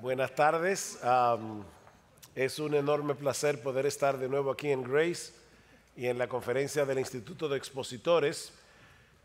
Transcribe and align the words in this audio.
Buenas 0.00 0.34
tardes. 0.34 0.98
Am, 1.04 1.62
es 2.34 2.58
un 2.58 2.72
enorme 2.72 3.14
placer 3.14 3.62
poder 3.62 3.84
estar 3.84 4.16
de 4.16 4.30
nuevo 4.30 4.50
aquí 4.50 4.70
en 4.70 4.82
Grace 4.82 5.34
y 5.94 6.06
en 6.06 6.16
la 6.16 6.26
conferencia 6.26 6.86
del 6.86 7.00
Instituto 7.00 7.50
de 7.50 7.58
Expositores. 7.58 8.50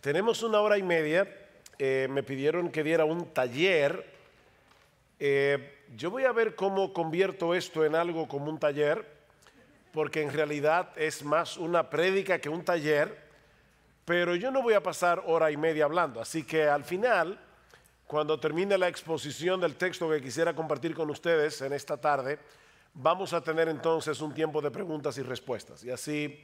Tenemos 0.02 0.44
una 0.44 0.60
hora 0.60 0.78
y 0.78 0.84
media. 0.84 1.34
Eh, 1.80 2.10
me 2.12 2.24
pidieron 2.24 2.72
que 2.72 2.84
diera 2.84 3.06
un 3.06 3.32
taller. 3.32 4.06
Eh, 5.18 5.78
yo 5.96 6.12
voy 6.12 6.26
a 6.26 6.34
ver 6.34 6.56
cómo 6.56 6.92
convierto 6.92 7.56
esto 7.56 7.86
en 7.86 7.96
algo 7.96 8.28
como 8.28 8.50
un 8.50 8.60
taller, 8.60 9.06
porque 9.94 10.24
en 10.24 10.34
realidad 10.34 10.90
es 10.98 11.24
más 11.24 11.56
una 11.56 11.90
prédica 11.90 12.40
que 12.40 12.50
un 12.50 12.66
taller, 12.66 13.18
pero 14.04 14.36
yo 14.36 14.52
no 14.52 14.62
voy 14.62 14.74
a 14.74 14.84
pasar 14.84 15.24
hora 15.26 15.52
y 15.52 15.56
media 15.56 15.86
hablando. 15.86 16.20
Así 16.20 16.44
que 16.44 16.68
al 16.68 16.84
final 16.84 17.40
cuando 18.08 18.40
termine 18.40 18.78
la 18.78 18.88
exposición 18.88 19.60
del 19.60 19.76
texto 19.76 20.10
que 20.10 20.22
quisiera 20.22 20.54
compartir 20.54 20.94
con 20.94 21.10
ustedes 21.10 21.62
en 21.62 21.74
esta 21.74 21.98
tarde, 21.98 22.38
vamos 22.94 23.34
a 23.34 23.42
tener 23.42 23.68
entonces 23.68 24.22
un 24.22 24.34
tiempo 24.34 24.62
de 24.62 24.70
preguntas 24.70 25.18
y 25.18 25.24
respuestas 25.24 25.84
y 25.84 25.90
así 25.90 26.42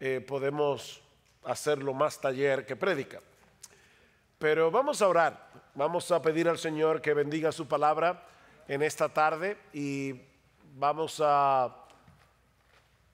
eh, 0.00 0.24
podemos 0.26 1.02
hacerlo 1.44 1.92
más 1.92 2.20
taller 2.20 2.64
que 2.64 2.74
prédica. 2.74 3.20
Pero 4.38 4.70
vamos 4.70 5.02
a 5.02 5.08
orar, 5.08 5.50
vamos 5.74 6.10
a 6.10 6.22
pedir 6.22 6.48
al 6.48 6.58
Señor 6.58 7.02
que 7.02 7.12
bendiga 7.12 7.52
su 7.52 7.68
palabra 7.68 8.26
en 8.66 8.82
esta 8.82 9.10
tarde 9.10 9.58
y 9.72 10.20
vamos 10.74 11.20
a 11.22 11.74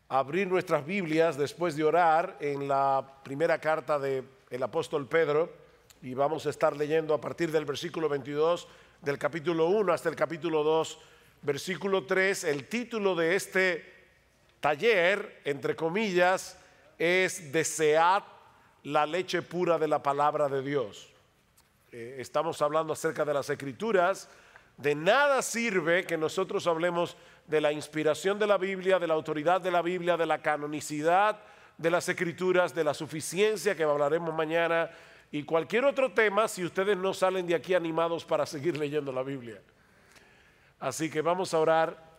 abrir 0.09 0.47
nuestras 0.47 0.87
Biblias 0.87 1.37
después 1.37 1.77
de 1.77 1.85
orar 1.85 2.37
en 2.41 2.69
la 2.69 3.05
primera 3.25 3.59
carta 3.59 3.99
del 3.99 4.63
apóstol 4.63 5.09
Pedro 5.09 5.60
y 6.03 6.15
vamos 6.15 6.47
a 6.47 6.51
estar 6.51 6.77
leyendo 6.77 7.13
a 7.13 7.21
partir 7.21 7.53
del 7.53 7.65
versículo 7.65 8.09
22 8.09 8.67
del 9.03 9.19
capítulo 9.19 9.67
1 9.67 9.93
hasta 9.93 10.09
el 10.09 10.17
capítulo 10.17 10.63
2, 10.63 10.99
versículo 11.43 12.07
3. 12.07 12.45
El 12.45 12.69
título 12.69 13.15
de 13.15 13.37
este 13.37 13.85
taller, 14.61 15.41
entre 15.45 15.77
comillas, 15.77 16.59
es 16.99 17.53
Desead 17.53 18.23
la 18.85 19.05
leche 19.05 19.43
pura 19.43 19.79
de 19.79 19.89
la 19.89 20.03
palabra 20.03 20.49
de 20.49 20.63
Dios. 20.63 21.11
Eh, 21.93 22.17
estamos 22.19 22.63
hablando 22.63 22.95
acerca 22.95 23.25
de 23.25 23.35
las 23.35 23.51
escrituras. 23.51 24.29
De 24.79 24.95
nada 24.95 25.43
sirve 25.43 26.05
que 26.05 26.17
nosotros 26.17 26.67
hablemos 26.67 27.17
de 27.47 27.61
la 27.61 27.73
inspiración 27.73 28.39
de 28.39 28.47
la 28.47 28.57
Biblia, 28.57 28.99
de 28.99 29.07
la 29.07 29.15
autoridad 29.15 29.61
de 29.61 29.71
la 29.71 29.83
Biblia, 29.83 30.17
de 30.17 30.25
la 30.25 30.41
canonicidad 30.41 31.41
de 31.77 31.91
las 31.91 32.09
escrituras, 32.09 32.75
de 32.75 32.85
la 32.85 32.95
suficiencia 32.95 33.75
que 33.75 33.83
hablaremos 33.83 34.35
mañana 34.35 34.91
y 35.33 35.45
cualquier 35.45 35.85
otro 35.85 36.13
tema 36.13 36.49
si 36.49 36.65
ustedes 36.65 36.97
no 36.97 37.15
salen 37.15 37.47
de 37.47 37.55
aquí 37.55 37.75
animados 37.75 38.25
para 38.25 38.47
seguir 38.47 38.77
leyendo 38.77 39.13
la 39.13 39.23
Biblia. 39.23 39.61
Así 40.81 41.11
que 41.11 41.21
vamos 41.21 41.55
a 41.55 41.59
orar 41.59 42.11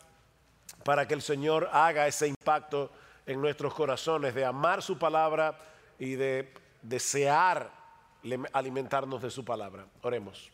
para 0.84 1.08
que 1.08 1.14
el 1.14 1.22
Señor 1.22 1.70
haga 1.72 2.08
ese 2.08 2.28
impacto 2.28 2.92
en 3.26 3.42
nuestros 3.42 3.74
corazones 3.74 4.34
de 4.34 4.46
amar 4.46 4.82
su 4.82 4.98
palabra 4.98 5.58
y 6.00 6.16
de 6.16 6.54
desear 6.82 7.72
alimentarnos 8.54 9.22
de 9.22 9.30
su 9.30 9.44
palabra. 9.44 9.86
Oremos. 10.02 10.50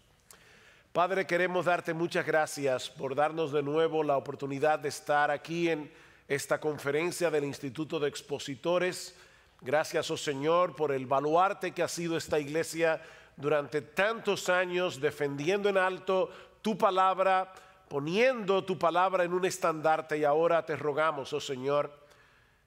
Padre, 0.94 1.28
queremos 1.28 1.66
darte 1.66 1.94
muchas 1.94 2.26
gracias 2.26 2.90
por 2.90 3.14
darnos 3.14 3.52
de 3.52 3.62
nuevo 3.62 4.04
la 4.04 4.18
oportunidad 4.18 4.80
de 4.80 4.90
estar 4.90 5.30
aquí 5.30 5.70
en 5.70 5.92
esta 6.28 6.60
conferencia 6.60 7.30
del 7.30 7.44
Instituto 7.44 8.00
de 8.00 8.10
Expositores 8.10 9.16
Gracias, 9.62 10.12
oh 10.12 10.18
Señor, 10.18 10.76
por 10.76 10.92
el 10.92 11.08
baluarte 11.08 11.72
que 11.72 11.82
ha 11.82 11.88
sido 11.88 12.16
esta 12.16 12.40
iglesia 12.40 13.02
durante 13.36 13.82
tantos 13.82 14.50
años, 14.50 15.02
defendiendo 15.02 15.68
en 15.68 15.78
alto 15.78 16.30
tu 16.62 16.78
palabra, 16.78 17.52
poniendo 17.88 18.64
tu 18.64 18.78
palabra 18.78 19.24
en 19.24 19.34
un 19.34 19.46
estandarte. 19.46 20.20
Y 20.20 20.24
ahora 20.24 20.64
te 20.64 20.76
rogamos, 20.76 21.34
oh 21.34 21.42
Señor, 21.42 21.92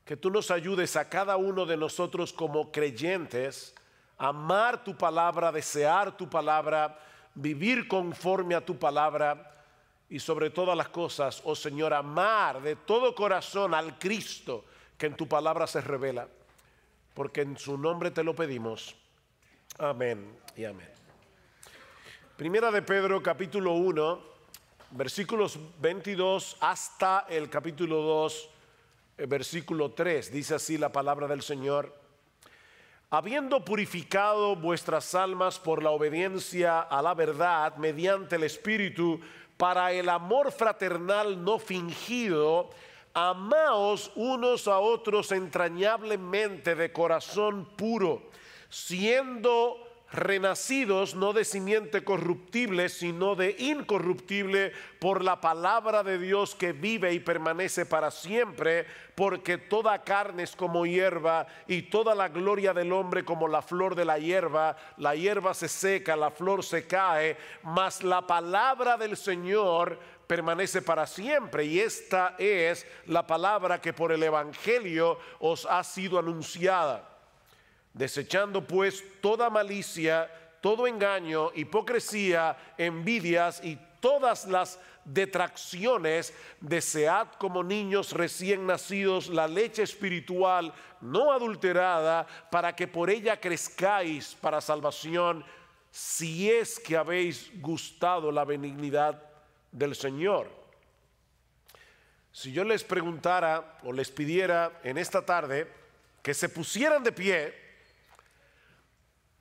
que 0.04 0.16
tú 0.16 0.30
nos 0.30 0.50
ayudes 0.50 0.96
a 0.96 1.08
cada 1.08 1.36
uno 1.36 1.64
de 1.64 1.76
nosotros 1.76 2.32
como 2.32 2.72
creyentes 2.72 3.72
a 4.18 4.28
amar 4.28 4.82
tu 4.82 4.96
palabra, 4.96 5.52
desear 5.52 6.16
tu 6.16 6.28
palabra, 6.28 6.98
vivir 7.34 7.86
conforme 7.86 8.56
a 8.56 8.64
tu 8.64 8.76
palabra 8.76 9.64
y 10.08 10.18
sobre 10.18 10.50
todas 10.50 10.76
las 10.76 10.88
cosas, 10.88 11.40
oh 11.44 11.54
Señor, 11.54 11.94
amar 11.94 12.60
de 12.60 12.74
todo 12.74 13.14
corazón 13.14 13.74
al 13.74 13.96
Cristo 13.96 14.64
que 14.98 15.06
en 15.06 15.14
tu 15.14 15.28
palabra 15.28 15.68
se 15.68 15.80
revela 15.80 16.26
porque 17.20 17.42
en 17.42 17.58
su 17.58 17.76
nombre 17.76 18.10
te 18.10 18.24
lo 18.24 18.34
pedimos. 18.34 18.96
Amén 19.76 20.38
y 20.56 20.64
amén. 20.64 20.88
Primera 22.34 22.70
de 22.70 22.80
Pedro 22.80 23.22
capítulo 23.22 23.74
1, 23.74 24.22
versículos 24.92 25.58
22 25.82 26.56
hasta 26.60 27.26
el 27.28 27.50
capítulo 27.50 27.96
2, 28.00 28.50
eh, 29.18 29.26
versículo 29.26 29.90
3. 29.90 30.32
Dice 30.32 30.54
así 30.54 30.78
la 30.78 30.90
palabra 30.90 31.26
del 31.28 31.42
Señor. 31.42 31.94
Habiendo 33.10 33.66
purificado 33.66 34.56
vuestras 34.56 35.14
almas 35.14 35.58
por 35.58 35.82
la 35.82 35.90
obediencia 35.90 36.80
a 36.80 37.02
la 37.02 37.12
verdad 37.12 37.76
mediante 37.76 38.36
el 38.36 38.44
Espíritu, 38.44 39.20
para 39.58 39.92
el 39.92 40.08
amor 40.08 40.52
fraternal 40.52 41.44
no 41.44 41.58
fingido, 41.58 42.70
amaos 43.14 44.12
unos 44.14 44.68
a 44.68 44.78
otros 44.78 45.32
entrañablemente 45.32 46.74
de 46.74 46.92
corazón 46.92 47.66
puro, 47.76 48.22
siendo 48.68 49.90
renacidos 50.12 51.14
no 51.14 51.32
de 51.32 51.44
simiente 51.44 52.02
corruptible, 52.02 52.88
sino 52.88 53.36
de 53.36 53.54
incorruptible 53.58 54.72
por 54.98 55.22
la 55.22 55.40
palabra 55.40 56.02
de 56.02 56.18
Dios 56.18 56.54
que 56.54 56.72
vive 56.72 57.12
y 57.12 57.20
permanece 57.20 57.86
para 57.86 58.10
siempre, 58.10 58.86
porque 59.14 59.56
toda 59.56 60.02
carne 60.02 60.42
es 60.42 60.56
como 60.56 60.84
hierba 60.84 61.46
y 61.68 61.82
toda 61.82 62.14
la 62.14 62.28
gloria 62.28 62.74
del 62.74 62.92
hombre 62.92 63.24
como 63.24 63.46
la 63.46 63.62
flor 63.62 63.94
de 63.94 64.04
la 64.04 64.18
hierba, 64.18 64.76
la 64.96 65.14
hierba 65.14 65.54
se 65.54 65.68
seca, 65.68 66.16
la 66.16 66.30
flor 66.30 66.64
se 66.64 66.86
cae, 66.86 67.36
mas 67.62 68.02
la 68.02 68.26
palabra 68.26 68.96
del 68.96 69.16
Señor 69.16 69.98
permanece 70.30 70.80
para 70.80 71.08
siempre. 71.08 71.64
Y 71.64 71.80
esta 71.80 72.36
es 72.38 72.86
la 73.06 73.26
palabra 73.26 73.80
que 73.80 73.92
por 73.92 74.12
el 74.12 74.22
Evangelio 74.22 75.18
os 75.40 75.66
ha 75.66 75.82
sido 75.82 76.20
anunciada. 76.20 77.18
Desechando 77.92 78.64
pues 78.64 79.02
toda 79.20 79.50
malicia, 79.50 80.30
todo 80.60 80.86
engaño, 80.86 81.50
hipocresía, 81.56 82.56
envidias 82.78 83.60
y 83.64 83.76
todas 83.98 84.46
las 84.46 84.78
detracciones, 85.04 86.32
desead 86.60 87.26
como 87.36 87.64
niños 87.64 88.12
recién 88.12 88.68
nacidos 88.68 89.28
la 89.30 89.48
leche 89.48 89.82
espiritual 89.82 90.72
no 91.00 91.32
adulterada, 91.32 92.24
para 92.52 92.76
que 92.76 92.86
por 92.86 93.10
ella 93.10 93.40
crezcáis 93.40 94.36
para 94.40 94.60
salvación, 94.60 95.44
si 95.90 96.48
es 96.48 96.78
que 96.78 96.96
habéis 96.96 97.50
gustado 97.60 98.30
la 98.30 98.44
benignidad 98.44 99.29
del 99.72 99.94
Señor. 99.94 100.50
Si 102.32 102.52
yo 102.52 102.64
les 102.64 102.84
preguntara 102.84 103.78
o 103.82 103.92
les 103.92 104.10
pidiera 104.10 104.80
en 104.84 104.98
esta 104.98 105.24
tarde 105.24 105.66
que 106.22 106.34
se 106.34 106.48
pusieran 106.48 107.02
de 107.02 107.12
pie, 107.12 107.54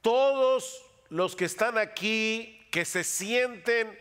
todos 0.01 0.81
los 1.09 1.35
que 1.35 1.45
están 1.45 1.77
aquí, 1.77 2.65
que 2.71 2.85
se 2.85 3.03
sienten 3.03 3.97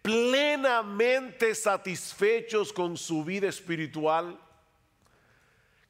plenamente 0.00 1.54
satisfechos 1.54 2.72
con 2.72 2.96
su 2.96 3.24
vida 3.24 3.48
espiritual, 3.48 4.38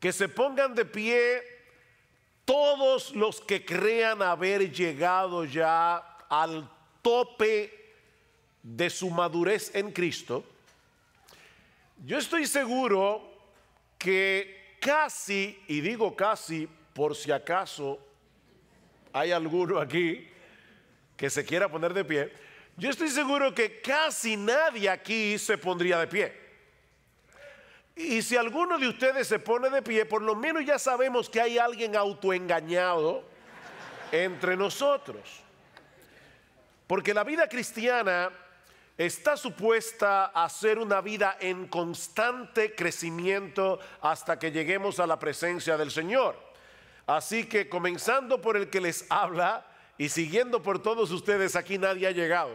que 0.00 0.12
se 0.12 0.28
pongan 0.28 0.74
de 0.74 0.84
pie 0.84 1.42
todos 2.44 3.14
los 3.14 3.40
que 3.40 3.64
crean 3.64 4.20
haber 4.20 4.72
llegado 4.72 5.44
ya 5.44 5.96
al 6.28 6.68
tope 7.00 7.81
de 8.62 8.90
su 8.90 9.10
madurez 9.10 9.74
en 9.74 9.90
Cristo, 9.92 10.44
yo 12.04 12.18
estoy 12.18 12.46
seguro 12.46 13.22
que 13.98 14.76
casi, 14.80 15.62
y 15.68 15.80
digo 15.80 16.16
casi 16.16 16.68
por 16.92 17.14
si 17.14 17.30
acaso 17.30 17.98
hay 19.12 19.30
alguno 19.30 19.78
aquí 19.78 20.28
que 21.16 21.30
se 21.30 21.44
quiera 21.44 21.68
poner 21.68 21.94
de 21.94 22.04
pie, 22.04 22.32
yo 22.76 22.90
estoy 22.90 23.08
seguro 23.08 23.54
que 23.54 23.80
casi 23.80 24.36
nadie 24.36 24.88
aquí 24.88 25.38
se 25.38 25.58
pondría 25.58 25.98
de 25.98 26.06
pie. 26.06 26.42
Y 27.94 28.22
si 28.22 28.36
alguno 28.36 28.78
de 28.78 28.88
ustedes 28.88 29.28
se 29.28 29.38
pone 29.38 29.68
de 29.68 29.82
pie, 29.82 30.06
por 30.06 30.22
lo 30.22 30.34
menos 30.34 30.64
ya 30.64 30.78
sabemos 30.78 31.28
que 31.28 31.40
hay 31.40 31.58
alguien 31.58 31.94
autoengañado 31.94 33.22
entre 34.10 34.56
nosotros. 34.56 35.40
Porque 36.86 37.14
la 37.14 37.22
vida 37.22 37.48
cristiana 37.48 38.30
está 39.06 39.36
supuesta 39.36 40.26
a 40.26 40.48
ser 40.48 40.78
una 40.78 41.00
vida 41.00 41.36
en 41.40 41.66
constante 41.66 42.74
crecimiento 42.74 43.80
hasta 44.00 44.38
que 44.38 44.52
lleguemos 44.52 45.00
a 45.00 45.06
la 45.06 45.18
presencia 45.18 45.76
del 45.76 45.90
Señor. 45.90 46.36
Así 47.06 47.46
que 47.46 47.68
comenzando 47.68 48.40
por 48.40 48.56
el 48.56 48.70
que 48.70 48.80
les 48.80 49.06
habla 49.10 49.66
y 49.98 50.08
siguiendo 50.08 50.62
por 50.62 50.80
todos 50.80 51.10
ustedes, 51.10 51.56
aquí 51.56 51.78
nadie 51.78 52.06
ha 52.06 52.12
llegado. 52.12 52.54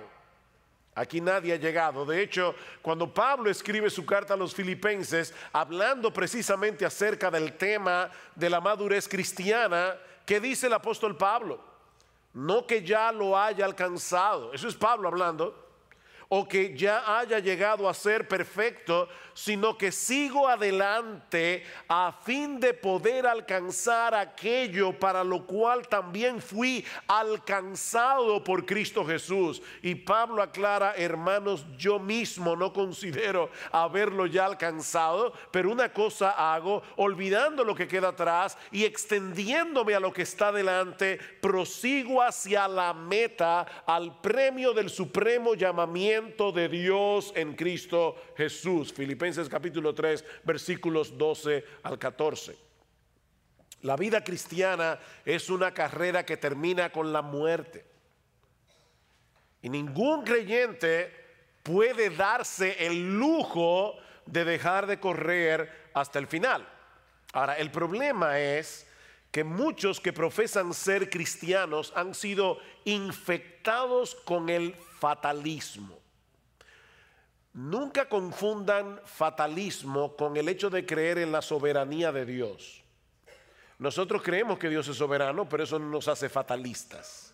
Aquí 0.96 1.22
nadie 1.22 1.54
ha 1.54 1.58
llegado. 1.58 2.06
De 2.06 2.22
hecho, 2.22 2.56
cuando 2.82 3.14
Pablo 3.14 3.50
escribe 3.50 3.90
su 3.90 4.06
carta 4.06 4.34
a 4.34 4.38
los 4.38 4.56
filipenses, 4.56 5.34
hablando 5.54 6.12
precisamente 6.12 6.86
acerca 6.86 7.30
del 7.30 7.54
tema 7.54 8.10
de 8.36 8.50
la 8.50 8.62
madurez 8.62 9.08
cristiana, 9.08 9.96
¿qué 10.26 10.40
dice 10.40 10.68
el 10.68 10.74
apóstol 10.74 11.16
Pablo? 11.16 11.64
No 12.34 12.66
que 12.66 12.84
ya 12.84 13.12
lo 13.12 13.38
haya 13.38 13.66
alcanzado. 13.66 14.54
Eso 14.54 14.68
es 14.68 14.76
Pablo 14.76 15.08
hablando 15.08 15.67
o 16.30 16.48
que 16.48 16.76
ya 16.76 17.20
haya 17.20 17.40
llegado 17.40 17.88
a 17.88 17.94
ser 17.94 18.28
perfecto, 18.28 19.08
sino 19.34 19.78
que 19.78 19.92
sigo 19.92 20.48
adelante 20.48 21.64
a 21.88 22.12
fin 22.12 22.60
de 22.60 22.74
poder 22.74 23.26
alcanzar 23.26 24.14
aquello 24.14 24.98
para 24.98 25.24
lo 25.24 25.46
cual 25.46 25.88
también 25.88 26.42
fui 26.42 26.84
alcanzado 27.08 28.44
por 28.44 28.66
Cristo 28.66 29.06
Jesús. 29.06 29.62
Y 29.82 29.96
Pablo 29.96 30.42
aclara, 30.42 30.96
hermanos, 30.98 31.66
yo 31.78 32.00
mismo 32.00 32.56
no 32.56 32.74
considero 32.74 33.50
haberlo 33.72 34.26
ya 34.26 34.46
alcanzado, 34.46 35.34
pero 35.52 35.72
una 35.72 35.94
cosa 35.94 36.32
hago, 36.32 36.82
olvidando 36.98 37.64
lo 37.64 37.76
que 37.76 37.88
queda 37.88 38.10
atrás 38.10 38.58
y 38.72 38.84
extendiéndome 38.84 39.94
a 39.94 40.00
lo 40.00 40.12
que 40.12 40.24
está 40.24 40.52
delante, 40.52 41.20
prosigo 41.42 42.22
hacia 42.22 42.68
la 42.68 42.94
meta, 42.94 43.66
al 43.86 44.20
premio 44.20 44.74
del 44.74 44.90
supremo 44.90 45.54
llamamiento 45.54 46.17
de 46.18 46.68
Dios 46.68 47.32
en 47.36 47.54
Cristo 47.54 48.16
Jesús. 48.36 48.92
Filipenses 48.92 49.48
capítulo 49.48 49.94
3, 49.94 50.26
versículos 50.44 51.16
12 51.16 51.64
al 51.84 52.00
14. 52.00 52.56
La 53.84 53.96
vida 53.96 54.24
cristiana 54.24 54.98
es 55.24 55.48
una 55.52 55.76
carrera 55.76 56.26
que 56.26 56.38
termina 56.38 56.92
con 56.92 57.14
la 57.14 57.22
muerte. 57.22 57.86
Y 59.62 59.70
ningún 59.70 60.24
creyente 60.24 61.14
puede 61.62 62.10
darse 62.10 62.88
el 62.88 63.16
lujo 63.16 63.96
de 64.26 64.44
dejar 64.44 64.88
de 64.88 65.00
correr 65.00 65.90
hasta 65.94 66.18
el 66.18 66.26
final. 66.26 66.68
Ahora, 67.34 67.60
el 67.60 67.70
problema 67.70 68.40
es 68.40 68.88
que 69.32 69.44
muchos 69.44 70.00
que 70.00 70.14
profesan 70.14 70.74
ser 70.74 71.12
cristianos 71.12 71.94
han 71.96 72.16
sido 72.16 72.58
infectados 72.86 74.16
con 74.16 74.50
el 74.50 74.74
fatalismo. 74.74 76.07
Nunca 77.58 78.08
confundan 78.08 79.02
fatalismo 79.04 80.16
con 80.16 80.38
el 80.38 80.48
hecho 80.48 80.70
de 80.70 80.86
creer 80.86 81.18
en 81.18 81.32
la 81.32 81.42
soberanía 81.42 82.12
de 82.12 82.24
Dios. 82.24 82.84
Nosotros 83.80 84.22
creemos 84.22 84.60
que 84.60 84.70
Dios 84.70 84.88
es 84.88 84.96
soberano, 84.96 85.50
pero 85.50 85.64
eso 85.64 85.80
no 85.80 85.88
nos 85.88 86.08
hace 86.08 86.30
fatalistas. 86.30 87.34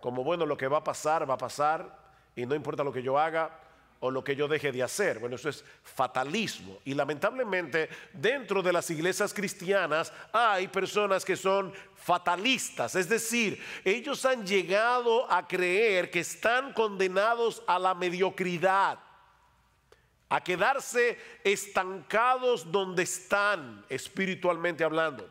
Como 0.00 0.24
bueno, 0.24 0.46
lo 0.46 0.56
que 0.56 0.68
va 0.68 0.78
a 0.78 0.84
pasar, 0.84 1.28
va 1.28 1.34
a 1.34 1.38
pasar, 1.38 1.98
y 2.34 2.46
no 2.46 2.54
importa 2.54 2.82
lo 2.82 2.94
que 2.94 3.02
yo 3.02 3.18
haga 3.18 3.60
o 4.00 4.10
lo 4.10 4.24
que 4.24 4.34
yo 4.34 4.48
deje 4.48 4.72
de 4.72 4.82
hacer. 4.82 5.18
Bueno, 5.18 5.36
eso 5.36 5.50
es 5.50 5.62
fatalismo. 5.82 6.78
Y 6.86 6.94
lamentablemente 6.94 7.90
dentro 8.14 8.62
de 8.62 8.72
las 8.72 8.88
iglesias 8.88 9.34
cristianas 9.34 10.14
hay 10.32 10.68
personas 10.68 11.26
que 11.26 11.36
son 11.36 11.74
fatalistas. 11.94 12.94
Es 12.94 13.06
decir, 13.06 13.62
ellos 13.84 14.24
han 14.24 14.46
llegado 14.46 15.30
a 15.30 15.46
creer 15.46 16.10
que 16.10 16.20
están 16.20 16.72
condenados 16.72 17.62
a 17.66 17.78
la 17.78 17.92
mediocridad 17.92 19.11
a 20.32 20.42
quedarse 20.42 21.18
estancados 21.44 22.72
donde 22.72 23.02
están 23.02 23.84
espiritualmente 23.90 24.82
hablando. 24.82 25.30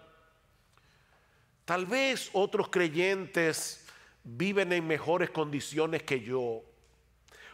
Tal 1.66 1.88
vez 1.88 2.30
otros 2.34 2.70
creyentes 2.70 3.88
viven 4.24 4.72
en 4.74 4.86
mejores 4.86 5.32
condiciones 5.32 6.04
que 6.04 6.22
yo 6.22 6.62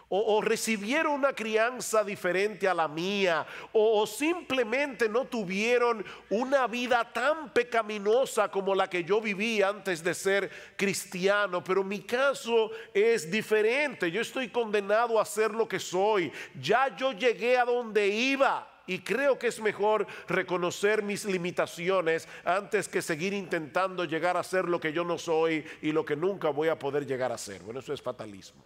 o, 0.10 0.42
recibieron 0.42 1.14
una 1.14 1.34
crianza 1.34 2.04
diferente 2.04 2.68
a 2.68 2.74
la 2.74 2.88
mía, 2.88 3.46
o, 3.74 4.02
o 4.02 4.08
simplemente 4.08 5.10
no 5.10 5.26
tuvieron 5.26 6.06
una 6.30 6.66
vida 6.68 7.12
tan 7.12 7.50
pecaminosa 7.52 8.50
como 8.50 8.74
la 8.74 8.90
que 8.90 9.04
yo 9.04 9.20
viví 9.20 9.62
antes 9.62 10.02
de 10.02 10.14
ser 10.14 10.50
cristiano. 10.78 11.62
Pero 11.64 11.84
mi 11.84 12.00
caso 12.00 12.72
es 12.94 13.30
diferente. 13.30 14.10
Yo 14.10 14.22
estoy 14.22 14.50
condenado 14.50 15.20
a 15.20 15.26
ser 15.26 15.52
lo 15.52 15.68
que 15.68 15.80
soy. 15.80 16.32
Ya 16.62 16.96
yo 16.96 17.12
llegué 17.12 17.58
a 17.58 17.66
donde 17.66 18.08
iba. 18.08 18.74
Y 18.88 19.00
creo 19.00 19.38
que 19.38 19.48
es 19.48 19.60
mejor 19.60 20.08
reconocer 20.30 21.04
mis 21.04 21.26
limitaciones 21.26 22.26
antes 22.46 22.88
que 22.88 23.02
seguir 23.02 23.34
intentando 23.34 24.06
llegar 24.06 24.38
a 24.38 24.44
ser 24.44 24.64
lo 24.70 24.80
que 24.80 24.94
yo 24.94 25.04
no 25.04 25.18
soy 25.18 25.66
y 25.82 25.92
lo 25.92 26.06
que 26.06 26.16
nunca 26.16 26.50
voy 26.50 26.70
a 26.70 26.80
poder 26.80 27.06
llegar 27.06 27.34
a 27.34 27.38
ser. 27.38 27.62
Bueno, 27.64 27.82
eso 27.82 27.92
es 27.92 28.02
fatalismo. 28.02 28.64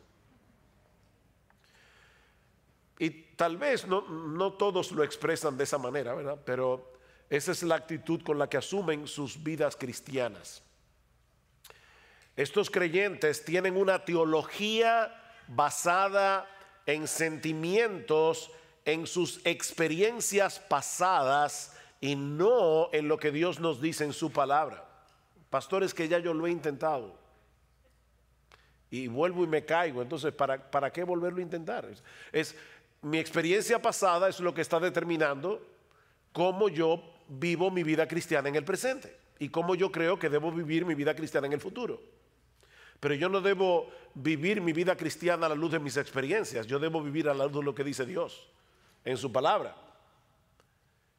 Y 3.01 3.09
tal 3.35 3.57
vez 3.57 3.87
no, 3.87 4.01
no 4.01 4.53
todos 4.53 4.91
lo 4.91 5.03
expresan 5.03 5.57
de 5.57 5.63
esa 5.63 5.79
manera, 5.79 6.13
¿verdad? 6.13 6.37
Pero 6.45 6.93
esa 7.31 7.51
es 7.51 7.63
la 7.63 7.73
actitud 7.73 8.21
con 8.21 8.37
la 8.37 8.47
que 8.47 8.57
asumen 8.57 9.07
sus 9.07 9.41
vidas 9.41 9.75
cristianas. 9.75 10.61
Estos 12.35 12.69
creyentes 12.69 13.43
tienen 13.43 13.75
una 13.75 14.05
teología 14.05 15.19
basada 15.47 16.47
en 16.85 17.07
sentimientos, 17.07 18.51
en 18.85 19.07
sus 19.07 19.43
experiencias 19.45 20.59
pasadas 20.59 21.75
y 22.01 22.15
no 22.15 22.93
en 22.93 23.07
lo 23.07 23.17
que 23.17 23.31
Dios 23.31 23.59
nos 23.59 23.81
dice 23.81 24.03
en 24.03 24.13
su 24.13 24.31
palabra. 24.31 24.87
Pastores 25.49 25.95
que 25.95 26.07
ya 26.07 26.19
yo 26.19 26.35
lo 26.35 26.45
he 26.45 26.51
intentado 26.51 27.19
y 28.91 29.07
vuelvo 29.07 29.43
y 29.45 29.47
me 29.47 29.63
caigo, 29.63 30.01
entonces 30.01 30.33
¿para, 30.33 30.69
para 30.69 30.91
qué 30.91 31.03
volverlo 31.03 31.39
a 31.39 31.43
intentar? 31.43 31.89
Es, 32.33 32.55
mi 33.01 33.17
experiencia 33.17 33.81
pasada 33.81 34.29
es 34.29 34.39
lo 34.39 34.53
que 34.53 34.61
está 34.61 34.79
determinando 34.79 35.65
cómo 36.31 36.69
yo 36.69 37.01
vivo 37.27 37.71
mi 37.71 37.83
vida 37.83 38.07
cristiana 38.07 38.49
en 38.49 38.55
el 38.55 38.63
presente 38.63 39.17
y 39.39 39.49
cómo 39.49 39.73
yo 39.75 39.91
creo 39.91 40.19
que 40.19 40.29
debo 40.29 40.51
vivir 40.51 40.85
mi 40.85 40.93
vida 40.93 41.15
cristiana 41.15 41.47
en 41.47 41.53
el 41.53 41.59
futuro. 41.59 42.01
Pero 42.99 43.15
yo 43.15 43.29
no 43.29 43.41
debo 43.41 43.89
vivir 44.13 44.61
mi 44.61 44.73
vida 44.73 44.95
cristiana 44.95 45.47
a 45.47 45.49
la 45.49 45.55
luz 45.55 45.71
de 45.71 45.79
mis 45.79 45.97
experiencias, 45.97 46.67
yo 46.67 46.77
debo 46.77 47.01
vivir 47.01 47.27
a 47.27 47.33
la 47.33 47.45
luz 47.45 47.53
de 47.55 47.63
lo 47.63 47.73
que 47.73 47.83
dice 47.83 48.05
Dios 48.05 48.47
en 49.03 49.17
su 49.17 49.31
palabra. 49.31 49.75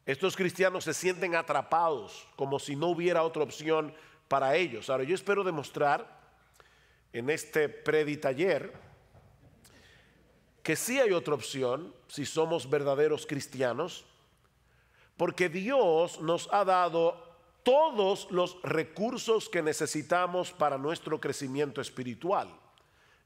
Estos 0.05 0.35
cristianos 0.35 0.85
se 0.85 0.93
sienten 0.93 1.35
atrapados 1.35 2.27
como 2.35 2.59
si 2.59 2.75
no 2.75 2.87
hubiera 2.87 3.23
otra 3.23 3.43
opción 3.43 3.93
para 4.27 4.55
ellos. 4.55 4.89
Ahora, 4.89 5.03
yo 5.03 5.15
espero 5.15 5.43
demostrar 5.43 6.19
en 7.11 7.29
este 7.29 7.69
preditaller 7.69 8.73
que 10.63 10.77
sí 10.77 10.99
hay 10.99 11.11
otra 11.11 11.33
opción 11.33 11.93
si 12.07 12.25
somos 12.25 12.69
verdaderos 12.69 13.27
cristianos, 13.27 14.05
porque 15.17 15.49
Dios 15.49 16.21
nos 16.21 16.51
ha 16.51 16.63
dado 16.63 17.21
todos 17.63 18.31
los 18.31 18.61
recursos 18.63 19.49
que 19.49 19.61
necesitamos 19.61 20.51
para 20.51 20.77
nuestro 20.77 21.19
crecimiento 21.19 21.81
espiritual. 21.81 22.49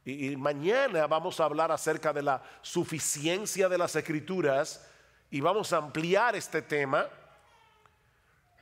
Y, 0.03 0.36
mañana 0.36 1.06
vamos 1.06 1.39
a 1.39 1.46
hablar 1.46 1.72
acerca 1.72 2.12
de 2.12 2.24
la 2.24 2.41
suficiencia 2.62 3.70
de 3.70 3.77
las 3.77 3.96
escrituras 3.96 4.89
y 5.29 5.41
vamos 5.41 5.74
a 5.74 5.77
ampliar 5.77 6.36
este 6.36 6.62
tema, 6.62 7.08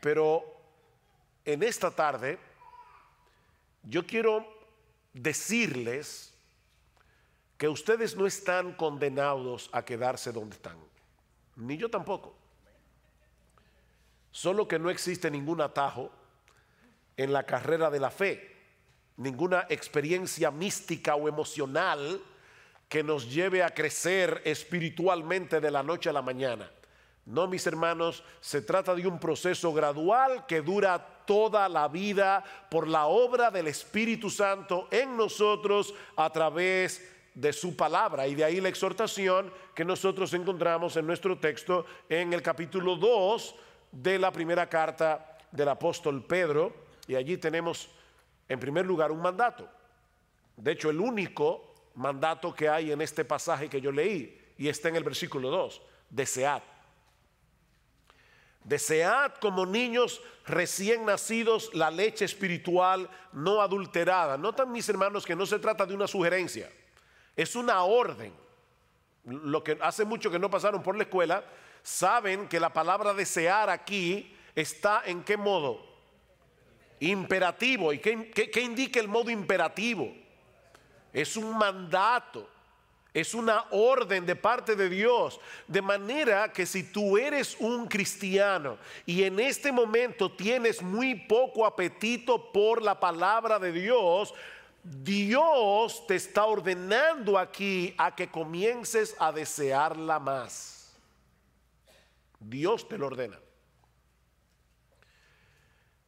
pero 0.01 0.43
en 1.45 1.61
esta 1.63 1.91
tarde 1.91 2.39
yo 3.83 4.05
quiero 4.05 4.45
decirles 5.13 6.34
que 7.57 7.67
ustedes 7.69 8.15
no 8.15 8.25
están 8.25 8.73
condenados 8.73 9.69
a 9.71 9.83
quedarse 9.85 10.31
donde 10.31 10.55
están, 10.55 10.77
ni 11.55 11.77
yo 11.77 11.89
tampoco. 11.89 12.35
Solo 14.31 14.67
que 14.67 14.79
no 14.79 14.89
existe 14.89 15.31
ningún 15.31 15.61
atajo 15.61 16.11
en 17.15 17.31
la 17.31 17.43
carrera 17.43 17.89
de 17.89 17.99
la 17.99 18.11
fe, 18.11 18.55
ninguna 19.17 19.65
experiencia 19.69 20.51
mística 20.51 21.15
o 21.15 21.29
emocional 21.29 22.21
que 22.89 23.01
nos 23.01 23.33
lleve 23.33 23.63
a 23.63 23.69
crecer 23.69 24.41
espiritualmente 24.43 25.61
de 25.61 25.71
la 25.71 25.83
noche 25.83 26.09
a 26.09 26.13
la 26.13 26.21
mañana. 26.21 26.69
No, 27.25 27.47
mis 27.47 27.65
hermanos, 27.65 28.23
se 28.41 28.61
trata 28.61 28.93
de 28.93 29.07
un 29.07 29.19
proceso 29.19 29.73
gradual 29.73 30.45
que 30.45 30.61
dura 30.61 31.23
toda 31.25 31.67
la 31.69 31.87
vida 31.87 32.43
por 32.69 32.87
la 32.87 33.07
obra 33.07 33.49
del 33.49 33.67
Espíritu 33.67 34.29
Santo 34.29 34.87
en 34.91 35.17
nosotros 35.17 35.95
a 36.15 36.29
través 36.29 36.99
de 36.99 37.14
de 37.35 37.51
su 37.53 37.75
palabra. 37.75 38.25
Y 38.27 38.33
de 38.33 38.45
ahí 38.45 38.61
la 38.61 38.69
exhortación 38.69 39.53
que 39.75 39.85
nosotros 39.85 40.33
encontramos 40.33 40.95
en 40.95 41.05
nuestro 41.05 41.37
texto 41.37 41.85
en 42.09 42.33
el 42.33 42.41
capítulo 42.41 42.95
2 42.95 43.55
de 43.91 44.17
la 44.17 44.31
primera 44.31 44.67
carta 44.67 45.37
del 45.51 45.69
apóstol 45.69 46.23
Pedro. 46.23 46.73
Y 47.07 47.15
allí 47.15 47.37
tenemos 47.37 47.89
en 48.47 48.59
primer 48.59 48.85
lugar 48.85 49.11
un 49.11 49.21
mandato. 49.21 49.69
De 50.55 50.71
hecho, 50.71 50.89
el 50.89 50.99
único 50.99 51.75
mandato 51.95 52.55
que 52.55 52.69
hay 52.69 52.91
en 52.91 53.01
este 53.01 53.25
pasaje 53.25 53.69
que 53.69 53.81
yo 53.81 53.91
leí 53.91 54.41
y 54.57 54.69
está 54.69 54.89
en 54.89 54.95
el 54.95 55.03
versículo 55.03 55.49
2. 55.49 55.81
Desead. 56.09 56.63
Desead 58.63 59.33
como 59.41 59.65
niños 59.65 60.21
recién 60.45 61.05
nacidos 61.05 61.69
la 61.73 61.91
leche 61.91 62.23
espiritual 62.23 63.09
no 63.33 63.61
adulterada. 63.61 64.37
Notan 64.37 64.71
mis 64.71 64.87
hermanos 64.87 65.25
que 65.25 65.35
no 65.35 65.45
se 65.45 65.59
trata 65.59 65.85
de 65.85 65.93
una 65.93 66.07
sugerencia 66.07 66.71
es 67.35 67.55
una 67.55 67.83
orden. 67.83 68.33
Lo 69.25 69.63
que 69.63 69.77
hace 69.81 70.05
mucho 70.05 70.29
que 70.29 70.39
no 70.39 70.49
pasaron 70.49 70.83
por 70.83 70.95
la 70.95 71.03
escuela, 71.03 71.43
saben 71.81 72.47
que 72.47 72.59
la 72.59 72.71
palabra 72.71 73.13
desear 73.13 73.69
aquí 73.69 74.35
está 74.55 75.03
en 75.05 75.23
qué 75.23 75.37
modo? 75.37 75.83
Imperativo. 76.99 77.91
¿Y 77.91 77.99
qué, 77.99 78.31
qué 78.31 78.61
indica 78.61 78.99
el 78.99 79.07
modo 79.07 79.29
imperativo? 79.29 80.13
Es 81.11 81.35
un 81.35 81.57
mandato. 81.57 82.49
Es 83.15 83.33
una 83.33 83.63
orden 83.71 84.25
de 84.25 84.35
parte 84.35 84.75
de 84.75 84.89
Dios. 84.89 85.39
De 85.67 85.81
manera 85.81 86.51
que 86.51 86.65
si 86.65 86.83
tú 86.83 87.17
eres 87.17 87.55
un 87.59 87.87
cristiano 87.87 88.77
y 89.05 89.23
en 89.23 89.39
este 89.39 89.71
momento 89.71 90.29
tienes 90.33 90.81
muy 90.81 91.15
poco 91.15 91.65
apetito 91.65 92.51
por 92.51 92.81
la 92.81 92.99
palabra 92.99 93.57
de 93.57 93.71
Dios, 93.71 94.33
Dios 94.85 96.05
te 96.05 96.13
está 96.13 96.45
ordenando 96.45 97.39
aquí 97.39 97.95
a 97.97 98.15
que 98.15 98.29
comiences 98.29 99.15
a 99.19 99.31
desearla 99.31 100.19
más. 100.19 100.95
Dios 102.39 102.87
te 102.87 102.95
lo 102.95 103.07
ordena. 103.07 103.39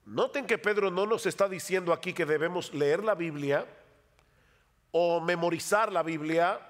Noten 0.05 0.45
que 0.45 0.59
Pedro 0.59 0.91
no 0.91 1.07
nos 1.07 1.25
está 1.25 1.49
diciendo 1.49 1.91
aquí 1.91 2.13
que 2.13 2.27
debemos 2.27 2.71
leer 2.71 3.03
la 3.03 3.15
Biblia 3.15 3.65
o 4.91 5.21
memorizar 5.21 5.91
la 5.91 6.03
Biblia 6.03 6.61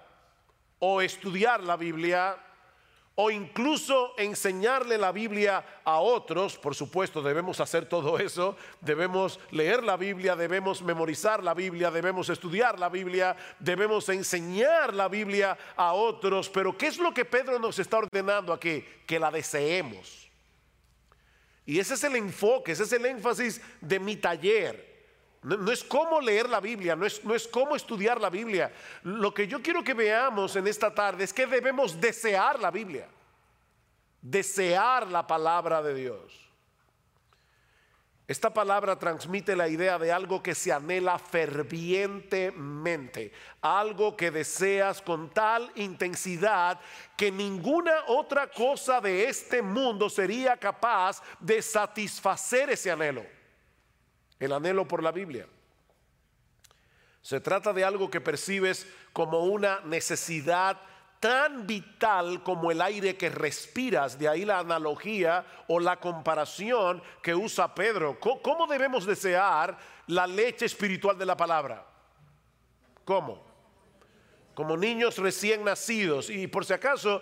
o 0.80 1.02
estudiar 1.02 1.62
la 1.62 1.76
Biblia 1.76 2.38
o 3.20 3.32
incluso 3.32 4.14
enseñarle 4.16 4.96
la 4.96 5.12
Biblia 5.12 5.66
a 5.84 5.98
otros, 5.98 6.56
por 6.56 6.76
supuesto 6.76 7.24
debemos 7.24 7.60
hacer 7.60 7.90
todo 7.90 8.20
eso, 8.20 8.56
debemos 8.80 9.40
leer 9.50 9.84
la 9.84 9.98
Biblia, 9.98 10.36
debemos 10.36 10.84
memorizar 10.84 11.44
la 11.44 11.56
Biblia, 11.56 11.90
debemos 11.90 12.30
estudiar 12.30 12.78
la 12.78 12.90
Biblia, 12.90 13.36
debemos 13.58 14.08
enseñar 14.10 14.94
la 14.94 15.08
Biblia 15.08 15.58
a 15.76 15.94
otros, 15.94 16.48
pero 16.48 16.78
¿qué 16.78 16.86
es 16.86 17.00
lo 17.00 17.12
que 17.12 17.26
Pedro 17.26 17.58
nos 17.58 17.80
está 17.80 17.98
ordenando 17.98 18.54
aquí? 18.54 18.86
Que 19.08 19.18
la 19.18 19.32
deseemos. 19.32 20.30
Y 21.66 21.80
ese 21.80 21.96
es 21.96 22.04
el 22.04 22.18
enfoque, 22.18 22.74
ese 22.74 22.84
es 22.84 22.94
el 22.94 23.06
énfasis 23.08 23.60
de 23.82 24.00
mi 24.00 24.18
taller. 24.18 24.97
No, 25.44 25.72
es 25.72 25.84
cómo 25.84 26.20
leer 26.20 26.50
la 26.50 26.60
Biblia, 26.60 26.96
no 26.96 27.06
es, 27.06 27.24
no 27.24 27.36
es 27.36 27.48
cómo 27.48 27.76
estudiar 27.76 28.20
la 28.20 28.30
Biblia. 28.30 28.72
Lo 29.04 29.34
que 29.34 29.48
yo 29.48 29.62
quiero 29.62 29.84
que 29.84 29.94
veamos 29.94 30.56
en 30.56 30.68
esta 30.68 30.94
tarde 30.94 31.24
es 31.24 31.34
que 31.34 31.46
debemos 31.46 32.02
desear 32.02 32.60
la 32.60 32.72
Biblia, 32.72 33.08
desear 34.22 35.08
la 35.08 35.26
palabra 35.26 35.82
de 35.82 35.94
Dios. 35.94 36.44
Esta 38.28 38.54
palabra 38.54 39.00
transmite 39.00 39.56
la 39.56 39.70
idea 39.70 39.98
de 39.98 40.12
algo 40.12 40.44
que 40.44 40.54
se 40.54 40.74
anhela 40.74 41.18
fervientemente, 41.18 43.32
algo 43.62 44.18
que 44.18 44.32
deseas 44.32 45.02
con 45.02 45.30
tal 45.30 45.72
intensidad 45.76 46.78
que 47.16 47.32
ninguna 47.32 47.94
otra 48.08 48.52
cosa 48.52 49.00
de 49.00 49.30
este 49.30 49.62
mundo 49.62 50.10
sería 50.10 50.58
capaz 50.58 51.24
de 51.40 51.62
satisfacer 51.62 52.72
ese 52.72 52.92
anhelo 52.92 53.37
el 54.40 54.52
anhelo 54.54 54.88
por 54.88 55.04
la 55.04 55.12
Biblia. 55.12 55.48
Se 57.22 57.42
trata 57.42 57.74
de 57.74 57.84
algo 57.84 58.10
que 58.10 58.22
percibes 58.22 58.88
como 59.12 59.40
una 59.46 59.82
necesidad 59.82 60.80
tan 61.20 61.66
vital 61.66 62.44
como 62.44 62.72
el 62.72 62.82
aire 62.82 63.18
que 63.18 63.30
respiras. 63.30 64.18
De 64.18 64.28
ahí 64.28 64.46
la 64.46 64.60
analogía 64.60 65.46
o 65.68 65.80
la 65.80 66.00
comparación 66.00 67.02
que 67.22 67.36
usa 67.36 67.74
Pedro. 67.74 68.20
¿Cómo 68.20 68.68
debemos 68.68 69.06
desear 69.06 69.78
la 70.08 70.28
leche 70.28 70.66
espiritual 70.66 71.18
de 71.18 71.26
la 71.26 71.36
palabra? 71.36 71.86
¿Cómo? 73.04 73.46
Como 74.54 74.78
niños 74.78 75.18
recién 75.18 75.64
nacidos. 75.64 76.30
Y 76.30 76.48
por 76.48 76.66
si 76.66 76.74
acaso, 76.74 77.22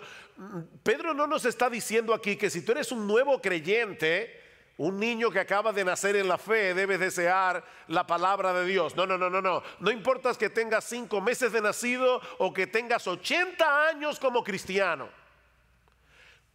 Pedro 0.82 1.14
no 1.14 1.26
nos 1.26 1.44
está 1.44 1.68
diciendo 1.68 2.14
aquí 2.14 2.36
que 2.36 2.50
si 2.50 2.64
tú 2.64 2.72
eres 2.72 2.92
un 2.92 3.06
nuevo 3.06 3.40
creyente, 3.40 4.45
un 4.78 5.00
niño 5.00 5.30
que 5.30 5.40
acaba 5.40 5.72
de 5.72 5.84
nacer 5.84 6.16
en 6.16 6.28
la 6.28 6.36
fe 6.36 6.74
debe 6.74 6.98
desear 6.98 7.64
la 7.88 8.06
palabra 8.06 8.52
de 8.52 8.66
Dios. 8.66 8.94
No, 8.94 9.06
no, 9.06 9.16
no, 9.16 9.30
no, 9.30 9.40
no. 9.40 9.62
No 9.80 9.90
importa 9.90 10.34
que 10.34 10.50
tengas 10.50 10.84
cinco 10.84 11.20
meses 11.20 11.52
de 11.52 11.62
nacido 11.62 12.20
o 12.38 12.52
que 12.52 12.66
tengas 12.66 13.06
80 13.06 13.88
años 13.88 14.18
como 14.20 14.44
cristiano. 14.44 15.08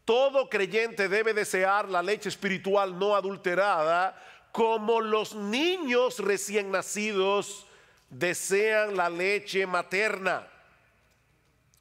Todo 0.06 0.50
creyente 0.50 1.10
debe 1.10 1.34
desear 1.34 1.90
la 1.90 2.04
leche 2.04 2.30
espiritual 2.30 2.98
no 2.98 3.16
adulterada 3.16 4.16
como 4.52 5.02
los 5.02 5.34
niños 5.34 6.20
recién 6.20 6.72
nacidos 6.72 7.66
desean 8.10 8.98
la 8.98 9.10
leche 9.10 9.66
materna. 9.66 10.48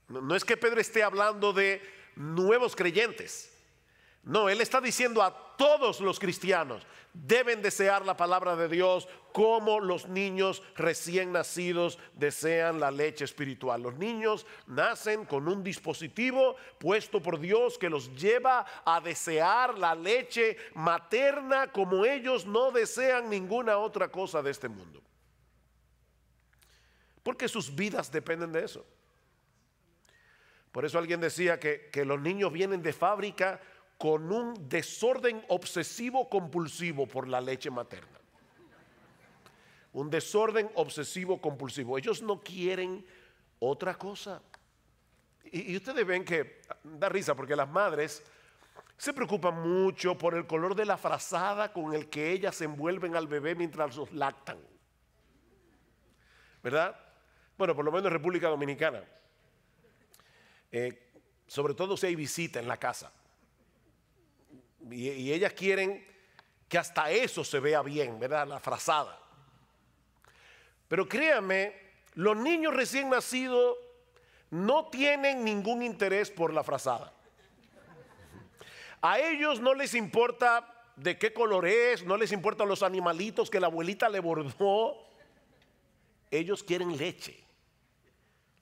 No 0.08 0.34
es 0.34 0.44
que 0.44 0.56
Pedro 0.56 0.80
esté 0.80 1.02
hablando 1.02 1.52
de 1.52 1.82
nuevos 2.16 2.74
creyentes. 2.74 3.49
No, 4.22 4.48
él 4.48 4.60
está 4.60 4.80
diciendo 4.80 5.22
a 5.22 5.56
todos 5.56 6.00
los 6.00 6.18
cristianos, 6.18 6.86
deben 7.12 7.62
desear 7.62 8.04
la 8.04 8.16
palabra 8.16 8.54
de 8.54 8.68
Dios 8.68 9.08
como 9.32 9.80
los 9.80 10.08
niños 10.08 10.62
recién 10.76 11.32
nacidos 11.32 11.98
desean 12.14 12.80
la 12.80 12.90
leche 12.90 13.24
espiritual. 13.24 13.82
Los 13.82 13.94
niños 13.94 14.46
nacen 14.66 15.24
con 15.24 15.48
un 15.48 15.62
dispositivo 15.62 16.56
puesto 16.78 17.22
por 17.22 17.38
Dios 17.38 17.78
que 17.78 17.88
los 17.88 18.14
lleva 18.14 18.66
a 18.84 19.00
desear 19.00 19.78
la 19.78 19.94
leche 19.94 20.56
materna 20.74 21.72
como 21.72 22.04
ellos 22.04 22.44
no 22.46 22.70
desean 22.70 23.30
ninguna 23.30 23.78
otra 23.78 24.08
cosa 24.08 24.42
de 24.42 24.50
este 24.50 24.68
mundo. 24.68 25.02
Porque 27.22 27.48
sus 27.48 27.74
vidas 27.74 28.10
dependen 28.10 28.52
de 28.52 28.64
eso. 28.64 28.84
Por 30.72 30.84
eso 30.84 30.98
alguien 30.98 31.20
decía 31.20 31.58
que, 31.58 31.90
que 31.92 32.04
los 32.04 32.20
niños 32.20 32.52
vienen 32.52 32.82
de 32.82 32.92
fábrica 32.92 33.60
con 34.00 34.32
un 34.32 34.66
desorden 34.66 35.44
obsesivo 35.48 36.26
compulsivo 36.30 37.06
por 37.06 37.28
la 37.28 37.38
leche 37.38 37.70
materna. 37.70 38.18
Un 39.92 40.08
desorden 40.08 40.70
obsesivo 40.74 41.38
compulsivo. 41.38 41.98
Ellos 41.98 42.22
no 42.22 42.40
quieren 42.40 43.04
otra 43.58 43.98
cosa. 43.98 44.40
Y, 45.52 45.76
ustedes 45.76 46.06
ven 46.06 46.24
que 46.24 46.62
da 46.82 47.10
risa 47.10 47.34
porque 47.34 47.54
las 47.54 47.68
madres 47.68 48.22
se 48.96 49.12
preocupan 49.12 49.60
mucho 49.60 50.16
por 50.16 50.34
el 50.34 50.46
color 50.46 50.74
de 50.74 50.86
la 50.86 50.96
frazada 50.96 51.70
con 51.70 51.92
el 51.92 52.08
que 52.08 52.32
ellas 52.32 52.58
envuelven 52.62 53.16
al 53.16 53.26
bebé 53.28 53.54
mientras 53.54 53.94
los 53.94 54.10
lactan. 54.12 54.56
¿Verdad? 56.62 56.98
Bueno, 57.58 57.76
por 57.76 57.84
lo 57.84 57.92
menos 57.92 58.06
en 58.06 58.12
República 58.12 58.48
Dominicana. 58.48 59.04
Eh, 60.72 61.10
sobre 61.46 61.74
todo 61.74 61.98
si 61.98 62.06
hay 62.06 62.14
visita 62.14 62.60
en 62.60 62.66
la 62.66 62.78
casa 62.78 63.12
y, 64.90 65.32
ellas 65.32 65.52
quieren 65.52 66.06
que 66.68 66.78
hasta 66.78 67.10
eso 67.10 67.44
se 67.44 67.60
vea 67.60 67.82
bien, 67.82 68.18
¿verdad? 68.18 68.46
La 68.46 68.60
frazada. 68.60 69.18
Pero 70.88 71.08
créanme, 71.08 71.74
los 72.14 72.36
niños 72.36 72.74
recién 72.74 73.10
nacidos 73.10 73.76
no 74.50 74.86
tienen 74.86 75.44
ningún 75.44 75.82
interés 75.82 76.30
por 76.30 76.52
la 76.52 76.64
frazada. 76.64 77.12
A 79.02 79.18
ellos 79.18 79.60
no 79.60 79.74
les 79.74 79.94
importa 79.94 80.66
de 80.96 81.18
qué 81.18 81.32
color 81.32 81.66
es, 81.66 82.04
no 82.04 82.16
les 82.16 82.32
importan 82.32 82.68
los 82.68 82.82
animalitos 82.82 83.48
que 83.48 83.60
la 83.60 83.68
abuelita 83.68 84.08
le 84.08 84.20
bordó. 84.20 84.96
Ellos 86.30 86.62
quieren 86.62 86.96
leche, 86.96 87.42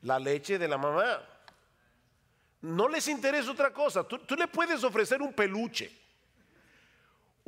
la 0.02 0.18
leche 0.18 0.58
de 0.58 0.68
la 0.68 0.78
mamá. 0.78 1.22
No 2.60 2.88
les 2.88 3.06
interesa 3.08 3.50
otra 3.50 3.72
cosa. 3.72 4.04
Tú, 4.04 4.18
tú 4.18 4.36
le 4.36 4.48
puedes 4.48 4.82
ofrecer 4.84 5.20
un 5.20 5.32
peluche 5.32 6.07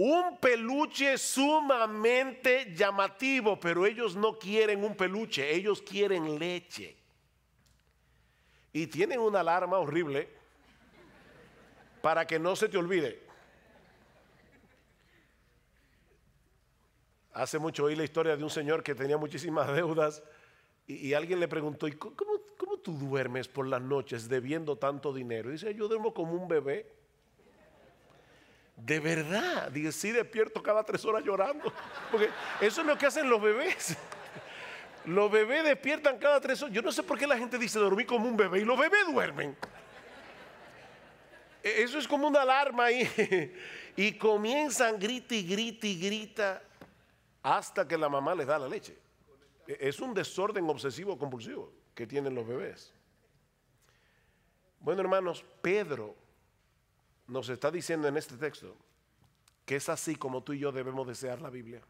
un 0.02 0.38
peluche 0.38 1.19
sumamente 1.19 2.75
llamativo, 2.75 3.61
pero 3.61 3.85
ellos 3.85 4.16
no 4.16 4.38
quieren 4.38 4.83
un 4.83 4.97
peluche, 4.97 5.54
ellos 5.54 5.83
quieren 5.83 6.38
leche. 6.38 6.97
Y 8.73 8.87
tienen 8.87 9.21
una 9.21 9.40
alarma 9.40 9.76
horrible 9.76 10.26
para 12.00 12.26
que 12.26 12.38
no 12.38 12.57
se 12.57 12.71
te 12.71 12.78
olvide. 12.78 13.23
Hace 17.35 17.59
mucho 17.59 17.85
oí 17.85 17.95
la 17.95 18.04
historia 18.04 18.38
de 18.38 18.42
un 18.42 18.49
señor 18.49 18.83
que 18.83 18.95
tenía 18.95 19.19
muchísimas 19.19 19.71
deudas 19.75 20.23
y, 20.87 21.12
alguien 21.12 21.40
le 21.40 21.47
preguntó, 21.47 21.87
¿y 21.87 21.92
cómo, 21.92 22.14
cómo, 22.57 22.78
tú 22.78 22.95
duermes 22.95 23.49
por 23.49 23.66
las 23.66 23.83
noches 23.83 24.30
debiendo 24.30 24.76
tanto 24.76 25.12
dinero? 25.12 25.50
Y 25.50 25.52
dice, 25.52 25.75
yo 25.75 25.88
duermo 25.88 26.14
como 26.14 26.33
un 26.33 26.49
bebé. 26.49 27.00
De 28.82 28.99
verdad, 28.99 29.70
dice, 29.70 29.92
sí 29.92 30.12
despierto 30.12 30.62
cada 30.62 30.82
tres 30.82 31.04
horas 31.04 31.22
llorando. 31.25 31.72
Porque 32.10 32.30
eso 32.60 32.80
es 32.80 32.87
lo 32.87 32.96
que 32.96 33.06
hacen 33.06 33.28
los 33.28 33.40
bebés. 33.40 33.96
Los 35.04 35.30
bebés 35.30 35.64
despiertan 35.64 36.18
cada 36.18 36.40
tres 36.40 36.62
horas. 36.62 36.75
Yo 36.75 36.82
no 36.82 36.92
sé 36.92 37.02
por 37.02 37.18
qué 37.18 37.26
la 37.26 37.37
gente 37.37 37.58
dice 37.58 37.78
dormir 37.78 38.06
como 38.06 38.26
un 38.28 38.37
bebé 38.37 38.60
y 38.60 38.64
los 38.64 38.78
bebés 38.78 39.06
duermen. 39.10 39.56
E, 41.62 41.82
eso 41.82 41.99
es 41.99 42.08
como 42.08 42.26
una 42.26 42.42
alarma 42.42 42.84
ahí. 42.87 43.08
Y 43.96 44.12
comienzan 44.12 44.99
grita 44.99 45.34
y 45.34 45.42
grita 45.42 45.87
y 45.87 46.00
grita 46.00 46.62
hasta 47.42 47.87
que 47.87 47.99
la 47.99 48.08
mamá 48.08 48.34
les 48.34 48.46
da 48.46 48.58
la 48.58 48.68
leche. 48.68 48.96
E, 49.66 49.76
es 49.80 50.00
un 50.00 50.14
desorden 50.14 50.68
obsesivo 50.70 51.18
compulsivo. 51.18 51.72
que 51.94 52.06
tienen 52.06 52.34
los 52.34 52.46
bebés. 52.46 52.94
Bueno, 54.78 55.02
hermanos, 55.02 55.44
Pedro 55.60 56.16
nos 57.30 57.49
está 57.49 57.70
diciendo 57.70 58.08
en 58.08 58.16
este 58.16 58.37
texto 58.37 58.76
que 59.64 59.76
es 59.76 59.88
así 59.88 60.16
como 60.16 60.42
tú 60.42 60.52
y 60.52 60.58
yo 60.58 60.72
debemos 60.72 61.06
desear 61.06 61.40
la 61.40 61.49
Biblia. 61.49 61.80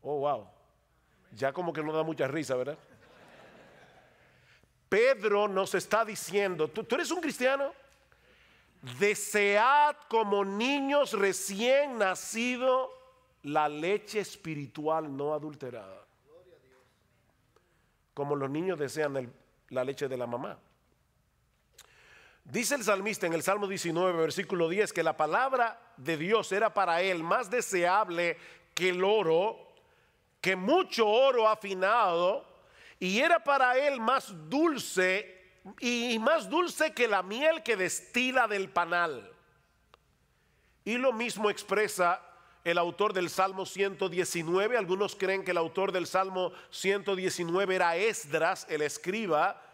Oh, 0.00 0.20
wow. 0.20 0.48
Ya 1.36 1.52
como 1.52 1.70
que 1.70 1.82
no 1.82 1.92
da 1.92 2.02
mucha 2.02 2.26
risa, 2.26 2.56
¿verdad? 2.56 2.78
Pedro 4.88 5.48
nos 5.48 5.74
está 5.74 6.02
diciendo, 6.02 6.68
¿tú, 6.68 6.82
tú 6.84 6.94
eres 6.94 7.10
un 7.10 7.20
cristiano? 7.20 7.72
Desead 8.98 9.96
como 10.08 10.42
niños 10.42 11.12
recién 11.12 11.98
nacidos 11.98 12.88
la 13.42 13.68
leche 13.68 14.20
espiritual 14.20 15.14
no 15.14 15.34
adulterada. 15.34 16.06
Como 18.14 18.34
los 18.34 18.48
niños 18.48 18.78
desean 18.78 19.30
la 19.68 19.84
leche 19.84 20.08
de 20.08 20.16
la 20.16 20.26
mamá. 20.26 20.58
Dice 22.50 22.74
el 22.74 22.82
salmista 22.82 23.28
en 23.28 23.32
el 23.32 23.44
Salmo 23.44 23.68
19, 23.68 24.18
versículo 24.18 24.68
10, 24.68 24.92
que 24.92 25.04
la 25.04 25.16
palabra 25.16 25.80
de 25.96 26.16
Dios 26.16 26.50
era 26.50 26.74
para 26.74 27.00
él 27.00 27.22
más 27.22 27.48
deseable 27.48 28.36
que 28.74 28.88
el 28.88 29.04
oro, 29.04 29.68
que 30.40 30.56
mucho 30.56 31.06
oro 31.06 31.48
afinado, 31.48 32.44
y 32.98 33.20
era 33.20 33.44
para 33.44 33.78
él 33.78 34.00
más 34.00 34.34
dulce 34.48 35.38
y 35.78 36.18
más 36.18 36.50
dulce 36.50 36.92
que 36.92 37.06
la 37.06 37.22
miel 37.22 37.62
que 37.62 37.76
destila 37.76 38.48
del 38.48 38.68
panal. 38.68 39.30
Y 40.84 40.98
lo 40.98 41.12
mismo 41.12 41.50
expresa 41.50 42.20
el 42.64 42.78
autor 42.78 43.12
del 43.12 43.30
Salmo 43.30 43.64
119. 43.64 44.76
Algunos 44.76 45.14
creen 45.14 45.44
que 45.44 45.52
el 45.52 45.56
autor 45.56 45.92
del 45.92 46.08
Salmo 46.08 46.50
119 46.70 47.76
era 47.76 47.96
Esdras, 47.96 48.66
el 48.68 48.82
escriba. 48.82 49.69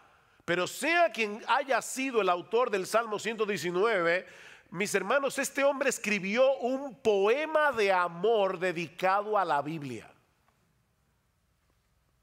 Pero 0.47 0.65
sea 0.65 1.11
quien 1.11 1.43
haya 1.49 1.81
sido 1.81 2.21
el 2.21 2.29
autor 2.29 2.71
del 2.71 2.87
Salmo 2.87 3.19
119, 3.19 4.25
mis 4.69 4.95
hermanos, 4.95 5.37
este 5.39 5.65
hombre 5.65 5.89
escribió 5.89 6.55
un 6.59 6.95
poema 7.01 7.73
de 7.73 7.91
amor 7.91 8.57
dedicado 8.57 9.37
a 9.37 9.43
la 9.43 9.61
Biblia. 9.61 10.09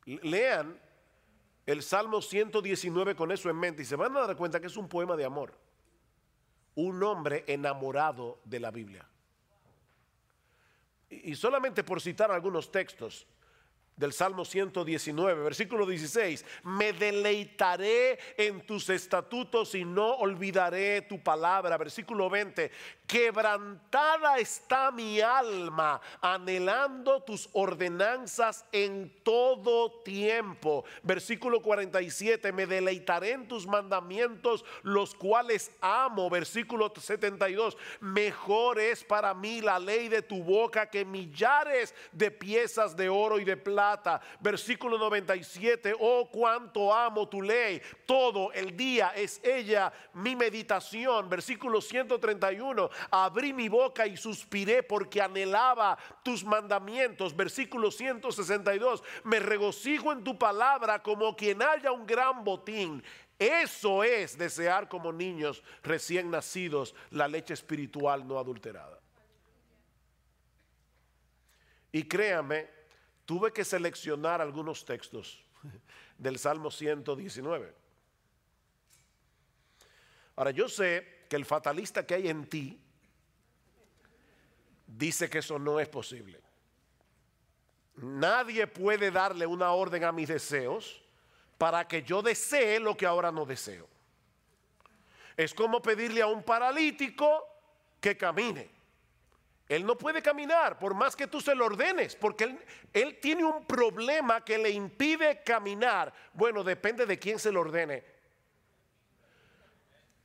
Lean 0.07 0.81
el 1.67 1.83
Salmo 1.83 2.23
119 2.23 3.15
con 3.15 3.31
eso 3.31 3.51
en 3.51 3.57
mente 3.57 3.83
y 3.83 3.85
se 3.85 3.95
van 3.95 4.17
a 4.17 4.27
dar 4.27 4.37
cuenta 4.39 4.59
que 4.59 4.69
es 4.69 4.77
un 4.79 4.89
poema 4.89 5.17
de 5.17 5.27
amor. 5.27 5.53
Un 6.77 7.03
hombre 7.03 7.45
enamorado 7.47 8.41
de 8.47 8.59
la 8.59 8.71
Biblia. 8.71 9.07
Y 11.11 11.35
solamente 11.35 11.85
por 11.85 12.01
citar 12.01 12.31
algunos 12.31 12.73
textos, 12.73 13.27
del 13.97 14.13
Salmo 14.13 14.45
119, 14.45 15.43
versículo 15.43 15.87
16, 15.87 16.45
me 16.65 16.93
deleitaré 16.93 18.19
en 18.37 18.61
tus 18.67 18.91
estatutos 18.91 19.75
y 19.75 19.85
no 19.85 20.15
olvidaré 20.17 21.03
tu 21.03 21.23
palabra. 21.23 21.77
Versículo 21.77 22.29
20, 22.29 22.71
quebrantada 23.07 24.39
está 24.39 24.91
mi 24.91 25.21
alma, 25.21 26.01
anhelando 26.21 27.23
tus 27.23 27.49
ordenanzas 27.53 28.65
en 28.73 29.13
todo 29.23 30.03
tiempo. 30.03 30.85
Versículo 31.03 31.63
47, 31.63 32.53
me 32.53 32.67
deleitaré 32.67 33.33
en 33.33 33.49
tus 33.49 33.67
mandamientos, 33.67 34.65
los 34.83 35.15
cuales 35.15 35.71
amo. 35.81 36.31
Versículo 36.31 36.93
72, 36.95 37.77
mejor 38.01 38.81
es 38.81 39.05
para 39.05 39.35
mí 39.35 39.61
la 39.61 39.79
ley 39.79 40.09
de 40.09 40.23
tu 40.23 40.43
boca 40.43 40.89
que 40.89 41.05
millares 41.05 41.95
de 42.13 42.31
piezas 42.31 42.97
de 42.97 43.09
oro 43.09 43.39
y 43.39 43.45
de 43.45 43.57
plata 43.57 43.75
Versículo 44.41 44.99
97, 44.99 45.95
oh 45.99 46.29
cuánto 46.31 46.93
amo 46.93 47.29
tu 47.29 47.43
ley. 47.43 47.81
Todo 48.07 48.53
el 48.53 48.77
día 48.77 49.13
es 49.15 49.41
ella 49.43 49.93
mi 50.15 50.37
meditación. 50.37 51.29
Versículo 51.29 51.81
131, 51.81 52.91
abrí 53.11 53.53
mi 53.53 53.69
boca 53.69 54.07
y 54.07 54.17
suspiré 54.17 54.83
porque 54.83 55.21
anhelaba 55.21 55.99
tus 56.23 56.45
mandamientos. 56.45 57.35
Versículo 57.35 57.91
162, 57.91 59.03
me 59.25 59.41
regocijo 59.41 60.13
en 60.13 60.25
tu 60.25 60.39
palabra 60.39 61.03
como 61.03 61.37
quien 61.37 61.63
haya 61.63 61.93
un 61.93 62.07
gran 62.07 62.45
botín. 62.45 63.03
Eso 63.39 64.05
es 64.05 64.39
desear 64.39 64.89
como 64.89 65.13
niños 65.13 65.63
recién 65.83 66.31
nacidos 66.31 66.95
la 67.11 67.27
leche 67.27 67.55
espiritual 67.55 68.27
no 68.27 68.39
adulterada. 68.39 69.01
Y 71.91 72.05
créame, 72.05 72.69
tuve 73.25 73.53
que 73.53 73.65
seleccionar 73.65 74.41
algunos 74.41 74.85
textos 74.85 75.45
del 76.19 76.39
Salmo 76.39 76.71
119. 76.71 77.75
Ahora, 80.37 80.51
yo 80.51 80.69
sé 80.69 81.27
que 81.29 81.37
el 81.37 81.45
fatalista 81.45 82.07
que 82.07 82.15
hay 82.15 82.29
en 82.29 82.47
ti 82.47 82.81
dice 84.97 85.29
que 85.29 85.39
eso 85.39 85.59
no 85.59 85.81
es 85.81 85.89
posible. 85.89 86.41
Nadie 87.97 88.67
puede 88.67 89.11
darle 89.11 89.47
una 89.47 89.71
orden 89.73 90.05
a 90.05 90.13
mis 90.13 90.29
deseos 90.29 91.03
para 91.59 91.87
que 91.87 92.03
yo 92.03 92.23
desee 92.23 92.81
lo 92.81 92.97
que 92.97 93.07
ahora 93.07 93.31
no 93.31 93.47
deseo. 93.47 93.89
Es 95.37 95.55
como 95.55 95.81
pedirle 95.81 96.23
a 96.23 96.27
un 96.27 96.43
paralítico 96.43 97.47
que 98.01 98.17
camine. 98.17 98.71
Él 99.69 99.87
no 99.87 99.97
puede 99.97 100.21
caminar 100.21 100.79
por 100.79 100.95
más 100.95 101.17
que 101.17 101.27
tú 101.27 101.41
se 101.41 101.55
lo 101.55 101.65
ordenes, 101.65 102.15
porque 102.15 102.59
él, 102.93 103.19
tiene 103.21 103.45
un 103.45 103.65
problema 103.65 104.45
que 104.45 104.59
le 104.59 104.71
impide 104.71 105.43
caminar. 105.43 106.13
Bueno, 106.33 106.63
depende 106.63 107.07
de 107.07 107.19
quién 107.19 107.39
se 107.39 107.51
lo 107.51 107.61
ordene. 107.61 108.05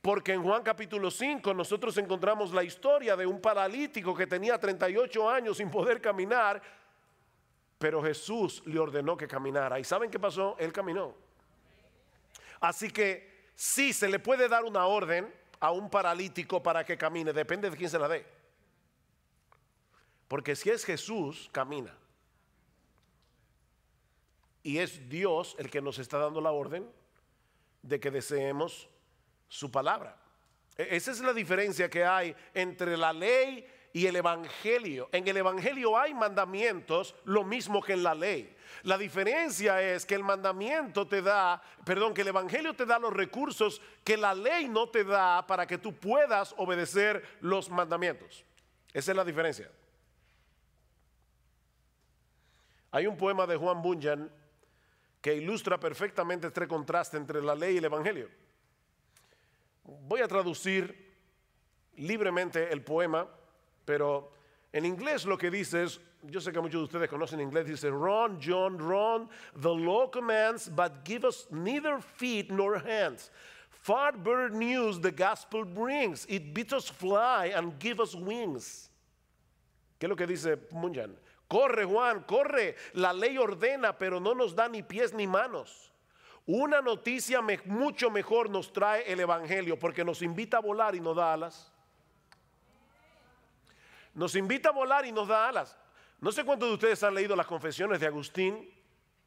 Porque 0.00 0.32
en 0.32 0.42
Juan 0.42 0.62
capítulo 0.62 1.10
5 1.10 1.52
nosotros 1.52 1.96
encontramos 1.98 2.52
la 2.52 2.64
historia 2.64 3.16
de 3.16 3.26
un 3.26 3.40
paralítico 3.40 4.14
que 4.14 4.26
tenía 4.26 4.58
38 4.58 5.28
años 5.28 5.58
sin 5.58 5.70
poder 5.70 6.00
caminar, 6.00 6.62
pero 7.78 8.02
Jesús 8.02 8.62
le 8.66 8.78
ordenó 8.78 9.16
que 9.16 9.28
caminara. 9.28 9.78
¿Y 9.78 9.84
saben 9.84 10.10
qué 10.10 10.18
pasó? 10.18 10.56
Él 10.58 10.72
caminó. 10.72 11.14
Así 12.60 12.90
que 12.90 13.50
sí 13.54 13.92
se 13.92 14.08
le 14.08 14.18
puede 14.18 14.48
dar 14.48 14.64
una 14.64 14.86
orden 14.86 15.32
a 15.60 15.70
un 15.70 15.90
paralítico 15.90 16.62
para 16.62 16.84
que 16.84 16.96
camine, 16.96 17.32
depende 17.34 17.68
de 17.68 17.76
quién 17.76 17.90
se 17.90 17.98
la 17.98 18.08
dé. 18.08 18.26
Porque 20.28 20.56
si 20.56 20.70
es 20.70 20.84
Jesús, 20.84 21.50
camina. 21.52 21.94
Y 24.62 24.78
es 24.78 25.08
Dios 25.08 25.56
el 25.58 25.70
que 25.70 25.82
nos 25.82 25.98
está 25.98 26.18
dando 26.18 26.40
la 26.40 26.52
orden 26.52 26.90
de 27.82 28.00
que 28.00 28.10
deseemos 28.10 28.88
su 29.50 29.70
palabra. 29.70 30.16
E-, 30.78 30.96
esa 30.96 31.10
es 31.10 31.20
la 31.20 31.34
diferencia 31.34 31.90
que 31.90 32.02
hay 32.02 32.34
entre 32.54 32.96
la 32.96 33.12
ley 33.12 33.66
y 33.92 34.06
el 34.06 34.16
Evangelio. 34.16 35.10
En 35.12 35.26
el 35.26 35.36
Evangelio 35.36 35.98
hay 35.98 36.14
mandamientos, 36.14 37.14
lo 37.24 37.44
mismo 37.44 37.82
que 37.82 37.92
en 37.92 38.02
la 38.04 38.14
ley. 38.14 38.56
La 38.84 38.96
diferencia 38.96 39.82
es 39.82 40.06
que 40.06 40.14
el 40.14 40.22
mandamiento 40.22 41.06
te 41.06 41.20
da, 41.20 41.60
perdón, 41.84 42.14
que 42.14 42.22
el 42.22 42.28
Evangelio 42.28 42.72
te 42.74 42.86
da 42.86 42.98
los 42.98 43.12
recursos 43.12 43.82
que 44.04 44.16
la 44.16 44.32
ley 44.32 44.68
no 44.68 44.88
te 44.88 45.04
da 45.04 45.46
para 45.46 45.66
que 45.66 45.76
tú 45.76 45.92
puedas 45.92 46.54
obedecer 46.56 47.38
los 47.40 47.68
mandamientos. 47.68 48.44
Esa 48.94 49.10
es 49.10 49.16
la 49.16 49.24
diferencia. 49.24 49.70
Hay 52.92 53.06
un 53.06 53.16
poema 53.16 53.46
de 53.46 53.56
Juan 53.56 53.82
Bunyan 53.82 54.30
que 55.20 55.34
ilustra 55.34 55.78
perfectamente 55.78 56.46
este 56.46 56.66
contraste 56.66 57.16
entre 57.16 57.42
la 57.42 57.54
ley 57.54 57.74
y 57.74 57.78
el 57.78 57.84
Evangelio. 57.84 58.28
Voy 60.06 60.20
a 60.20 60.28
traducir 60.28 60.94
libremente 61.96 62.72
el 62.72 62.82
poema, 62.82 63.28
pero 63.84 64.32
en 64.72 64.84
inglés 64.84 65.24
lo 65.24 65.36
que 65.36 65.50
dice 65.50 65.84
es, 65.84 66.00
yo 66.22 66.40
sé 66.40 66.52
que 66.52 66.60
muchos 66.60 66.80
de 66.80 66.84
ustedes 66.84 67.08
conocen 67.08 67.40
inglés, 67.40 67.66
dice, 67.66 67.90
Run, 67.90 68.38
John, 68.40 68.78
run, 68.78 69.28
the 69.56 69.72
law 69.72 70.06
commands, 70.06 70.68
but 70.68 71.04
give 71.04 71.24
us 71.24 71.46
neither 71.50 72.00
feet 72.00 72.50
nor 72.50 72.78
hands. 72.78 73.30
Far 73.70 74.12
better 74.12 74.50
news 74.50 75.00
the 75.00 75.10
gospel 75.10 75.64
brings. 75.64 76.26
It 76.28 76.52
bids 76.52 76.72
us 76.72 76.88
fly 76.88 77.52
and 77.54 77.78
give 77.78 77.98
us 77.98 78.14
wings. 78.14 78.90
¿Qué 79.98 80.04
es 80.04 80.10
lo 80.10 80.16
que 80.16 80.26
dice 80.26 80.56
Munjan? 80.72 81.14
Corre 81.48 81.84
Juan, 81.84 82.24
corre. 82.26 82.74
La 82.94 83.12
ley 83.12 83.36
ordena, 83.38 83.98
pero 83.98 84.20
no 84.20 84.34
nos 84.34 84.54
da 84.54 84.68
ni 84.68 84.82
pies 84.82 85.12
ni 85.14 85.26
manos. 85.26 85.89
Una 86.46 86.80
noticia 86.80 87.40
mucho 87.66 88.10
mejor 88.10 88.50
nos 88.50 88.72
trae 88.72 89.10
el 89.10 89.20
Evangelio 89.20 89.78
porque 89.78 90.04
nos 90.04 90.22
invita 90.22 90.56
a 90.56 90.60
volar 90.60 90.94
y 90.94 91.00
nos 91.00 91.16
da 91.16 91.32
alas. 91.32 91.72
Nos 94.14 94.34
invita 94.34 94.70
a 94.70 94.72
volar 94.72 95.06
y 95.06 95.12
nos 95.12 95.28
da 95.28 95.48
alas. 95.48 95.78
No 96.20 96.32
sé 96.32 96.44
cuántos 96.44 96.68
de 96.68 96.74
ustedes 96.74 97.02
han 97.02 97.14
leído 97.14 97.36
las 97.36 97.46
confesiones 97.46 98.00
de 98.00 98.06
Agustín. 98.06 98.68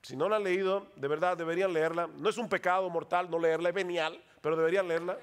Si 0.01 0.15
no 0.17 0.27
la 0.27 0.35
han 0.35 0.43
leído, 0.43 0.91
de 0.95 1.07
verdad 1.07 1.37
deberían 1.37 1.71
leerla. 1.71 2.07
No 2.07 2.29
es 2.29 2.37
un 2.37 2.49
pecado 2.49 2.89
mortal 2.89 3.29
no 3.29 3.39
leerla, 3.39 3.69
es 3.69 3.75
venial, 3.75 4.21
pero 4.41 4.55
deberían 4.55 4.87
leerla. 4.87 5.17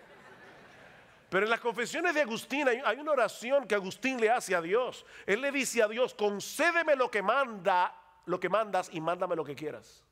Pero 1.29 1.47
en 1.47 1.51
las 1.51 1.61
confesiones 1.61 2.13
de 2.13 2.23
Agustín 2.23 2.67
hay, 2.67 2.99
una 2.99 3.13
oración 3.13 3.67
que 3.67 3.77
Agustín 3.77 4.21
le 4.21 4.31
hace 4.31 4.55
a 4.55 4.61
Dios. 4.61 5.07
Él 5.27 5.41
le 5.41 5.53
dice 5.53 5.81
a 5.81 5.87
Dios, 5.87 6.13
concédeme 6.13 6.97
lo 6.97 7.09
que 7.09 7.23
manda, 7.23 7.95
lo 8.27 8.41
que 8.41 8.49
mandas 8.49 8.91
y 8.93 9.01
mándame 9.01 9.37
lo 9.37 9.45
que 9.45 9.55
quieras. 9.55 10.03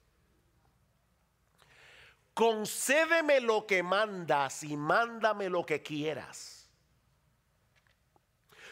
Concédeme 2.38 3.40
lo 3.40 3.66
que 3.66 3.82
mandas 3.82 4.62
y 4.62 4.76
mándame 4.76 5.48
lo 5.48 5.66
que 5.66 5.82
quieras. 5.82 6.70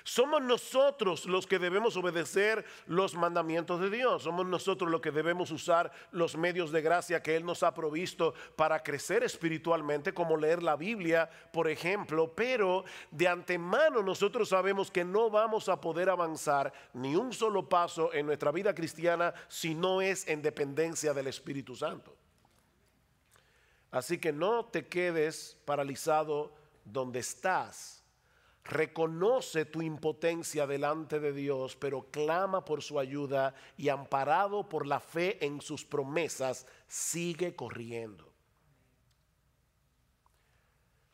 Somos 0.04 0.40
nosotros 0.40 1.26
los 1.26 1.48
que 1.48 1.58
debemos 1.58 1.96
obedecer 1.96 2.64
los 2.86 3.16
mandamientos 3.16 3.80
de 3.80 3.90
Dios. 3.90 4.22
Somos 4.22 4.46
nosotros 4.46 4.88
los 4.88 5.00
que 5.00 5.10
debemos 5.10 5.50
usar 5.50 5.90
los 6.12 6.36
medios 6.36 6.70
de 6.70 6.80
gracia 6.80 7.24
que 7.24 7.34
Él 7.34 7.44
nos 7.44 7.64
ha 7.64 7.74
provisto 7.74 8.34
para 8.54 8.84
crecer 8.84 9.24
espiritualmente, 9.24 10.14
como 10.14 10.36
leer 10.36 10.62
la 10.62 10.76
Biblia, 10.76 11.28
por 11.52 11.68
ejemplo. 11.68 12.32
Pero 12.36 12.84
de 13.10 13.26
antemano 13.26 14.00
nosotros 14.00 14.50
sabemos 14.50 14.92
que 14.92 15.04
no 15.04 15.28
vamos 15.28 15.68
a 15.68 15.80
poder 15.80 16.08
avanzar 16.08 16.72
ni 16.92 17.16
un 17.16 17.32
solo 17.32 17.68
paso 17.68 18.14
en 18.14 18.26
nuestra 18.26 18.52
vida 18.52 18.72
cristiana 18.76 19.34
si 19.48 19.74
no 19.74 20.00
es 20.00 20.28
en 20.28 20.40
dependencia 20.40 21.12
del 21.12 21.26
Espíritu 21.26 21.74
Santo. 21.74 22.16
Así 23.90 24.18
que 24.18 24.32
no 24.32 24.66
te 24.66 24.86
quedes 24.86 25.56
paralizado 25.64 26.52
donde 26.84 27.20
estás 27.20 27.96
reconoce 28.68 29.64
tu 29.64 29.80
impotencia 29.82 30.66
delante 30.66 31.20
de 31.20 31.32
Dios, 31.32 31.76
pero 31.76 32.10
clama 32.10 32.64
por 32.64 32.82
su 32.82 32.98
ayuda 32.98 33.54
y 33.76 33.88
amparado 33.88 34.68
por 34.68 34.86
la 34.86 35.00
fe 35.00 35.44
en 35.44 35.60
sus 35.60 35.84
promesas, 35.84 36.66
sigue 36.88 37.54
corriendo. 37.54 38.32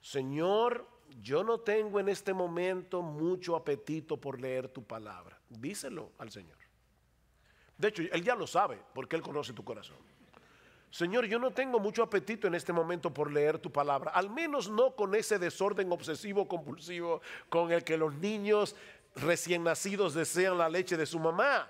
Señor, 0.00 0.88
yo 1.20 1.44
no 1.44 1.60
tengo 1.60 2.00
en 2.00 2.08
este 2.08 2.32
momento 2.32 3.02
mucho 3.02 3.54
apetito 3.54 4.16
por 4.16 4.40
leer 4.40 4.68
tu 4.68 4.82
palabra. 4.82 5.38
Díselo 5.48 6.12
al 6.18 6.30
Señor. 6.30 6.56
De 7.76 7.88
hecho, 7.88 8.02
Él 8.02 8.24
ya 8.24 8.34
lo 8.34 8.46
sabe 8.46 8.80
porque 8.94 9.16
Él 9.16 9.22
conoce 9.22 9.52
tu 9.52 9.64
corazón. 9.64 10.11
Señor, 10.92 11.24
yo 11.24 11.38
no 11.38 11.52
tengo 11.52 11.80
mucho 11.80 12.02
apetito 12.02 12.46
en 12.46 12.54
este 12.54 12.70
momento 12.70 13.14
por 13.14 13.32
leer 13.32 13.58
tu 13.58 13.72
palabra, 13.72 14.10
al 14.10 14.28
menos 14.28 14.68
no 14.68 14.94
con 14.94 15.14
ese 15.14 15.38
desorden 15.38 15.90
obsesivo 15.90 16.46
compulsivo 16.46 17.22
con 17.48 17.72
el 17.72 17.82
que 17.82 17.96
los 17.96 18.14
niños 18.16 18.76
recién 19.16 19.64
nacidos 19.64 20.12
desean 20.12 20.58
la 20.58 20.68
leche 20.68 20.98
de 20.98 21.06
su 21.06 21.18
mamá. 21.18 21.66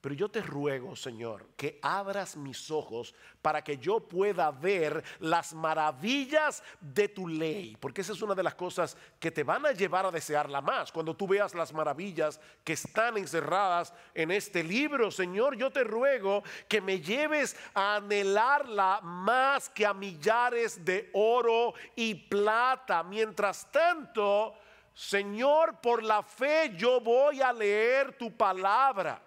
Pero 0.00 0.14
yo 0.14 0.28
te 0.28 0.40
ruego, 0.40 0.94
Señor, 0.94 1.48
que 1.56 1.80
abras 1.82 2.36
mis 2.36 2.70
ojos 2.70 3.16
para 3.42 3.64
que 3.64 3.78
yo 3.78 3.98
pueda 3.98 4.52
ver 4.52 5.02
las 5.18 5.52
maravillas 5.52 6.62
de 6.80 7.08
tu 7.08 7.26
ley, 7.26 7.76
porque 7.80 8.02
esa 8.02 8.12
es 8.12 8.22
una 8.22 8.36
de 8.36 8.44
las 8.44 8.54
cosas 8.54 8.96
que 9.18 9.32
te 9.32 9.42
van 9.42 9.66
a 9.66 9.72
llevar 9.72 10.06
a 10.06 10.12
desearla 10.12 10.60
más. 10.60 10.92
Cuando 10.92 11.16
tú 11.16 11.26
veas 11.26 11.52
las 11.52 11.72
maravillas 11.72 12.40
que 12.62 12.74
están 12.74 13.18
encerradas 13.18 13.92
en 14.14 14.30
este 14.30 14.62
libro, 14.62 15.10
Señor, 15.10 15.56
yo 15.56 15.72
te 15.72 15.82
ruego 15.82 16.44
que 16.68 16.80
me 16.80 17.00
lleves 17.00 17.56
a 17.74 17.96
anhelarla 17.96 19.00
más 19.02 19.68
que 19.68 19.84
a 19.84 19.92
millares 19.92 20.84
de 20.84 21.10
oro 21.12 21.74
y 21.96 22.14
plata. 22.14 23.02
Mientras 23.02 23.68
tanto, 23.72 24.54
Señor, 24.94 25.80
por 25.80 26.04
la 26.04 26.22
fe 26.22 26.72
yo 26.76 27.00
voy 27.00 27.42
a 27.42 27.52
leer 27.52 28.16
tu 28.16 28.36
palabra 28.36 29.22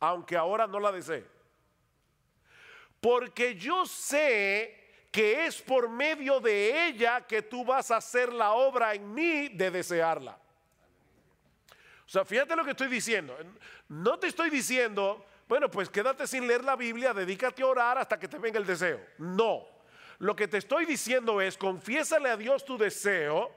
aunque 0.00 0.36
ahora 0.36 0.66
no 0.66 0.80
la 0.80 0.92
desee. 0.92 1.24
Porque 3.00 3.54
yo 3.54 3.86
sé 3.86 4.78
que 5.10 5.46
es 5.46 5.60
por 5.62 5.88
medio 5.88 6.40
de 6.40 6.86
ella 6.86 7.26
que 7.26 7.42
tú 7.42 7.64
vas 7.64 7.90
a 7.90 7.96
hacer 7.96 8.32
la 8.32 8.52
obra 8.52 8.94
en 8.94 9.14
mí 9.14 9.48
de 9.48 9.70
desearla. 9.70 10.38
O 12.06 12.10
sea, 12.10 12.24
fíjate 12.24 12.56
lo 12.56 12.64
que 12.64 12.70
estoy 12.70 12.88
diciendo. 12.88 13.36
No 13.88 14.18
te 14.18 14.28
estoy 14.28 14.50
diciendo, 14.50 15.24
bueno, 15.48 15.70
pues 15.70 15.88
quédate 15.88 16.26
sin 16.26 16.46
leer 16.46 16.64
la 16.64 16.76
Biblia, 16.76 17.12
dedícate 17.14 17.62
a 17.62 17.66
orar 17.66 17.98
hasta 17.98 18.18
que 18.18 18.28
te 18.28 18.38
venga 18.38 18.58
el 18.58 18.66
deseo. 18.66 19.00
No. 19.18 19.66
Lo 20.18 20.34
que 20.34 20.48
te 20.48 20.58
estoy 20.58 20.84
diciendo 20.84 21.40
es, 21.40 21.56
confiésale 21.56 22.30
a 22.30 22.36
Dios 22.36 22.64
tu 22.64 22.76
deseo, 22.76 23.52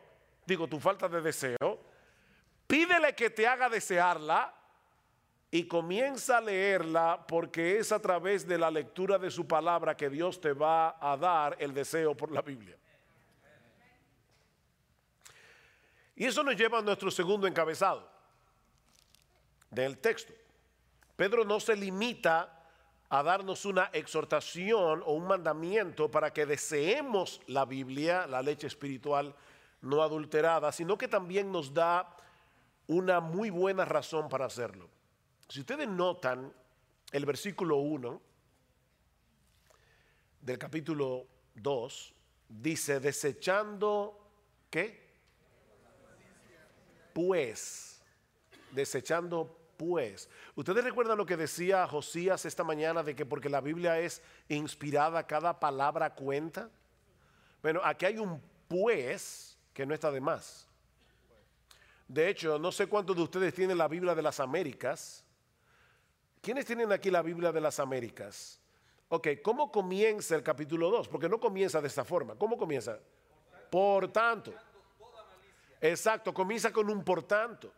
digo, 0.45 0.67
tu 0.67 0.79
falta 0.79 1.09
de 1.09 1.21
deseo, 1.21 1.79
pídele 2.67 3.15
que 3.15 3.29
te 3.29 3.47
haga 3.47 3.67
desearla 3.67 4.53
y 5.53 5.67
comienza 5.67 6.37
a 6.37 6.41
leerla 6.41 7.25
porque 7.27 7.77
es 7.77 7.91
a 7.91 7.99
través 7.99 8.47
de 8.47 8.57
la 8.57 8.71
lectura 8.71 9.17
de 9.17 9.29
su 9.29 9.45
palabra 9.45 9.97
que 9.97 10.09
Dios 10.09 10.39
te 10.39 10.53
va 10.53 10.95
a 10.97 11.17
dar 11.17 11.57
el 11.59 11.73
deseo 11.73 12.15
por 12.15 12.31
la 12.31 12.41
Biblia. 12.41 12.77
Y 16.15 16.25
eso 16.25 16.41
nos 16.41 16.55
lleva 16.55 16.79
a 16.79 16.81
nuestro 16.81 17.11
segundo 17.11 17.47
encabezado 17.47 18.09
del 19.69 19.97
texto. 19.97 20.33
Pedro 21.17 21.43
no 21.43 21.59
se 21.59 21.75
limita 21.75 22.57
a 23.09 23.21
darnos 23.21 23.65
una 23.65 23.89
exhortación 23.91 25.03
o 25.05 25.11
un 25.11 25.27
mandamiento 25.27 26.09
para 26.09 26.31
que 26.31 26.45
deseemos 26.45 27.41
la 27.47 27.65
Biblia, 27.65 28.25
la 28.25 28.41
leche 28.41 28.67
espiritual 28.67 29.35
no 29.81 30.01
adulterada, 30.01 30.71
sino 30.71 30.97
que 30.97 31.09
también 31.09 31.51
nos 31.51 31.73
da 31.73 32.15
una 32.87 33.19
muy 33.19 33.49
buena 33.49 33.83
razón 33.83 34.29
para 34.29 34.45
hacerlo. 34.45 34.89
Si 35.51 35.59
ustedes 35.59 35.85
notan 35.85 36.53
el 37.11 37.25
versículo 37.25 37.75
1 37.75 38.21
del 40.39 40.57
capítulo 40.57 41.27
2, 41.55 42.15
dice, 42.47 43.01
desechando, 43.01 44.17
¿qué? 44.69 45.11
Pues, 47.13 48.01
desechando 48.71 49.73
pues. 49.75 50.29
¿Ustedes 50.55 50.85
recuerdan 50.85 51.17
lo 51.17 51.25
que 51.25 51.35
decía 51.35 51.85
Josías 51.85 52.45
esta 52.45 52.63
mañana 52.63 53.03
de 53.03 53.13
que 53.13 53.25
porque 53.25 53.49
la 53.49 53.59
Biblia 53.59 53.99
es 53.99 54.21
inspirada, 54.47 55.27
cada 55.27 55.59
palabra 55.59 56.15
cuenta? 56.15 56.69
Bueno, 57.61 57.81
aquí 57.83 58.05
hay 58.05 58.19
un 58.19 58.41
pues 58.69 59.57
que 59.73 59.85
no 59.85 59.93
está 59.93 60.11
de 60.11 60.21
más. 60.21 60.69
De 62.07 62.29
hecho, 62.29 62.57
no 62.57 62.71
sé 62.71 62.87
cuántos 62.87 63.17
de 63.17 63.23
ustedes 63.23 63.53
tienen 63.53 63.77
la 63.77 63.89
Biblia 63.89 64.15
de 64.15 64.21
las 64.21 64.39
Américas, 64.39 65.25
¿Quiénes 66.41 66.65
tienen 66.65 66.91
aquí 66.91 67.11
la 67.11 67.21
Biblia 67.21 67.51
de 67.51 67.61
las 67.61 67.79
Américas? 67.79 68.59
Ok, 69.09 69.27
¿cómo 69.43 69.71
comienza 69.71 70.35
el 70.35 70.41
capítulo 70.41 70.89
2? 70.89 71.07
Porque 71.07 71.29
no 71.29 71.39
comienza 71.39 71.79
de 71.79 71.87
esta 71.87 72.03
forma. 72.03 72.33
¿Cómo 72.35 72.57
comienza? 72.57 72.97
Por 73.69 74.07
tanto. 74.07 74.51
Exacto, 75.79 76.33
comienza 76.33 76.71
con 76.71 76.89
un 76.89 77.03
por 77.03 77.21
tanto. 77.23 77.71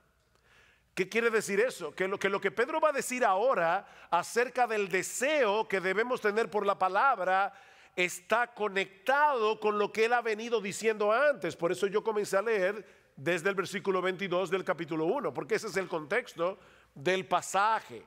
¿Qué 0.95 1.09
quiere 1.09 1.29
decir 1.29 1.59
eso? 1.59 1.93
Que 1.93 2.07
lo, 2.07 2.17
que 2.17 2.51
Pedro 2.51 2.79
va 2.79 2.89
a 2.89 2.93
decir 2.93 3.25
ahora 3.25 3.85
acerca 4.09 4.65
del 4.65 4.87
deseo 4.87 5.67
que 5.67 5.81
debemos 5.81 6.21
tener 6.21 6.49
por 6.49 6.65
la 6.65 6.77
palabra 6.79 7.53
está 7.95 8.53
conectado 8.53 9.59
con 9.59 9.77
lo 9.77 9.91
que 9.91 10.05
él 10.05 10.13
ha 10.13 10.21
venido 10.21 10.61
diciendo 10.61 11.11
antes. 11.11 11.55
Por 11.55 11.73
eso 11.73 11.87
yo 11.87 12.01
comencé 12.01 12.37
a 12.37 12.41
leer 12.41 12.85
desde 13.17 13.49
el 13.49 13.55
versículo 13.55 14.01
22 14.01 14.49
del 14.49 14.63
capítulo 14.63 15.05
1, 15.05 15.33
porque 15.33 15.55
ese 15.55 15.67
es 15.67 15.75
el 15.75 15.87
contexto 15.89 16.59
del 16.93 17.25
pasaje. 17.25 18.05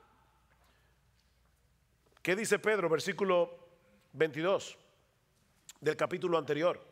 ¿Qué 2.27 2.35
dice 2.35 2.59
Pedro? 2.59 2.89
Versículo 2.89 3.57
22 4.15 4.77
del 5.81 5.97
capítulo 5.97 6.37
anterior. 6.37 6.85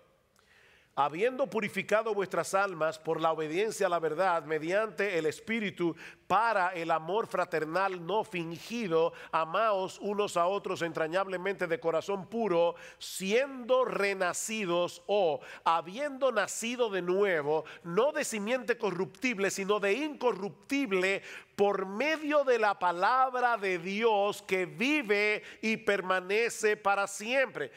Habiendo 0.97 1.51
purificado 1.51 2.15
vuestras 2.15 2.55
almas 2.55 3.01
por 3.01 3.21
la 3.21 3.33
obediencia 3.33 3.89
a 3.89 3.91
la 3.91 3.99
verdad 3.99 4.45
mediante 4.45 5.19
el 5.19 5.27
Espíritu 5.27 5.97
para 6.29 6.69
el 6.69 6.93
amor 6.93 7.27
fraternal 7.27 8.07
no 8.07 8.23
fingido, 8.23 9.13
amaos 9.33 9.99
unos 9.99 10.37
a 10.37 10.47
otros 10.47 10.83
entrañablemente 10.83 11.67
de 11.67 11.81
corazón 11.81 12.29
puro, 12.29 12.77
siendo 12.99 13.85
renacidos 13.85 15.03
o 15.09 15.41
habiendo 15.65 16.31
nacido 16.31 16.89
de 16.89 17.03
nuevo, 17.03 17.65
no 17.83 18.13
de 18.13 18.25
simiente 18.25 18.79
corruptible, 18.79 19.51
sino 19.51 19.81
de 19.81 19.95
incorruptible, 19.95 21.23
por 21.57 21.87
medio 21.87 22.45
de 22.45 22.61
la 22.61 22.79
palabra 22.79 23.57
de 23.57 23.81
Dios 23.81 24.43
que 24.43 24.67
vive 24.67 25.43
y 25.61 25.77
permanece 25.77 26.77
para 26.77 27.09
siempre. 27.09 27.73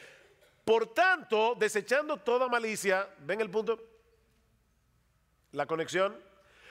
Por 0.68 0.88
tanto, 0.88 1.54
desechando 1.54 2.18
toda 2.18 2.46
malicia, 2.46 3.08
¿ven 3.20 3.40
el 3.40 3.48
punto? 3.48 3.82
La 5.52 5.64
conexión. 5.64 6.14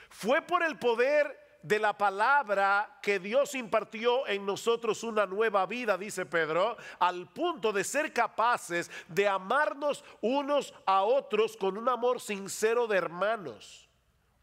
Fue 0.08 0.40
por 0.40 0.62
el 0.62 0.78
poder 0.78 1.58
de 1.64 1.80
la 1.80 1.98
palabra 1.98 3.00
que 3.02 3.18
Dios 3.18 3.56
impartió 3.56 4.24
en 4.28 4.46
nosotros 4.46 5.02
una 5.02 5.26
nueva 5.26 5.66
vida, 5.66 5.98
dice 5.98 6.26
Pedro, 6.26 6.76
al 7.00 7.28
punto 7.32 7.72
de 7.72 7.82
ser 7.82 8.12
capaces 8.12 8.88
de 9.08 9.26
amarnos 9.26 10.04
unos 10.20 10.72
a 10.86 11.02
otros 11.02 11.56
con 11.56 11.76
un 11.76 11.88
amor 11.88 12.20
sincero 12.20 12.86
de 12.86 12.98
hermanos. 12.98 13.88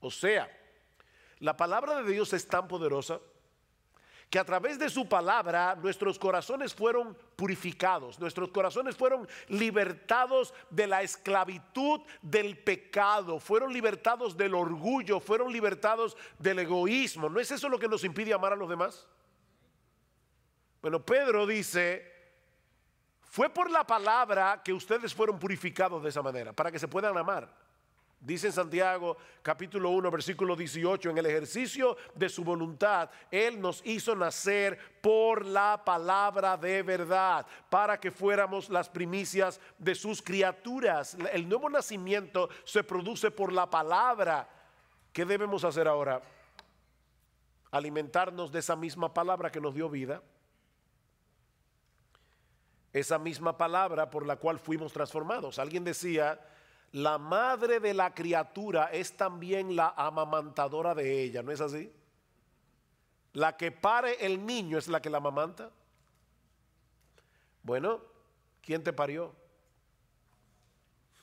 O 0.02 0.12
sea, 0.12 0.52
la 1.40 1.56
palabra 1.56 2.04
de 2.04 2.12
Dios 2.12 2.34
es 2.34 2.46
tan 2.46 2.68
poderosa 2.68 3.22
que 4.36 4.40
a 4.40 4.44
través 4.44 4.78
de 4.78 4.90
su 4.90 5.08
palabra 5.08 5.78
nuestros 5.82 6.20
corazones 6.20 6.76
fueron 6.76 7.18
purificados, 7.38 8.20
nuestros 8.20 8.50
corazones 8.50 8.94
fueron 8.94 9.26
libertados 9.48 10.54
de 10.70 10.88
la 10.88 11.04
esclavitud 11.04 12.02
del 12.22 12.58
pecado, 12.58 13.40
fueron 13.40 13.72
libertados 13.72 14.36
del 14.36 14.54
orgullo, 14.54 15.22
fueron 15.22 15.54
libertados 15.54 16.18
del 16.38 16.60
egoísmo. 16.60 17.30
¿No 17.30 17.40
es 17.40 17.50
eso 17.50 17.70
lo 17.70 17.80
que 17.80 17.88
nos 17.88 18.04
impide 18.04 18.34
amar 18.34 18.52
a 18.52 18.58
los 18.58 18.68
demás? 18.68 19.08
Bueno, 20.82 21.02
Pedro 21.02 21.48
dice, 21.48 22.04
Fue 23.22 23.50
por 23.50 23.72
la 23.72 23.88
palabra 23.88 24.62
que 24.62 24.74
ustedes 24.74 25.16
fueron 25.16 25.40
purificados 25.40 26.04
de 26.04 26.10
esa 26.10 26.22
manera, 26.22 26.52
para 26.52 26.74
que 26.74 26.80
se 26.80 26.90
puedan 26.90 27.18
amar. 27.18 27.65
Dice 28.26 28.52
Santiago 28.52 29.18
capítulo 29.44 29.92
1 29.92 30.10
versículo 30.10 30.56
18, 30.56 31.12
en 31.12 31.18
el 31.20 31.28
ejercicio 31.28 31.96
de 32.16 32.28
su 32.28 32.44
voluntad, 32.44 33.08
Él 33.30 33.62
nos 33.62 33.86
hizo 33.86 34.16
nacer 34.16 34.80
por 35.00 35.46
la 35.46 35.84
palabra 35.86 36.58
de 36.58 36.82
verdad, 36.82 37.46
para 37.70 38.00
que 38.00 38.10
fuéramos 38.10 38.72
las 38.72 38.90
primicias 38.90 39.62
de 39.78 39.94
sus 39.94 40.24
criaturas. 40.24 41.16
El 41.34 41.48
nuevo 41.48 41.70
nacimiento 41.70 42.50
se 42.64 42.84
produce 42.84 43.30
por 43.30 43.54
la 43.54 43.70
palabra. 43.70 44.50
¿Qué 45.14 45.24
debemos 45.24 45.64
hacer 45.64 45.88
ahora? 45.88 46.20
Alimentarnos 47.70 48.52
de 48.52 48.58
esa 48.58 48.76
misma 48.76 49.14
palabra 49.14 49.52
que 49.52 49.62
nos 49.62 49.76
dio 49.76 49.88
vida. 49.88 50.24
Esa 52.92 53.20
misma 53.20 53.56
palabra 53.56 54.10
por 54.10 54.26
la 54.26 54.38
cual 54.38 54.58
fuimos 54.58 54.92
transformados. 54.92 55.60
Alguien 55.60 55.84
decía, 55.84 56.40
la 56.96 57.18
madre 57.18 57.82
de 57.82 57.94
la 57.94 58.14
criatura 58.14 58.86
es 58.86 59.18
también 59.18 59.76
la 59.76 59.94
amamantadora 59.98 60.96
de 60.96 61.24
ella, 61.24 61.44
¿no 61.44 61.52
es 61.52 61.60
así? 61.60 61.92
La 63.34 63.58
que 63.58 63.70
pare 63.70 64.26
el 64.26 64.46
niño 64.46 64.78
es 64.78 64.88
la 64.88 65.02
que 65.02 65.10
la 65.10 65.18
amamanta. 65.18 65.72
Bueno, 67.64 68.00
¿quién 68.62 68.82
te 68.82 68.94
parió? 68.94 69.36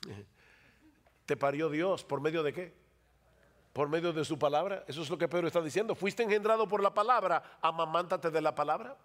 Te 1.25 1.35
parió 1.37 1.69
Dios, 1.69 2.03
¿por 2.03 2.21
medio 2.21 2.43
de 2.43 2.53
qué? 2.53 2.71
Por 3.71 3.89
medio 3.89 4.13
de 4.13 4.25
su 4.25 4.37
palabra. 4.37 4.83
Eso 4.87 5.01
es 5.01 5.09
lo 5.09 5.17
que 5.17 5.27
Pedro 5.27 5.47
está 5.47 5.61
diciendo. 5.61 5.95
Fuiste 5.95 6.21
engendrado 6.21 6.67
por 6.67 6.83
la 6.83 6.93
palabra, 6.93 7.57
amamántate 7.61 8.29
de 8.29 8.41
la 8.41 8.53
palabra. 8.53 8.95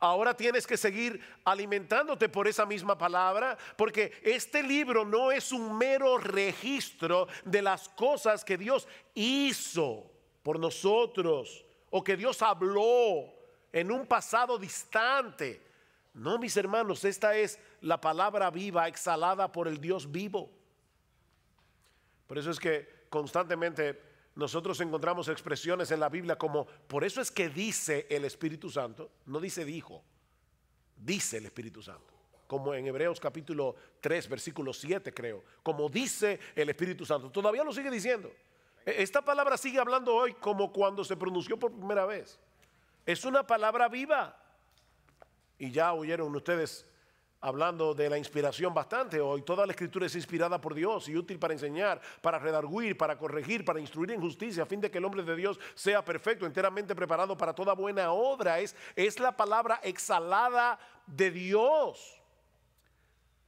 Ahora 0.00 0.34
tienes 0.34 0.66
que 0.66 0.76
seguir 0.76 1.20
alimentándote 1.44 2.28
por 2.28 2.46
esa 2.46 2.64
misma 2.64 2.96
palabra, 2.96 3.58
porque 3.76 4.12
este 4.22 4.62
libro 4.62 5.04
no 5.04 5.32
es 5.32 5.50
un 5.50 5.76
mero 5.76 6.18
registro 6.18 7.26
de 7.44 7.62
las 7.62 7.88
cosas 7.88 8.44
que 8.44 8.56
Dios 8.56 8.86
hizo 9.14 10.10
por 10.42 10.58
nosotros 10.58 11.64
o 11.90 12.04
que 12.04 12.16
Dios 12.16 12.42
habló 12.42 13.24
en 13.72 13.90
un 13.90 14.06
pasado 14.06 14.56
distante. 14.58 15.62
No, 16.14 16.38
mis 16.38 16.56
hermanos, 16.56 17.04
esta 17.04 17.36
es 17.36 17.58
la 17.80 18.00
palabra 18.00 18.50
viva 18.50 18.88
exhalada 18.88 19.50
por 19.50 19.68
el 19.68 19.80
Dios 19.80 20.10
vivo. 20.10 20.50
Por 22.26 22.38
eso 22.38 22.50
es 22.50 22.60
que 22.60 23.06
constantemente 23.08 24.07
nosotros 24.38 24.80
encontramos 24.80 25.26
expresiones 25.26 25.90
en 25.90 25.98
la 25.98 26.08
Biblia 26.08 26.38
como, 26.38 26.64
por 26.64 27.02
eso 27.02 27.20
es 27.20 27.28
que 27.28 27.48
dice 27.48 28.06
el 28.08 28.24
Espíritu 28.24 28.70
Santo, 28.70 29.10
no 29.26 29.40
dice 29.40 29.64
dijo, 29.64 30.04
dice 30.96 31.38
el 31.38 31.46
Espíritu 31.46 31.82
Santo. 31.82 32.14
Como 32.46 32.72
en 32.72 32.86
Hebreos 32.86 33.18
capítulo 33.18 33.74
3, 34.00 34.28
versículo 34.28 34.72
7 34.72 35.12
creo, 35.12 35.42
como 35.64 35.88
dice 35.88 36.38
el 36.54 36.68
Espíritu 36.68 37.04
Santo. 37.04 37.32
Todavía 37.32 37.64
lo 37.64 37.72
sigue 37.72 37.90
diciendo. 37.90 38.30
E, 38.86 39.02
esta 39.02 39.22
palabra 39.22 39.56
sigue 39.56 39.80
hablando 39.80 40.14
hoy 40.14 40.34
como 40.34 40.72
cuando 40.72 41.02
se 41.02 41.16
pronunció 41.16 41.58
por 41.58 41.72
primera 41.72 42.06
vez. 42.06 42.38
Es 43.04 43.24
una 43.24 43.44
palabra 43.44 43.88
viva. 43.88 44.40
Y 45.58 45.72
ya 45.72 45.92
oyeron 45.94 46.32
ustedes 46.36 46.87
hablando 47.40 47.94
de 47.94 48.10
la 48.10 48.18
inspiración 48.18 48.74
bastante 48.74 49.20
hoy. 49.20 49.42
Toda 49.42 49.64
la 49.64 49.72
escritura 49.72 50.06
es 50.06 50.14
inspirada 50.14 50.60
por 50.60 50.74
Dios 50.74 51.08
y 51.08 51.16
útil 51.16 51.38
para 51.38 51.54
enseñar, 51.54 52.00
para 52.20 52.38
redarguir, 52.38 52.96
para 52.96 53.16
corregir, 53.16 53.64
para 53.64 53.80
instruir 53.80 54.10
en 54.10 54.20
justicia, 54.20 54.64
a 54.64 54.66
fin 54.66 54.80
de 54.80 54.90
que 54.90 54.98
el 54.98 55.04
hombre 55.04 55.22
de 55.22 55.36
Dios 55.36 55.58
sea 55.74 56.04
perfecto, 56.04 56.46
enteramente 56.46 56.94
preparado 56.94 57.36
para 57.36 57.54
toda 57.54 57.74
buena 57.74 58.12
obra. 58.12 58.58
Es, 58.58 58.74
es 58.96 59.20
la 59.20 59.36
palabra 59.36 59.80
exhalada 59.82 60.78
de 61.06 61.30
Dios. 61.30 62.20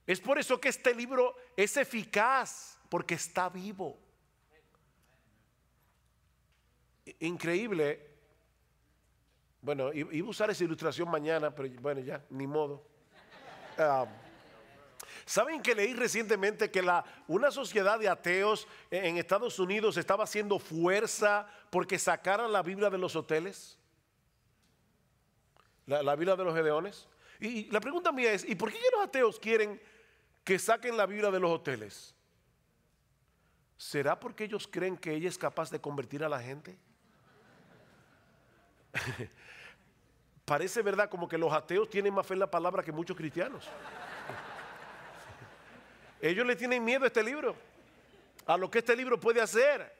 Es 0.06 0.20
por 0.20 0.38
eso 0.38 0.60
que 0.60 0.68
este 0.68 0.94
libro 0.94 1.36
es 1.56 1.76
eficaz, 1.76 2.78
porque 2.88 3.14
está 3.14 3.48
vivo. 3.48 3.98
Increíble. 7.20 8.08
Bueno, 9.62 9.92
iba 9.92 10.26
a 10.26 10.30
usar 10.30 10.50
esa 10.50 10.64
ilustración 10.64 11.08
mañana, 11.10 11.54
pero 11.54 11.68
bueno, 11.80 12.00
ya, 12.00 12.24
ni 12.30 12.46
modo. 12.46 12.89
Ah, 13.78 14.06
¿Saben 15.30 15.62
que 15.62 15.76
leí 15.76 15.94
recientemente 15.94 16.70
que 16.72 16.82
la, 16.82 17.04
una 17.28 17.52
sociedad 17.52 18.00
de 18.00 18.08
ateos 18.08 18.66
en 18.90 19.16
Estados 19.16 19.60
Unidos 19.60 19.96
estaba 19.96 20.24
haciendo 20.24 20.58
fuerza 20.58 21.46
porque 21.70 22.00
sacaran 22.00 22.52
la 22.52 22.62
Biblia 22.62 22.90
de 22.90 22.98
los 22.98 23.14
hoteles? 23.14 23.78
La, 25.86 26.16
Biblia 26.16 26.34
de 26.36 26.44
los 26.44 26.54
Gedeones. 26.54 27.08
Y 27.38 27.70
la 27.70 27.80
pregunta 27.80 28.12
mía 28.12 28.32
es, 28.32 28.44
¿y 28.48 28.54
por 28.54 28.72
qué 28.72 28.78
los 28.92 29.04
ateos 29.04 29.38
quieren 29.38 29.80
que 30.42 30.58
saquen 30.58 30.96
la 30.96 31.06
Biblia 31.06 31.30
de 31.30 31.38
los 31.38 31.50
hoteles? 31.50 32.14
¿Será 33.76 34.18
porque 34.18 34.44
ellos 34.44 34.68
creen 34.68 34.96
que 34.96 35.14
ella 35.14 35.28
es 35.28 35.38
capaz 35.38 35.70
de 35.70 35.80
convertir 35.80 36.24
a 36.24 36.28
la 36.28 36.40
gente? 36.40 36.76
Parece 40.50 40.82
verdad 40.82 41.08
como 41.08 41.28
que 41.28 41.38
los 41.38 41.52
ateos 41.52 41.88
tienen 41.88 42.12
más 42.12 42.26
fe 42.26 42.34
en 42.34 42.40
la 42.40 42.50
palabra 42.50 42.82
que 42.82 42.90
muchos 42.90 43.16
cristianos. 43.16 43.68
Ellos 46.20 46.44
le 46.44 46.56
tienen 46.56 46.84
miedo 46.84 47.04
a 47.04 47.06
este 47.06 47.22
libro, 47.22 47.54
a 48.46 48.56
lo 48.56 48.68
que 48.68 48.80
este 48.80 48.96
libro 48.96 49.20
puede 49.20 49.40
hacer. 49.40 49.94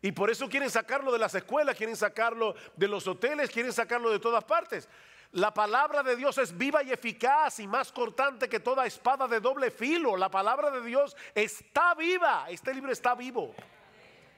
Y 0.00 0.12
por 0.12 0.30
eso 0.30 0.48
quieren 0.48 0.70
sacarlo 0.70 1.10
de 1.10 1.18
las 1.18 1.34
escuelas, 1.34 1.76
quieren 1.76 1.96
sacarlo 1.96 2.54
de 2.76 2.86
los 2.86 3.08
hoteles, 3.08 3.50
quieren 3.50 3.72
sacarlo 3.72 4.12
de 4.12 4.20
todas 4.20 4.44
partes. 4.44 4.88
La 5.32 5.52
palabra 5.52 6.04
de 6.04 6.14
Dios 6.14 6.38
es 6.38 6.56
viva 6.56 6.84
y 6.84 6.92
eficaz 6.92 7.58
y 7.58 7.66
más 7.66 7.90
cortante 7.90 8.48
que 8.48 8.60
toda 8.60 8.86
espada 8.86 9.26
de 9.26 9.40
doble 9.40 9.72
filo. 9.72 10.16
La 10.16 10.30
palabra 10.30 10.70
de 10.70 10.82
Dios 10.82 11.16
está 11.34 11.96
viva. 11.96 12.46
Este 12.48 12.72
libro 12.72 12.92
está 12.92 13.16
vivo. 13.16 13.52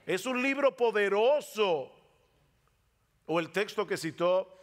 Es 0.07 0.25
un 0.25 0.41
libro 0.41 0.75
poderoso. 0.75 1.93
O 3.27 3.39
el 3.39 3.53
texto 3.53 3.87
que 3.87 3.99
citó 3.99 4.55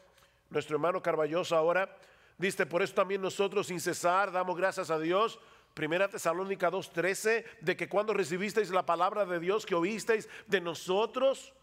nuestro 0.51 0.75
hermano 0.75 1.01
Carballosa 1.01 1.57
ahora 1.57 1.97
dice, 2.37 2.65
por 2.65 2.81
eso 2.81 2.93
también 2.93 3.21
nosotros 3.21 3.67
sin 3.67 3.79
cesar 3.79 4.31
damos 4.31 4.57
gracias 4.57 4.91
a 4.91 4.99
Dios. 4.99 5.39
Primera 5.73 6.09
Tesalónica 6.09 6.69
2.13, 6.69 7.45
de 7.61 7.77
que 7.77 7.87
cuando 7.87 8.13
recibisteis 8.13 8.69
la 8.69 8.85
palabra 8.85 9.25
de 9.25 9.39
Dios 9.39 9.65
que 9.65 9.73
oísteis 9.73 10.27
de 10.47 10.59
nosotros, 10.59 11.53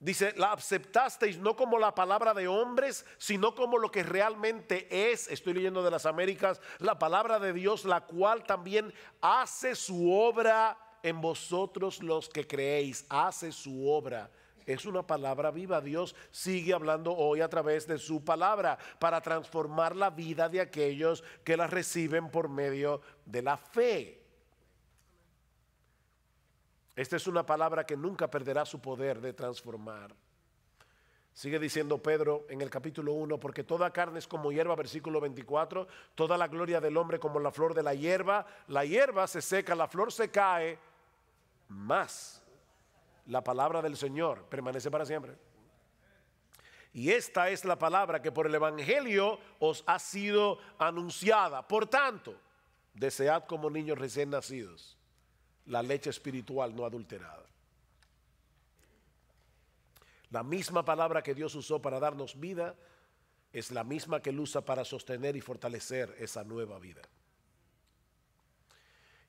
dice, 0.00 0.32
la 0.38 0.52
aceptasteis 0.52 1.36
no 1.36 1.54
como 1.54 1.78
la 1.78 1.94
palabra 1.94 2.32
de 2.32 2.48
hombres, 2.48 3.04
sino 3.18 3.54
como 3.54 3.76
lo 3.76 3.90
que 3.90 4.02
realmente 4.02 5.12
es, 5.12 5.28
estoy 5.28 5.52
leyendo 5.52 5.82
de 5.82 5.90
las 5.90 6.06
Américas, 6.06 6.62
la 6.78 6.98
palabra 6.98 7.38
de 7.38 7.52
Dios, 7.52 7.84
la 7.84 8.00
cual 8.06 8.44
también 8.44 8.94
hace 9.20 9.74
su 9.74 10.10
obra 10.10 10.78
en 11.02 11.20
vosotros 11.20 12.02
los 12.02 12.30
que 12.30 12.46
creéis, 12.46 13.04
hace 13.10 13.52
su 13.52 13.86
obra 13.90 14.30
es 14.66 14.86
una 14.86 15.06
palabra 15.06 15.50
viva. 15.50 15.80
Dios 15.80 16.14
sigue 16.30 16.72
hablando 16.72 17.14
hoy 17.14 17.40
a 17.40 17.48
través 17.48 17.86
de 17.86 17.98
su 17.98 18.24
palabra 18.24 18.78
para 18.98 19.20
transformar 19.20 19.94
la 19.94 20.10
vida 20.10 20.48
de 20.48 20.60
aquellos 20.60 21.22
que 21.44 21.56
la 21.56 21.66
reciben 21.66 22.30
por 22.30 22.48
medio 22.48 23.00
de 23.24 23.42
la 23.42 23.56
fe. 23.56 24.20
Esta 26.96 27.16
es 27.16 27.26
una 27.26 27.44
palabra 27.44 27.84
que 27.84 27.96
nunca 27.96 28.30
perderá 28.30 28.64
su 28.64 28.80
poder 28.80 29.20
de 29.20 29.32
transformar. 29.32 30.14
Sigue 31.32 31.58
diciendo 31.58 32.00
Pedro 32.00 32.46
en 32.48 32.60
el 32.60 32.70
capítulo 32.70 33.12
1, 33.14 33.40
porque 33.40 33.64
toda 33.64 33.90
carne 33.90 34.20
es 34.20 34.28
como 34.28 34.52
hierba, 34.52 34.76
versículo 34.76 35.20
24, 35.20 35.88
toda 36.14 36.38
la 36.38 36.46
gloria 36.46 36.80
del 36.80 36.96
hombre 36.96 37.18
como 37.18 37.40
la 37.40 37.50
flor 37.50 37.74
de 37.74 37.82
la 37.82 37.92
hierba, 37.92 38.46
la 38.68 38.84
hierba 38.84 39.26
se 39.26 39.42
seca, 39.42 39.74
la 39.74 39.88
flor 39.88 40.12
se 40.12 40.30
cae, 40.30 40.78
más 41.66 42.43
la 43.26 43.42
palabra 43.42 43.80
del 43.82 43.96
Señor 43.96 44.44
permanece 44.48 44.90
para 44.90 45.06
siempre. 45.06 45.36
Y 46.92 47.10
esta 47.10 47.50
es 47.50 47.64
la 47.64 47.76
palabra 47.78 48.22
que 48.22 48.30
por 48.30 48.46
el 48.46 48.54
Evangelio 48.54 49.38
os 49.58 49.82
ha 49.86 49.98
sido 49.98 50.58
anunciada. 50.78 51.66
Por 51.66 51.86
tanto, 51.86 52.36
desead 52.94 53.44
como 53.44 53.68
niños 53.68 53.98
recién 53.98 54.30
nacidos 54.30 54.96
la 55.66 55.82
leche 55.82 56.10
espiritual 56.10 56.74
no 56.74 56.84
adulterada. 56.84 57.44
La 60.30 60.42
misma 60.42 60.84
palabra 60.84 61.22
que 61.22 61.34
Dios 61.34 61.54
usó 61.54 61.80
para 61.80 62.00
darnos 62.00 62.38
vida 62.38 62.74
es 63.52 63.70
la 63.70 63.84
misma 63.84 64.20
que 64.20 64.30
Él 64.30 64.40
usa 64.40 64.60
para 64.60 64.84
sostener 64.84 65.36
y 65.36 65.40
fortalecer 65.40 66.14
esa 66.18 66.44
nueva 66.44 66.78
vida. 66.78 67.02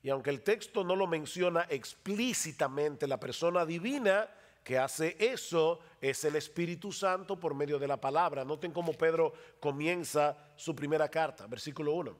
Y 0.06 0.08
aunque 0.08 0.30
el 0.30 0.42
texto 0.42 0.84
no 0.84 0.94
lo 0.94 1.08
menciona 1.08 1.66
explícitamente, 1.68 3.08
la 3.08 3.18
persona 3.18 3.66
divina 3.66 4.30
que 4.62 4.78
hace 4.78 5.16
eso 5.18 5.80
es 6.00 6.24
el 6.24 6.36
Espíritu 6.36 6.92
Santo 6.92 7.40
por 7.40 7.56
medio 7.56 7.76
de 7.76 7.88
la 7.88 8.00
palabra. 8.00 8.44
Noten 8.44 8.70
cómo 8.70 8.92
Pedro 8.92 9.32
comienza 9.58 10.38
su 10.54 10.76
primera 10.76 11.08
carta, 11.08 11.48
versículo 11.48 11.92
1, 11.94 12.16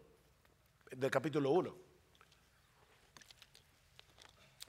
del 0.96 1.10
capítulo 1.12 1.52
1. 1.52 1.85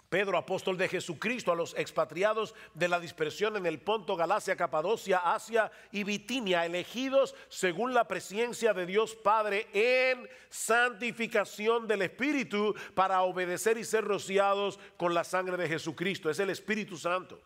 Pedro, 0.10 0.38
apóstol 0.38 0.78
de 0.78 0.88
Jesucristo, 0.88 1.52
a 1.52 1.56
los 1.56 1.76
expatriados 1.78 2.56
de 2.74 2.88
la 2.88 3.00
dispersión 3.00 3.58
en 3.58 3.65
el 3.65 3.80
Ponto, 3.80 4.15
Galacia, 4.15 4.56
Capadocia, 4.56 5.17
Asia 5.17 5.70
y 5.91 6.06
Bitinia, 6.06 6.65
elegidos 6.65 7.36
según 7.50 7.93
la 7.93 8.08
presencia 8.08 8.74
de 8.74 8.86
Dios 8.86 9.15
Padre 9.15 9.67
en 9.74 10.30
santificación 10.50 11.88
del 11.88 12.04
Espíritu 12.04 12.74
para 12.96 13.22
obedecer 13.24 13.78
y 13.78 13.84
ser 13.84 14.06
rociados 14.06 14.80
con 14.96 15.13
la 15.13 15.26
sangre 15.26 15.58
de 15.58 15.67
Jesucristo. 15.67 16.30
Es 16.30 16.39
el 16.39 16.52
Espíritu 16.52 16.96
Santo 16.96 17.41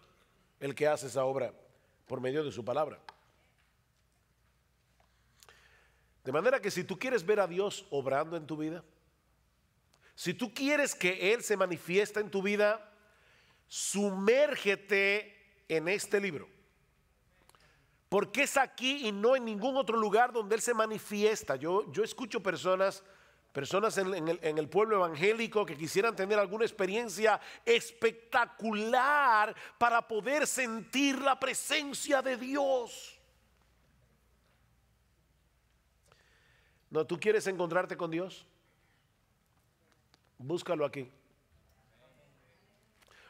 el 0.59 0.75
que 0.75 0.87
hace 0.87 1.07
esa 1.07 1.25
obra 1.25 1.51
por 2.05 2.21
medio 2.21 2.43
de 2.43 2.51
su 2.51 2.63
palabra. 2.63 2.99
De 6.23 6.31
manera 6.31 6.61
que 6.61 6.69
si 6.69 6.83
tú 6.83 6.99
quieres 6.99 7.25
ver 7.25 7.39
a 7.39 7.47
Dios 7.47 7.87
obrando 7.89 8.37
en 8.37 8.45
tu 8.45 8.55
vida, 8.55 8.83
si 10.21 10.35
tú 10.35 10.53
quieres 10.53 10.93
que 10.93 11.33
Él 11.33 11.41
se 11.41 11.57
manifieste 11.57 12.19
en 12.19 12.29
tu 12.29 12.43
vida, 12.43 12.93
sumérgete 13.67 15.35
en 15.67 15.87
este 15.87 16.21
libro. 16.21 16.47
Porque 18.07 18.43
es 18.43 18.55
aquí 18.55 19.07
y 19.07 19.11
no 19.11 19.35
en 19.35 19.45
ningún 19.45 19.77
otro 19.77 19.97
lugar 19.97 20.31
donde 20.31 20.53
Él 20.53 20.61
se 20.61 20.75
manifiesta. 20.75 21.55
Yo, 21.55 21.91
yo 21.91 22.03
escucho 22.03 22.43
personas, 22.43 23.03
personas 23.51 23.97
en, 23.97 24.13
el, 24.27 24.39
en 24.43 24.59
el 24.59 24.69
pueblo 24.69 24.97
evangélico 24.97 25.65
que 25.65 25.75
quisieran 25.75 26.15
tener 26.15 26.37
alguna 26.37 26.65
experiencia 26.65 27.41
espectacular 27.65 29.55
para 29.79 30.07
poder 30.07 30.45
sentir 30.45 31.19
la 31.19 31.39
presencia 31.39 32.21
de 32.21 32.37
Dios. 32.37 33.19
No, 36.91 37.07
tú 37.07 37.19
quieres 37.19 37.47
encontrarte 37.47 37.97
con 37.97 38.11
Dios. 38.11 38.45
Búscalo 40.41 40.85
aquí. 40.85 41.09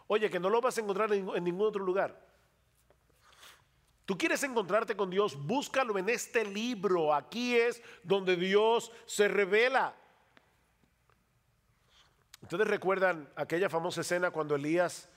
Oye, 0.08 0.30
que 0.30 0.40
no 0.40 0.50
lo 0.50 0.62
vas 0.62 0.78
a 0.78 0.82
encontrar 0.82 1.12
en, 1.14 1.44
ningún 1.44 1.68
otro 1.68 1.84
lugar. 1.84 2.20
Tú 4.06 4.18
quieres 4.18 4.44
encontrarte 4.44 4.96
con 4.96 5.10
Dios, 5.10 5.38
búscalo 5.46 5.98
en 5.98 6.10
este 6.10 6.44
libro. 6.44 7.14
Aquí 7.14 7.56
es 7.56 7.82
donde 8.04 8.36
Dios 8.36 8.92
se 9.06 9.28
revela. 9.28 9.96
Ustedes 12.42 12.68
recuerdan 12.68 13.30
aquella 13.36 13.70
famosa 13.70 14.02
escena 14.02 14.32
cuando 14.32 14.56
Elías 14.56 15.08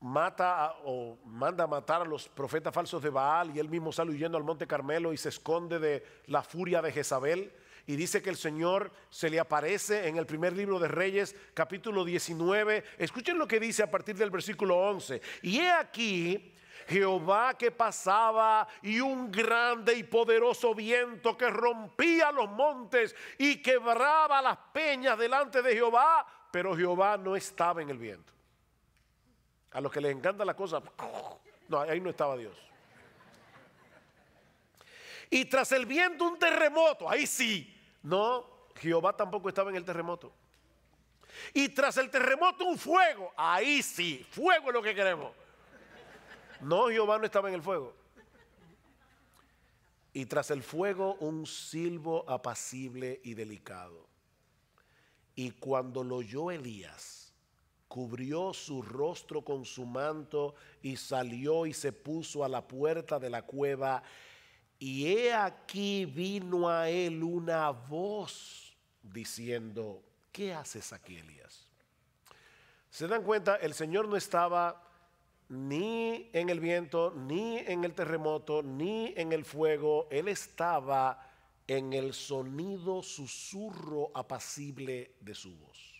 mata 0.00 0.74
o 0.84 1.18
manda 1.24 1.64
a 1.64 1.68
matar 1.68 2.02
a 2.02 2.04
los 2.04 2.28
profetas 2.28 2.74
falsos 2.74 3.02
de 3.02 3.10
Baal 3.10 3.54
y 3.54 3.60
él 3.60 3.68
mismo 3.68 3.92
sale 3.92 4.10
huyendo 4.10 4.36
al 4.36 4.44
monte 4.44 4.66
Carmelo 4.66 5.12
y 5.12 5.16
se 5.16 5.28
esconde 5.28 5.78
de 5.78 6.04
la 6.26 6.42
furia 6.42 6.82
de 6.82 6.92
Jezabel 6.92 7.52
y 7.86 7.94
dice 7.94 8.20
que 8.20 8.30
el 8.30 8.36
Señor 8.36 8.90
se 9.10 9.30
le 9.30 9.38
aparece 9.38 10.08
en 10.08 10.16
el 10.16 10.26
primer 10.26 10.52
libro 10.54 10.80
de 10.80 10.88
Reyes, 10.88 11.36
capítulo 11.54 12.04
19. 12.04 12.82
Escuchen 12.98 13.38
lo 13.38 13.46
que 13.46 13.60
dice 13.60 13.84
a 13.84 13.90
partir 13.90 14.16
del 14.16 14.30
versículo 14.30 14.76
11. 14.76 15.22
Y 15.42 15.60
he 15.60 15.70
aquí 15.70 16.52
Jehová 16.88 17.54
que 17.56 17.70
pasaba 17.70 18.66
y 18.82 18.98
un 18.98 19.30
grande 19.30 19.94
y 19.94 20.02
poderoso 20.02 20.74
viento 20.74 21.36
que 21.36 21.48
rompía 21.48 22.32
los 22.32 22.50
montes 22.50 23.14
y 23.38 23.62
quebraba 23.62 24.42
las 24.42 24.58
peñas 24.72 25.16
delante 25.16 25.62
de 25.62 25.74
Jehová, 25.74 26.26
pero 26.50 26.76
Jehová 26.76 27.16
no 27.16 27.36
estaba 27.36 27.82
en 27.82 27.90
el 27.90 27.98
viento. 27.98 28.32
A 29.70 29.80
los 29.80 29.92
que 29.92 30.00
les 30.00 30.10
encanta 30.10 30.44
la 30.44 30.54
cosa, 30.54 30.82
no, 31.68 31.80
ahí 31.80 32.00
no 32.00 32.10
estaba 32.10 32.36
Dios. 32.36 32.56
Y 35.30 35.44
tras 35.44 35.70
el 35.72 35.86
viento 35.86 36.24
un 36.24 36.38
terremoto, 36.38 37.08
ahí 37.08 37.26
sí, 37.26 37.75
no, 38.06 38.46
Jehová 38.76 39.16
tampoco 39.16 39.48
estaba 39.48 39.68
en 39.70 39.76
el 39.76 39.84
terremoto. 39.84 40.32
Y 41.52 41.70
tras 41.70 41.96
el 41.96 42.08
terremoto 42.08 42.64
un 42.64 42.78
fuego. 42.78 43.32
Ahí 43.36 43.82
sí, 43.82 44.24
fuego 44.30 44.68
es 44.68 44.74
lo 44.74 44.80
que 44.80 44.94
queremos. 44.94 45.32
No, 46.60 46.86
Jehová 46.86 47.18
no 47.18 47.24
estaba 47.24 47.48
en 47.48 47.56
el 47.56 47.62
fuego. 47.62 47.92
Y 50.12 50.24
tras 50.26 50.52
el 50.52 50.62
fuego 50.62 51.16
un 51.16 51.46
silbo 51.46 52.24
apacible 52.30 53.20
y 53.24 53.34
delicado. 53.34 54.06
Y 55.34 55.50
cuando 55.50 56.04
lo 56.04 56.18
oyó 56.18 56.52
Elías, 56.52 57.34
cubrió 57.88 58.54
su 58.54 58.82
rostro 58.82 59.42
con 59.42 59.64
su 59.64 59.84
manto 59.84 60.54
y 60.80 60.96
salió 60.96 61.66
y 61.66 61.74
se 61.74 61.92
puso 61.92 62.44
a 62.44 62.48
la 62.48 62.68
puerta 62.68 63.18
de 63.18 63.30
la 63.30 63.42
cueva 63.42 64.04
y 64.78 65.06
he 65.06 65.32
aquí 65.32 66.04
vino 66.04 66.68
a 66.68 66.90
él 66.90 67.22
una 67.22 67.70
voz 67.70 68.76
diciendo, 69.02 70.02
¿qué 70.32 70.52
haces 70.52 70.92
aquí, 70.92 71.16
Elías? 71.16 71.66
Se 72.90 73.08
dan 73.08 73.22
cuenta, 73.22 73.56
el 73.56 73.74
Señor 73.74 74.08
no 74.08 74.16
estaba 74.16 74.82
ni 75.48 76.28
en 76.32 76.48
el 76.48 76.60
viento, 76.60 77.12
ni 77.14 77.58
en 77.58 77.84
el 77.84 77.94
terremoto, 77.94 78.62
ni 78.62 79.14
en 79.16 79.32
el 79.32 79.44
fuego. 79.44 80.08
Él 80.10 80.28
estaba 80.28 81.30
en 81.66 81.92
el 81.92 82.14
sonido 82.14 83.02
susurro 83.02 84.10
apacible 84.14 85.16
de 85.20 85.34
su 85.34 85.56
voz. 85.56 85.95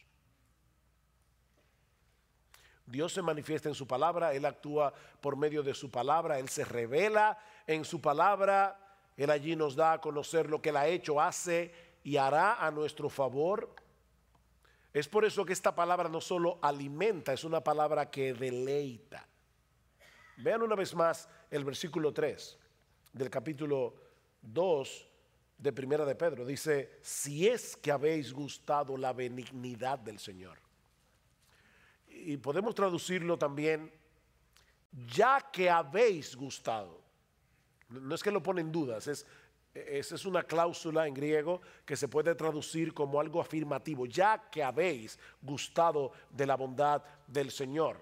Dios 2.87 3.13
se 3.13 3.23
manifiesta 3.23 3.69
en 3.69 3.75
su 3.75 3.87
palabra, 3.87 4.33
Él 4.33 4.45
actúa 4.45 4.95
por 5.21 5.37
medio 5.37 5.63
de 5.63 5.75
su 5.75 5.91
palabra, 5.91 6.39
Él 6.39 6.49
se 6.49 6.65
revela 6.65 7.39
en 7.67 7.85
su 7.85 8.01
palabra, 8.01 8.79
Él 9.17 9.31
allí 9.31 9.57
nos 9.57 9.75
da 9.75 9.95
a 9.95 10.01
conocer 10.01 10.49
lo 10.49 10.63
que 10.63 10.69
Él 10.69 10.77
ha 10.77 10.87
hecho, 10.87 11.21
hace 11.21 11.73
y 12.05 12.17
hará 12.17 12.65
a 12.65 12.71
nuestro 12.71 13.11
favor. 13.11 13.75
Es 14.93 15.09
por 15.09 15.25
eso 15.25 15.45
que 15.45 15.53
esta 15.53 15.75
palabra 15.75 16.09
no 16.09 16.21
solo 16.21 16.59
alimenta, 16.63 17.33
es 17.33 17.43
una 17.43 17.63
palabra 17.63 18.09
que 18.09 18.33
deleita. 18.33 19.27
Vean 20.39 20.63
una 20.63 20.77
vez 20.77 20.95
más 20.95 21.29
el 21.51 21.65
versículo 21.65 22.13
3 22.13 22.59
del 23.13 23.31
capítulo 23.31 23.95
2 24.43 25.09
de 25.59 25.73
Primera 25.73 26.05
de 26.05 26.15
Pedro. 26.15 26.45
Dice, 26.45 27.01
si 27.03 27.49
es 27.49 27.77
que 27.77 27.91
habéis 27.91 28.33
gustado 28.33 28.97
la 28.97 29.13
benignidad 29.13 29.99
del 29.99 30.19
Señor 30.19 30.66
y 32.27 32.37
podemos 32.39 32.75
traducirlo 32.75 33.39
también, 33.39 33.89
ya 35.15 35.49
que 35.53 35.71
habéis 35.71 36.35
gustado. 36.35 37.01
No 37.89 38.17
es 38.17 38.23
que 38.23 38.33
lo 38.33 38.43
pone 38.43 38.63
en 38.63 38.73
dudas, 38.73 39.07
es, 39.07 39.25
es 39.73 40.25
una 40.27 40.43
cláusula 40.43 41.07
en 41.07 41.15
griego 41.15 41.61
que 41.85 41.95
se 41.95 42.09
puede 42.09 42.35
traducir 42.35 42.93
como 42.93 43.21
algo 43.21 43.41
afirmativo, 43.41 44.07
ya 44.07 44.51
que 44.51 44.65
habéis 44.65 45.17
gustado 45.41 46.11
de 46.29 46.47
la 46.47 46.57
bondad 46.57 47.01
del 47.29 47.53
Señor. 47.53 47.97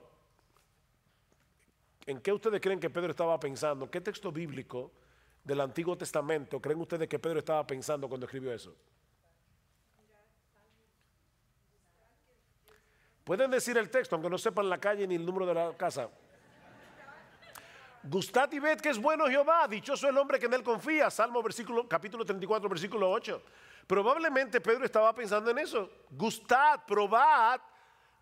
¿En 2.06 2.22
qué 2.22 2.32
ustedes 2.32 2.62
creen 2.62 2.80
que 2.80 2.88
Pedro 2.88 3.10
estaba 3.10 3.38
pensando? 3.38 3.90
¿Qué 3.90 4.00
texto 4.00 4.32
bíblico 4.32 4.90
del 5.44 5.60
Antiguo 5.60 5.98
Testamento 5.98 6.62
creen 6.62 6.80
ustedes 6.80 7.08
que 7.08 7.18
Pedro 7.18 7.40
estaba 7.40 7.66
pensando 7.66 8.08
cuando 8.08 8.24
escribió 8.24 8.54
eso? 8.54 8.74
Pueden 13.24 13.50
decir 13.50 13.76
el 13.78 13.90
texto, 13.90 14.14
aunque 14.14 14.28
no 14.28 14.36
sepan 14.36 14.68
la 14.68 14.78
calle 14.78 15.06
ni 15.06 15.14
el 15.14 15.24
número 15.24 15.46
de 15.46 15.54
la 15.54 15.76
casa. 15.76 16.10
Gustad 18.02 18.52
y 18.52 18.58
ved 18.58 18.78
que 18.78 18.90
es 18.90 18.98
bueno 18.98 19.26
Jehová, 19.26 19.66
dichoso 19.66 20.06
el 20.06 20.18
hombre 20.18 20.38
que 20.38 20.44
en 20.44 20.52
él 20.52 20.62
confía. 20.62 21.10
Salmo 21.10 21.42
versículo, 21.42 21.88
capítulo 21.88 22.22
34, 22.22 22.68
versículo 22.68 23.10
8. 23.10 23.42
Probablemente 23.86 24.60
Pedro 24.60 24.84
estaba 24.84 25.14
pensando 25.14 25.50
en 25.50 25.58
eso. 25.58 25.90
Gustad, 26.10 26.80
probad 26.86 27.62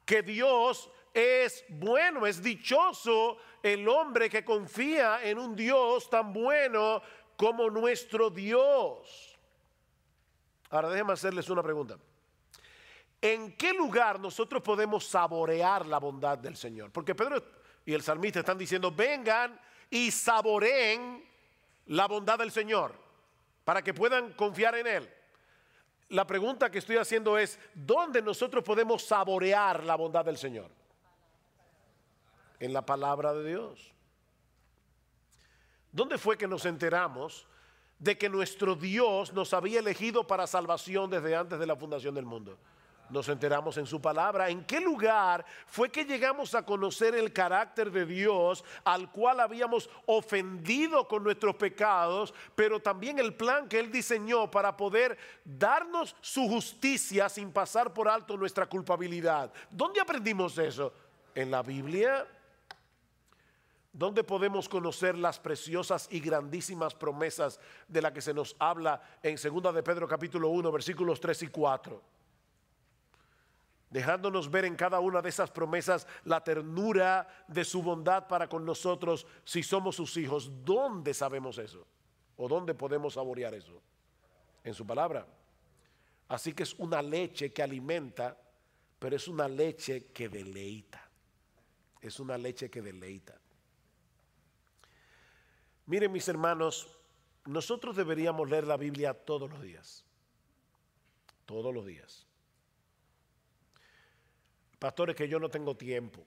que 0.05 0.23
Dios 0.23 0.89
es 1.13 1.65
bueno, 1.69 2.25
es 2.27 2.41
dichoso 2.41 3.39
el 3.61 3.89
hombre 3.89 4.31
que 4.31 4.45
confía 4.45 5.25
en 5.25 5.39
un 5.39 5.57
Dios 5.57 6.09
tan 6.09 6.33
bueno 6.33 7.03
como 7.37 7.69
nuestro 7.69 8.31
Dios. 8.31 9.37
Ahora 10.71 10.91
déjenme 10.91 11.13
hacerles 11.13 11.51
una 11.51 11.63
pregunta. 11.63 11.99
¿En 13.23 13.53
qué 13.57 13.73
lugar 13.73 14.19
nosotros 14.19 14.61
podemos 14.61 15.07
saborear 15.07 15.87
la 15.87 15.99
bondad 15.99 16.37
del 16.39 16.57
Señor? 16.57 16.91
Porque 16.91 17.15
Pedro 17.15 17.41
y 17.87 17.95
el 17.95 18.03
salmista 18.03 18.41
están 18.41 18.59
diciendo, 18.59 18.91
vengan 18.91 19.59
y 19.89 20.11
saboreen 20.11 21.25
la 21.87 22.09
bondad 22.09 22.37
del 22.37 22.51
Señor 22.51 22.93
para 23.65 23.81
que 23.81 23.95
puedan 23.95 24.33
confiar 24.33 24.75
en 24.75 24.89
Él. 24.89 25.15
La 26.09 26.27
pregunta 26.27 26.69
que 26.69 26.79
estoy 26.79 26.97
haciendo 26.97 27.39
es, 27.39 27.61
¿dónde 27.75 28.21
nosotros 28.21 28.65
podemos 28.65 29.05
saborear 29.05 29.85
la 29.85 29.95
bondad 29.95 30.25
del 30.25 30.37
Señor? 30.37 30.71
En 32.59 32.73
la 32.73 32.85
palabra 32.85 33.33
de 33.33 33.49
Dios. 33.49 33.93
¿Dónde 35.93 36.19
fue 36.19 36.37
que 36.37 36.49
nos 36.49 36.67
enteramos 36.67 37.47
de 38.01 38.19
que 38.19 38.29
nuestro 38.29 38.75
Dios 38.75 39.33
nos 39.33 39.55
había 39.55 39.79
elegido 39.79 40.27
para 40.27 40.49
salvación 40.49 41.09
desde 41.09 41.37
antes 41.37 41.61
de 41.61 41.67
la 41.67 41.77
fundación 41.77 42.17
del 42.17 42.25
mundo? 42.25 42.59
Nos 43.13 43.29
enteramos 43.29 43.77
en 43.77 43.85
su 43.85 44.01
palabra. 44.01 44.49
¿En 44.49 44.65
qué 44.65 44.81
lugar 44.81 45.45
fue 45.67 45.91
que 45.91 46.07
llegamos 46.07 46.55
a 46.55 46.65
conocer 46.65 47.15
el 47.15 47.31
carácter 47.31 47.91
de 47.91 48.07
Dios 48.07 48.65
al 48.85 49.13
cual 49.13 49.41
habíamos 49.41 49.91
ofendido 50.07 51.07
con 51.07 51.23
nuestros 51.23 51.55
pecados, 51.57 52.33
pero 52.55 52.81
también 52.81 53.19
el 53.19 53.35
plan 53.35 53.69
que 53.69 53.79
Él 53.79 53.93
diseñó 53.93 54.51
para 54.51 54.75
poder 54.75 55.19
darnos 55.45 56.17
su 56.23 56.49
justicia 56.49 57.29
sin 57.29 57.53
pasar 57.53 57.93
por 57.93 58.09
alto 58.09 58.35
nuestra 58.39 58.65
culpabilidad? 58.65 59.53
¿Dónde 59.71 60.01
aprendimos 60.01 60.57
eso? 60.57 60.91
¿En 61.35 61.51
la 61.51 61.63
Biblia? 61.63 62.27
¿Dónde 63.93 64.25
podemos 64.25 64.71
conocer 64.71 65.19
las 65.19 65.39
preciosas 65.39 66.09
y 66.11 66.19
grandísimas 66.19 66.95
promesas 66.95 67.61
de 67.89 68.01
las 68.01 68.13
que 68.13 68.23
se 68.23 68.33
nos 68.33 68.57
habla 68.59 69.03
en 69.23 69.37
2 69.37 69.75
de 69.75 69.83
Pedro 69.83 70.09
capítulo 70.09 70.49
1 70.49 70.73
versículos 70.73 71.21
3 71.21 71.43
y 71.43 71.49
4? 71.49 72.22
Dejándonos 73.93 74.51
ver 74.51 74.65
en 74.65 74.75
cada 74.75 75.01
una 75.01 75.21
de 75.21 75.29
esas 75.29 75.51
promesas 75.51 76.07
la 76.25 76.43
ternura 76.43 77.29
de 77.47 77.63
su 77.63 77.83
bondad 77.83 78.27
para 78.27 78.49
con 78.49 78.65
nosotros 78.65 79.27
si 79.45 79.63
somos 79.63 79.97
sus 79.97 80.17
hijos. 80.17 80.51
¿Dónde 80.65 81.13
sabemos 81.13 81.59
eso? 81.59 81.87
¿O 82.39 82.49
dónde 82.49 82.73
podemos 82.73 83.15
saborear 83.15 83.53
eso? 83.53 83.83
En 84.65 84.73
su 84.73 84.87
palabra. 84.87 85.27
Así 86.29 86.55
que 86.55 86.63
es 86.63 86.73
una 86.79 87.03
leche 87.03 87.53
que 87.53 87.63
alimenta, 87.63 88.35
pero 88.99 89.15
es 89.15 89.29
una 89.29 89.47
leche 89.47 90.07
que 90.07 90.31
deleita. 90.31 91.07
Es 92.01 92.19
una 92.19 92.39
leche 92.39 92.71
que 92.71 92.81
deleita. 92.81 93.39
Miren 95.85 96.11
mis 96.11 96.27
hermanos, 96.29 96.89
nosotros 97.45 97.95
deberíamos 97.95 98.49
leer 98.49 98.67
la 98.67 98.79
Biblia 98.79 99.13
todos 99.13 99.51
los 99.51 99.61
días. 99.61 100.03
Todos 101.45 101.75
los 101.75 101.85
días. 101.85 102.32
Pastores, 104.83 105.15
que 105.15 105.29
yo 105.29 105.39
no 105.39 105.49
tengo 105.49 105.77
tiempo. 105.77 106.27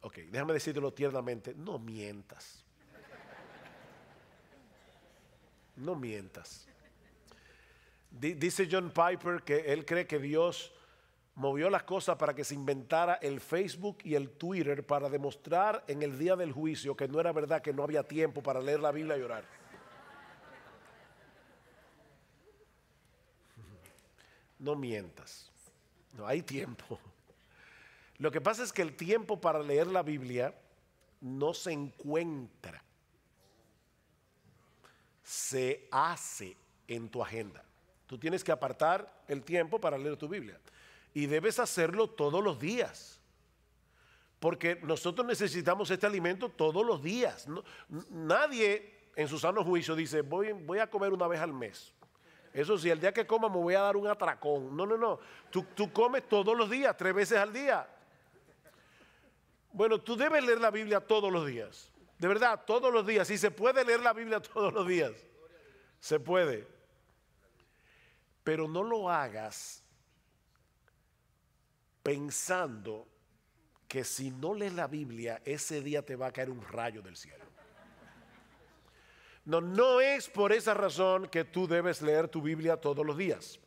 Ok, 0.00 0.16
déjame 0.32 0.52
decírtelo 0.52 0.92
tiernamente, 0.92 1.54
no 1.54 1.78
mientas. 1.78 2.64
No 5.76 5.94
mientas. 5.94 6.66
Dice 8.10 8.68
John 8.68 8.90
Piper 8.90 9.44
que 9.44 9.72
él 9.72 9.86
cree 9.86 10.08
que 10.08 10.18
Dios 10.18 10.72
movió 11.36 11.70
las 11.70 11.84
cosas 11.84 12.16
para 12.16 12.34
que 12.34 12.42
se 12.42 12.56
inventara 12.56 13.14
el 13.22 13.40
Facebook 13.40 13.98
y 14.02 14.16
el 14.16 14.30
Twitter 14.30 14.84
para 14.84 15.08
demostrar 15.08 15.84
en 15.86 16.02
el 16.02 16.18
día 16.18 16.34
del 16.34 16.50
juicio 16.50 16.96
que 16.96 17.06
no 17.06 17.20
era 17.20 17.30
verdad 17.30 17.62
que 17.62 17.72
no 17.72 17.84
había 17.84 18.02
tiempo 18.02 18.42
para 18.42 18.60
leer 18.60 18.80
la 18.80 18.90
Biblia 18.90 19.16
y 19.16 19.22
orar. 19.22 19.44
No 24.58 24.74
mientas. 24.74 25.49
No 26.12 26.26
hay 26.26 26.42
tiempo. 26.42 26.98
Lo 28.18 28.30
que 28.30 28.40
pasa 28.40 28.62
es 28.62 28.72
que 28.72 28.82
el 28.82 28.96
tiempo 28.96 29.40
para 29.40 29.60
leer 29.60 29.86
la 29.86 30.02
Biblia 30.02 30.54
no 31.20 31.54
se 31.54 31.72
encuentra. 31.72 32.82
Se 35.22 35.88
hace 35.90 36.56
en 36.88 37.08
tu 37.08 37.22
agenda. 37.22 37.64
Tú 38.06 38.18
tienes 38.18 38.42
que 38.42 38.52
apartar 38.52 39.22
el 39.28 39.42
tiempo 39.42 39.80
para 39.80 39.96
leer 39.96 40.16
tu 40.16 40.28
Biblia 40.28 40.58
y 41.14 41.26
debes 41.26 41.58
hacerlo 41.58 42.08
todos 42.10 42.42
los 42.42 42.58
días. 42.58 43.20
Porque 44.38 44.76
nosotros 44.82 45.26
necesitamos 45.26 45.90
este 45.90 46.06
alimento 46.06 46.48
todos 46.48 46.84
los 46.84 47.02
días. 47.02 47.46
nadie 48.10 48.98
en 49.16 49.28
su 49.28 49.38
sano 49.38 49.64
juicio 49.64 49.94
dice, 49.94 50.22
voy, 50.22 50.52
voy 50.52 50.78
a 50.78 50.88
comer 50.88 51.12
una 51.12 51.26
vez 51.26 51.40
al 51.40 51.52
mes. 51.52 51.92
Eso 52.52 52.76
sí, 52.76 52.90
el 52.90 53.00
día 53.00 53.12
que 53.12 53.26
coma 53.26 53.48
me 53.48 53.56
voy 53.56 53.74
a 53.74 53.80
dar 53.80 53.96
un 53.96 54.06
atracón. 54.06 54.76
No, 54.76 54.84
no, 54.84 54.96
no. 54.96 55.20
Tú, 55.50 55.64
tú 55.74 55.92
comes 55.92 56.28
todos 56.28 56.56
los 56.56 56.68
días, 56.68 56.96
tres 56.96 57.14
veces 57.14 57.38
al 57.38 57.52
día. 57.52 57.88
Bueno, 59.72 60.00
tú 60.00 60.16
debes 60.16 60.44
leer 60.44 60.60
la 60.60 60.70
Biblia 60.70 61.00
todos 61.00 61.32
los 61.32 61.46
días. 61.46 61.90
De 62.18 62.28
verdad, 62.28 62.64
todos 62.66 62.92
los 62.92 63.06
días. 63.06 63.28
Si 63.28 63.38
se 63.38 63.50
puede 63.50 63.84
leer 63.84 64.00
la 64.00 64.12
Biblia 64.12 64.40
todos 64.54 64.72
los 64.72 64.86
días, 64.86 65.12
se 66.00 66.18
puede. 66.18 66.66
Pero 68.42 68.66
no 68.66 68.82
lo 68.82 69.08
hagas 69.08 69.84
pensando 72.02 73.06
que 73.86 74.04
si 74.04 74.30
no 74.30 74.54
lees 74.54 74.72
la 74.74 74.86
Biblia, 74.86 75.40
ese 75.44 75.82
día 75.82 76.04
te 76.04 76.16
va 76.16 76.28
a 76.28 76.32
caer 76.32 76.50
un 76.50 76.62
rayo 76.62 77.02
del 77.02 77.16
cielo. 77.16 77.44
No, 79.44 79.60
no 79.60 80.00
es 80.00 80.28
por 80.28 80.52
esa 80.52 80.74
razón 80.74 81.26
que 81.28 81.44
tú 81.44 81.66
debes 81.66 82.02
leer 82.02 82.28
tu 82.28 82.42
Biblia 82.42 82.76
todos 82.76 83.04
los 83.04 83.16
días. 83.16 83.58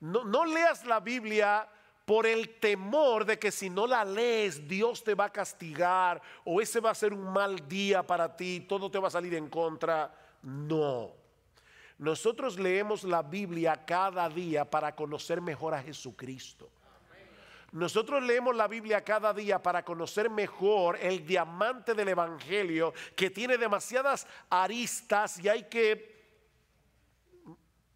No, 0.00 0.24
no 0.24 0.44
leas 0.44 0.84
la 0.84 1.00
Biblia 1.00 1.68
por 2.04 2.26
el 2.26 2.58
temor 2.60 3.24
de 3.24 3.38
que 3.38 3.50
si 3.50 3.68
no 3.68 3.86
la 3.86 4.04
lees 4.04 4.66
Dios 4.68 5.02
te 5.02 5.14
va 5.14 5.26
a 5.26 5.32
castigar 5.32 6.22
o 6.44 6.60
ese 6.60 6.80
va 6.80 6.90
a 6.90 6.94
ser 6.94 7.12
un 7.12 7.32
mal 7.32 7.68
día 7.68 8.06
para 8.06 8.34
ti, 8.36 8.60
todo 8.60 8.90
te 8.90 8.98
va 8.98 9.08
a 9.08 9.10
salir 9.10 9.34
en 9.34 9.48
contra. 9.48 10.14
No. 10.42 11.12
Nosotros 11.98 12.58
leemos 12.58 13.04
la 13.04 13.22
Biblia 13.22 13.84
cada 13.84 14.28
día 14.28 14.64
para 14.64 14.94
conocer 14.94 15.40
mejor 15.40 15.74
a 15.74 15.82
Jesucristo. 15.82 16.70
Nosotros 17.72 18.22
leemos 18.22 18.54
la 18.54 18.68
Biblia 18.68 19.02
cada 19.02 19.34
día 19.34 19.62
para 19.62 19.84
conocer 19.84 20.30
mejor 20.30 20.98
el 21.00 21.26
diamante 21.26 21.94
del 21.94 22.08
Evangelio 22.08 22.94
que 23.14 23.30
tiene 23.30 23.58
demasiadas 23.58 24.26
aristas 24.48 25.38
y 25.40 25.48
hay 25.48 25.64
que 25.64 26.16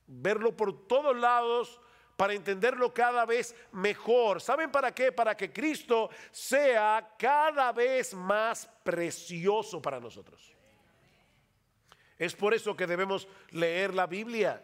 verlo 0.07 0.57
por 0.57 0.87
todos 0.87 1.17
lados 1.17 1.81
para 2.17 2.35
entenderlo 2.35 2.93
cada 2.93 3.25
vez 3.25 3.55
mejor. 3.73 4.43
¿Saben 4.43 4.71
para 4.71 4.93
qué? 4.93 5.13
Para 5.13 5.35
que 5.35 5.51
Cristo 5.51 6.11
sea 6.31 7.15
cada 7.19 7.73
vez 7.73 8.13
más 8.13 8.69
precioso 8.83 9.81
para 9.81 9.99
nosotros. 9.99 10.55
Es 12.19 12.37
por 12.37 12.53
eso 12.53 12.77
que 12.77 12.87
debemos 12.87 13.27
leer 13.53 13.95
la 13.95 14.07
Biblia. 14.07 14.63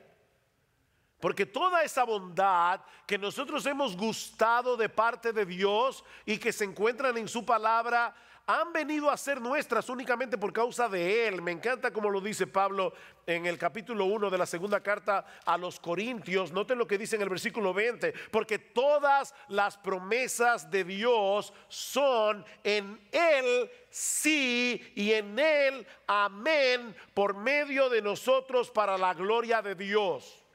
Porque 1.20 1.46
toda 1.46 1.82
esa 1.82 2.04
bondad 2.04 2.80
que 3.06 3.18
nosotros 3.18 3.64
hemos 3.66 3.96
gustado 3.96 4.76
de 4.76 4.88
parte 4.88 5.32
de 5.32 5.46
Dios 5.46 6.04
y 6.24 6.38
que 6.38 6.52
se 6.52 6.64
encuentran 6.64 7.16
en 7.16 7.28
su 7.28 7.44
palabra, 7.44 8.14
han 8.48 8.72
venido 8.72 9.10
a 9.10 9.16
ser 9.16 9.40
nuestras 9.40 9.88
únicamente 9.88 10.38
por 10.38 10.52
causa 10.52 10.88
de 10.88 11.26
Él. 11.26 11.42
Me 11.42 11.50
encanta 11.50 11.92
como 11.92 12.10
lo 12.10 12.20
dice 12.20 12.46
Pablo 12.46 12.92
en 13.26 13.44
el 13.44 13.58
capítulo 13.58 14.04
1 14.04 14.30
de 14.30 14.38
la 14.38 14.46
segunda 14.46 14.80
carta 14.80 15.26
a 15.44 15.58
los 15.58 15.80
Corintios. 15.80 16.52
Noten 16.52 16.78
lo 16.78 16.86
que 16.86 16.96
dice 16.96 17.16
en 17.16 17.22
el 17.22 17.28
versículo 17.28 17.74
20. 17.74 18.14
Porque 18.30 18.60
todas 18.60 19.34
las 19.48 19.76
promesas 19.76 20.70
de 20.70 20.84
Dios 20.84 21.52
son 21.66 22.44
en 22.62 23.00
Él 23.10 23.68
sí 23.90 24.92
y 24.94 25.12
en 25.12 25.36
Él 25.40 25.84
amén 26.06 26.94
por 27.14 27.34
medio 27.34 27.88
de 27.88 28.00
nosotros 28.00 28.70
para 28.70 28.96
la 28.96 29.12
gloria 29.12 29.60
de 29.60 29.74
Dios. 29.74 30.45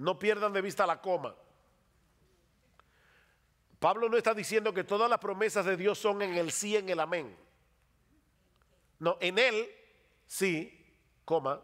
No 0.00 0.18
pierdan 0.18 0.50
de 0.54 0.62
vista 0.62 0.86
la 0.86 0.98
coma. 0.98 1.36
Pablo 3.78 4.08
no 4.08 4.16
está 4.16 4.32
diciendo 4.32 4.72
que 4.72 4.82
todas 4.82 5.10
las 5.10 5.18
promesas 5.18 5.66
de 5.66 5.76
Dios 5.76 5.98
son 5.98 6.22
en 6.22 6.36
el 6.36 6.52
sí, 6.52 6.74
en 6.74 6.88
el 6.88 7.00
amén. 7.00 7.36
No, 8.98 9.18
en 9.20 9.38
él 9.38 9.68
sí, 10.26 10.86
coma. 11.26 11.60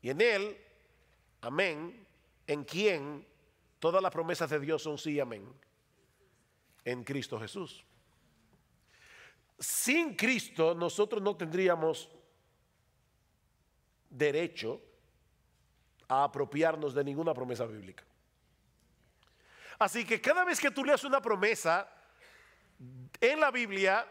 Y 0.00 0.10
en 0.10 0.20
él, 0.20 0.56
amén. 1.40 2.06
En 2.46 2.62
quien 2.62 3.26
todas 3.80 4.00
las 4.00 4.12
promesas 4.12 4.48
de 4.48 4.60
Dios 4.60 4.84
son 4.84 4.96
sí, 4.96 5.18
amén. 5.18 5.52
En 6.84 7.02
Cristo 7.02 7.40
Jesús. 7.40 7.84
Sin 9.58 10.14
Cristo 10.14 10.72
nosotros 10.72 11.20
no 11.20 11.36
tendríamos 11.36 12.08
derecho 14.08 14.80
a 16.12 16.24
apropiarnos 16.24 16.92
de 16.92 17.02
ninguna 17.02 17.32
promesa 17.32 17.64
bíblica. 17.64 18.04
Así 19.78 20.04
que 20.04 20.20
cada 20.20 20.44
vez 20.44 20.60
que 20.60 20.70
tú 20.70 20.84
leas 20.84 21.02
una 21.04 21.22
promesa 21.22 21.88
en 23.18 23.40
la 23.40 23.50
Biblia, 23.50 24.06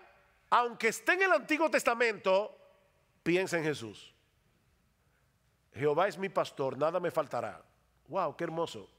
aunque 0.49 0.87
esté 0.87 1.13
en 1.13 1.21
el 1.21 1.31
Antiguo 1.31 1.69
Testamento, 1.69 2.57
piensa 3.21 3.59
en 3.59 3.65
Jesús. 3.65 4.15
Jehová 5.75 6.07
es 6.07 6.17
mi 6.17 6.29
pastor, 6.29 6.75
nada 6.75 6.99
me 6.99 7.11
faltará. 7.11 7.63
Wow, 8.07 8.35
qué 8.35 8.45
hermoso. 8.45 8.89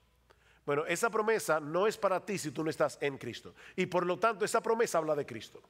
Bueno, 0.65 0.87
esa 0.87 1.11
promesa 1.11 1.59
no 1.59 1.89
es 1.89 1.99
para 1.99 2.25
ti 2.25 2.39
si 2.39 2.53
tú 2.53 2.63
no 2.63 2.71
estás 2.71 2.99
en 3.01 3.19
Cristo. 3.19 3.53
Y 3.75 3.87
por 3.87 4.07
lo 4.07 4.17
tanto, 4.21 4.45
esa 4.45 4.63
promesa 4.63 4.99
habla 4.99 5.17
de 5.17 5.27
Cristo. 5.27 5.61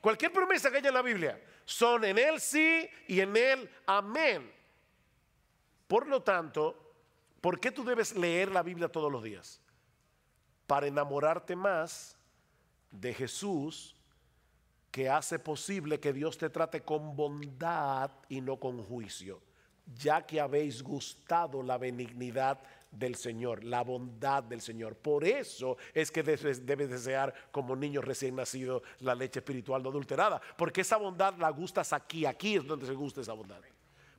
Cualquier 0.00 0.32
promesa 0.32 0.70
que 0.70 0.78
haya 0.78 0.88
en 0.88 0.94
la 0.94 1.02
Biblia 1.02 1.38
son 1.66 2.06
en 2.06 2.16
Él 2.16 2.40
sí 2.40 2.88
y 3.06 3.20
en 3.20 3.36
Él 3.36 3.70
amén. 3.84 4.63
Por 5.86 6.06
lo 6.06 6.22
tanto, 6.22 6.94
¿por 7.40 7.60
qué 7.60 7.70
tú 7.70 7.84
debes 7.84 8.14
leer 8.16 8.50
la 8.50 8.62
Biblia 8.62 8.88
todos 8.88 9.10
los 9.10 9.22
días? 9.22 9.60
Para 10.66 10.86
enamorarte 10.86 11.56
más 11.56 12.16
de 12.90 13.12
Jesús 13.12 13.96
que 14.90 15.08
hace 15.08 15.38
posible 15.38 15.98
que 15.98 16.12
Dios 16.12 16.38
te 16.38 16.48
trate 16.50 16.82
con 16.82 17.16
bondad 17.16 18.10
y 18.28 18.40
no 18.40 18.58
con 18.58 18.82
juicio. 18.84 19.42
ya 19.98 20.26
que 20.26 20.40
habéis 20.40 20.82
gustado 20.82 21.62
la 21.62 21.76
benignidad 21.78 22.58
del 22.90 23.16
Señor, 23.16 23.64
la 23.64 23.82
bondad 23.82 24.42
del 24.42 24.60
Señor. 24.60 24.96
Por 24.96 25.24
eso 25.24 25.76
es 25.92 26.10
que 26.10 26.22
debes, 26.22 26.64
desear 26.64 27.34
como 27.50 27.76
niño 27.76 28.00
recién 28.00 28.36
nacido 28.36 28.82
la 29.00 29.14
leche 29.14 29.40
espiritual 29.40 29.82
no 29.82 29.90
adulterada, 29.90 30.40
porque 30.56 30.82
esa 30.82 30.96
bondad 30.96 31.36
la 31.36 31.50
gustas 31.50 31.92
aquí, 31.92 32.24
aquí 32.24 32.56
es 32.56 32.66
donde 32.66 32.86
se 32.86 32.94
gusta 32.94 33.20
esa 33.20 33.32
bondad. 33.32 33.60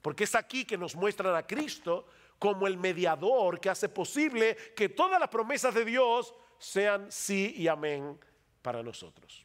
Porque 0.05 0.25
es 0.25 0.35
aquí 0.35 0.65
que 0.65 0.77
nos 0.77 0.95
muestran 0.95 1.33
a 1.33 1.47
Cristo 1.47 2.05
como 2.37 2.67
el 2.67 2.77
mediador 2.77 3.59
que 3.59 3.71
hace 3.71 3.89
posible 3.89 4.55
que 4.75 4.89
todas 4.89 5.19
las 5.19 5.29
promesas 5.29 5.73
de 5.73 5.83
Dios 5.83 6.35
sean 6.59 7.11
sí 7.11 7.55
y 7.57 7.67
amén 7.67 8.15
para 8.61 8.83
nosotros. 8.83 9.43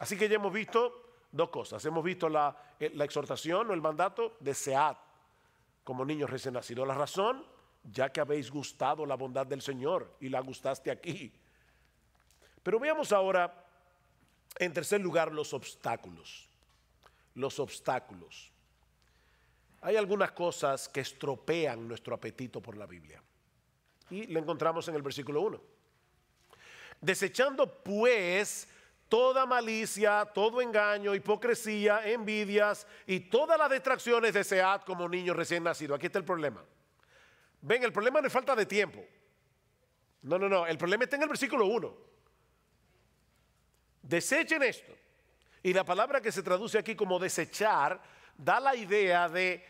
Así 0.00 0.18
que 0.18 0.28
ya 0.28 0.34
hemos 0.34 0.52
visto 0.52 1.20
dos 1.30 1.50
cosas. 1.50 1.84
Hemos 1.84 2.02
visto 2.02 2.28
la, 2.28 2.56
eh, 2.80 2.90
exhortación 2.92 3.70
o 3.70 3.72
el 3.72 3.80
mandato, 3.80 4.36
desead 4.40 4.96
como 5.84 6.04
niños 6.04 6.28
recién 6.28 6.54
nacidos. 6.54 6.84
La 6.84 6.94
razón, 6.94 7.46
ya 7.84 8.10
que 8.10 8.20
habéis 8.20 8.50
gustado 8.50 9.06
la 9.06 9.14
bondad 9.14 9.46
del 9.46 9.62
Señor 9.62 10.12
y 10.18 10.28
la 10.28 10.40
gustaste 10.40 10.90
aquí. 10.90 11.32
Pero 12.64 12.80
veamos 12.80 13.12
ahora, 13.12 13.64
en 14.58 14.72
tercer 14.72 15.00
lugar, 15.00 15.30
los 15.30 15.54
obstáculos. 15.54 16.48
Los 17.36 17.60
obstáculos. 17.60 18.57
Hay 19.80 19.96
algunas 19.96 20.32
cosas 20.32 20.88
que 20.88 21.00
estropean 21.00 21.86
nuestro 21.86 22.14
apetito 22.14 22.60
por 22.60 22.76
la 22.76 22.86
Biblia. 22.86 23.22
Y 24.10 24.26
le 24.26 24.40
encontramos 24.40 24.88
en 24.88 24.94
el 24.94 25.02
versículo 25.02 25.42
1. 25.42 25.60
Desechando 27.00 27.82
pues 27.82 28.68
toda 29.08 29.46
malicia, 29.46 30.24
todo 30.26 30.60
engaño, 30.60 31.14
hipocresía, 31.14 32.06
envidias 32.08 32.86
y 33.06 33.20
todas 33.20 33.58
las 33.58 33.70
distracciones 33.70 34.34
desead 34.34 34.82
como 34.82 35.08
niño 35.08 35.32
recién 35.32 35.62
nacido. 35.62 35.94
Aquí 35.94 36.06
está 36.06 36.18
el 36.18 36.24
problema. 36.24 36.64
Ven, 37.60 37.82
el 37.84 37.92
problema 37.92 38.20
no 38.20 38.26
es 38.26 38.32
falta 38.32 38.54
de 38.56 38.66
tiempo. 38.66 39.04
No, 40.22 40.38
no, 40.38 40.48
no. 40.48 40.66
El 40.66 40.78
problema 40.78 41.04
está 41.04 41.16
en 41.16 41.22
el 41.22 41.28
versículo 41.28 41.66
1. 41.66 41.96
Desechen 44.02 44.62
esto. 44.62 44.92
Y 45.62 45.72
la 45.72 45.84
palabra 45.84 46.20
que 46.20 46.32
se 46.32 46.42
traduce 46.42 46.78
aquí 46.78 46.94
como 46.94 47.18
desechar 47.18 48.00
da 48.38 48.60
la 48.60 48.74
idea 48.74 49.28
de 49.28 49.62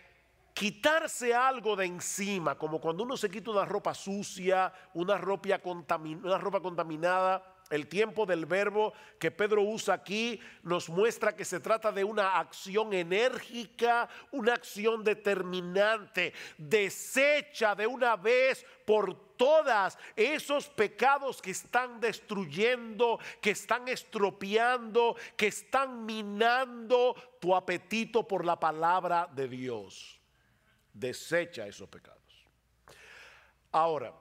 quitarse 0.53 1.35
algo 1.35 1.75
de 1.75 1.87
encima, 1.87 2.57
como 2.57 2.81
cuando 2.81 3.03
uno 3.03 3.17
se 3.17 3.31
quita 3.31 3.51
una 3.51 3.65
ropa 3.65 3.95
sucia, 3.95 4.73
una 4.95 5.17
ropa, 5.17 5.59
contaminada. 5.59 7.43
El 7.71 7.87
tiempo 7.87 8.25
del 8.25 8.47
verbo 8.47 8.95
que 9.19 9.31
Pedro 9.31 9.63
usa 9.63 9.95
aquí 9.95 10.41
nos 10.63 10.89
muestra 10.89 11.37
que 11.37 11.45
se 11.45 11.61
trata 11.61 11.93
de 11.93 12.03
una 12.03 12.39
acción 12.39 12.95
enérgica, 12.95 14.09
una 14.31 14.55
acción 14.55 15.05
determinante. 15.05 16.33
Desecha 16.57 17.75
de 17.75 17.87
una 17.87 18.17
vez 18.17 18.65
por 18.87 19.37
todas 19.37 19.99
esos 20.17 20.69
pecados 20.69 21.43
que 21.43 21.51
están 21.51 22.01
destruyendo, 22.01 23.19
que 23.41 23.51
están 23.51 23.87
estropeando, 23.89 25.17
que 25.37 25.49
están 25.49 26.07
minando 26.07 27.15
tu 27.39 27.55
apetito 27.55 28.27
por 28.27 28.45
la 28.45 28.59
palabra 28.59 29.29
de 29.31 29.47
Dios. 29.47 30.19
Desecha 30.93 31.67
esos 31.67 31.89
pecados. 31.89 32.19
Ahora, 33.71 34.13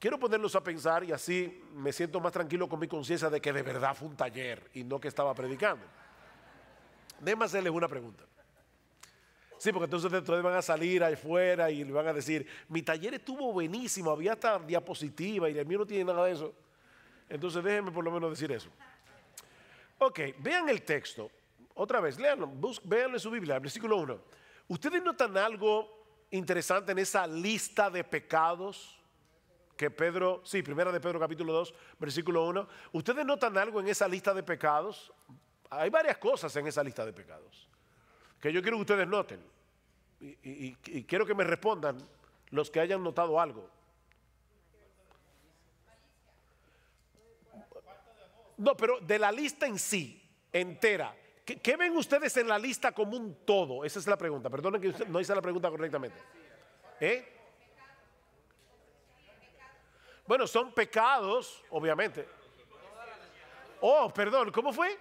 quiero 0.00 0.18
ponerlos 0.18 0.56
a 0.56 0.64
pensar 0.64 1.04
y 1.04 1.12
así 1.12 1.62
me 1.74 1.92
siento 1.92 2.18
más 2.18 2.32
tranquilo 2.32 2.68
con 2.68 2.80
mi 2.80 2.88
conciencia 2.88 3.28
de 3.28 3.40
que 3.40 3.52
de 3.52 3.62
verdad 3.62 3.94
fue 3.94 4.08
un 4.08 4.16
taller 4.16 4.68
y 4.74 4.82
no 4.82 4.98
que 4.98 5.06
estaba 5.06 5.32
predicando. 5.34 5.84
Déjame 7.20 7.44
hacerles 7.44 7.72
una 7.72 7.86
pregunta. 7.86 8.24
Sí, 9.58 9.72
porque 9.72 9.84
entonces 9.84 10.10
ustedes 10.10 10.42
van 10.42 10.54
a 10.54 10.62
salir 10.62 11.04
afuera 11.04 11.70
y 11.70 11.84
le 11.84 11.92
van 11.92 12.08
a 12.08 12.14
decir, 12.14 12.46
mi 12.70 12.80
taller 12.80 13.12
estuvo 13.12 13.52
buenísimo, 13.52 14.10
había 14.10 14.32
hasta 14.32 14.58
diapositiva 14.58 15.50
y 15.50 15.58
el 15.58 15.66
mío 15.66 15.80
no 15.80 15.86
tiene 15.86 16.04
nada 16.04 16.24
de 16.24 16.32
eso. 16.32 16.54
Entonces 17.28 17.62
déjenme 17.62 17.92
por 17.92 18.02
lo 18.02 18.10
menos 18.10 18.30
decir 18.30 18.50
eso. 18.50 18.70
Ok, 19.98 20.20
vean 20.38 20.70
el 20.70 20.80
texto. 20.80 21.30
Otra 21.74 22.00
vez, 22.00 22.18
léanlo, 22.18 22.50
véanlo 22.84 23.16
en 23.16 23.20
su 23.20 23.30
Biblia, 23.30 23.58
versículo 23.58 23.98
1. 23.98 24.18
¿Ustedes 24.68 25.02
notan 25.02 25.36
algo 25.36 26.26
interesante 26.30 26.92
en 26.92 26.98
esa 27.00 27.26
lista 27.26 27.90
de 27.90 28.02
pecados? 28.02 28.99
Que 29.80 29.90
Pedro, 29.90 30.42
sí, 30.44 30.62
primera 30.62 30.92
de 30.92 31.00
Pedro 31.00 31.18
capítulo 31.18 31.54
2, 31.54 31.74
versículo 31.98 32.44
1. 32.44 32.68
¿Ustedes 32.92 33.24
notan 33.24 33.56
algo 33.56 33.80
en 33.80 33.88
esa 33.88 34.06
lista 34.06 34.34
de 34.34 34.42
pecados? 34.42 35.10
Hay 35.70 35.88
varias 35.88 36.18
cosas 36.18 36.54
en 36.56 36.66
esa 36.66 36.84
lista 36.84 37.06
de 37.06 37.14
pecados 37.14 37.66
que 38.38 38.52
yo 38.52 38.60
quiero 38.60 38.76
que 38.76 38.82
ustedes 38.82 39.08
noten. 39.08 39.42
Y, 40.20 40.74
quiero 41.04 41.24
que 41.24 41.34
me 41.34 41.44
respondan 41.44 41.96
los 42.50 42.70
que 42.70 42.78
hayan 42.78 43.02
notado 43.02 43.40
algo. 43.40 43.70
No, 48.58 48.76
pero 48.76 49.00
de 49.00 49.18
la 49.18 49.32
lista 49.32 49.66
en 49.66 49.78
sí, 49.78 50.22
entera. 50.52 51.16
¿Qué, 51.42 51.76
ven 51.78 51.96
ustedes 51.96 52.36
en 52.36 52.48
la 52.48 52.58
lista 52.58 52.92
como 52.92 53.16
un 53.16 53.46
todo? 53.46 53.82
Esa 53.86 53.98
es 53.98 54.06
la 54.06 54.18
pregunta. 54.18 54.50
Perdonen 54.50 54.82
que 54.82 55.06
no 55.06 55.18
hice 55.20 55.34
la 55.34 55.40
pregunta 55.40 55.70
correctamente. 55.70 56.18
¿Eh? 57.00 57.39
Bueno, 60.30 60.46
son 60.46 60.70
pecados, 60.70 61.60
obviamente. 61.70 62.24
Oh, 63.80 64.14
perdón, 64.14 64.52
¿cómo 64.52 64.72
fue? 64.72 64.96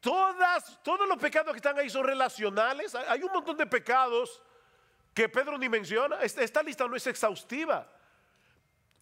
Todas, 0.00 0.82
todos 0.82 1.06
los 1.06 1.18
pecados 1.18 1.52
que 1.52 1.58
están 1.58 1.78
ahí 1.78 1.90
son 1.90 2.04
relacionales. 2.04 2.94
Hay 2.94 3.22
un 3.22 3.30
montón 3.30 3.58
de 3.58 3.66
pecados 3.66 4.40
que 5.12 5.28
Pedro 5.28 5.58
ni 5.58 5.68
menciona. 5.68 6.22
Esta 6.22 6.62
lista 6.62 6.88
no 6.88 6.96
es 6.96 7.06
exhaustiva. 7.08 7.86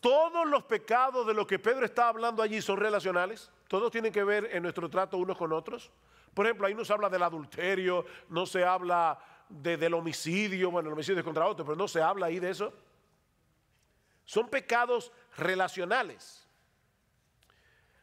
Todos 0.00 0.48
los 0.48 0.64
pecados 0.64 1.24
de 1.24 1.34
los 1.34 1.46
que 1.46 1.60
Pedro 1.60 1.84
está 1.84 2.08
hablando 2.08 2.42
allí 2.42 2.60
son 2.60 2.78
relacionales. 2.78 3.52
Todos 3.68 3.92
tienen 3.92 4.12
que 4.12 4.24
ver 4.24 4.48
en 4.50 4.64
nuestro 4.64 4.90
trato 4.90 5.16
unos 5.16 5.38
con 5.38 5.52
otros. 5.52 5.92
Por 6.34 6.44
ejemplo, 6.44 6.66
ahí 6.66 6.74
no 6.74 6.84
se 6.84 6.92
habla 6.92 7.08
del 7.08 7.22
adulterio, 7.22 8.04
no 8.30 8.46
se 8.46 8.64
habla 8.64 9.16
del 9.48 9.94
homicidio, 9.94 10.72
bueno, 10.72 10.88
el 10.88 10.94
homicidio 10.94 11.20
es 11.20 11.24
contra 11.24 11.46
otro, 11.46 11.64
pero 11.64 11.76
no 11.76 11.86
se 11.86 12.02
habla 12.02 12.26
ahí 12.26 12.40
de 12.40 12.50
eso. 12.50 12.72
Son 14.28 14.50
pecados 14.50 15.10
relacionales. 15.38 16.46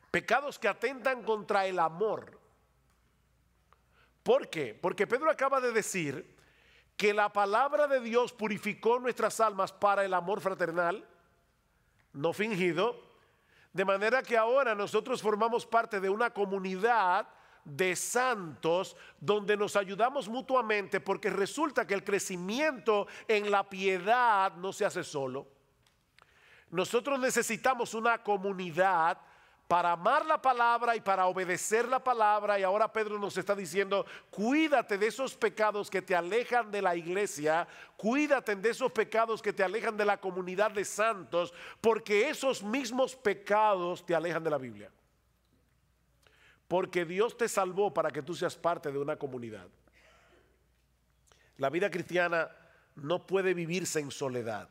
Pecados 0.09 0.57
que 0.57 0.67
atentan 0.67 1.21
contra 1.21 1.67
el 1.67 1.78
amor. 1.78 2.39
¿Por 4.23 4.49
qué? 4.49 4.73
Porque 4.73 5.05
Pedro 5.05 5.30
acaba 5.30 5.61
de 5.61 5.71
decir 5.71 6.36
que 6.97 7.13
la 7.13 7.32
palabra 7.32 7.86
de 7.86 7.99
Dios 7.99 8.34
purificó 8.34 8.97
nuestras 8.97 9.39
almas 9.39 9.71
para 9.71 10.03
el 10.03 10.15
amor 10.15 10.41
fraternal, 10.41 11.07
no 12.11 12.34
fingido, 12.34 12.99
de 13.71 13.86
manera 13.86 14.23
que 14.23 14.36
ahora 14.36 14.73
nosotros 14.73 15.21
formamos 15.21 15.63
parte 15.67 15.99
de 15.99 16.09
una 16.09 16.32
comunidad 16.32 17.28
de 17.63 17.95
santos 17.95 18.97
donde 19.19 19.55
nos 19.55 19.76
ayudamos 19.76 20.28
mutuamente 20.28 20.99
porque 20.99 21.30
resulta 21.30 21.86
que 21.86 21.93
el 21.93 22.03
crecimiento 22.03 23.05
en 23.28 23.51
la 23.51 23.69
piedad 23.69 24.55
no 24.55 24.73
se 24.73 24.86
hace 24.86 25.03
solo. 25.03 25.53
Nosotros 26.70 27.20
necesitamos 27.20 27.93
una 27.93 28.22
comunidad 28.22 29.18
para 29.68 29.93
amar 29.93 30.26
la 30.26 30.39
palabra 30.41 30.95
y 30.95 31.01
para 31.01 31.26
obedecer 31.26 31.88
la 31.88 32.03
palabra. 32.03 32.59
Y 32.59 32.63
ahora 32.63 32.91
Pedro 32.91 33.18
nos 33.18 33.38
está 33.38 33.55
diciendo, 33.55 34.05
cuídate 34.30 34.97
de 34.97 35.07
esos 35.07 35.36
pecados 35.36 35.89
que 35.89 36.01
te 36.01 36.16
alejan 36.16 36.72
de 36.72 36.82
la 36.82 36.95
iglesia, 36.95 37.68
cuídate 37.97 38.55
de 38.55 38.70
esos 38.70 38.91
pecados 38.91 39.41
que 39.41 39.53
te 39.53 39.63
alejan 39.63 39.97
de 39.97 40.05
la 40.05 40.20
comunidad 40.20 40.72
de 40.72 40.86
santos, 40.86 41.53
porque 41.82 42.30
esos 42.30 42.61
mismos 42.63 43.16
pecados 43.16 44.05
te 44.05 44.13
alejan 44.13 44.43
de 44.43 44.49
la 44.49 44.57
Biblia. 44.57 44.91
Porque 46.68 47.05
Dios 47.05 47.38
te 47.38 47.47
salvó 47.47 47.93
para 47.93 48.11
que 48.11 48.22
tú 48.22 48.34
seas 48.36 48.55
parte 48.55 48.91
de 48.91 48.97
una 48.97 49.18
comunidad. 49.18 49.68
La 51.57 51.70
vida 51.70 51.89
cristiana 51.89 52.51
no 52.95 53.26
puede 53.26 53.53
vivirse 53.53 53.99
en 53.99 54.11
soledad. 54.11 54.70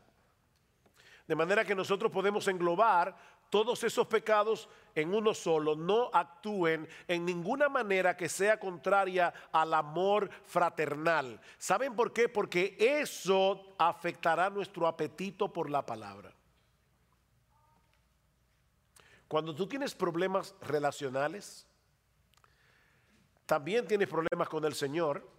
De 1.26 1.34
manera 1.34 1.64
que 1.64 1.74
nosotros 1.74 2.12
podemos 2.12 2.46
englobar 2.48 3.16
todos 3.48 3.84
esos 3.84 4.06
pecados 4.06 4.68
en 4.94 5.14
uno 5.14 5.32
solo. 5.32 5.76
No 5.76 6.10
actúen 6.12 6.88
en 7.06 7.24
ninguna 7.24 7.68
manera 7.68 8.16
que 8.16 8.28
sea 8.28 8.58
contraria 8.58 9.32
al 9.52 9.72
amor 9.74 10.28
fraternal. 10.44 11.40
¿Saben 11.56 11.94
por 11.94 12.12
qué? 12.12 12.28
Porque 12.28 12.76
eso 12.78 13.74
afectará 13.78 14.50
nuestro 14.50 14.86
apetito 14.86 15.52
por 15.52 15.70
la 15.70 15.86
palabra. 15.86 16.32
Cuando 19.28 19.54
tú 19.54 19.66
tienes 19.66 19.94
problemas 19.94 20.54
relacionales, 20.60 21.66
también 23.46 23.86
tienes 23.86 24.08
problemas 24.08 24.48
con 24.48 24.64
el 24.64 24.74
Señor 24.74 25.33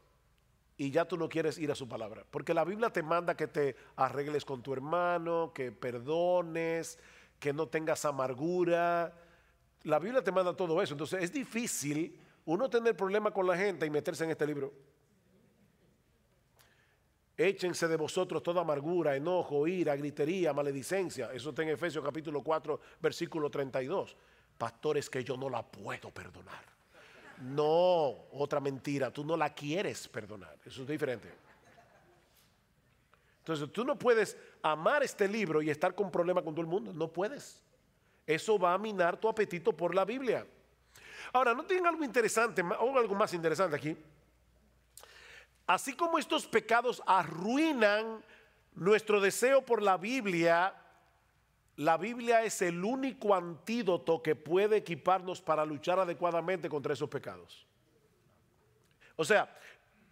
y 0.78 0.91
ya 0.91 1.05
tú 1.05 1.17
no 1.17 1.30
quieres 1.30 1.57
ir 1.57 1.71
a 1.71 1.76
su 1.76 1.88
palabra. 1.88 2.26
Porque 2.30 2.53
la 2.53 2.65
Biblia 2.65 2.89
te 2.89 3.01
manda 3.01 3.36
que 3.36 3.47
te 3.47 3.76
arregles 3.95 4.43
con 4.43 4.61
tu 4.61 4.73
hermano, 4.73 5.51
que 5.53 5.71
perdones, 5.71 6.99
que 7.39 7.53
no 7.53 7.67
tengas 7.67 8.03
amargura. 8.05 9.13
La 9.84 9.99
Biblia 9.99 10.23
te 10.23 10.32
manda 10.32 10.55
todo 10.55 10.82
eso. 10.82 10.93
Entonces 10.93 11.23
es 11.23 11.32
difícil 11.32 12.19
uno 12.45 12.69
tener 12.69 12.95
problemas 12.95 13.34
con 13.34 13.47
la 13.47 13.55
gente 13.55 13.86
y 13.86 13.89
meterse 13.89 14.26
en 14.26 14.32
este 14.32 14.45
libro. 14.45 14.73
Échense 17.38 17.88
de 17.88 17.97
vosotros 17.97 18.41
toda 18.41 18.61
amargura, 18.61 19.15
enojo, 19.15 19.67
ira, 19.67 19.95
gritería, 19.95 20.53
maledicencia. 20.53 21.32
Eso 21.34 21.49
está 21.49 21.63
en 21.63 21.69
Efesios 21.69 22.03
capítulo 22.03 22.41
4, 22.41 22.80
versículo 23.01 23.49
32. 23.49 24.15
Pastores 24.57 25.09
que 25.09 25.23
yo 25.23 25.36
no 25.36 25.49
la 25.49 25.63
puedo 25.63 26.11
perdonar. 26.11 26.74
No, 27.41 28.27
otra 28.31 28.59
mentira, 28.59 29.11
tú 29.11 29.23
no 29.25 29.36
la 29.36 29.53
quieres 29.53 30.07
perdonar. 30.07 30.57
Eso 30.65 30.81
es 30.83 30.88
diferente. 30.88 31.31
Entonces 33.39 33.71
tú 33.71 33.86
no 33.86 33.97
puedes 33.97 34.38
amar 34.63 35.03
este 35.03 35.27
libro 35.27 35.61
y 35.61 35.69
estar 35.69 35.93
con 35.93 36.09
problemas 36.09 36.43
con 36.43 36.55
todo 36.55 36.61
el 36.61 36.67
mundo. 36.67 36.91
No 36.93 37.07
puedes. 37.07 37.61
Eso 38.25 38.57
va 38.57 38.73
a 38.73 38.77
minar 38.77 39.17
tu 39.17 39.29
apetito 39.29 39.71
por 39.71 39.93
la 39.93 40.03
Biblia. 40.03 40.47
Ahora, 41.31 41.53
¿no 41.53 41.63
tienen 41.65 41.86
algo 41.86 42.03
interesante 42.03 42.63
o 42.63 42.97
algo 42.97 43.13
más 43.13 43.33
interesante 43.33 43.75
aquí? 43.75 43.95
Así 45.67 45.95
como 45.95 46.17
estos 46.17 46.47
pecados 46.47 47.03
arruinan 47.05 48.23
nuestro 48.73 49.19
deseo 49.19 49.63
por 49.63 49.81
la 49.81 49.97
Biblia, 49.97 50.73
la 51.78 51.97
Biblia 51.97 52.43
es 52.43 52.61
el 52.61 52.84
único 52.84 53.36
antídoto 53.36 54.23
que 54.23 54.36
puede 54.36 54.78
equiparnos 54.78 55.41
para 55.41 55.65
luchar 55.65 55.99
adecuadamente 55.99 56.69
contra 56.69 56.93
esos 56.93 57.09
pecados. 57.09 57.65
O 59.17 59.26
sea, 59.26 59.57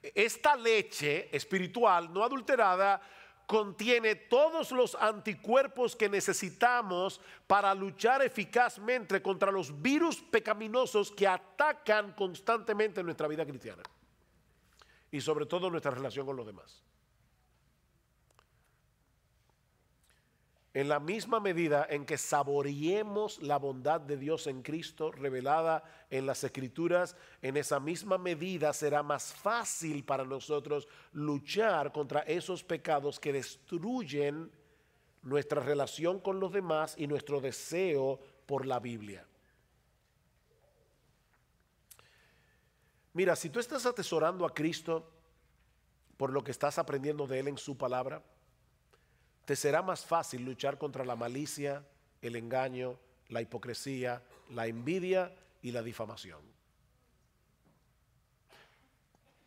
esta 0.02 0.56
leche 0.56 1.30
espiritual 1.36 2.12
no 2.12 2.24
adulterada 2.24 3.02
contiene 3.46 4.16
todos 4.16 4.72
los 4.72 4.96
anticuerpos 4.96 5.96
que 5.96 6.10
necesitamos 6.10 7.22
para 7.48 7.74
luchar 7.74 8.22
eficazmente 8.22 9.22
contra 9.22 9.52
los 9.52 9.82
virus 9.82 10.22
pecaminosos 10.22 11.12
que 11.12 11.28
atacan 11.28 12.14
constantemente 12.14 13.04
nuestra 13.04 13.28
vida 13.28 13.46
cristiana 13.46 13.84
y 15.12 15.22
sobre 15.22 15.46
todo 15.46 15.70
nuestra 15.70 15.92
relación 15.92 16.26
con 16.26 16.36
los 16.36 16.46
demás. 16.46 16.84
En 20.74 20.90
la 20.90 21.00
misma 21.00 21.40
medida 21.40 21.86
en 21.88 22.04
que 22.04 22.18
saboreemos 22.18 23.40
la 23.44 23.58
bondad 23.58 24.02
de 24.02 24.18
Dios 24.18 24.48
en 24.48 24.64
Cristo 24.64 25.12
revelada 25.12 25.84
en 26.10 26.26
las 26.26 26.44
Escrituras, 26.44 27.16
en 27.44 27.58
esa 27.58 27.80
misma 27.80 28.18
medida 28.18 28.74
será 28.74 29.04
más 29.04 29.34
fácil 29.34 30.04
para 30.04 30.26
nosotros 30.26 30.88
luchar 31.12 31.92
contra 31.92 32.22
esos 32.22 32.64
pecados 32.64 33.20
que 33.20 33.34
destruyen 33.34 34.52
nuestra 35.22 35.62
relación 35.62 36.20
con 36.20 36.40
los 36.40 36.52
demás 36.52 36.96
y 36.98 37.06
nuestro 37.06 37.40
deseo 37.40 38.20
por 38.48 38.66
la 38.66 38.80
Biblia. 38.80 39.28
Mira, 43.14 43.36
si 43.36 43.52
tú 43.52 43.60
estás 43.60 43.86
atesorando 43.86 44.44
a 44.44 44.54
Cristo 44.56 45.08
por 46.18 46.32
lo 46.32 46.44
que 46.44 46.50
estás 46.50 46.80
aprendiendo 46.80 47.28
de 47.28 47.40
Él 47.42 47.48
en 47.48 47.60
su 47.60 47.78
palabra, 47.78 48.24
te 49.46 49.56
será 49.56 49.82
más 49.82 50.06
fácil 50.06 50.44
luchar 50.44 50.78
contra 50.78 51.04
la 51.04 51.16
malicia, 51.16 51.84
el 52.22 52.36
engaño, 52.36 52.98
la 53.30 53.42
hipocresía, 53.42 54.22
la 54.52 54.68
envidia 54.68 55.34
y 55.62 55.72
la 55.72 55.82
difamación. 55.82 56.42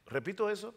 Repito 0.06 0.50
eso. 0.50 0.74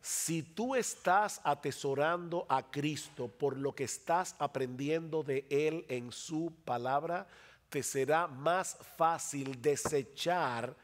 Si 0.00 0.42
tú 0.42 0.74
estás 0.74 1.40
atesorando 1.44 2.46
a 2.48 2.70
Cristo 2.70 3.28
por 3.28 3.56
lo 3.56 3.74
que 3.74 3.84
estás 3.84 4.36
aprendiendo 4.38 5.22
de 5.22 5.46
Él 5.48 5.86
en 5.88 6.12
su 6.12 6.52
palabra, 6.64 7.26
te 7.70 7.82
será 7.82 8.26
más 8.26 8.76
fácil 8.96 9.60
desechar 9.60 10.76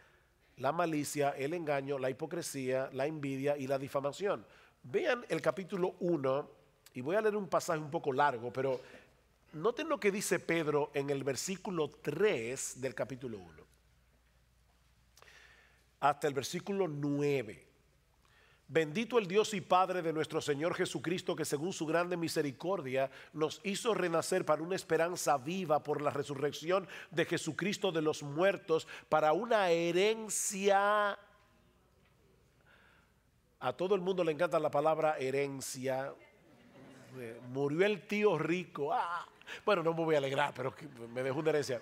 la 0.57 0.73
malicia, 0.73 1.31
el 1.31 1.55
engaño, 1.55 1.99
la 1.99 2.11
hipocresía, 2.11 2.89
la 2.93 3.07
envidia 3.07 3.57
y 3.57 3.67
la 3.67 3.79
difamación. 3.79 4.45
Vean 4.83 5.25
el 5.29 5.41
capítulo 5.41 5.95
1 6.01 6.51
y 6.95 7.01
voy 7.01 7.17
a 7.17 7.21
leer 7.21 7.37
un 7.37 7.49
pasaje 7.49 7.79
un 7.79 7.91
poco 7.91 8.13
largo, 8.13 8.53
pero 8.53 8.81
noten 9.53 9.89
lo 9.89 10.01
que 10.01 10.11
dice 10.11 10.39
Pedro 10.39 10.91
en 10.95 11.11
el 11.11 11.23
versículo 11.25 11.91
3 11.91 12.81
del 12.81 12.95
capítulo 12.95 13.39
1 13.39 13.71
hasta 16.01 16.27
el 16.27 16.35
versículo 16.35 16.89
9. 16.89 17.67
Bendito 18.69 19.19
el 19.19 19.27
Dios 19.27 19.53
y 19.53 19.61
Padre 19.61 20.01
de 20.01 20.13
nuestro 20.13 20.41
Señor 20.41 20.75
Jesucristo, 20.75 21.35
que 21.35 21.45
según 21.45 21.73
su 21.73 21.87
grande 21.87 22.17
misericordia 22.17 23.11
nos 23.33 23.61
hizo 23.65 23.95
renacer 23.95 24.45
para 24.45 24.63
una 24.63 24.77
esperanza 24.77 25.37
viva 25.39 25.83
por 25.83 26.01
la 26.01 26.11
resurrección 26.11 26.87
de 27.11 27.25
Jesucristo 27.25 27.91
de 27.91 28.03
los 28.03 28.23
muertos, 28.23 28.87
para 29.09 29.33
una 29.33 29.71
herencia. 29.71 31.19
A 33.61 33.73
todo 33.75 33.95
el 33.95 34.01
mundo 34.01 34.25
le 34.25 34.33
encanta 34.33 34.59
la 34.59 34.71
palabra 34.71 35.17
herencia. 35.19 36.13
Eh, 37.19 37.41
murió 37.53 37.85
el 37.85 38.07
tío 38.07 38.39
rico. 38.39 38.93
Ah, 38.93 39.27
bueno, 39.67 39.83
no 39.83 39.93
me 39.93 40.05
voy 40.05 40.15
a 40.15 40.19
alegrar, 40.19 40.55
pero 40.55 40.75
me 41.13 41.23
dejó 41.23 41.41
una 41.41 41.51
herencia 41.51 41.81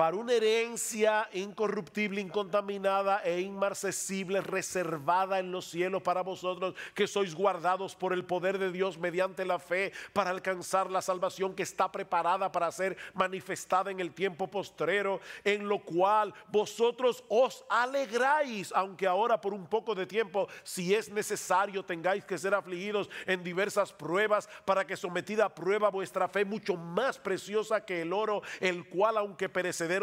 para 0.00 0.16
una 0.16 0.32
herencia 0.32 1.28
incorruptible, 1.34 2.22
incontaminada 2.22 3.20
e 3.22 3.42
inmarcesible, 3.42 4.40
reservada 4.40 5.38
en 5.38 5.52
los 5.52 5.66
cielos 5.66 6.00
para 6.00 6.22
vosotros, 6.22 6.74
que 6.94 7.06
sois 7.06 7.34
guardados 7.34 7.94
por 7.94 8.14
el 8.14 8.24
poder 8.24 8.56
de 8.56 8.72
Dios 8.72 8.96
mediante 8.96 9.44
la 9.44 9.58
fe, 9.58 9.92
para 10.14 10.30
alcanzar 10.30 10.90
la 10.90 11.02
salvación 11.02 11.54
que 11.54 11.64
está 11.64 11.92
preparada 11.92 12.50
para 12.50 12.72
ser 12.72 12.96
manifestada 13.12 13.90
en 13.90 14.00
el 14.00 14.14
tiempo 14.14 14.46
postrero, 14.46 15.20
en 15.44 15.68
lo 15.68 15.80
cual 15.80 16.32
vosotros 16.48 17.22
os 17.28 17.62
alegráis, 17.68 18.72
aunque 18.74 19.06
ahora 19.06 19.38
por 19.38 19.52
un 19.52 19.66
poco 19.66 19.94
de 19.94 20.06
tiempo, 20.06 20.48
si 20.62 20.94
es 20.94 21.10
necesario, 21.10 21.84
tengáis 21.84 22.24
que 22.24 22.38
ser 22.38 22.54
afligidos 22.54 23.10
en 23.26 23.44
diversas 23.44 23.92
pruebas, 23.92 24.48
para 24.64 24.86
que 24.86 24.96
sometida 24.96 25.44
a 25.44 25.54
prueba 25.54 25.90
vuestra 25.90 26.26
fe, 26.26 26.46
mucho 26.46 26.74
más 26.74 27.18
preciosa 27.18 27.84
que 27.84 28.00
el 28.00 28.14
oro, 28.14 28.40
el 28.60 28.88
cual, 28.88 29.18
aunque 29.18 29.50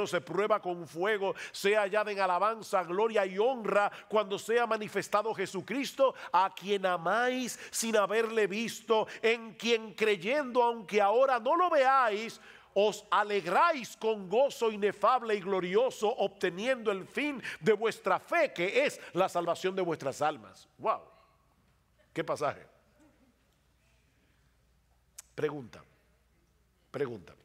se 0.07 0.21
prueba 0.21 0.61
con 0.61 0.87
fuego, 0.87 1.33
sea 1.51 1.81
hallada 1.81 2.11
en 2.11 2.19
alabanza, 2.19 2.83
gloria 2.83 3.25
y 3.25 3.37
honra 3.37 3.91
cuando 4.09 4.37
sea 4.37 4.67
manifestado 4.67 5.33
Jesucristo, 5.33 6.13
a 6.31 6.53
quien 6.53 6.85
amáis 6.85 7.57
sin 7.71 7.95
haberle 7.95 8.47
visto, 8.47 9.07
en 9.21 9.53
quien 9.53 9.93
creyendo, 9.93 10.61
aunque 10.61 11.01
ahora 11.01 11.39
no 11.39 11.55
lo 11.55 11.69
veáis, 11.69 12.41
os 12.73 13.05
alegráis 13.09 13.95
con 13.97 14.29
gozo 14.29 14.71
inefable 14.71 15.35
y 15.35 15.39
glorioso, 15.39 16.09
obteniendo 16.09 16.91
el 16.91 17.07
fin 17.07 17.41
de 17.59 17.73
vuestra 17.73 18.19
fe, 18.19 18.53
que 18.53 18.85
es 18.85 18.99
la 19.13 19.29
salvación 19.29 19.75
de 19.75 19.81
vuestras 19.81 20.21
almas. 20.21 20.67
¡Wow! 20.77 21.01
¿Qué 22.13 22.23
pasaje? 22.23 22.67
Pregunta, 25.33 25.83
pregunta. 26.91 27.36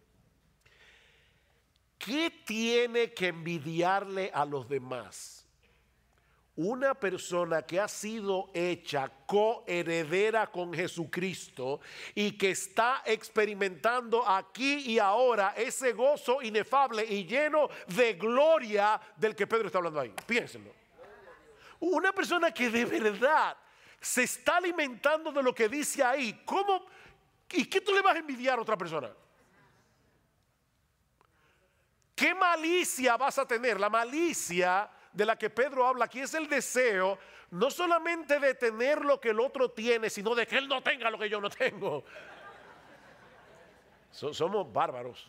¿Qué 2.05 2.43
tiene 2.45 3.13
que 3.13 3.29
envidiarle 3.29 4.29
a 4.35 4.45
los 4.45 4.69
demás? 4.69 5.47
Una 6.57 6.95
persona 6.95 7.63
que 7.63 7.79
ha 7.79 7.87
sido 7.87 8.51
hecha 8.53 9.09
coheredera 9.25 10.49
con 10.49 10.75
Jesucristo 10.75 11.81
y 12.17 12.33
que 12.33 12.51
está 12.51 13.03
experimentando 13.07 14.29
aquí 14.29 14.79
y 14.91 14.99
ahora 14.99 15.55
ese 15.57 15.93
gozo 15.93 16.43
inefable 16.43 17.05
y 17.05 17.25
lleno 17.25 17.69
de 17.87 18.15
gloria 18.15 19.01
del 19.17 19.37
que 19.37 19.47
Pedro 19.47 19.67
está 19.67 19.79
hablando 19.79 20.01
ahí. 20.01 20.13
Piénsenlo. 20.27 20.73
Una 21.79 22.13
persona 22.13 22.51
que 22.51 22.69
de 22.69 22.85
verdad 22.85 23.57
se 24.01 24.25
está 24.25 24.57
alimentando 24.57 25.31
de 25.31 25.43
lo 25.43 25.55
que 25.55 25.69
dice 25.69 26.03
ahí. 26.03 26.43
¿Cómo? 26.45 26.85
¿Y 27.53 27.65
qué 27.67 27.81
tú 27.81 27.95
le 27.95 28.03
vas 28.03 28.17
a 28.17 28.19
envidiar 28.19 28.59
a 28.59 28.63
otra 28.63 28.77
persona? 28.77 29.09
¿Qué 32.23 32.37
malicia 32.37 33.17
vas 33.17 33.37
a 33.39 33.49
tener? 33.49 33.81
La 33.81 33.91
malicia 33.91 34.89
de 35.13 35.27
la 35.27 35.37
que 35.37 35.51
Pedro 35.51 35.85
habla 35.85 36.05
aquí 36.05 36.21
es 36.21 36.33
el 36.35 36.49
deseo 36.49 37.19
no 37.51 37.69
solamente 37.69 38.39
de 38.39 38.55
tener 38.55 39.05
lo 39.05 39.21
que 39.21 39.31
el 39.31 39.41
otro 39.41 39.73
tiene, 39.73 40.09
sino 40.09 40.33
de 40.37 40.47
que 40.47 40.57
él 40.57 40.69
no 40.69 40.81
tenga 40.85 41.11
lo 41.11 41.19
que 41.19 41.29
yo 41.29 41.41
no 41.41 41.51
tengo. 41.51 42.05
somos 44.13 44.73
bárbaros. 44.73 45.29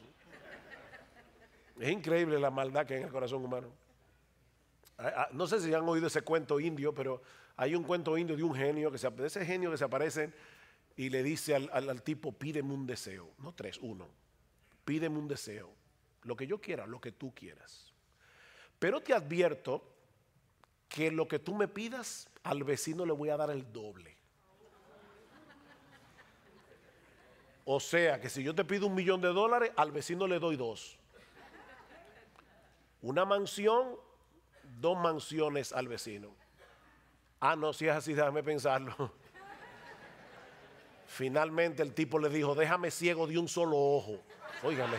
Es 1.80 1.90
increíble 1.90 2.38
la 2.38 2.52
maldad 2.52 2.86
que 2.86 2.94
hay 2.94 3.00
en 3.00 3.08
el 3.08 3.12
corazón 3.12 3.44
humano. 3.44 3.72
Ah, 5.00 5.14
ah, 5.18 5.30
no 5.32 5.48
sé 5.48 5.62
si 5.62 5.74
han 5.74 5.90
oído 5.90 6.06
ese 6.06 6.22
cuento 6.22 6.60
indio, 6.60 6.94
pero 6.94 7.24
hay 7.58 7.74
un 7.74 7.86
cuento 7.86 8.16
indio 8.20 8.38
de 8.38 8.44
un 8.44 8.54
genio, 8.54 8.92
que 8.92 9.00
se, 9.00 9.10
de 9.10 9.26
ese 9.26 9.44
genio 9.44 9.72
que 9.72 9.78
se 9.80 9.86
aparece 9.86 10.32
y 10.96 11.10
le 11.10 11.24
dice 11.24 11.56
al, 11.56 11.72
al 11.72 12.04
tipo, 12.04 12.34
pídeme 12.34 12.72
un 12.72 12.86
deseo. 12.86 13.32
No 13.40 13.52
tres, 13.52 13.80
uno. 13.82 14.08
Pídeme 14.86 15.18
un 15.18 15.28
deseo 15.28 15.82
lo 16.24 16.36
que 16.36 16.48
yo 16.48 16.60
quiera, 16.60 16.86
lo 16.86 17.00
que 17.00 17.12
tú 17.12 17.34
quieras. 17.34 17.94
Pero 18.80 19.02
te 19.02 19.14
advierto 19.14 19.84
que 20.90 21.12
lo 21.12 21.28
que 21.28 21.40
tú 21.40 21.56
me 21.56 21.68
pidas, 21.68 22.30
al 22.44 22.64
vecino 22.64 23.06
le 23.06 23.14
voy 23.14 23.30
a 23.30 23.38
dar 23.38 23.50
el 23.50 23.72
doble. 23.72 24.16
O 27.66 27.80
sea, 27.80 28.20
que 28.20 28.30
si 28.30 28.44
yo 28.44 28.54
te 28.54 28.66
pido 28.66 28.88
un 28.88 28.96
millón 28.96 29.22
de 29.22 29.30
dólares, 29.30 29.72
al 29.76 29.92
vecino 29.92 30.28
le 30.28 30.40
doy 30.40 30.58
dos. 30.58 31.00
Una 33.02 33.26
mansión, 33.26 33.96
dos 34.80 34.98
mansiones 34.98 35.72
al 35.72 35.88
vecino. 35.88 36.36
Ah, 37.40 37.56
no, 37.56 37.74
si 37.74 37.88
es 37.88 37.94
así, 37.94 38.14
déjame 38.14 38.44
pensarlo. 38.44 39.14
Finalmente 41.08 41.84
el 41.84 41.94
tipo 41.94 42.18
le 42.18 42.30
dijo, 42.30 42.56
déjame 42.56 42.92
ciego 42.92 43.28
de 43.28 43.38
un 43.38 43.48
solo 43.48 43.78
ojo. 43.78 44.20
Óigame. 44.64 44.98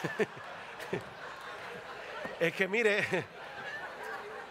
es 2.40 2.52
que 2.52 2.68
mire, 2.68 3.04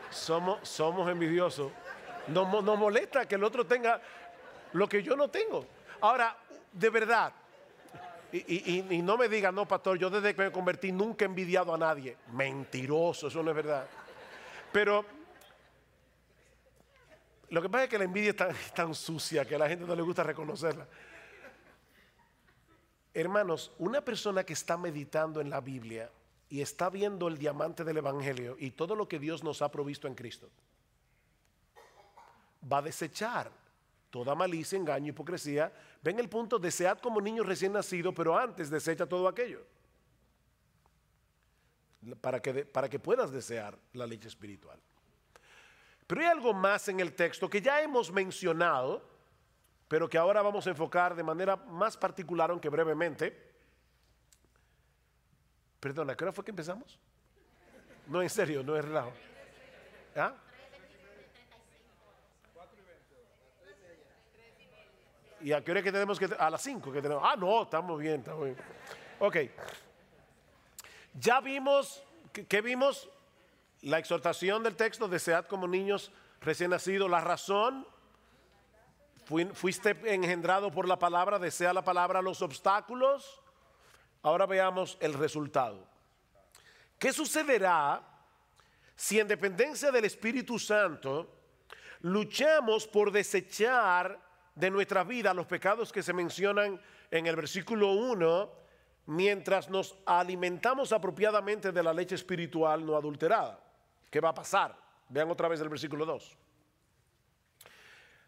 somos, 0.09 0.67
somos 0.67 1.09
envidiosos. 1.09 1.71
Nos, 2.27 2.63
nos 2.63 2.77
molesta 2.77 3.27
que 3.27 3.35
el 3.35 3.43
otro 3.43 3.65
tenga 3.65 4.01
lo 4.73 4.87
que 4.87 5.03
yo 5.03 5.15
no 5.15 5.29
tengo. 5.29 5.65
Ahora, 6.01 6.35
de 6.71 6.89
verdad, 6.89 7.33
y, 8.31 9.01
no 9.01 9.17
me 9.17 9.29
digan, 9.29 9.55
no, 9.55 9.67
pastor, 9.67 9.97
yo 9.97 10.09
desde 10.09 10.35
que 10.35 10.43
me 10.43 10.51
convertí 10.51 10.91
nunca 10.91 11.23
he 11.23 11.27
envidiado 11.27 11.73
a 11.73 11.77
nadie. 11.77 12.17
Mentiroso, 12.33 13.27
eso 13.27 13.41
no 13.41 13.51
es 13.51 13.55
verdad. 13.55 13.87
Pero 14.71 15.05
lo 17.49 17.61
que 17.61 17.69
pasa 17.69 17.85
es 17.85 17.89
que 17.89 17.97
la 17.97 18.03
envidia 18.03 18.31
es 18.31 18.35
tan, 18.35 18.51
es 18.51 18.73
tan 18.73 18.93
sucia 18.93 19.45
que 19.45 19.55
a 19.55 19.59
la 19.59 19.69
gente 19.69 19.85
no 19.85 19.95
le 19.95 20.01
gusta 20.01 20.23
reconocerla. 20.23 20.85
Hermanos, 23.15 23.71
una 23.79 24.01
persona 24.01 24.43
que 24.43 24.51
está 24.51 24.75
meditando 24.75 25.39
en 25.39 25.49
la 25.49 25.61
Biblia 25.61 26.11
y 26.49 26.59
está 26.59 26.89
viendo 26.89 27.29
el 27.29 27.37
diamante 27.37 27.85
del 27.85 27.95
Evangelio 27.95 28.57
y 28.59 28.71
todo 28.71 28.93
lo 28.93 29.07
que 29.07 29.19
Dios 29.19 29.41
nos 29.41 29.61
ha 29.61 29.71
provisto 29.71 30.05
en 30.09 30.15
Cristo, 30.15 30.49
va 32.69 32.79
a 32.79 32.81
desechar 32.81 33.49
toda 34.09 34.35
malicia, 34.35 34.77
engaño, 34.77 35.11
hipocresía. 35.11 35.71
Ven 36.03 36.19
el 36.19 36.27
punto, 36.27 36.59
desead 36.59 36.99
como 36.99 37.21
niños 37.21 37.45
recién 37.45 37.71
nacidos, 37.71 38.13
pero 38.13 38.37
antes 38.37 38.69
desecha 38.69 39.07
todo 39.07 39.29
aquello. 39.29 39.65
Para 42.19 42.41
que, 42.41 42.65
para 42.65 42.89
que 42.89 42.99
puedas 42.99 43.31
desear 43.31 43.79
la 43.93 44.05
leche 44.05 44.27
espiritual. 44.27 44.77
Pero 46.05 46.19
hay 46.19 46.27
algo 46.27 46.53
más 46.53 46.89
en 46.89 46.99
el 46.99 47.13
texto 47.13 47.49
que 47.49 47.61
ya 47.61 47.81
hemos 47.81 48.11
mencionado, 48.11 49.01
pero 49.87 50.09
que 50.09 50.17
ahora 50.17 50.41
vamos 50.41 50.65
a 50.67 50.71
enfocar 50.71 51.15
de 51.15 51.23
manera 51.23 51.55
más 51.55 51.95
particular, 51.97 52.49
aunque 52.49 52.69
brevemente. 52.69 53.53
Perdona, 55.79 56.13
¿a 56.13 56.15
qué 56.15 56.23
hora 56.23 56.33
fue 56.33 56.43
que 56.43 56.51
empezamos? 56.51 56.99
No, 58.07 58.21
en 58.21 58.29
serio, 58.29 58.63
no 58.63 58.75
es 58.75 58.83
relajo. 58.83 59.11
¿Ah? 60.15 60.33
¿Y 65.41 65.51
a 65.51 65.63
qué 65.63 65.71
hora 65.71 65.83
que 65.83 65.91
tenemos 65.91 66.17
que.? 66.17 66.25
A 66.39 66.49
las 66.49 66.61
5 66.63 66.91
que 66.91 67.01
tenemos. 67.03 67.23
Ah, 67.23 67.35
no, 67.35 67.63
estamos 67.63 67.99
bien, 67.99 68.21
estamos 68.21 68.45
bien. 68.45 68.57
Ok. 69.19 69.37
Ya 71.13 71.39
vimos, 71.39 72.03
¿qué 72.49 72.61
vimos? 72.61 73.09
La 73.81 73.99
exhortación 73.99 74.63
del 74.63 74.75
texto, 74.75 75.07
desead 75.07 75.45
como 75.45 75.67
niños 75.67 76.11
recién 76.41 76.71
nacidos. 76.71 77.09
La 77.09 77.21
razón, 77.21 77.87
fuiste 79.53 79.97
engendrado 80.05 80.71
por 80.71 80.87
la 80.87 80.99
palabra, 80.99 81.39
desea 81.39 81.73
la 81.73 81.83
palabra 81.83 82.21
los 82.21 82.41
obstáculos. 82.41 83.41
Ahora 84.21 84.45
veamos 84.45 84.97
el 85.01 85.13
resultado. 85.13 85.87
¿Qué 86.97 87.11
sucederá 87.11 88.01
si 88.95 89.19
en 89.19 89.27
dependencia 89.27 89.91
del 89.91 90.05
Espíritu 90.05 90.57
Santo 90.57 91.35
luchamos 92.01 92.87
por 92.87 93.11
desechar 93.11 94.19
de 94.55 94.71
nuestra 94.71 95.03
vida 95.03 95.33
los 95.33 95.45
pecados 95.45 95.91
que 95.91 96.01
se 96.01 96.13
mencionan 96.13 96.79
en 97.11 97.27
el 97.27 97.35
versículo 97.35 97.91
1, 97.91 98.51
mientras 99.07 99.69
nos 99.69 99.95
alimentamos 100.05 100.91
apropiadamente 100.91 101.71
de 101.71 101.83
la 101.83 101.93
leche 101.93 102.15
espiritual 102.15 102.85
no 102.85 102.95
adulterada. 102.95 103.59
¿Qué 104.09 104.19
va 104.19 104.29
a 104.29 104.33
pasar? 104.33 104.75
Vean 105.09 105.29
otra 105.29 105.47
vez 105.47 105.59
el 105.59 105.69
versículo 105.69 106.05
2. 106.05 106.37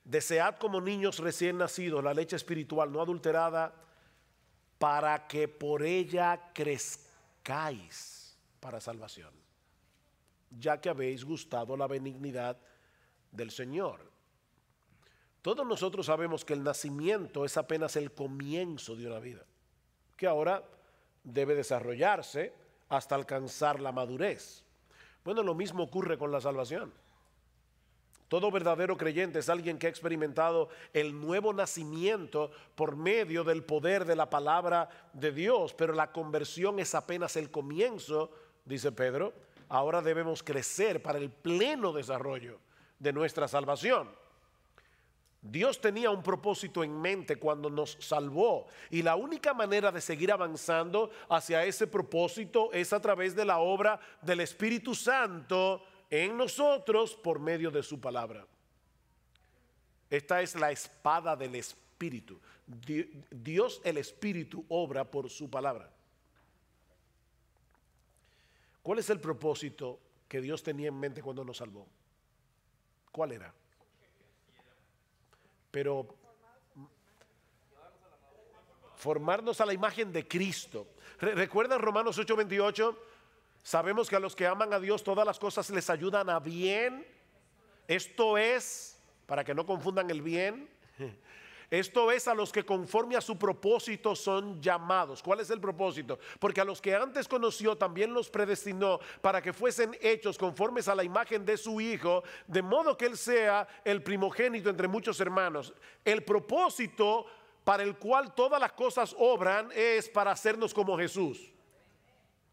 Desead 0.08 0.56
como 0.56 0.80
niños 0.80 1.20
recién 1.20 1.58
nacidos 1.58 2.02
la 2.02 2.14
leche 2.14 2.38
espiritual 2.38 2.90
no 2.90 3.02
adulterada 3.02 3.76
para 4.78 5.28
que 5.28 5.50
por 5.50 5.84
ella 5.84 6.54
crezcáis 6.54 8.38
para 8.62 8.80
salvación, 8.80 9.34
ya 10.50 10.80
que 10.80 10.88
habéis 10.88 11.26
gustado 11.26 11.76
la 11.76 11.88
benignidad 11.88 12.58
del 13.34 13.52
Señor. 13.52 14.10
Todos 15.42 15.68
nosotros 15.68 16.06
sabemos 16.06 16.46
que 16.46 16.54
el 16.54 16.64
nacimiento 16.64 17.44
es 17.44 17.58
apenas 17.58 17.98
el 17.98 18.14
comienzo 18.14 18.96
de 18.96 19.08
una 19.08 19.20
vida, 19.20 19.44
que 20.16 20.26
ahora 20.26 20.64
debe 21.22 21.54
desarrollarse 21.54 22.54
hasta 22.88 23.16
alcanzar 23.16 23.82
la 23.82 23.92
madurez. 23.92 24.64
Bueno, 25.26 25.44
lo 25.44 25.54
mismo 25.54 25.84
ocurre 25.84 26.18
con 26.18 26.32
la 26.32 26.40
salvación. 26.40 26.94
Todo 28.28 28.52
verdadero 28.52 28.98
creyente 28.98 29.40
es 29.40 29.48
alguien 29.48 29.78
que 29.78 29.88
ha 29.88 29.90
experimentado 29.90 30.68
el 30.92 31.18
nuevo 31.20 31.54
nacimiento 31.54 32.52
por 32.76 32.98
medio 32.98 33.46
del 33.46 33.64
poder 33.64 34.04
de 34.04 34.18
la 34.18 34.30
palabra 34.30 34.90
de 35.14 35.32
Dios, 35.32 35.74
pero 35.74 35.94
la 35.94 36.12
conversión 36.12 36.80
es 36.80 36.94
apenas 36.94 37.38
el 37.38 37.50
comienzo, 37.50 38.32
dice 38.66 38.92
Pedro. 38.92 39.34
Ahora 39.70 40.02
debemos 40.02 40.44
crecer 40.44 41.02
para 41.02 41.20
el 41.20 41.30
pleno 41.30 41.94
desarrollo 41.94 42.60
de 43.00 43.14
nuestra 43.14 43.48
salvación. 43.48 44.10
Dios 45.42 45.80
tenía 45.80 46.10
un 46.10 46.24
propósito 46.24 46.84
en 46.84 47.00
mente 47.00 47.38
cuando 47.38 47.70
nos 47.70 47.98
salvó 48.02 48.68
y 48.90 49.02
la 49.02 49.16
única 49.16 49.54
manera 49.54 49.92
de 49.92 50.02
seguir 50.02 50.32
avanzando 50.32 51.12
hacia 51.30 51.64
ese 51.64 51.88
propósito 51.88 52.74
es 52.74 52.92
a 52.92 53.02
través 53.02 53.36
de 53.36 53.46
la 53.46 53.60
obra 53.60 54.00
del 54.22 54.42
Espíritu 54.42 54.94
Santo 54.94 55.82
en 56.10 56.38
nosotros 56.38 57.16
por 57.16 57.40
medio 57.40 57.72
de 57.72 57.84
su 57.84 58.00
palabra. 58.00 58.46
Esta 60.10 60.42
es 60.42 60.56
la 60.56 60.72
espada 60.72 61.36
del 61.36 61.56
Espíritu. 61.56 62.40
Dios 62.66 63.82
el 63.84 63.98
Espíritu 63.98 64.66
obra 64.70 65.10
por 65.10 65.30
su 65.30 65.50
palabra. 65.50 65.92
¿Cuál 68.82 69.00
es 69.00 69.10
el 69.10 69.20
propósito 69.20 70.00
que 70.28 70.40
Dios 70.40 70.64
tenía 70.64 70.88
en 70.88 71.00
mente 71.00 71.22
cuando 71.22 71.44
nos 71.44 71.58
salvó? 71.58 71.88
¿Cuál 73.12 73.34
era? 73.34 73.54
pero 75.78 76.08
formarnos 78.96 79.62
a 79.62 79.66
la 79.68 79.74
imagen 79.74 80.12
de 80.12 80.28
Cristo. 80.28 80.88
¿Recuerdan 81.20 81.80
Romanos 81.80 82.18
8:28? 82.18 82.98
Sabemos 83.68 84.08
que 84.10 84.16
a 84.16 84.20
los 84.22 84.34
que 84.34 84.48
aman 84.48 84.72
a 84.72 84.80
Dios 84.80 85.04
todas 85.04 85.26
las 85.26 85.38
cosas 85.38 85.70
les 85.72 85.90
ayudan 85.90 86.30
a 86.30 86.40
bien. 86.40 87.06
Esto 87.86 88.38
es, 88.38 88.98
para 89.26 89.44
que 89.44 89.54
no 89.54 89.66
confundan 89.66 90.10
el 90.10 90.22
bien, 90.22 90.70
esto 91.70 92.10
es 92.10 92.30
a 92.30 92.34
los 92.34 92.54
que 92.54 92.66
conforme 92.66 93.18
a 93.18 93.20
su 93.20 93.38
propósito 93.38 94.16
son 94.16 94.62
llamados. 94.62 95.22
¿Cuál 95.22 95.42
es 95.42 95.50
el 95.50 95.60
propósito? 95.60 96.18
Porque 96.40 96.62
a 96.62 96.64
los 96.64 96.82
que 96.82 96.96
antes 96.96 97.28
conoció 97.28 97.78
también 97.78 98.14
los 98.14 98.30
predestinó 98.30 99.02
para 99.20 99.42
que 99.42 99.52
fuesen 99.52 99.98
hechos 100.00 100.38
conformes 100.38 100.88
a 100.88 100.96
la 100.96 101.04
imagen 101.04 101.46
de 101.46 101.58
su 101.58 101.82
Hijo, 101.82 102.24
de 102.48 102.62
modo 102.62 102.96
que 102.96 103.08
Él 103.08 103.18
sea 103.18 103.68
el 103.84 104.02
primogénito 104.02 104.70
entre 104.70 104.88
muchos 104.88 105.20
hermanos. 105.20 105.74
El 106.06 106.24
propósito 106.24 107.26
para 107.66 107.84
el 107.84 107.98
cual 107.98 108.34
todas 108.34 108.62
las 108.62 108.72
cosas 108.72 109.14
obran 109.20 109.70
es 109.76 110.08
para 110.08 110.32
hacernos 110.32 110.74
como 110.74 110.98
Jesús. 110.98 111.52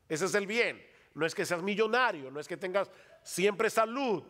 Ese 0.09 0.25
es 0.25 0.35
el 0.35 0.49
bien. 0.49 0.94
No 1.15 1.25
es 1.25 1.35
que 1.35 1.47
seas 1.47 1.63
millonario, 1.63 2.31
no 2.31 2.41
es 2.41 2.49
que 2.49 2.57
tengas 2.57 2.91
siempre 3.23 3.71
salud. 3.71 4.25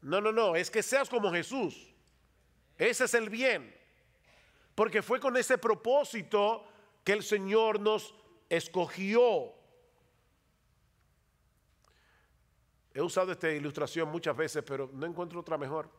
No, 0.00 0.20
no, 0.20 0.30
no, 0.32 0.54
es 0.54 0.70
que 0.70 0.82
seas 0.82 1.08
como 1.08 1.32
Jesús. 1.32 1.92
Ese 2.78 3.04
es 3.04 3.14
el 3.14 3.28
bien. 3.28 3.74
Porque 4.74 5.02
fue 5.02 5.18
con 5.18 5.36
ese 5.36 5.58
propósito 5.58 6.64
que 7.02 7.12
el 7.12 7.22
Señor 7.22 7.80
nos 7.80 8.14
escogió. 8.48 9.52
He 12.92 13.02
usado 13.02 13.32
esta 13.32 13.50
ilustración 13.50 14.08
muchas 14.08 14.36
veces, 14.36 14.62
pero 14.64 14.88
no 14.92 15.06
encuentro 15.06 15.40
otra 15.40 15.58
mejor. 15.58 15.90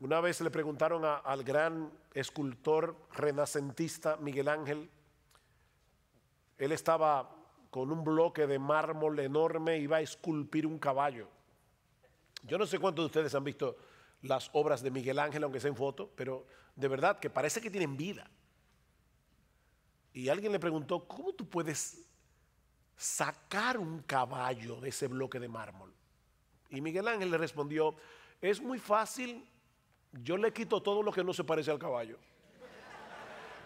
Una 0.00 0.20
vez 0.20 0.40
le 0.40 0.50
preguntaron 0.50 1.04
al 1.04 1.44
gran 1.44 1.92
escultor 2.14 2.96
renacentista 3.14 4.16
Miguel 4.16 4.48
Ángel, 4.48 4.88
él 6.58 6.72
estaba 6.72 7.30
con 7.70 7.90
un 7.90 8.02
bloque 8.02 8.46
de 8.46 8.58
mármol 8.58 9.18
enorme 9.18 9.78
iba 9.78 9.98
a 9.98 10.00
esculpir 10.00 10.66
un 10.66 10.78
caballo. 10.78 11.28
Yo 12.42 12.58
no 12.58 12.66
sé 12.66 12.78
cuántos 12.78 13.04
de 13.04 13.06
ustedes 13.06 13.34
han 13.34 13.44
visto 13.44 13.76
las 14.22 14.50
obras 14.52 14.82
de 14.82 14.90
Miguel 14.90 15.18
Ángel, 15.18 15.44
aunque 15.44 15.60
sea 15.60 15.70
en 15.70 15.76
foto, 15.76 16.10
pero 16.14 16.46
de 16.74 16.88
verdad 16.88 17.18
que 17.18 17.30
parece 17.30 17.60
que 17.60 17.70
tienen 17.70 17.96
vida. 17.96 18.30
Y 20.12 20.28
alguien 20.28 20.52
le 20.52 20.58
preguntó, 20.58 21.06
¿cómo 21.06 21.32
tú 21.32 21.48
puedes 21.48 22.04
sacar 22.96 23.78
un 23.78 24.02
caballo 24.02 24.80
de 24.80 24.88
ese 24.88 25.06
bloque 25.06 25.38
de 25.38 25.48
mármol? 25.48 25.94
Y 26.70 26.80
Miguel 26.80 27.08
Ángel 27.08 27.30
le 27.30 27.38
respondió, 27.38 27.94
es 28.40 28.60
muy 28.60 28.78
fácil, 28.78 29.48
yo 30.12 30.36
le 30.36 30.52
quito 30.52 30.82
todo 30.82 31.02
lo 31.02 31.12
que 31.12 31.22
no 31.22 31.32
se 31.32 31.44
parece 31.44 31.70
al 31.70 31.78
caballo. 31.78 32.18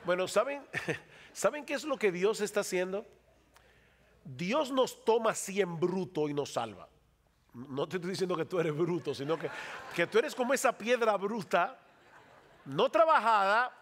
Bueno, 0.05 0.27
¿saben, 0.27 0.63
¿saben 1.33 1.65
qué 1.65 1.75
es 1.75 1.85
lo 1.85 1.97
que 1.97 2.13
Dios 2.13 2.41
está 2.41 2.61
haciendo? 2.61 3.07
Dios 4.25 4.71
nos 4.71 5.05
toma 5.05 5.31
así 5.31 5.61
en 5.61 5.79
bruto 5.79 6.29
y 6.29 6.35
nos 6.35 6.53
salva. 6.53 6.89
No 7.55 7.87
te 7.89 7.97
estoy 7.97 8.11
diciendo 8.11 8.37
que 8.37 8.45
tú 8.45 8.59
eres 8.61 8.75
bruto, 8.75 9.15
sino 9.15 9.39
que, 9.39 9.51
que 9.95 10.07
tú 10.07 10.19
eres 10.19 10.35
como 10.35 10.55
esa 10.55 10.77
piedra 10.77 11.17
bruta, 11.17 11.79
no 12.65 12.89
trabajada, 12.89 13.77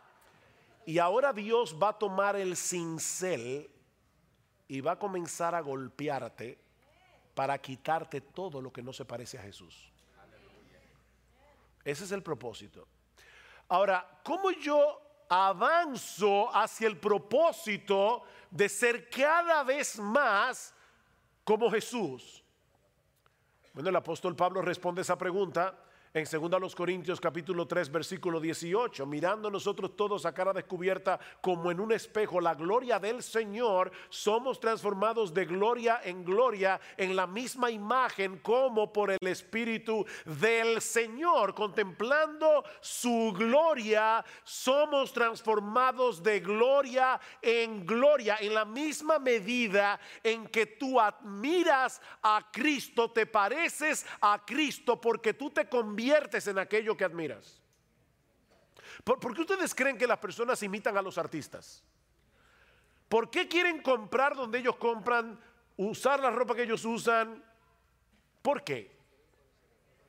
y 0.86 0.98
ahora 0.98 1.32
Dios 1.32 1.76
va 1.80 1.90
a 1.90 1.98
tomar 1.98 2.36
el 2.36 2.56
cincel 2.56 3.70
y 4.66 4.80
va 4.80 4.92
a 4.92 4.98
comenzar 4.98 5.54
a 5.54 5.60
golpearte 5.60 6.58
para 7.34 7.58
quitarte 7.58 8.20
todo 8.20 8.60
lo 8.60 8.72
que 8.72 8.82
no 8.82 8.92
se 8.92 9.04
parece 9.04 9.38
a 9.38 9.42
Jesús. 9.42 9.92
Ese 11.84 12.04
es 12.04 12.12
el 12.12 12.22
propósito. 12.22 12.86
Ahora, 13.68 14.20
¿cómo 14.24 14.50
yo 14.50 15.00
avanzo 15.30 16.54
hacia 16.54 16.88
el 16.88 16.98
propósito 16.98 18.24
de 18.50 18.68
ser 18.68 19.08
cada 19.08 19.62
vez 19.62 19.98
más 19.98 20.74
como 21.44 21.70
Jesús? 21.70 22.44
Bueno, 23.72 23.88
el 23.88 23.96
apóstol 23.96 24.34
Pablo 24.34 24.60
responde 24.60 25.02
esa 25.02 25.16
pregunta 25.16 25.78
en 26.12 26.24
2 26.24 26.74
Corintios 26.74 27.20
capítulo 27.20 27.68
3 27.68 27.92
versículo 27.92 28.40
18, 28.40 29.06
mirando 29.06 29.48
nosotros 29.48 29.94
todos 29.94 30.26
a 30.26 30.34
cara 30.34 30.52
descubierta 30.52 31.20
como 31.40 31.70
en 31.70 31.78
un 31.78 31.92
espejo 31.92 32.40
la 32.40 32.56
gloria 32.56 32.98
del 32.98 33.22
Señor, 33.22 33.92
somos 34.08 34.58
transformados 34.58 35.32
de 35.32 35.44
gloria 35.44 36.00
en 36.02 36.24
gloria 36.24 36.80
en 36.96 37.14
la 37.14 37.28
misma 37.28 37.70
imagen 37.70 38.38
como 38.38 38.92
por 38.92 39.12
el 39.12 39.24
Espíritu 39.28 40.04
del 40.24 40.80
Señor, 40.80 41.54
contemplando 41.54 42.64
su 42.80 43.32
gloria, 43.32 44.24
somos 44.42 45.12
transformados 45.12 46.24
de 46.24 46.40
gloria 46.40 47.20
en 47.40 47.86
gloria 47.86 48.38
en 48.40 48.54
la 48.54 48.64
misma 48.64 49.20
medida 49.20 50.00
en 50.24 50.48
que 50.48 50.66
tú 50.66 50.98
admiras 50.98 52.02
a 52.20 52.48
Cristo, 52.52 53.12
te 53.12 53.26
pareces 53.26 54.04
a 54.20 54.44
Cristo 54.44 55.00
porque 55.00 55.34
tú 55.34 55.50
te 55.50 55.68
conviertes 55.68 55.99
en 56.08 56.58
aquello 56.58 56.96
que 56.96 57.04
admiras. 57.04 57.60
¿Por, 59.04 59.34
qué 59.34 59.40
ustedes 59.40 59.74
creen 59.74 59.96
que 59.96 60.06
las 60.06 60.18
personas 60.18 60.62
imitan 60.62 60.96
a 60.96 61.02
los 61.02 61.18
artistas? 61.18 61.82
¿Por 63.08 63.30
qué 63.30 63.48
quieren 63.48 63.82
comprar 63.82 64.36
donde 64.36 64.58
ellos 64.58 64.76
compran, 64.76 65.38
usar 65.76 66.20
la 66.20 66.30
ropa 66.30 66.54
que 66.54 66.62
ellos 66.62 66.84
usan? 66.84 67.42
¿Por 68.42 68.62
qué? 68.62 68.96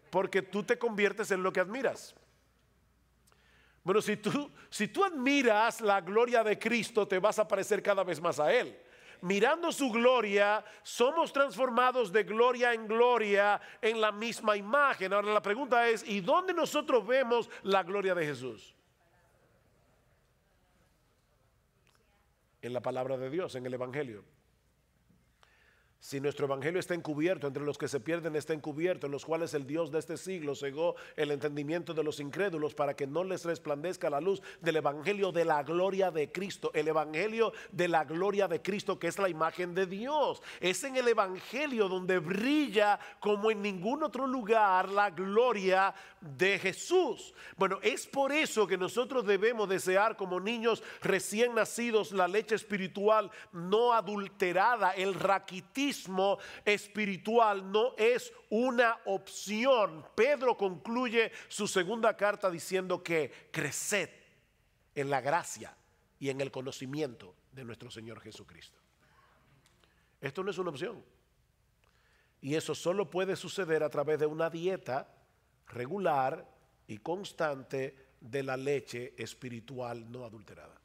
Porque 0.10 0.42
tú 0.42 0.64
te 0.64 0.78
conviertes 0.78 1.32
en 1.32 1.42
lo 1.42 1.52
que 1.52 1.60
admiras. 1.60 2.16
Bueno, 3.84 4.02
si 4.02 4.18
tú, 4.18 4.52
si 4.70 4.88
tú 4.88 5.04
admiras 5.04 5.82
la 5.82 6.02
gloria 6.02 6.44
de 6.44 6.60
Cristo, 6.60 7.08
te 7.08 7.18
vas 7.18 7.39
a 7.39 7.48
parecer 7.48 7.82
cada 7.82 8.04
vez 8.04 8.22
más 8.22 8.39
a 8.39 8.54
Él 8.54 8.80
mirando 9.22 9.72
su 9.72 9.92
gloria, 9.92 10.64
somos 10.84 11.32
transformados 11.32 12.12
de 12.12 12.24
gloria 12.24 12.74
en 12.74 12.88
gloria 12.88 13.62
en 13.82 14.02
la 14.02 14.12
misma 14.12 14.58
imagen. 14.58 15.14
Ahora 15.14 15.34
la 15.34 15.42
pregunta 15.42 15.88
es, 15.88 16.04
¿y 16.08 16.22
dónde 16.22 16.54
nosotros 16.54 17.06
vemos 17.06 17.50
la 17.64 17.84
gloria 17.84 18.14
de 18.16 18.26
Jesús? 18.26 18.76
En 22.62 22.74
la 22.74 22.82
palabra 22.82 23.18
de 23.18 23.30
Dios, 23.30 23.56
en 23.56 23.66
el 23.66 23.74
Evangelio. 23.74 24.24
Si 26.02 26.20
nuestro 26.20 26.47
evangelio 26.47 26.80
está 26.80 26.95
encubierto, 26.95 27.45
entre 27.45 27.64
los 27.64 27.78
que 27.78 27.88
se 27.88 27.99
pierden 27.99 28.36
está 28.36 28.54
encubierto, 28.54 29.06
en 29.06 29.12
los 29.12 29.24
cuales 29.24 29.54
el 29.54 29.68
Dios 29.68 29.91
de 29.91 29.99
este 29.99 30.18
siglo 30.18 30.56
cegó 30.56 30.95
el 31.16 31.30
entendimiento 31.30 31.93
de 31.93 32.04
los 32.04 32.20
incrédulos 32.20 32.74
para 32.74 32.95
que 32.95 33.06
no 33.06 33.24
les 33.24 33.45
resplandezca 33.45 34.10
la 34.10 34.20
luz 34.20 34.41
del 34.62 34.78
evangelio 34.78 35.32
de 35.32 35.45
la 35.45 35.62
gloria 35.62 36.10
de 36.10 36.32
Cristo. 36.32 36.72
El 36.74 36.88
evangelio 36.88 37.54
de 37.72 37.88
la 37.88 38.04
gloria 38.04 38.47
de 38.47 38.64
Cristo, 38.64 38.97
que 38.97 39.10
es 39.10 39.20
la 39.20 39.30
imagen 39.30 39.76
de 39.76 39.86
Dios. 39.86 40.41
Es 40.60 40.84
en 40.84 40.97
el 40.97 41.08
evangelio 41.08 41.88
donde 41.88 42.18
brilla 42.18 42.99
como 43.20 43.52
en 43.52 43.62
ningún 43.62 44.02
otro 44.02 44.26
lugar 44.26 44.89
la 44.89 45.12
gloria 45.12 45.93
de 46.20 46.58
Jesús. 46.58 47.32
Bueno, 47.58 47.78
es 47.84 48.08
por 48.08 48.32
eso 48.32 48.66
que 48.66 48.76
nosotros 48.76 49.24
debemos 49.24 49.70
desear 49.70 50.18
como 50.18 50.39
niños 50.39 50.82
recién 51.04 51.54
nacidos 51.54 52.12
la 52.12 52.28
leche 52.28 52.56
espiritual 52.56 53.30
no 53.52 53.93
adulterada, 53.93 54.93
el 54.95 55.14
raquitismo 55.14 55.91
espiritual 56.66 57.72
no 57.72 57.96
es 57.98 58.32
una 58.50 59.00
opción. 59.06 60.06
Pedro 60.16 60.58
concluye 60.58 61.32
su 61.48 61.68
segunda 61.68 62.16
carta 62.16 62.50
diciendo 62.50 63.04
que 63.04 63.50
creced 63.52 64.10
en 64.96 65.10
la 65.10 65.22
gracia 65.22 65.76
y 66.20 66.30
en 66.30 66.42
el 66.42 66.52
conocimiento 66.52 67.36
de 67.52 67.64
nuestro 67.64 67.92
Señor 67.92 68.20
Jesucristo. 68.22 68.80
Esto 70.20 70.44
no 70.44 70.52
es 70.52 70.58
una 70.58 70.70
opción. 70.70 71.04
Y 72.42 72.56
eso 72.56 72.74
solo 72.74 73.10
puede 73.10 73.36
suceder 73.36 73.84
a 73.84 73.89
través 73.89 74.20
de 74.20 74.26
una 74.26 74.50
dieta 74.50 75.14
regular 75.68 76.48
y 76.88 76.98
constante 76.98 77.96
de 78.20 78.44
la 78.44 78.58
leche 78.58 79.14
espiritual 79.18 80.12
no 80.12 80.26
adulterada. 80.26 80.81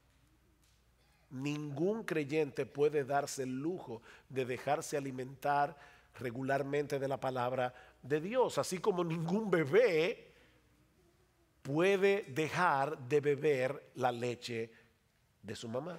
Ningún 1.30 2.04
creyente 2.04 2.66
puede 2.66 3.04
darse 3.04 3.42
el 3.42 3.60
lujo 3.60 4.02
de 4.28 4.44
dejarse 4.44 4.96
alimentar 4.96 5.76
regularmente 6.18 6.98
de 6.98 7.08
la 7.08 7.18
palabra 7.18 7.74
de 8.02 8.20
Dios, 8.20 8.58
así 8.58 8.78
como 8.78 9.04
ningún 9.04 9.50
bebé 9.50 10.32
puede 11.62 12.22
dejar 12.28 12.96
de 13.08 13.20
beber 13.20 13.90
la 13.96 14.12
leche 14.12 14.70
de 15.42 15.56
su 15.56 15.68
mamá 15.68 15.98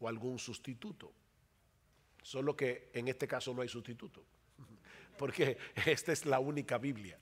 o 0.00 0.08
algún 0.08 0.38
sustituto. 0.38 1.12
Solo 2.22 2.56
que 2.56 2.90
en 2.94 3.08
este 3.08 3.28
caso 3.28 3.52
no 3.52 3.60
hay 3.60 3.68
sustituto, 3.68 4.24
porque 5.18 5.58
esta 5.84 6.12
es 6.12 6.24
la 6.24 6.38
única 6.38 6.78
Biblia. 6.78 7.18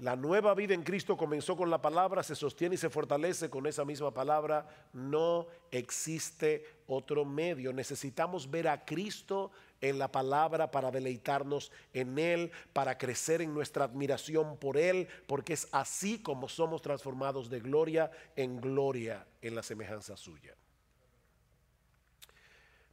La 0.00 0.16
nueva 0.16 0.54
vida 0.54 0.72
en 0.72 0.82
Cristo 0.82 1.14
comenzó 1.14 1.58
con 1.58 1.68
la 1.68 1.82
palabra, 1.82 2.22
se 2.22 2.34
sostiene 2.34 2.76
y 2.76 2.78
se 2.78 2.88
fortalece 2.88 3.50
con 3.50 3.66
esa 3.66 3.84
misma 3.84 4.14
palabra. 4.14 4.66
No 4.94 5.46
existe 5.70 6.64
otro 6.86 7.26
medio. 7.26 7.70
Necesitamos 7.74 8.50
ver 8.50 8.68
a 8.68 8.86
Cristo 8.86 9.50
en 9.78 9.98
la 9.98 10.10
palabra 10.10 10.70
para 10.70 10.90
deleitarnos 10.90 11.70
en 11.92 12.18
Él, 12.18 12.50
para 12.72 12.96
crecer 12.96 13.42
en 13.42 13.52
nuestra 13.52 13.84
admiración 13.84 14.56
por 14.56 14.78
Él, 14.78 15.06
porque 15.26 15.52
es 15.52 15.68
así 15.70 16.22
como 16.22 16.48
somos 16.48 16.80
transformados 16.80 17.50
de 17.50 17.60
gloria 17.60 18.10
en 18.36 18.58
gloria 18.58 19.26
en 19.42 19.54
la 19.54 19.62
semejanza 19.62 20.16
suya. 20.16 20.56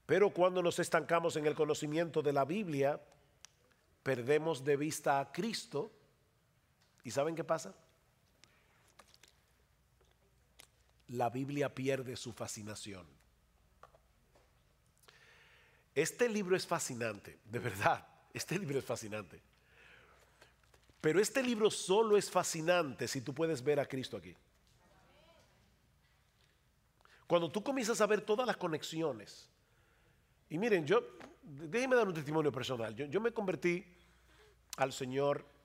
Pero 0.05 0.31
cuando 0.31 0.61
nos 0.61 0.77
estancamos 0.79 1.37
en 1.37 1.45
el 1.45 1.55
conocimiento 1.55 2.21
de 2.21 2.33
la 2.33 2.43
Biblia, 2.43 2.99
perdemos 4.03 4.65
de 4.65 4.75
vista 4.75 5.21
a 5.21 5.31
Cristo 5.31 5.93
¿Y 7.07 7.11
saben 7.11 7.37
qué 7.37 7.43
pasa? 7.45 7.73
La 11.07 11.29
Biblia 11.29 11.73
pierde 11.73 12.17
su 12.17 12.33
fascinación. 12.33 13.07
Este 15.95 16.27
libro 16.27 16.57
es 16.57 16.67
fascinante, 16.67 17.39
de 17.45 17.59
verdad, 17.59 18.05
este 18.33 18.59
libro 18.59 18.77
es 18.79 18.83
fascinante. 18.83 19.41
Pero 20.99 21.21
este 21.21 21.41
libro 21.41 21.71
solo 21.71 22.17
es 22.17 22.29
fascinante 22.29 23.07
si 23.07 23.21
tú 23.21 23.33
puedes 23.33 23.63
ver 23.63 23.79
a 23.79 23.85
Cristo 23.85 24.17
aquí. 24.17 24.35
Cuando 27.25 27.49
tú 27.49 27.63
comienzas 27.63 28.01
a 28.01 28.05
ver 28.05 28.19
todas 28.19 28.45
las 28.45 28.57
conexiones. 28.57 29.49
Y 30.49 30.57
miren, 30.57 30.85
yo, 30.85 31.07
déjenme 31.41 31.95
dar 31.95 32.09
un 32.09 32.13
testimonio 32.13 32.51
personal. 32.51 32.93
Yo, 32.93 33.05
yo 33.05 33.21
me 33.21 33.31
convertí 33.31 33.95
al 34.75 34.91
Señor 34.91 35.55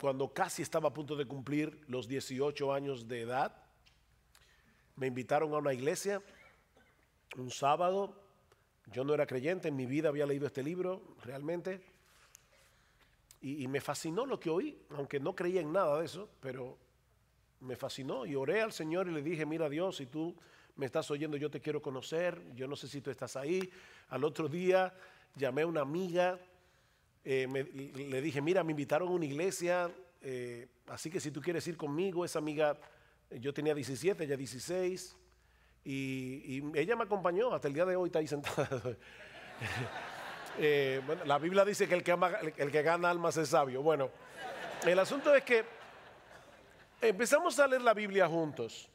cuando 0.00 0.32
casi 0.32 0.62
estaba 0.62 0.88
a 0.88 0.94
punto 0.94 1.16
de 1.16 1.26
cumplir 1.26 1.84
los 1.88 2.08
18 2.08 2.72
años 2.72 3.06
de 3.08 3.22
edad, 3.22 3.54
me 4.96 5.06
invitaron 5.06 5.52
a 5.54 5.58
una 5.58 5.72
iglesia 5.72 6.22
un 7.36 7.50
sábado. 7.50 8.14
Yo 8.86 9.04
no 9.04 9.14
era 9.14 9.26
creyente, 9.26 9.68
en 9.68 9.76
mi 9.76 9.86
vida 9.86 10.08
había 10.08 10.26
leído 10.26 10.46
este 10.46 10.62
libro 10.62 11.16
realmente. 11.24 11.80
Y, 13.40 13.66
me 13.66 13.80
fascinó 13.80 14.24
lo 14.24 14.38
que 14.38 14.50
oí, 14.50 14.78
aunque 14.90 15.18
no 15.18 15.34
creía 15.34 15.60
en 15.60 15.72
nada 15.72 15.98
de 15.98 16.04
eso, 16.04 16.28
pero 16.40 16.78
me 17.58 17.74
fascinó 17.74 18.24
y 18.24 18.36
oré 18.36 18.62
al 18.62 18.72
Señor 18.72 19.08
y 19.08 19.10
le 19.10 19.20
dije, 19.20 19.44
mira 19.44 19.68
Dios, 19.68 19.96
si 19.96 20.06
tú 20.06 20.36
me 20.76 20.86
estás 20.86 21.10
oyendo, 21.10 21.36
yo 21.36 21.50
te 21.50 21.60
quiero 21.60 21.82
conocer, 21.82 22.40
yo 22.54 22.68
no 22.68 22.76
sé 22.76 22.86
si 22.86 23.00
tú 23.00 23.10
estás 23.10 23.34
ahí. 23.34 23.68
Al 24.10 24.22
otro 24.22 24.48
día 24.48 24.94
llamé 25.34 25.62
a 25.62 25.66
una 25.66 25.80
amiga 25.80 26.38
eh, 27.24 27.46
le 27.94 28.20
dije, 28.20 28.40
mira, 28.40 28.64
me 28.64 28.72
invitaron 28.72 29.08
a 29.08 29.12
una 29.12 29.24
iglesia, 29.24 29.90
eh, 30.20 30.66
así 30.88 31.10
que 31.10 31.20
si 31.20 31.30
tú 31.30 31.40
quieres 31.40 31.66
ir 31.68 31.76
conmigo, 31.76 32.24
esa 32.24 32.40
amiga, 32.40 32.76
yo 33.30 33.52
tenía 33.54 33.74
17, 33.74 34.24
ella 34.24 34.36
16, 34.36 35.16
y, 35.84 36.62
ella 36.78 36.96
me 36.96 37.04
acompañó, 37.04 37.52
hasta 37.54 37.68
el 37.68 37.74
día 37.74 37.84
de 37.84 37.96
hoy 37.96 38.08
está 38.08 38.18
ahí 38.18 38.26
sentada. 38.26 38.68
Eh, 40.58 41.00
bueno, 41.06 41.24
la 41.24 41.38
Biblia 41.38 41.64
dice 41.64 41.88
que 41.88 41.94
el 41.94 42.02
que, 42.02 42.14
el 42.58 42.70
que 42.70 42.82
gana 42.82 43.08
almas 43.08 43.38
es 43.38 43.48
sabio. 43.48 43.80
Bueno, 43.80 44.10
el 44.84 44.98
asunto 44.98 45.34
es 45.34 45.42
que 45.44 45.64
empezamos 47.00 47.58
a 47.58 47.66
leer 47.66 47.80
la 47.80 47.94
Biblia 47.94 48.28
juntos. 48.28 48.86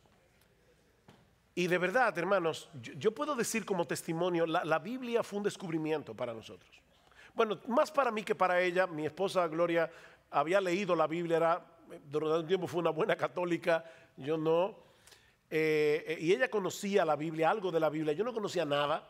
Y 1.56 1.66
de 1.66 1.80
verdad, 1.80 2.16
hermanos, 2.16 2.70
yo, 2.76 3.12
puedo 3.12 3.36
decir 3.36 3.66
como 3.66 3.88
testimonio, 3.88 4.46
la 4.46 4.78
Biblia 4.78 5.24
fue 5.24 5.38
un 5.38 5.46
descubrimiento 5.46 6.14
para 6.14 6.32
nosotros. 6.32 6.80
Bueno, 7.38 7.60
más 7.68 7.92
para 7.92 8.10
mí 8.10 8.24
que 8.24 8.34
para 8.34 8.60
ella. 8.60 8.88
Mi 8.88 9.06
esposa 9.06 9.48
Gloria 9.48 9.92
había 10.32 10.60
leído 10.60 10.96
la 10.96 11.06
Biblia, 11.06 11.62
durante 12.10 12.40
un 12.40 12.48
tiempo 12.48 12.66
fue 12.66 12.80
una 12.80 12.90
buena 12.90 13.16
católica, 13.16 13.86
yo 14.16 14.38
no. 14.40 14.76
Eh, 15.48 16.04
eh, 16.08 16.18
y 16.20 16.34
ella 16.34 16.50
conocía 16.50 17.06
la 17.06 17.16
Biblia, 17.16 17.52
algo 17.52 17.72
de 17.72 17.80
la 17.80 17.92
Biblia, 17.92 18.14
yo 18.14 18.24
no 18.24 18.34
conocía 18.34 18.66
nada. 18.66 19.08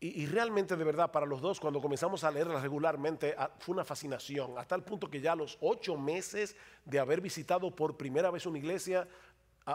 Y, 0.00 0.26
realmente, 0.26 0.76
de 0.76 0.84
verdad, 0.84 1.12
para 1.12 1.24
los 1.24 1.40
dos, 1.40 1.60
cuando 1.60 1.80
comenzamos 1.80 2.24
a 2.24 2.30
leerla 2.30 2.60
regularmente, 2.60 3.36
fue 3.60 3.72
una 3.72 3.84
fascinación, 3.84 4.58
hasta 4.58 4.74
el 4.74 4.82
punto 4.82 5.08
que 5.08 5.18
ya 5.18 5.32
a 5.32 5.36
los 5.36 5.56
ocho 5.62 5.96
meses 5.96 6.56
de 6.84 6.98
haber 6.98 7.22
visitado 7.22 7.74
por 7.74 7.96
primera 7.96 8.30
vez 8.30 8.44
una 8.44 8.58
iglesia, 8.58 9.08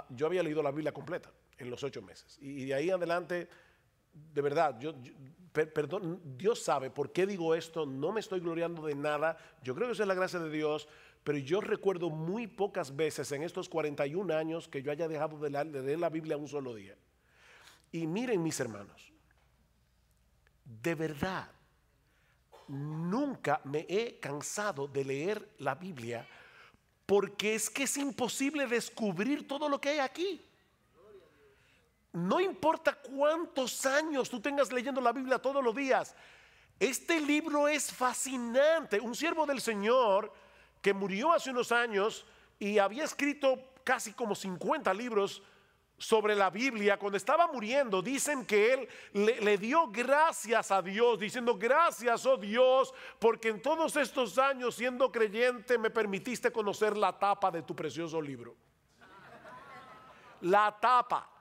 yo 0.10 0.28
había 0.28 0.44
leído 0.44 0.62
la 0.62 0.70
Biblia 0.70 0.92
completa 0.92 1.32
en 1.58 1.72
los 1.72 1.82
ocho 1.84 2.04
meses. 2.04 2.38
Y, 2.42 2.66
de 2.66 2.74
ahí 2.76 2.92
adelante, 2.92 3.50
de 4.14 4.42
verdad, 4.42 4.78
yo, 4.80 4.94
perdón, 5.68 6.22
Dios 6.38 6.62
sabe 6.64 6.90
por 6.90 7.12
qué 7.12 7.26
digo 7.26 7.56
esto, 7.56 7.86
no 7.86 8.12
me 8.12 8.20
estoy 8.20 8.40
gloriando 8.40 8.86
de 8.86 8.96
nada, 8.96 9.38
yo 9.64 9.76
creo 9.76 9.88
que 9.88 9.94
eso 9.94 10.04
es 10.04 10.08
la 10.08 10.14
gracia 10.14 10.40
de 10.40 10.50
Dios, 10.50 10.88
pero 11.24 11.38
yo 11.38 11.62
recuerdo 11.62 12.10
muy 12.10 12.48
pocas 12.48 12.96
veces 12.96 13.32
en 13.32 13.44
estos 13.44 13.70
41 13.70 14.34
años 14.36 14.68
que 14.68 14.82
yo 14.82 14.92
haya 14.92 15.08
dejado 15.08 15.40
de 15.40 15.50
leer 15.50 16.00
la 16.00 16.10
Biblia 16.10 16.38
un 16.38 16.48
solo 16.48 16.74
día. 16.74 16.96
Y 17.92 18.08
miren 18.08 18.42
mis 18.44 18.60
hermanos, 18.60 19.12
de 20.64 20.96
verdad, 20.96 21.50
nunca 22.68 23.62
me 23.64 23.86
he 23.90 24.20
cansado 24.20 24.88
de 24.88 25.04
leer 25.04 25.56
la 25.58 25.76
Biblia 25.76 26.28
porque 27.06 27.56
es 27.56 27.72
que 27.72 27.84
es 27.84 27.98
imposible 27.98 28.68
descubrir 28.68 29.48
todo 29.48 29.68
lo 29.68 29.82
que 29.82 29.90
hay 29.90 30.00
aquí. 30.00 30.42
No 32.28 32.40
importa 32.40 32.94
cuántos 32.94 33.86
años 33.86 34.30
tú 34.30 34.42
tengas 34.42 34.72
leyendo 34.72 35.00
la 35.00 35.14
Biblia 35.14 35.40
todos 35.40 35.64
los 35.64 35.74
días, 35.74 36.16
este 36.80 37.20
libro 37.20 37.68
es 37.68 37.92
fascinante. 37.94 39.00
Un 39.00 39.16
siervo 39.16 39.46
del 39.46 39.62
Señor 39.62 40.32
que 40.82 40.94
murió 40.94 41.32
hace 41.32 41.50
unos 41.50 41.72
años 41.72 42.26
y 42.58 42.78
había 42.78 43.06
escrito 43.06 43.74
casi 43.84 44.14
como 44.14 44.36
50 44.36 44.94
libros 44.94 45.42
sobre 45.98 46.34
la 46.34 46.50
Biblia, 46.50 46.98
cuando 46.98 47.18
estaba 47.18 47.48
muriendo, 47.48 48.02
dicen 48.02 48.46
que 48.46 48.74
él 48.74 48.88
le, 49.42 49.58
dio 49.58 49.90
gracias 49.90 50.72
a 50.72 50.82
Dios, 50.82 51.20
diciendo 51.20 51.58
gracias, 51.58 52.26
oh 52.26 52.38
Dios, 52.38 52.94
porque 53.20 53.50
en 53.50 53.62
todos 53.62 53.98
estos 53.98 54.38
años 54.38 54.76
siendo 54.76 55.12
creyente 55.12 55.78
me 55.78 55.90
permitiste 55.90 56.52
conocer 56.52 56.96
la 56.96 57.18
tapa 57.20 57.52
de 57.52 57.64
tu 57.64 57.76
precioso 57.76 58.22
libro. 58.22 58.56
La 60.42 60.78
tapa. 60.80 61.39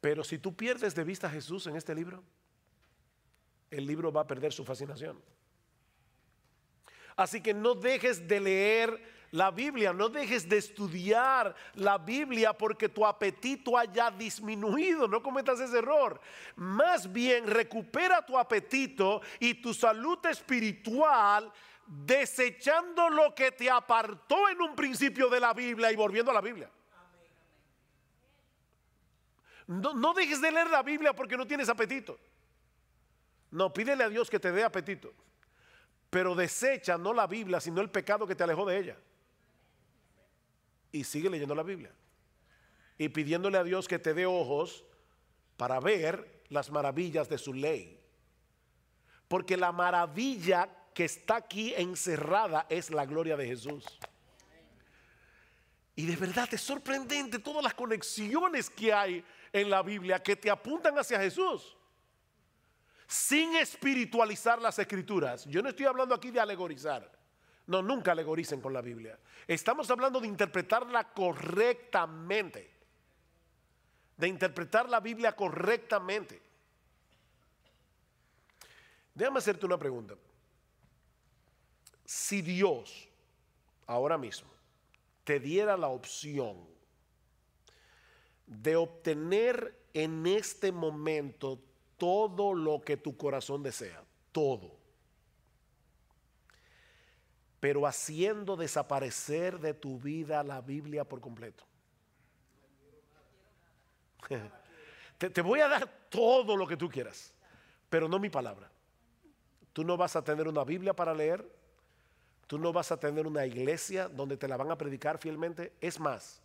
Pero 0.00 0.22
si 0.24 0.38
tú 0.38 0.54
pierdes 0.54 0.94
de 0.94 1.04
vista 1.04 1.26
a 1.26 1.30
Jesús 1.30 1.66
en 1.66 1.76
este 1.76 1.94
libro, 1.94 2.22
el 3.70 3.86
libro 3.86 4.12
va 4.12 4.22
a 4.22 4.26
perder 4.26 4.52
su 4.52 4.64
fascinación. 4.64 5.20
Así 7.16 7.40
que 7.40 7.52
no 7.52 7.74
dejes 7.74 8.28
de 8.28 8.40
leer 8.40 9.18
la 9.32 9.50
Biblia, 9.50 9.92
no 9.92 10.08
dejes 10.08 10.48
de 10.48 10.56
estudiar 10.56 11.54
la 11.74 11.98
Biblia 11.98 12.52
porque 12.52 12.88
tu 12.88 13.04
apetito 13.04 13.76
haya 13.76 14.10
disminuido, 14.10 15.06
no 15.08 15.22
cometas 15.22 15.60
ese 15.60 15.78
error. 15.78 16.20
Más 16.56 17.12
bien 17.12 17.46
recupera 17.46 18.24
tu 18.24 18.38
apetito 18.38 19.20
y 19.40 19.54
tu 19.54 19.74
salud 19.74 20.24
espiritual 20.26 21.52
desechando 21.86 23.10
lo 23.10 23.34
que 23.34 23.50
te 23.50 23.68
apartó 23.68 24.48
en 24.48 24.60
un 24.62 24.76
principio 24.76 25.28
de 25.28 25.40
la 25.40 25.52
Biblia 25.52 25.90
y 25.90 25.96
volviendo 25.96 26.30
a 26.30 26.34
la 26.34 26.40
Biblia. 26.40 26.70
No, 29.68 30.14
dejes 30.14 30.40
de 30.40 30.50
leer 30.50 30.70
la 30.70 30.82
Biblia 30.82 31.12
porque 31.12 31.36
no 31.36 31.46
tienes 31.46 31.68
apetito. 31.68 32.18
No, 33.50 33.72
pídele 33.72 34.02
a 34.02 34.08
Dios 34.08 34.30
que 34.30 34.40
te 34.40 34.50
dé 34.50 34.64
apetito. 34.64 35.12
Pero 36.08 36.34
desecha 36.34 36.96
no 36.96 37.12
la 37.12 37.26
Biblia, 37.26 37.60
sino 37.60 37.82
el 37.82 37.90
pecado 37.90 38.26
que 38.26 38.34
te 38.34 38.42
alejó 38.42 38.64
de 38.64 38.78
ella 38.78 38.96
y 40.90 41.04
sigue 41.04 41.28
leyendo 41.28 41.54
la 41.54 41.62
Biblia. 41.62 41.92
Y 42.96 43.10
pidiéndole 43.10 43.58
a 43.58 43.64
Dios 43.64 43.86
que 43.86 43.98
te 43.98 44.14
dé 44.14 44.24
ojos 44.24 44.84
para 45.58 45.80
ver 45.80 46.42
las 46.48 46.70
maravillas 46.70 47.28
de 47.28 47.36
su 47.36 47.52
ley. 47.52 48.00
Porque 49.28 49.58
la 49.58 49.70
maravilla 49.70 50.68
que 50.94 51.04
está 51.04 51.36
aquí 51.36 51.74
encerrada 51.76 52.66
es 52.70 52.90
la 52.90 53.04
gloria 53.04 53.36
de 53.36 53.46
Jesús. 53.46 53.84
Y 55.94 56.06
de 56.06 56.16
verdad 56.16 56.48
es 56.52 56.60
sorprendente 56.62 57.38
todas 57.38 57.62
las 57.62 57.74
conexiones 57.74 58.70
que 58.70 58.92
hay 58.92 59.24
en 59.60 59.70
la 59.70 59.82
Biblia 59.82 60.22
que 60.22 60.36
te 60.36 60.50
apuntan 60.50 60.98
hacia 60.98 61.20
Jesús. 61.20 61.76
Sin 63.06 63.56
espiritualizar 63.56 64.60
las 64.60 64.78
escrituras. 64.78 65.44
Yo 65.46 65.62
no 65.62 65.70
estoy 65.70 65.86
hablando 65.86 66.14
aquí 66.14 66.30
de 66.30 66.40
alegorizar. 66.40 67.10
No, 67.66 67.82
nunca 67.82 68.12
alegoricen 68.12 68.60
con 68.60 68.72
la 68.72 68.80
Biblia. 68.80 69.18
Estamos 69.46 69.90
hablando 69.90 70.20
de 70.20 70.28
interpretarla 70.28 71.12
correctamente. 71.12 72.74
De 74.16 74.28
interpretar 74.28 74.88
la 74.88 75.00
Biblia 75.00 75.34
correctamente. 75.34 76.42
Déjame 79.14 79.38
hacerte 79.38 79.66
una 79.66 79.78
pregunta. 79.78 80.14
Si 82.04 82.40
Dios 82.40 83.08
ahora 83.86 84.16
mismo 84.16 84.50
te 85.24 85.40
diera 85.40 85.76
la 85.76 85.88
opción 85.88 86.67
de 88.48 88.76
obtener 88.76 89.78
en 89.92 90.26
este 90.26 90.72
momento 90.72 91.60
todo 91.98 92.54
lo 92.54 92.80
que 92.80 92.96
tu 92.96 93.16
corazón 93.16 93.62
desea, 93.62 94.02
todo, 94.32 94.74
pero 97.60 97.86
haciendo 97.86 98.56
desaparecer 98.56 99.60
de 99.60 99.74
tu 99.74 99.98
vida 99.98 100.42
la 100.42 100.60
Biblia 100.60 101.04
por 101.04 101.20
completo. 101.20 101.64
Te, 105.18 105.42
voy 105.42 105.60
a 105.60 105.68
dar 105.68 105.88
todo 106.08 106.56
lo 106.56 106.66
que 106.66 106.76
tú 106.76 106.88
quieras, 106.88 107.34
pero 107.90 108.08
no 108.08 108.18
mi 108.18 108.30
palabra. 108.30 108.70
Tú 109.72 109.84
no 109.84 109.96
vas 109.96 110.16
a 110.16 110.22
tener 110.22 110.48
una 110.48 110.64
Biblia 110.64 110.94
para 110.94 111.12
leer, 111.12 111.44
tú 112.46 112.58
no 112.58 112.72
vas 112.72 112.92
a 112.92 112.98
tener 112.98 113.26
una 113.26 113.44
iglesia 113.44 114.08
donde 114.08 114.36
te 114.36 114.48
la 114.48 114.56
van 114.56 114.70
a 114.70 114.78
predicar 114.78 115.18
fielmente. 115.18 115.72
Es 115.80 115.98
más, 115.98 116.40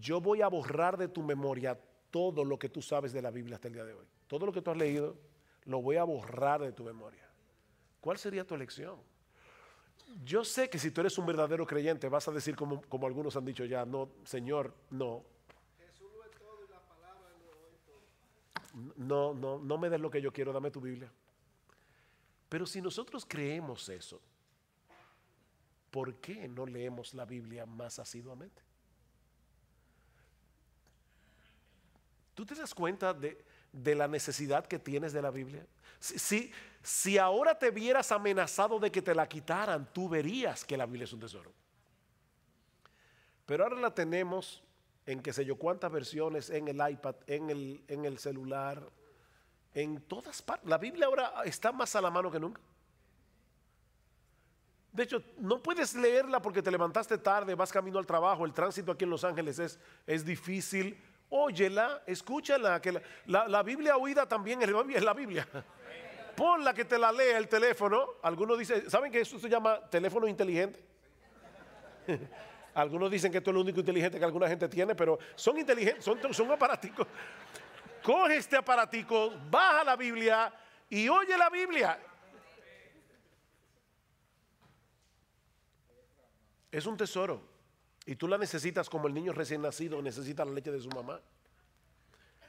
yo 0.00 0.20
voy 0.20 0.42
a 0.42 0.48
borrar 0.48 0.96
de 0.96 1.08
tu 1.08 1.22
memoria 1.22 1.78
todo 2.10 2.44
lo 2.44 2.58
que 2.58 2.68
tú 2.68 2.80
sabes 2.80 3.12
de 3.12 3.22
la 3.22 3.30
Biblia 3.30 3.56
hasta 3.56 3.68
el 3.68 3.74
día 3.74 3.84
de 3.84 3.94
hoy. 3.94 4.06
Todo 4.26 4.46
lo 4.46 4.52
que 4.52 4.62
tú 4.62 4.70
has 4.70 4.76
leído, 4.76 5.16
lo 5.64 5.82
voy 5.82 5.96
a 5.96 6.04
borrar 6.04 6.60
de 6.60 6.72
tu 6.72 6.84
memoria. 6.84 7.28
¿Cuál 8.00 8.18
sería 8.18 8.46
tu 8.46 8.54
elección? 8.54 8.98
Yo 10.24 10.44
sé 10.44 10.68
que 10.68 10.78
si 10.78 10.90
tú 10.90 11.00
eres 11.00 11.16
un 11.18 11.26
verdadero 11.26 11.66
creyente 11.66 12.08
vas 12.08 12.28
a 12.28 12.32
decir 12.32 12.54
como, 12.54 12.82
como 12.82 13.06
algunos 13.06 13.36
han 13.36 13.44
dicho 13.44 13.64
ya, 13.64 13.84
no, 13.84 14.10
Señor, 14.24 14.74
no. 14.90 15.24
No, 18.96 19.32
no, 19.34 19.58
no 19.58 19.78
me 19.78 19.88
des 19.88 20.00
lo 20.00 20.10
que 20.10 20.20
yo 20.20 20.32
quiero, 20.32 20.52
dame 20.52 20.70
tu 20.70 20.80
Biblia. 20.80 21.10
Pero 22.48 22.66
si 22.66 22.80
nosotros 22.80 23.24
creemos 23.26 23.88
eso, 23.88 24.20
¿por 25.90 26.16
qué 26.16 26.48
no 26.48 26.66
leemos 26.66 27.14
la 27.14 27.24
Biblia 27.24 27.66
más 27.66 27.98
asiduamente? 27.98 28.62
¿Tú 32.34 32.44
te 32.44 32.54
das 32.54 32.74
cuenta 32.74 33.14
de, 33.14 33.42
de 33.72 33.94
la 33.94 34.08
necesidad 34.08 34.66
que 34.66 34.78
tienes 34.78 35.12
de 35.12 35.22
la 35.22 35.30
Biblia? 35.30 35.66
Si, 36.00 36.52
si, 36.82 37.18
ahora 37.18 37.58
te 37.58 37.70
vieras 37.70 38.12
amenazado 38.12 38.78
de 38.78 38.90
que 38.90 39.00
te 39.00 39.14
la 39.14 39.28
quitaran, 39.28 39.88
tú 39.92 40.08
verías 40.08 40.64
que 40.64 40.76
la 40.76 40.86
Biblia 40.86 41.04
es 41.04 41.12
un 41.12 41.20
tesoro. 41.20 41.52
Pero 43.46 43.64
ahora 43.64 43.76
la 43.76 43.94
tenemos 43.94 44.62
en 45.06 45.20
que 45.20 45.32
sé 45.32 45.44
yo 45.44 45.56
cuántas 45.56 45.90
versiones, 45.92 46.50
en 46.50 46.68
el 46.68 46.90
iPad, 46.90 47.14
en 47.26 47.50
el, 47.50 47.84
en 47.88 48.04
el 48.04 48.18
celular, 48.18 48.82
en 49.72 50.00
todas 50.02 50.42
partes. 50.42 50.68
La 50.68 50.78
Biblia 50.78 51.06
ahora 51.06 51.42
está 51.44 51.72
más 51.72 51.94
a 51.94 52.00
la 52.00 52.10
mano 52.10 52.30
que 52.30 52.40
nunca. 52.40 52.60
De 54.92 55.02
hecho, 55.02 55.22
no 55.38 55.62
puedes 55.62 55.94
leerla 55.94 56.40
porque 56.40 56.62
te 56.62 56.70
levantaste 56.70 57.18
tarde, 57.18 57.54
vas 57.54 57.72
camino 57.72 57.98
al 57.98 58.06
trabajo, 58.06 58.44
el 58.44 58.52
tránsito 58.52 58.92
aquí 58.92 59.04
en 59.04 59.10
Los 59.10 59.24
Ángeles 59.24 59.58
es, 59.58 59.78
es 60.06 60.24
difícil 60.24 60.96
óyela, 61.36 62.02
escúchala, 62.06 62.80
que 62.80 63.02
la, 63.26 63.62
Biblia 63.64 63.96
oída 63.96 64.26
también 64.26 64.62
es 64.62 65.02
la 65.02 65.12
Biblia. 65.12 65.46
Ponla 66.36 66.72
que 66.72 66.84
te 66.84 66.96
la 66.96 67.10
lea 67.10 67.38
el 67.38 67.48
teléfono. 67.48 68.14
Algunos 68.22 68.56
dicen, 68.56 68.88
¿saben 68.88 69.10
que 69.10 69.20
eso 69.20 69.38
se 69.38 69.48
llama 69.48 69.80
teléfono 69.90 70.28
inteligente? 70.28 70.80
Algunos 72.74 73.10
dicen 73.10 73.32
que 73.32 73.38
esto 73.38 73.50
es 73.50 73.54
lo 73.54 73.60
único 73.60 73.80
inteligente 73.80 74.18
que 74.18 74.24
alguna 74.24 74.48
gente 74.48 74.68
tiene, 74.68 74.96
pero 74.96 75.16
son 75.36 75.56
inteligentes, 75.58 76.04
son, 76.04 76.18
son 76.34 76.50
aparaticos. 76.50 77.06
Coge 78.02 78.36
este 78.36 78.56
aparatico, 78.56 79.32
baja 79.48 79.84
la 79.84 79.94
Biblia 79.94 80.52
y 80.90 81.08
oye 81.08 81.38
la 81.38 81.50
Biblia. 81.50 81.98
Es 86.72 86.84
un 86.84 86.96
tesoro. 86.96 87.53
Y 88.06 88.16
tú 88.16 88.28
la 88.28 88.36
necesitas 88.36 88.90
como 88.90 89.08
el 89.08 89.14
niño 89.14 89.32
recién 89.32 89.62
nacido 89.62 90.00
necesita 90.02 90.44
la 90.44 90.52
leche 90.52 90.70
de 90.70 90.80
su 90.80 90.90
mamá. 90.90 91.20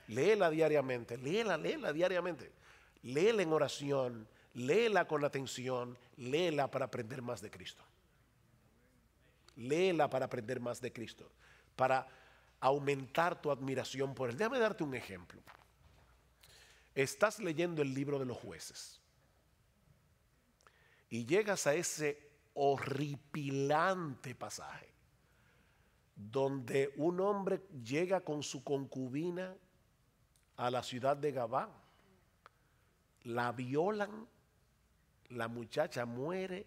Léela 0.08 0.49
diariamente, 0.49 1.18
léela, 1.18 1.58
léela 1.58 1.93
diariamente. 1.93 2.51
Léela 3.03 3.41
en 3.41 3.53
oración, 3.53 4.28
léela 4.53 5.08
con 5.08 5.24
atención, 5.24 5.97
léela 6.18 6.70
para 6.70 6.86
aprender 6.86 7.22
más 7.22 7.41
de 7.41 7.49
Cristo. 7.49 7.84
Léela 9.56 10.10
para 10.10 10.26
aprender 10.26 10.60
más 10.60 10.82
de 10.82 10.91
Cristo, 10.91 11.32
para 11.76 12.06
aumentar 12.60 13.41
tu 13.41 13.49
admiración 13.49 14.14
por 14.14 14.30
Él. 14.30 14.38
Déjame 14.38 14.60
darte 14.60 14.84
un 14.84 14.93
ejemplo. 14.93 15.41
Estás 16.93 17.39
leyendo 17.39 17.82
el 17.82 17.93
libro 17.93 18.20
de 18.20 18.26
los 18.26 18.38
jueces 18.38 18.99
y 21.10 21.26
llegas 21.26 21.68
a 21.68 21.74
ese 21.74 22.30
horripilante 22.53 24.36
pasaje 24.36 24.95
donde 26.16 26.93
un 26.97 27.20
hombre 27.20 27.61
llega 27.84 28.22
con 28.22 28.41
su 28.43 28.63
concubina 28.63 29.55
a 30.57 30.72
la 30.72 30.84
ciudad 30.84 31.18
de 31.18 31.32
Gabá, 31.32 31.70
la 33.24 33.51
violan, 33.51 34.28
la 35.30 35.47
muchacha 35.47 36.05
muere 36.05 36.66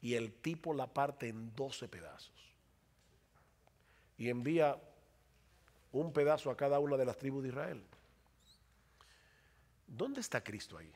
y 0.00 0.14
el 0.14 0.32
tipo 0.32 0.74
la 0.74 0.92
parte 0.92 1.28
en 1.28 1.54
12 1.54 1.88
pedazos 1.88 2.36
y 4.18 4.30
envía 4.30 4.76
un 5.92 6.12
pedazo 6.12 6.50
a 6.50 6.56
cada 6.56 6.78
una 6.78 6.96
de 6.96 7.04
las 7.04 7.16
tribus 7.18 7.42
de 7.42 7.48
Israel. 7.50 7.82
¿Dónde 9.86 10.20
está 10.20 10.42
Cristo 10.42 10.78
ahí? 10.78 10.92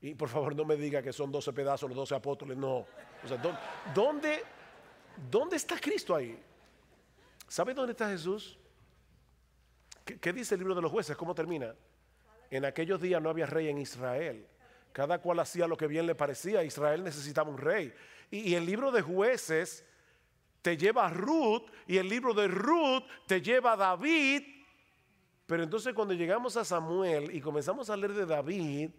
Y 0.00 0.14
por 0.14 0.28
favor 0.28 0.54
no 0.54 0.64
me 0.64 0.76
diga 0.76 1.02
que 1.02 1.12
son 1.12 1.30
12 1.30 1.52
pedazos 1.52 1.88
los 1.88 1.96
12 1.96 2.14
apóstoles, 2.14 2.56
no. 2.56 2.86
O 3.24 3.28
sea, 3.28 3.40
¿dónde, 3.94 4.42
está 5.52 5.78
Cristo 5.78 6.14
ahí? 6.14 6.38
¿Sabe 7.46 7.74
dónde 7.74 7.92
está 7.92 8.08
Jesús? 8.08 8.58
¿Qué, 10.04 10.32
dice 10.32 10.54
el 10.54 10.60
libro 10.60 10.74
de 10.74 10.82
los 10.82 10.90
jueces? 10.90 11.16
¿Cómo 11.16 11.34
termina? 11.34 11.74
En 12.50 12.64
aquellos 12.64 13.00
días 13.00 13.20
no 13.20 13.30
había 13.30 13.46
rey 13.46 13.68
en 13.68 13.78
Israel. 13.78 14.46
Cada 14.92 15.20
cual 15.20 15.40
hacía 15.40 15.66
lo 15.66 15.76
que 15.76 15.86
bien 15.86 16.06
le 16.06 16.14
parecía. 16.14 16.64
Israel 16.64 17.04
necesitaba 17.04 17.50
un 17.50 17.58
rey. 17.58 17.92
Y, 18.30 18.50
y 18.50 18.54
el 18.54 18.64
libro 18.64 18.90
de 18.90 19.02
jueces 19.02 19.84
te 20.62 20.76
lleva 20.76 21.06
a 21.06 21.10
Ruth 21.10 21.70
y 21.86 21.98
el 21.98 22.08
libro 22.08 22.34
de 22.34 22.48
Ruth 22.48 23.04
te 23.26 23.40
lleva 23.40 23.72
a 23.72 23.76
David. 23.76 24.42
Pero 25.46 25.62
entonces 25.62 25.94
cuando 25.94 26.14
llegamos 26.14 26.56
a 26.56 26.64
Samuel 26.64 27.34
y 27.34 27.40
comenzamos 27.40 27.88
a 27.90 27.96
leer 27.96 28.12
de 28.12 28.26
David, 28.26 28.90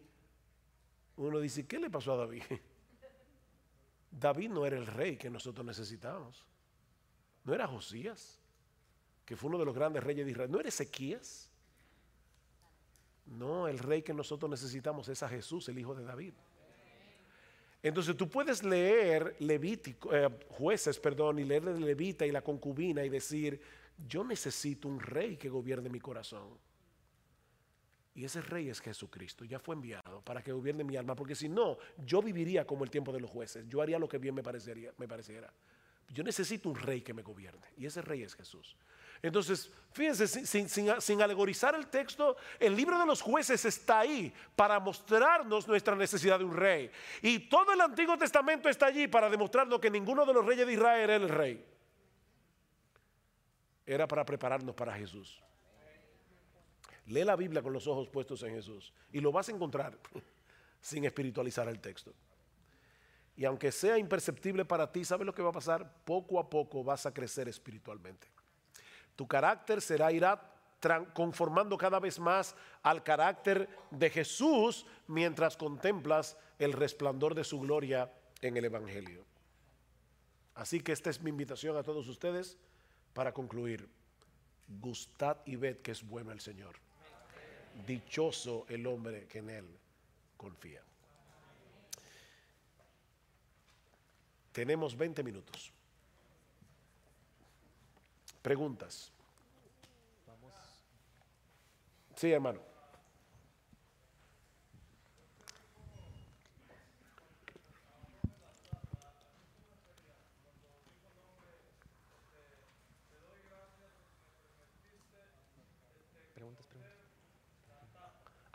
uno 1.18 1.40
dice, 1.40 1.68
¿qué 1.68 1.78
le 1.80 1.90
pasó 1.90 2.14
a 2.14 2.18
David? 2.18 2.44
David 4.12 4.50
no 4.50 4.66
era 4.66 4.78
el 4.78 4.86
rey 4.86 5.18
que 5.18 5.30
nosotros 5.30 5.66
necesitábamos. 5.66 6.46
No 7.44 7.54
era 7.54 7.68
Josías, 7.68 8.40
que 9.26 9.36
fue 9.36 9.50
uno 9.50 9.60
de 9.60 9.66
los 9.66 9.76
grandes 9.76 10.04
reyes 10.04 10.26
de 10.26 10.32
Israel. 10.32 10.52
No 10.52 10.60
era 10.60 10.70
Ezequías. 10.70 11.50
No, 13.26 13.68
el 13.68 13.78
rey 13.80 14.02
que 14.02 14.14
nosotros 14.14 14.50
necesitamos 14.50 15.08
es 15.08 15.22
a 15.22 15.30
Jesús, 15.30 15.70
el 15.70 15.78
hijo 15.78 15.94
de 15.94 16.04
David. 16.04 16.34
Entonces 17.82 18.18
tú 18.18 18.28
puedes 18.28 18.64
leer 18.64 19.36
Levítico, 19.40 20.14
eh, 20.14 20.30
jueces, 20.50 21.00
perdón, 21.00 21.40
y 21.40 21.46
leer 21.46 21.64
de 21.64 21.80
Levita 21.80 22.26
y 22.26 22.32
la 22.32 22.42
concubina 22.42 23.06
y 23.06 23.10
decir, 23.10 23.62
yo 24.08 24.24
necesito 24.24 24.88
un 24.88 25.00
rey 25.00 25.38
que 25.38 25.48
gobierne 25.48 25.90
mi 25.90 26.00
corazón. 26.00 26.50
Y 28.20 28.26
ese 28.26 28.42
rey 28.42 28.68
es 28.68 28.82
Jesucristo, 28.82 29.46
ya 29.46 29.60
fue 29.60 29.76
enviado 29.76 30.22
para 30.26 30.44
que 30.44 30.52
gobierne 30.52 30.84
mi 30.84 30.98
alma, 30.98 31.16
porque 31.16 31.36
si 31.36 31.48
no, 31.48 31.78
yo 32.06 32.22
viviría 32.22 32.68
como 32.68 32.84
el 32.84 32.90
tiempo 32.90 33.14
de 33.14 33.22
los 33.22 33.30
jueces, 33.30 33.66
yo 33.70 33.82
haría 33.82 33.98
lo 33.98 34.10
que 34.10 34.18
bien 34.18 34.36
me, 34.36 34.44
parecería, 34.44 34.92
me 34.98 35.08
pareciera. 35.08 35.50
Yo 36.10 36.22
necesito 36.22 36.68
un 36.68 36.76
rey 36.76 37.02
que 37.02 37.14
me 37.14 37.22
gobierne, 37.22 37.66
y 37.78 37.86
ese 37.86 38.02
rey 38.02 38.24
es 38.24 38.36
Jesús. 38.36 38.76
Entonces, 39.22 39.72
fíjense, 39.94 40.28
sin, 40.28 41.22
alegorizar 41.22 41.76
el 41.76 41.88
texto, 41.88 42.36
el 42.60 42.76
libro 42.76 43.00
de 43.00 43.06
los 43.06 43.22
jueces 43.22 43.64
está 43.64 44.00
ahí 44.00 44.34
para 44.54 44.82
mostrarnos 44.82 45.66
nuestra 45.66 45.96
necesidad 45.96 46.40
de 46.40 46.44
un 46.44 46.58
rey. 46.58 46.92
Y 47.22 47.48
todo 47.48 47.72
el 47.72 47.80
Antiguo 47.80 48.18
Testamento 48.18 48.68
está 48.68 48.88
allí 48.88 49.08
para 49.08 49.30
demostrarnos 49.30 49.80
que 49.80 49.90
ninguno 49.90 50.26
de 50.26 50.34
los 50.34 50.46
reyes 50.46 50.68
de 50.68 50.74
Israel 50.74 51.10
era 51.10 51.16
el 51.16 51.30
rey. 51.30 51.66
Era 53.86 54.06
para 54.10 54.26
prepararnos 54.26 54.76
para 54.76 54.94
Jesús. 54.94 55.42
Lee 57.10 57.24
la 57.24 57.36
Biblia 57.36 57.62
con 57.62 57.74
los 57.74 57.88
ojos 57.88 58.08
puestos 58.08 58.44
en 58.44 58.54
Jesús 58.54 58.94
y 59.12 59.20
lo 59.20 59.32
vas 59.32 59.50
a 59.50 59.52
encontrar 59.52 59.98
sin 60.82 61.06
espiritualizar 61.06 61.68
el 61.68 61.80
texto. 61.80 62.14
Y 63.36 63.46
aunque 63.46 63.72
sea 63.72 63.98
imperceptible 63.98 64.66
para 64.66 64.92
ti, 64.92 65.04
¿sabes 65.06 65.26
lo 65.26 65.34
que 65.34 65.42
va 65.42 65.50
a 65.50 65.54
pasar? 65.54 65.92
Poco 66.06 66.40
a 66.40 66.50
poco 66.50 66.84
vas 66.84 67.06
a 67.06 67.14
crecer 67.14 67.48
espiritualmente. 67.48 68.28
Tu 69.16 69.28
carácter 69.28 69.82
será 69.82 70.12
irá 70.12 70.40
conformando 71.14 71.78
cada 71.78 72.00
vez 72.00 72.20
más 72.20 72.56
al 72.84 73.04
carácter 73.04 73.68
de 73.92 74.10
Jesús 74.10 74.86
mientras 75.08 75.58
contemplas 75.58 76.38
el 76.58 76.74
resplandor 76.74 77.36
de 77.36 77.44
su 77.44 77.60
gloria 77.60 78.12
en 78.42 78.56
el 78.56 78.66
Evangelio. 78.66 79.26
Así 80.56 80.82
que 80.82 80.92
esta 80.92 81.10
es 81.10 81.22
mi 81.22 81.30
invitación 81.30 81.76
a 81.78 81.84
todos 81.84 82.08
ustedes 82.08 82.58
para 83.14 83.34
concluir. 83.34 83.90
Gustad 84.68 85.38
y 85.46 85.56
ved 85.56 85.78
que 85.78 85.92
es 85.92 86.04
bueno 86.04 86.32
el 86.32 86.42
Señor. 86.42 86.76
Dichoso 87.86 88.66
el 88.70 88.86
hombre 88.88 89.28
que 89.28 89.40
en 89.40 89.50
Él 89.50 89.66
confía. 90.38 90.82
Tenemos 94.52 94.98
20 94.98 95.24
minutos. 95.24 95.72
Preguntas. 98.42 99.12
Sí, 102.16 102.32
hermano. 102.32 102.69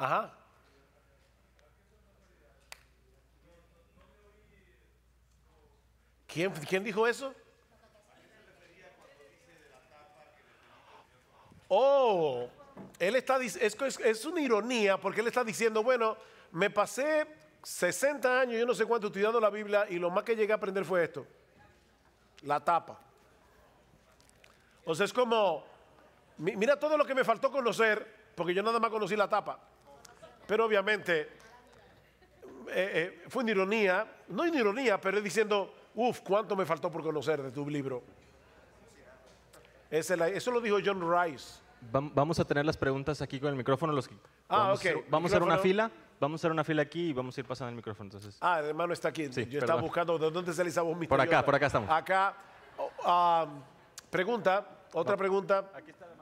Ajá. 0.05 0.31
¿Quién, 6.27 6.53
¿Quién 6.69 6.85
dijo 6.85 7.07
eso? 7.07 7.35
Oh, 11.69 12.51
él 12.99 13.17
está 13.17 13.39
es, 13.39 13.57
es 13.57 14.25
una 14.27 14.43
ironía 14.43 14.99
porque 14.99 15.23
él 15.23 15.29
está 15.29 15.43
diciendo, 15.43 15.83
bueno, 15.83 16.19
me 16.53 16.69
pasé 16.69 17.27
60 17.63 18.41
años, 18.41 18.61
yo 18.61 18.67
no 18.67 18.75
sé 18.75 18.85
cuánto 18.85 19.07
estudiando 19.07 19.41
la 19.41 19.49
Biblia 19.49 19.87
y 19.89 19.99
lo 19.99 20.11
más 20.11 20.23
que 20.23 20.37
llegué 20.37 20.53
a 20.53 20.57
aprender 20.57 20.85
fue 20.85 21.05
esto, 21.05 21.27
la 22.43 22.63
tapa. 22.63 23.01
O 24.85 24.95
sea, 24.95 25.07
es 25.07 25.15
como, 25.15 25.65
mira 26.37 26.79
todo 26.79 26.99
lo 26.99 27.07
que 27.07 27.15
me 27.15 27.25
faltó 27.25 27.51
conocer, 27.51 28.33
porque 28.35 28.53
yo 28.53 28.63
nada 28.63 28.79
más 28.79 28.91
conocí 28.91 29.17
la 29.17 29.31
tapa. 29.31 29.71
Pero 30.47 30.67
obviamente 30.67 31.29
eh, 32.69 33.23
eh, 33.25 33.25
fue 33.29 33.43
una 33.43 33.53
ironía, 33.53 34.07
no 34.29 34.43
una 34.43 34.59
ironía, 34.59 35.01
pero 35.01 35.19
es 35.19 35.25
diciendo, 35.25 35.75
uff, 35.95 36.21
cuánto 36.21 36.57
me 36.57 36.65
faltó 36.67 36.91
por 36.91 37.03
conocer 37.03 37.43
de 37.43 37.51
tu 37.51 37.69
libro. 37.69 38.03
eso 39.91 40.51
lo 40.51 40.61
dijo 40.61 40.79
John 40.85 41.01
Rice. 41.01 41.61
Vamos 41.91 42.41
a 42.41 42.45
tener 42.45 42.65
las 42.65 42.77
preguntas 42.77 43.21
aquí 43.21 43.39
con 43.39 43.51
el 43.51 43.57
micrófono. 43.57 43.93
Los 43.93 44.09
ah, 44.49 44.59
vamos, 44.59 44.85
ok. 44.85 45.05
vamos 45.09 45.33
a 45.33 45.37
hacer 45.37 45.47
una 45.47 45.59
fila. 45.59 45.91
Vamos 46.21 46.41
a 46.41 46.41
hacer 46.41 46.53
una 46.53 46.65
fila 46.65 46.83
aquí 46.83 47.09
y 47.09 47.13
vamos 47.13 47.37
a 47.37 47.41
ir 47.41 47.47
pasando 47.47 47.71
el 47.71 47.77
micrófono. 47.77 48.07
Entonces. 48.07 48.39
Ah, 48.41 48.61
el 48.61 48.67
hermano 48.67 48.93
está 48.93 49.09
aquí. 49.09 49.29
Yo 49.29 49.59
estaba 49.59 49.81
buscando 49.81 50.19
de 50.19 50.31
dónde 50.31 50.53
sale 50.53 50.71
esa 50.71 50.83
voz 50.83 50.97
Por 51.07 51.21
acá, 51.21 51.45
por 51.45 51.55
acá 51.55 51.67
estamos. 51.67 51.91
Acá. 51.91 52.35
Oh, 52.79 52.91
ah, 53.05 53.47
pregunta, 54.11 54.67
otra 54.93 55.17
pregunta. 55.17 55.71
Aquí 55.75 55.91
está. 55.91 56.14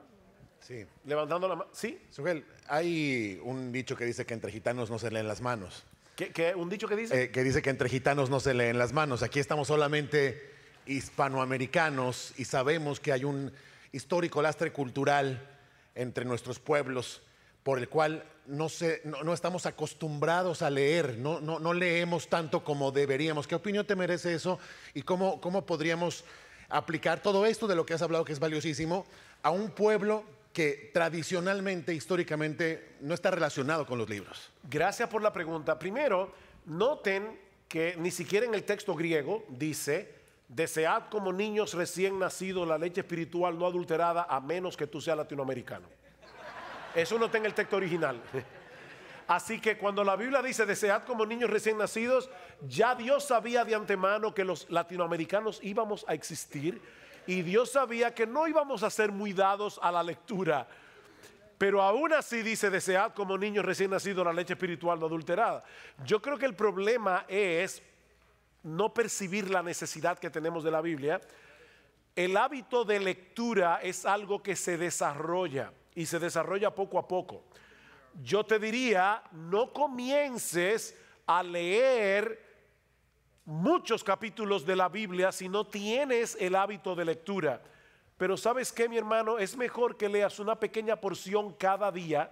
Sí. 0.62 0.86
Levantando 1.04 1.48
la 1.48 1.56
mano. 1.56 1.70
¿Sí? 1.72 2.00
Sugel, 2.10 2.44
hay 2.68 3.40
un 3.44 3.72
dicho 3.72 3.96
que 3.96 4.04
dice 4.04 4.24
que 4.24 4.34
entre 4.34 4.52
gitanos 4.52 4.90
no 4.90 4.98
se 4.98 5.10
leen 5.10 5.28
las 5.28 5.40
manos. 5.40 5.84
¿Qué, 6.16 6.54
un 6.54 6.68
dicho 6.68 6.86
que 6.86 6.94
dice? 6.94 7.24
Eh, 7.24 7.30
que 7.30 7.42
dice 7.42 7.62
que 7.62 7.70
entre 7.70 7.88
gitanos 7.88 8.30
no 8.30 8.38
se 8.38 8.54
leen 8.54 8.78
las 8.78 8.92
manos. 8.92 9.22
Aquí 9.22 9.40
estamos 9.40 9.68
solamente 9.68 10.50
hispanoamericanos 10.86 12.34
y 12.36 12.44
sabemos 12.44 13.00
que 13.00 13.12
hay 13.12 13.24
un 13.24 13.52
histórico 13.92 14.40
lastre 14.42 14.72
cultural 14.72 15.48
entre 15.94 16.24
nuestros 16.24 16.58
pueblos 16.58 17.22
por 17.62 17.78
el 17.78 17.88
cual 17.88 18.24
no, 18.46 18.68
no, 19.04 19.32
estamos 19.32 19.66
acostumbrados 19.66 20.62
a 20.62 20.70
leer, 20.70 21.16
no, 21.18 21.40
no, 21.40 21.72
leemos 21.72 22.28
tanto 22.28 22.64
como 22.64 22.90
deberíamos. 22.90 23.46
¿Qué 23.46 23.54
opinión 23.54 23.86
te 23.86 23.94
merece 23.94 24.34
eso 24.34 24.58
y 24.94 25.02
cómo, 25.02 25.40
cómo 25.40 25.64
podríamos 25.64 26.24
aplicar 26.68 27.20
todo 27.20 27.46
esto 27.46 27.68
de 27.68 27.76
lo 27.76 27.86
que 27.86 27.94
has 27.94 28.02
hablado, 28.02 28.24
que 28.24 28.32
es 28.32 28.40
valiosísimo, 28.40 29.06
a 29.42 29.50
un 29.50 29.70
pueblo 29.70 30.24
que 30.52 30.90
tradicionalmente, 30.92 31.94
históricamente, 31.94 32.96
no 33.00 33.14
está 33.14 33.30
relacionado 33.30 33.86
con 33.86 33.98
los 33.98 34.08
libros? 34.08 34.50
Gracias 34.68 35.08
por 35.08 35.22
la 35.22 35.32
pregunta. 35.32 35.78
Primero, 35.78 36.32
noten 36.66 37.38
que 37.68 37.96
ni 37.96 38.10
siquiera 38.10 38.46
en 38.46 38.54
el 38.54 38.64
texto 38.64 38.94
griego 38.94 39.44
dice 39.48 40.22
desead 40.48 41.04
como 41.10 41.32
niños 41.32 41.72
recién 41.72 42.18
nacidos 42.18 42.68
la 42.68 42.76
leche 42.76 43.00
espiritual 43.00 43.58
no 43.58 43.66
adulterada 43.66 44.26
a 44.28 44.40
menos 44.40 44.76
que 44.76 44.86
tú 44.86 45.00
seas 45.00 45.16
latinoamericano. 45.16 45.88
Eso 46.94 47.18
no 47.18 47.26
está 47.26 47.38
en 47.38 47.46
el 47.46 47.54
texto 47.54 47.76
original. 47.76 48.20
Así 49.26 49.60
que 49.60 49.78
cuando 49.78 50.04
la 50.04 50.16
Biblia 50.16 50.42
dice 50.42 50.66
desead 50.66 51.04
como 51.04 51.24
niños 51.24 51.48
recién 51.48 51.78
nacidos, 51.78 52.28
ya 52.68 52.94
Dios 52.94 53.24
sabía 53.24 53.64
de 53.64 53.74
antemano 53.74 54.34
que 54.34 54.44
los 54.44 54.68
latinoamericanos 54.70 55.60
íbamos 55.62 56.04
a 56.06 56.12
existir 56.12 56.82
y 57.26 57.42
Dios 57.42 57.70
sabía 57.70 58.14
que 58.14 58.26
no 58.26 58.46
íbamos 58.48 58.82
a 58.82 58.90
ser 58.90 59.12
muy 59.12 59.32
dados 59.32 59.78
a 59.82 59.92
la 59.92 60.02
lectura. 60.02 60.66
Pero 61.58 61.80
aún 61.80 62.12
así 62.12 62.42
dice, 62.42 62.70
desead 62.70 63.12
como 63.12 63.38
niños 63.38 63.64
recién 63.64 63.90
nacidos 63.90 64.24
la 64.24 64.32
leche 64.32 64.54
espiritual 64.54 64.98
no 64.98 65.06
adulterada. 65.06 65.62
Yo 66.04 66.20
creo 66.20 66.36
que 66.36 66.46
el 66.46 66.56
problema 66.56 67.24
es 67.28 67.82
no 68.64 68.92
percibir 68.92 69.50
la 69.50 69.62
necesidad 69.62 70.18
que 70.18 70.30
tenemos 70.30 70.64
de 70.64 70.70
la 70.70 70.80
Biblia. 70.80 71.20
El 72.16 72.36
hábito 72.36 72.84
de 72.84 72.98
lectura 72.98 73.78
es 73.82 74.04
algo 74.04 74.42
que 74.42 74.56
se 74.56 74.76
desarrolla 74.76 75.72
y 75.94 76.06
se 76.06 76.18
desarrolla 76.18 76.74
poco 76.74 76.98
a 76.98 77.06
poco. 77.06 77.44
Yo 78.22 78.44
te 78.44 78.58
diría, 78.58 79.22
no 79.30 79.72
comiences 79.72 80.98
a 81.26 81.42
leer 81.42 82.51
muchos 83.44 84.04
capítulos 84.04 84.64
de 84.64 84.76
la 84.76 84.88
Biblia 84.88 85.32
si 85.32 85.48
no 85.48 85.66
tienes 85.66 86.36
el 86.40 86.54
hábito 86.54 86.94
de 86.94 87.04
lectura. 87.04 87.62
Pero 88.16 88.36
sabes 88.36 88.72
qué, 88.72 88.88
mi 88.88 88.96
hermano, 88.96 89.38
es 89.38 89.56
mejor 89.56 89.96
que 89.96 90.08
leas 90.08 90.38
una 90.38 90.58
pequeña 90.58 90.96
porción 90.96 91.52
cada 91.54 91.90
día 91.90 92.30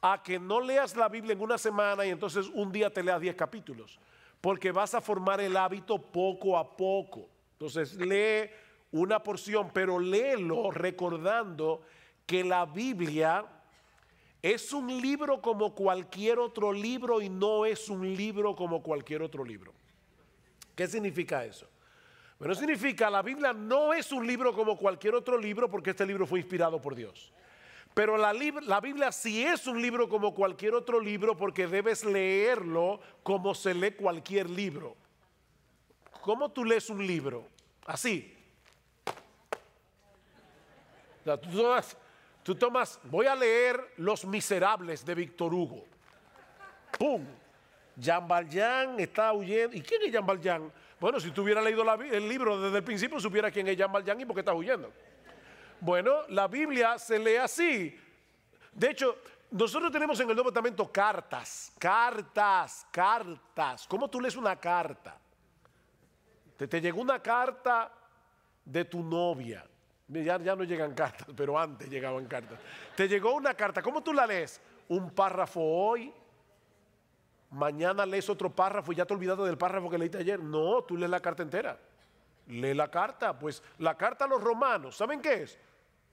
a 0.00 0.22
que 0.22 0.38
no 0.38 0.60
leas 0.60 0.96
la 0.96 1.08
Biblia 1.08 1.32
en 1.32 1.40
una 1.40 1.58
semana 1.58 2.06
y 2.06 2.10
entonces 2.10 2.48
un 2.54 2.72
día 2.72 2.88
te 2.88 3.02
leas 3.02 3.20
10 3.20 3.34
capítulos, 3.36 3.98
porque 4.40 4.72
vas 4.72 4.94
a 4.94 5.00
formar 5.00 5.40
el 5.40 5.56
hábito 5.56 6.00
poco 6.00 6.56
a 6.56 6.76
poco. 6.76 7.28
Entonces 7.52 7.94
lee 7.94 8.48
una 8.92 9.22
porción, 9.22 9.70
pero 9.74 9.98
léelo 9.98 10.70
recordando 10.70 11.82
que 12.24 12.44
la 12.44 12.64
Biblia 12.64 13.44
es 14.40 14.72
un 14.72 14.86
libro 15.00 15.42
como 15.42 15.74
cualquier 15.74 16.38
otro 16.38 16.72
libro 16.72 17.20
y 17.20 17.28
no 17.28 17.66
es 17.66 17.88
un 17.88 18.16
libro 18.16 18.54
como 18.54 18.82
cualquier 18.82 19.22
otro 19.22 19.44
libro. 19.44 19.74
¿Qué 20.78 20.86
significa 20.86 21.44
eso? 21.44 21.66
Bueno, 22.38 22.54
significa 22.54 23.10
la 23.10 23.20
Biblia 23.20 23.52
no 23.52 23.92
es 23.92 24.12
un 24.12 24.24
libro 24.24 24.54
como 24.54 24.78
cualquier 24.78 25.16
otro 25.16 25.36
libro 25.36 25.68
porque 25.68 25.90
este 25.90 26.06
libro 26.06 26.24
fue 26.24 26.38
inspirado 26.38 26.80
por 26.80 26.94
Dios. 26.94 27.32
Pero 27.94 28.16
la, 28.16 28.80
Biblia 28.80 29.10
sí 29.10 29.44
es 29.44 29.66
un 29.66 29.82
libro 29.82 30.08
como 30.08 30.32
cualquier 30.32 30.74
otro 30.74 31.00
libro 31.00 31.36
porque 31.36 31.66
debes 31.66 32.04
leerlo 32.04 33.00
como 33.24 33.56
se 33.56 33.74
lee 33.74 33.90
cualquier 33.90 34.48
libro. 34.48 34.96
¿Cómo 36.20 36.48
tú 36.52 36.64
lees 36.64 36.88
un 36.90 37.04
libro? 37.04 37.48
Así. 37.84 38.36
tú, 41.24 41.50
tomas, 41.56 41.96
tú 42.44 42.54
tomas, 42.54 43.00
voy 43.02 43.26
a 43.26 43.34
leer 43.34 43.94
Los 43.96 44.24
Miserables 44.24 45.04
de 45.04 45.16
Víctor 45.16 45.52
Hugo. 45.52 45.84
¡Pum! 46.96 47.26
Jean 47.98 48.28
Valjean 48.28 49.00
está 49.00 49.32
huyendo. 49.32 49.76
¿Y 49.76 49.82
quién 49.82 50.02
es 50.02 50.12
Jean 50.12 50.24
Valjean? 50.24 50.72
Bueno, 51.00 51.18
si 51.18 51.30
tú 51.32 51.42
hubieras 51.42 51.64
leído 51.64 51.82
el 51.94 52.28
libro 52.28 52.60
desde 52.60 52.78
el 52.78 52.84
principio, 52.84 53.18
supiera 53.20 53.50
quién 53.50 53.66
es 53.66 53.76
Jean 53.76 53.90
Valjean 53.90 54.20
y 54.20 54.24
por 54.24 54.34
qué 54.34 54.40
está 54.40 54.54
huyendo. 54.54 54.92
Bueno, 55.80 56.22
la 56.28 56.46
Biblia 56.46 56.98
se 56.98 57.18
lee 57.18 57.36
así. 57.36 57.98
De 58.72 58.90
hecho, 58.90 59.16
nosotros 59.50 59.90
tenemos 59.90 60.18
en 60.20 60.28
el 60.28 60.34
Nuevo 60.36 60.50
Testamento 60.50 60.90
cartas, 60.92 61.72
cartas, 61.78 62.86
cartas. 62.90 63.86
¿Cómo 63.88 64.08
tú 64.08 64.20
lees 64.20 64.36
una 64.36 64.56
carta? 64.56 65.18
Te, 66.56 66.68
te 66.68 66.80
llegó 66.80 67.00
una 67.00 67.20
carta 67.20 67.92
de 68.64 68.84
tu 68.84 69.02
novia. 69.02 69.64
Ya, 70.08 70.38
ya 70.38 70.56
no 70.56 70.64
llegan 70.64 70.94
cartas, 70.94 71.26
pero 71.36 71.58
antes 71.58 71.88
llegaban 71.88 72.26
cartas. 72.26 72.58
Te 72.96 73.08
llegó 73.08 73.34
una 73.34 73.54
carta. 73.54 73.82
¿Cómo 73.82 74.02
tú 74.02 74.12
la 74.12 74.26
lees? 74.26 74.60
Un 74.88 75.10
párrafo 75.10 75.60
hoy, 75.60 76.12
mañana 77.50 78.04
lees 78.06 78.28
otro 78.28 78.50
párrafo 78.50 78.92
y 78.92 78.96
ya 78.96 79.06
te 79.06 79.14
olvidaste 79.14 79.42
del 79.42 79.58
párrafo 79.58 79.88
que 79.88 79.98
leíste 79.98 80.18
ayer. 80.18 80.40
No, 80.40 80.82
tú 80.82 80.96
lees 80.96 81.10
la 81.10 81.20
carta 81.20 81.42
entera. 81.42 81.78
Lee 82.48 82.74
la 82.74 82.90
carta. 82.90 83.38
Pues 83.38 83.62
la 83.78 83.96
carta 83.96 84.24
a 84.24 84.28
los 84.28 84.42
romanos, 84.42 84.96
¿saben 84.96 85.20
qué 85.20 85.42
es? 85.42 85.58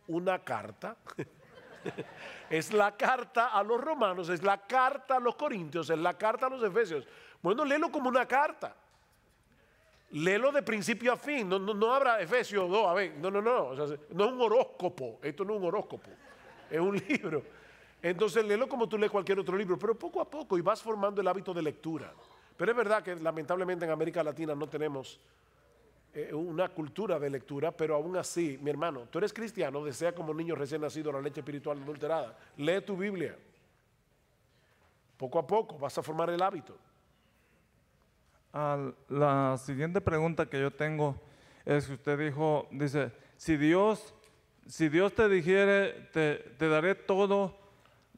Una 0.07 0.40
carta. 0.40 0.95
es 2.49 2.74
la 2.74 2.95
carta 2.95 3.48
a 3.48 3.64
los 3.64 3.80
romanos, 3.80 4.30
es 4.30 4.44
la 4.44 4.66
carta 4.66 5.18
a 5.18 5.20
los 5.20 5.36
corintios, 5.36 5.90
es 5.90 5.98
la 5.98 6.14
carta 6.18 6.48
a 6.48 6.49
los 6.49 6.64
efesios. 6.64 7.07
Bueno, 7.41 7.64
léelo 7.64 7.91
como 7.91 8.10
una 8.10 8.28
carta. 8.28 8.76
Léelo 10.12 10.52
de 10.52 10.62
principio 10.62 11.14
a 11.14 11.18
fin. 11.18 11.49
No, 11.49 11.60
no, 11.60 11.94
habrá 11.94 12.22
Efesios 12.22 12.70
2, 12.70 12.88
a 12.88 12.94
ver, 12.94 13.16
no, 13.18 13.30
no, 13.30 13.41
no. 13.41 13.74
no 13.74 13.84
es 14.26 14.32
un 14.32 14.41
horóscopo. 14.41 15.20
Esto 15.22 15.44
no 15.44 15.53
es 15.53 15.60
un 15.60 15.66
horóscopo. 15.68 16.10
Es 16.70 16.80
un 16.80 16.95
libro. 17.10 17.44
Entonces 18.01 18.45
léelo 18.45 18.67
como 18.67 18.88
tú 18.88 18.97
lees 18.97 19.11
cualquier 19.11 19.39
otro 19.39 19.57
libro, 19.57 19.77
pero 19.80 19.95
poco 19.95 20.22
a 20.22 20.30
poco 20.30 20.57
y 20.57 20.61
vas 20.61 20.81
formando 20.81 21.22
el 21.22 21.27
hábito 21.27 21.53
de 21.53 21.61
lectura. 21.61 22.13
Pero 22.57 22.72
es 22.72 22.77
verdad 22.77 23.03
que 23.03 23.15
lamentablemente 23.15 23.85
en 23.85 23.91
América 23.91 24.23
Latina 24.23 24.55
no 24.55 24.67
tenemos 24.67 25.19
eh, 26.13 26.34
una 26.34 26.69
cultura 26.69 27.19
de 27.19 27.30
lectura, 27.30 27.72
pero 27.72 27.95
aún 27.95 28.15
así, 28.15 28.57
mi 28.61 28.69
hermano, 28.69 29.01
tú 29.11 29.17
eres 29.17 29.34
cristiano, 29.34 29.84
desea 29.84 30.15
como 30.15 30.34
niño 30.34 30.55
recién 30.55 30.80
nacido 30.80 31.11
la 31.11 31.19
leche 31.19 31.41
espiritual 31.41 31.81
adulterada. 31.81 32.38
Lee 32.55 32.80
tu 32.81 32.95
Biblia. 32.95 33.38
Poco 35.17 35.39
a 35.39 35.45
poco 35.45 35.77
vas 35.77 35.97
a 35.97 36.03
formar 36.03 36.30
el 36.30 36.41
hábito. 36.41 36.77
la 39.09 39.57
siguiente 39.57 39.99
pregunta 39.99 40.45
que 40.45 40.61
yo 40.61 40.72
tengo 40.72 41.19
es 41.65 41.88
que 41.88 41.93
usted 41.93 42.17
dijo, 42.17 42.69
dice, 42.72 43.11
si 43.35 43.57
Dios, 43.57 44.13
si 44.67 44.88
Dios 44.88 45.13
te 45.13 45.27
dijere, 45.27 46.09
te, 46.13 46.35
te 46.57 46.69
daré 46.69 46.95
todo 46.95 47.65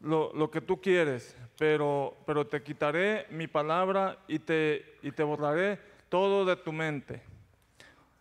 lo, 0.02 0.52
que 0.52 0.62
tú 0.62 0.80
quieres, 0.80 1.36
pero, 1.58 2.18
pero 2.26 2.46
te 2.48 2.62
quitaré 2.62 3.28
mi 3.30 3.48
palabra 3.48 4.18
y 4.28 4.40
te, 4.40 4.98
y 5.02 5.12
te 5.12 5.24
borraré 5.24 5.80
todo 6.10 6.46
de 6.46 6.56
tu 6.56 6.72
mente. 6.72 7.22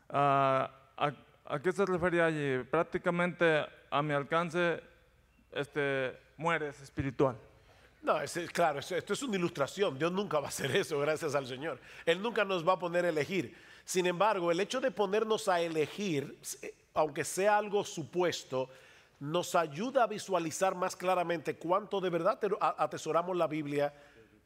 Ah, 0.09 0.71
a, 0.97 1.59
qué 1.61 1.73
se 1.73 1.85
refería 1.85 2.27
allí? 2.27 2.63
Prácticamente 2.65 3.65
a 3.91 4.03
mi 4.03 4.15
alcance 4.15 4.83
este, 5.53 6.19
mueres 6.37 6.81
espiritual. 6.81 7.37
No, 8.03 8.21
es, 8.21 8.39
claro, 8.53 8.79
esto 8.79 9.13
es 9.13 9.23
una 9.23 9.37
ilustración. 9.37 9.99
Dios 9.99 10.13
nunca 10.13 10.39
va 10.39 10.47
a 10.47 10.49
hacer 10.49 10.75
eso, 10.77 10.99
gracias 11.01 11.35
al 11.35 11.47
Señor. 11.47 11.81
Él 12.05 12.23
nunca 12.23 12.45
nos 12.45 12.67
va 12.67 12.75
a 12.75 12.79
poner 12.79 13.05
a 13.05 13.09
elegir. 13.09 13.57
Sin 13.85 14.07
embargo, 14.07 14.51
el 14.51 14.61
hecho 14.61 14.81
de 14.81 14.91
ponernos 14.91 15.49
a 15.49 15.61
elegir, 15.61 16.39
eh, 16.63 16.75
aunque 16.95 17.25
sea 17.25 17.59
algo 17.59 17.85
supuesto, 17.85 18.69
nos 19.19 19.55
ayuda 19.55 20.05
a 20.05 20.07
visualizar 20.07 20.75
más 20.75 20.95
claramente 20.95 21.57
cuánto 21.57 22.01
de 22.01 22.11
verdad 22.11 22.39
atesoramos 22.79 23.37
la 23.37 23.47
Biblia, 23.47 23.95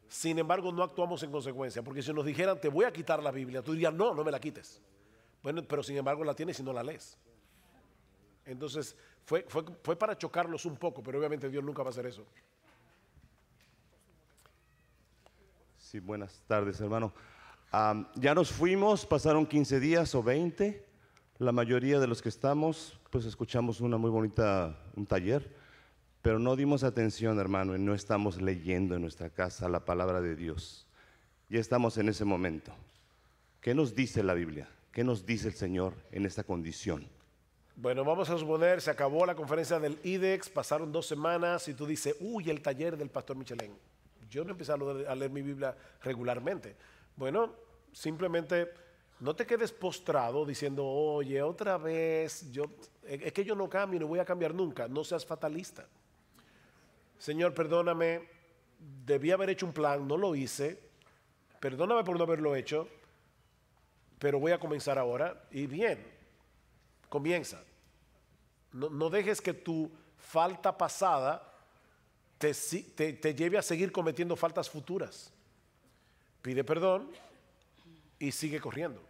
sin 0.07 0.39
embargo 0.39 0.71
no 0.71 0.83
actuamos 0.83 1.23
en 1.23 1.31
consecuencia, 1.31 1.81
porque 1.81 2.01
si 2.01 2.13
nos 2.13 2.25
dijeran 2.25 2.59
te 2.59 2.69
voy 2.69 2.85
a 2.85 2.93
quitar 2.93 3.21
la 3.21 3.31
Biblia, 3.31 3.61
tú 3.61 3.73
dirías 3.73 3.93
no, 3.93 4.13
no 4.13 4.23
me 4.23 4.31
la 4.31 4.39
quites. 4.39 4.81
Bueno, 5.43 5.63
pero 5.67 5.83
sin 5.83 5.97
embargo 5.97 6.23
la 6.23 6.35
tienes 6.35 6.59
y 6.59 6.63
no 6.63 6.71
la 6.71 6.83
lees. 6.83 7.17
Entonces 8.45 8.95
fue, 9.25 9.45
fue, 9.47 9.95
para 9.95 10.17
chocarlos 10.17 10.65
un 10.65 10.77
poco, 10.77 11.03
pero 11.03 11.19
obviamente 11.19 11.49
Dios 11.49 11.63
nunca 11.63 11.83
va 11.83 11.89
a 11.89 11.91
hacer 11.91 12.05
eso. 12.05 12.25
Sí, 15.77 15.99
buenas 15.99 16.41
tardes 16.47 16.79
hermano. 16.79 17.13
ya 18.15 18.33
nos 18.33 18.51
fuimos, 18.51 19.05
pasaron 19.05 19.45
15 19.45 19.79
días 19.79 20.15
o 20.15 20.23
20. 20.23 20.85
La 21.39 21.51
mayoría 21.51 21.99
de 21.99 22.07
los 22.07 22.21
que 22.21 22.29
estamos, 22.29 23.00
pues 23.11 23.25
escuchamos 23.25 23.81
una 23.81 23.97
muy 23.97 24.09
bonita, 24.09 24.75
un 24.95 25.05
taller, 25.05 25.53
pero 26.21 26.39
no 26.39 26.55
dimos 26.55 26.83
atención, 26.83 27.39
hermano, 27.39 27.75
y 27.75 27.79
no 27.79 27.93
estamos 27.93 28.41
leyendo 28.41 28.95
en 28.95 29.01
nuestra 29.01 29.29
casa 29.29 29.67
la 29.67 29.83
palabra 29.83 30.21
de 30.21 30.35
Dios. 30.35 30.87
Ya 31.49 31.59
estamos 31.59 31.97
en 31.97 32.07
ese 32.07 32.23
momento. 32.23 32.71
¿Qué 33.59 33.75
nos 33.75 33.93
dice 33.95 34.23
la 34.23 34.33
Biblia? 34.33 34.69
¿Qué 34.93 35.03
nos 35.03 35.25
dice 35.25 35.49
el 35.49 35.53
Señor 35.55 35.93
en 36.11 36.25
esta 36.25 36.45
condición? 36.45 37.05
Bueno, 37.75 38.05
vamos 38.05 38.29
a 38.29 38.37
suponer, 38.37 38.79
se 38.79 38.91
acabó 38.91 39.25
la 39.25 39.35
conferencia 39.35 39.77
del 39.77 39.99
IDEX, 40.03 40.49
pasaron 40.49 40.91
dos 40.91 41.05
semanas 41.05 41.67
y 41.67 41.73
tú 41.73 41.85
dices, 41.85 42.15
uy, 42.21 42.49
el 42.49 42.61
taller 42.61 42.95
del 42.95 43.09
pastor 43.09 43.35
Michelén. 43.35 43.73
Yo 44.29 44.45
no 44.45 44.51
empecé 44.51 44.71
a 44.71 45.15
leer 45.15 45.31
mi 45.31 45.41
Biblia 45.41 45.75
regularmente. 46.01 46.77
Bueno, 47.17 47.53
simplemente 47.91 48.69
no 49.21 49.35
te 49.35 49.45
quedes 49.45 49.71
postrado 49.71 50.45
diciendo, 50.45 50.83
oye, 50.83 51.41
otra 51.43 51.77
vez, 51.77 52.51
yo, 52.51 52.65
es 53.19 53.33
que 53.33 53.43
yo 53.43 53.55
no 53.55 53.69
cambio, 53.69 53.99
no 53.99 54.07
voy 54.07 54.19
a 54.19 54.25
cambiar 54.25 54.53
nunca. 54.53 54.87
No 54.87 55.03
seas 55.03 55.25
fatalista. 55.25 55.85
Señor, 57.17 57.53
perdóname, 57.53 58.27
debí 59.05 59.31
haber 59.31 59.49
hecho 59.49 59.65
un 59.65 59.73
plan, 59.73 60.07
no 60.07 60.15
lo 60.17 60.33
hice. 60.33 60.79
Perdóname 61.59 62.03
por 62.03 62.17
no 62.17 62.23
haberlo 62.23 62.55
hecho, 62.55 62.87
pero 64.17 64.39
voy 64.39 64.53
a 64.53 64.59
comenzar 64.59 64.97
ahora. 64.97 65.43
Y 65.51 65.67
bien, 65.67 66.03
comienza. 67.09 67.63
No, 68.71 69.09
dejes 69.09 69.41
que 69.41 69.53
tu 69.53 69.91
falta 70.17 70.77
pasada 70.77 71.53
te 72.37 73.35
lleve 73.35 73.57
a 73.57 73.61
seguir 73.61 73.91
cometiendo 73.91 74.35
faltas 74.35 74.69
futuras. 74.69 75.33
Pide 76.41 76.63
perdón 76.63 77.11
y 78.17 78.31
sigue 78.31 78.59
corriendo. 78.59 79.03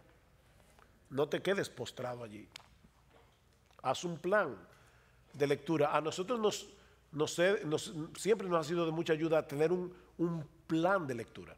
No 1.08 1.28
te 1.28 1.40
quedes 1.40 1.70
postrado 1.70 2.24
allí. 2.24 2.48
Haz 3.82 4.04
un 4.04 4.18
plan 4.18 4.56
de 5.32 5.46
lectura. 5.46 5.96
A 5.96 6.00
nosotros 6.00 6.38
nos, 6.38 7.44
siempre 8.16 8.48
nos 8.48 8.60
ha 8.60 8.68
sido 8.68 8.86
de 8.86 8.92
mucha 8.92 9.12
ayuda 9.12 9.46
tener 9.46 9.72
un, 9.72 9.92
plan 10.66 11.06
de 11.06 11.14
lectura. 11.14 11.54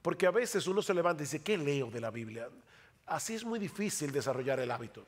Porque 0.00 0.26
a 0.26 0.30
veces 0.30 0.66
uno 0.66 0.80
se 0.80 0.94
levanta 0.94 1.22
y 1.22 1.26
dice, 1.26 1.42
¿qué 1.42 1.58
leo 1.58 1.90
de 1.90 2.00
la 2.00 2.10
Biblia? 2.10 2.48
Así 3.06 3.34
es 3.34 3.44
muy 3.44 3.58
difícil 3.58 4.10
desarrollar 4.10 4.60
el 4.60 4.70
hábito. 4.70 5.04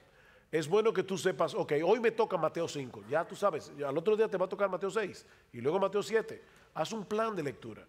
Es 0.50 0.68
bueno 0.68 0.92
que 0.92 1.02
tú 1.02 1.16
sepas, 1.16 1.54
ok, 1.54 1.72
hoy 1.84 2.00
me 2.00 2.10
toca 2.10 2.36
Mateo 2.36 2.68
5, 2.68 3.04
ya 3.08 3.26
tú 3.26 3.34
sabes, 3.34 3.72
al 3.84 3.96
otro 3.96 4.16
día 4.16 4.28
te 4.28 4.36
va 4.36 4.44
a 4.44 4.48
tocar 4.48 4.68
Mateo 4.68 4.90
6 4.90 5.26
y 5.54 5.60
luego 5.60 5.78
Mateo 5.78 6.02
7. 6.02 6.42
Haz 6.74 6.92
un 6.92 7.04
plan 7.04 7.34
de 7.34 7.42
lectura 7.42 7.86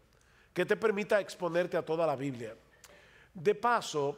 que 0.53 0.65
te 0.65 0.75
permita 0.75 1.19
exponerte 1.19 1.77
a 1.77 1.85
toda 1.85 2.07
la 2.07 2.15
Biblia. 2.15 2.55
De 3.33 3.53
paso, 3.53 4.17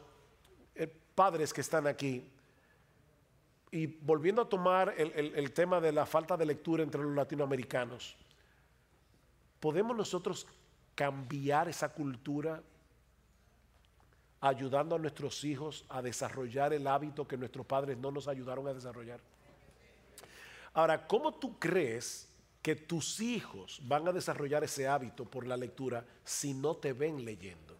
eh, 0.76 0.88
padres 1.16 1.52
que 1.52 1.62
están 1.62 1.88
aquí, 1.88 2.32
y 3.72 3.86
volviendo 3.86 4.42
a 4.42 4.50
tomar 4.50 4.96
el, 4.98 5.52
tema 5.54 5.80
de 5.80 5.92
la 5.92 6.06
falta 6.06 6.36
de 6.36 6.46
lectura 6.46 6.84
entre 6.84 7.04
los 7.04 7.16
latinoamericanos, 7.16 8.16
¿podemos 9.60 9.96
nosotros 9.96 10.48
cambiar 10.96 11.70
esa 11.70 11.90
cultura 11.90 12.62
ayudando 14.42 14.96
a 14.96 15.00
nuestros 15.00 15.44
hijos 15.44 15.86
a 15.90 16.02
desarrollar 16.02 16.74
el 16.74 16.88
hábito 16.88 17.28
que 17.28 17.38
nuestros 17.38 17.66
padres 17.66 17.98
no 17.98 18.12
nos 18.12 18.28
ayudaron 18.28 18.68
a 18.68 18.74
desarrollar? 18.74 19.20
Ahora, 20.74 21.06
¿cómo 21.08 21.36
tú 21.36 21.60
crees 21.60 22.28
que 22.62 22.76
tus 22.76 23.20
hijos 23.20 23.82
van 23.84 24.08
a 24.08 24.12
desarrollar 24.12 24.64
ese 24.64 24.88
hábito 24.88 25.26
por 25.26 25.46
la 25.46 25.58
lectura 25.58 26.06
si 26.24 26.54
no 26.54 26.76
te 26.76 26.94
ven 26.94 27.24
leyendo? 27.24 27.76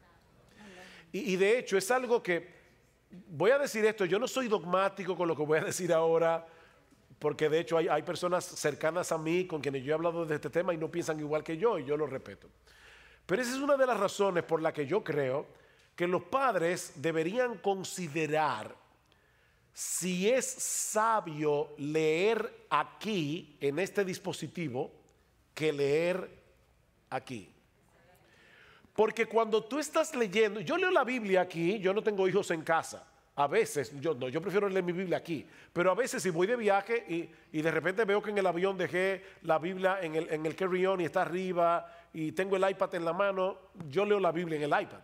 Y 1.12 1.36
de 1.38 1.58
hecho 1.58 1.76
es 1.76 1.90
algo 1.90 2.22
que, 2.22 2.59
voy 3.12 3.52
a 3.52 3.58
decir 3.58 3.86
esto, 3.86 4.06
yo 4.06 4.20
no 4.20 4.28
soy 4.28 4.48
dogmático 4.48 5.16
con 5.16 5.28
lo 5.28 5.36
que 5.36 5.44
voy 5.44 5.60
a 5.60 5.64
decir 5.64 5.92
ahora, 5.94 6.46
porque 7.18 7.50
de 7.50 7.60
hecho 7.60 7.78
hay, 7.78 8.02
personas 8.04 8.46
cercanas 8.46 9.12
a 9.12 9.18
mí 9.18 9.46
con 9.46 9.62
quienes 9.62 9.84
yo 9.84 9.92
he 9.92 9.94
hablado 9.94 10.26
de 10.26 10.36
este 10.36 10.50
tema 10.50 10.74
y 10.74 10.78
no 10.78 10.90
piensan 10.90 11.20
igual 11.20 11.44
que 11.44 11.58
yo 11.58 11.78
y 11.80 11.86
yo 11.86 11.98
lo 11.98 12.08
respeto. 12.08 12.48
Pero 13.26 13.42
esa 13.42 13.52
es 13.52 13.62
una 13.62 13.78
de 13.78 13.86
las 13.86 14.00
razones 14.00 14.44
por 14.44 14.62
la 14.62 14.72
que 14.74 14.86
yo 14.86 15.04
creo 15.04 15.46
que 15.96 16.08
los 16.08 16.24
padres 16.24 16.94
deberían 16.96 17.58
considerar 17.58 18.76
si 19.74 20.30
es 20.30 20.46
sabio 20.46 21.70
leer 21.78 22.66
aquí, 22.70 23.58
en 23.62 23.80
este 23.80 24.04
dispositivo, 24.04 24.92
que 25.54 25.72
leer 25.72 26.30
aquí. 27.10 27.50
Porque 29.00 29.28
cuando 29.28 29.64
tú 29.64 29.80
estás 29.80 30.14
leyendo, 30.14 30.60
yo 30.60 30.76
leo 30.76 30.92
la 30.92 31.06
Biblia 31.06 31.40
aquí, 31.40 31.80
yo 31.80 31.94
no 31.94 32.04
tengo 32.04 32.28
hijos 32.28 32.52
en 32.52 32.64
casa. 32.64 33.08
A 33.38 33.48
veces, 33.48 33.98
yo 34.02 34.14
no, 34.14 34.28
yo 34.28 34.42
prefiero 34.42 34.68
leer 34.68 34.84
mi 34.84 34.92
Biblia 34.92 35.20
aquí. 35.20 35.48
Pero 35.72 35.90
a 35.90 35.96
veces 35.96 36.22
si 36.22 36.32
voy 36.32 36.48
de 36.48 36.58
viaje 36.58 37.06
y, 37.08 37.58
y 37.58 37.62
de 37.62 37.72
repente 37.72 38.04
veo 38.04 38.22
que 38.22 38.32
en 38.32 38.40
el 38.40 38.46
avión 38.46 38.78
dejé 38.78 39.24
la 39.44 39.58
Biblia 39.58 40.00
en 40.02 40.16
el, 40.16 40.30
en 40.34 40.46
el 40.46 41.00
y 41.00 41.06
está 41.06 41.22
arriba 41.22 41.90
y 42.12 42.34
tengo 42.34 42.58
el 42.58 42.70
iPad 42.70 42.96
en 42.96 43.06
la 43.06 43.14
mano, 43.14 43.58
yo 43.88 44.04
leo 44.04 44.20
la 44.20 44.34
Biblia 44.34 44.58
en 44.58 44.64
el 44.64 44.82
iPad. 44.82 45.00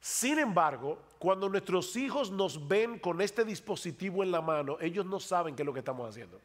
Sin 0.00 0.38
embargo, 0.38 1.02
cuando 1.18 1.48
nuestros 1.48 1.96
hijos 1.96 2.30
nos 2.30 2.68
ven 2.68 3.00
con 3.00 3.20
este 3.20 3.44
dispositivo 3.44 4.22
en 4.22 4.30
la 4.30 4.42
mano, 4.42 4.78
ellos 4.80 5.04
no 5.04 5.18
saben 5.18 5.56
qué 5.56 5.62
es 5.62 5.66
lo 5.66 5.72
que 5.72 5.80
estamos 5.80 6.08
haciendo. 6.08 6.40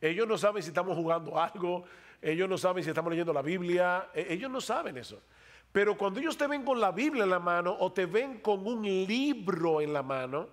Ellos 0.00 0.28
no 0.28 0.38
saben 0.38 0.62
si 0.62 0.68
estamos 0.68 0.96
jugando 0.96 1.36
algo, 1.36 1.82
ellos 2.22 2.48
no 2.48 2.56
saben 2.56 2.84
si 2.84 2.90
estamos 2.90 3.10
leyendo 3.10 3.32
la 3.32 3.42
Biblia, 3.42 4.10
e- 4.14 4.34
ellos 4.34 4.48
no 4.48 4.60
saben 4.60 4.96
eso. 4.96 5.20
Pero 5.72 5.96
cuando 5.96 6.20
ellos 6.20 6.36
te 6.36 6.46
ven 6.46 6.64
con 6.64 6.80
la 6.80 6.92
Biblia 6.92 7.24
en 7.24 7.30
la 7.30 7.38
mano 7.38 7.76
o 7.78 7.92
te 7.92 8.06
ven 8.06 8.40
con 8.40 8.66
un 8.66 8.82
libro 8.82 9.80
en 9.80 9.92
la 9.92 10.02
mano, 10.02 10.48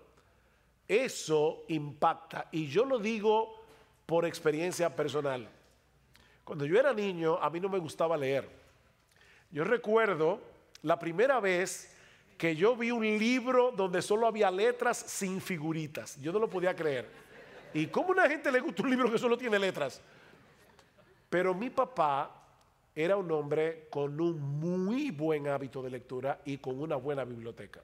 eso 0.87 1.63
impacta. 1.69 2.47
Y 2.51 2.67
yo 2.67 2.85
lo 2.85 2.99
digo 2.99 3.63
por 4.05 4.25
experiencia 4.25 4.95
personal. 4.95 5.49
Cuando 6.43 6.65
yo 6.65 6.79
era 6.79 6.93
niño, 6.93 7.39
a 7.41 7.49
mí 7.49 7.59
no 7.59 7.69
me 7.69 7.79
gustaba 7.79 8.15
leer. 8.15 8.47
Yo 9.49 9.63
recuerdo 9.63 10.39
la 10.83 10.99
primera 10.99 11.39
vez 11.39 11.95
que 12.37 12.55
yo 12.55 12.75
vi 12.75 12.91
un 12.91 13.03
libro 13.03 13.71
donde 13.71 14.01
solo 14.01 14.27
había 14.27 14.51
letras 14.51 14.97
sin 14.97 15.41
figuritas. 15.41 16.19
Yo 16.21 16.31
no 16.31 16.39
lo 16.39 16.49
podía 16.49 16.75
creer. 16.75 17.09
¿Y 17.73 17.87
cómo 17.87 18.09
a 18.09 18.11
una 18.11 18.29
gente 18.29 18.51
le 18.51 18.59
gusta 18.59 18.83
un 18.83 18.89
libro 18.89 19.11
que 19.11 19.17
solo 19.17 19.37
tiene 19.37 19.57
letras? 19.57 20.01
Pero 21.29 21.53
mi 21.53 21.69
papá 21.69 22.44
era 22.95 23.17
un 23.17 23.29
hombre 23.31 23.87
con 23.89 24.19
un 24.21 24.39
muy 24.39 25.11
buen 25.11 25.47
hábito 25.47 25.81
de 25.81 25.89
lectura 25.89 26.39
y 26.45 26.57
con 26.57 26.79
una 26.79 26.95
buena 26.95 27.25
biblioteca. 27.25 27.81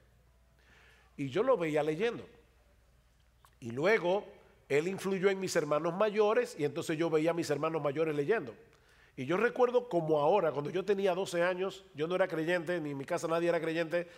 Y 1.16 1.28
yo 1.28 1.42
lo 1.42 1.58
veía 1.58 1.82
leyendo. 1.82 2.26
Y 3.60 3.70
luego 3.70 4.24
él 4.68 4.88
influyó 4.88 5.28
en 5.28 5.38
mis 5.38 5.54
hermanos 5.54 5.94
mayores 5.94 6.56
y 6.58 6.64
entonces 6.64 6.96
yo 6.96 7.10
veía 7.10 7.32
a 7.32 7.34
mis 7.34 7.50
hermanos 7.50 7.82
mayores 7.82 8.16
leyendo. 8.16 8.54
Y 9.14 9.26
yo 9.26 9.36
recuerdo 9.36 9.90
como 9.90 10.18
ahora, 10.18 10.52
cuando 10.52 10.70
yo 10.70 10.84
tenía 10.84 11.14
12 11.14 11.42
años, 11.42 11.84
yo 11.94 12.08
no 12.08 12.14
era 12.14 12.26
creyente, 12.26 12.80
ni 12.80 12.92
en 12.92 12.98
mi 12.98 13.04
casa 13.04 13.28
nadie 13.28 13.50
era 13.50 13.60
creyente, 13.60 14.08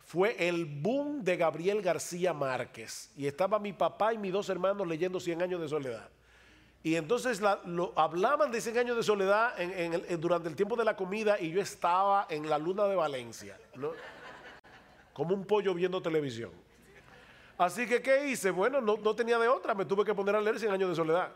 fue 0.00 0.36
el 0.46 0.66
boom 0.66 1.24
de 1.24 1.38
Gabriel 1.38 1.80
García 1.80 2.34
Márquez. 2.34 3.10
Y 3.16 3.26
estaba 3.26 3.58
mi 3.58 3.72
papá 3.72 4.12
y 4.12 4.18
mis 4.18 4.32
dos 4.32 4.50
hermanos 4.50 4.86
leyendo 4.86 5.18
100 5.18 5.40
años 5.40 5.62
de 5.62 5.68
soledad. 5.68 6.10
Y 6.84 6.96
entonces 6.96 7.40
lo, 7.40 7.94
hablaban 7.96 8.52
de 8.52 8.60
100 8.60 8.76
años 8.76 8.96
de 8.96 9.02
soledad 9.02 9.54
durante 10.18 10.50
el 10.50 10.54
tiempo 10.54 10.76
de 10.76 10.84
la 10.84 10.94
comida 10.94 11.40
y 11.40 11.50
yo 11.50 11.62
estaba 11.62 12.26
en 12.28 12.48
la 12.48 12.58
luna 12.58 12.84
de 12.84 12.94
Valencia, 12.94 13.58
¿no? 13.74 13.92
como 15.14 15.34
un 15.34 15.46
pollo 15.46 15.72
viendo 15.72 16.02
televisión. 16.02 16.50
Así 17.56 17.86
que, 17.86 18.02
¿qué 18.02 18.28
hice? 18.28 18.50
Bueno, 18.50 18.82
no, 18.82 18.98
no 18.98 19.14
tenía 19.14 19.38
de 19.38 19.48
otra, 19.48 19.74
me 19.74 19.86
tuve 19.86 20.04
que 20.04 20.12
poner 20.12 20.36
a 20.36 20.42
leer 20.42 20.58
100 20.58 20.72
años 20.72 20.90
de 20.90 20.96
soledad. 20.96 21.32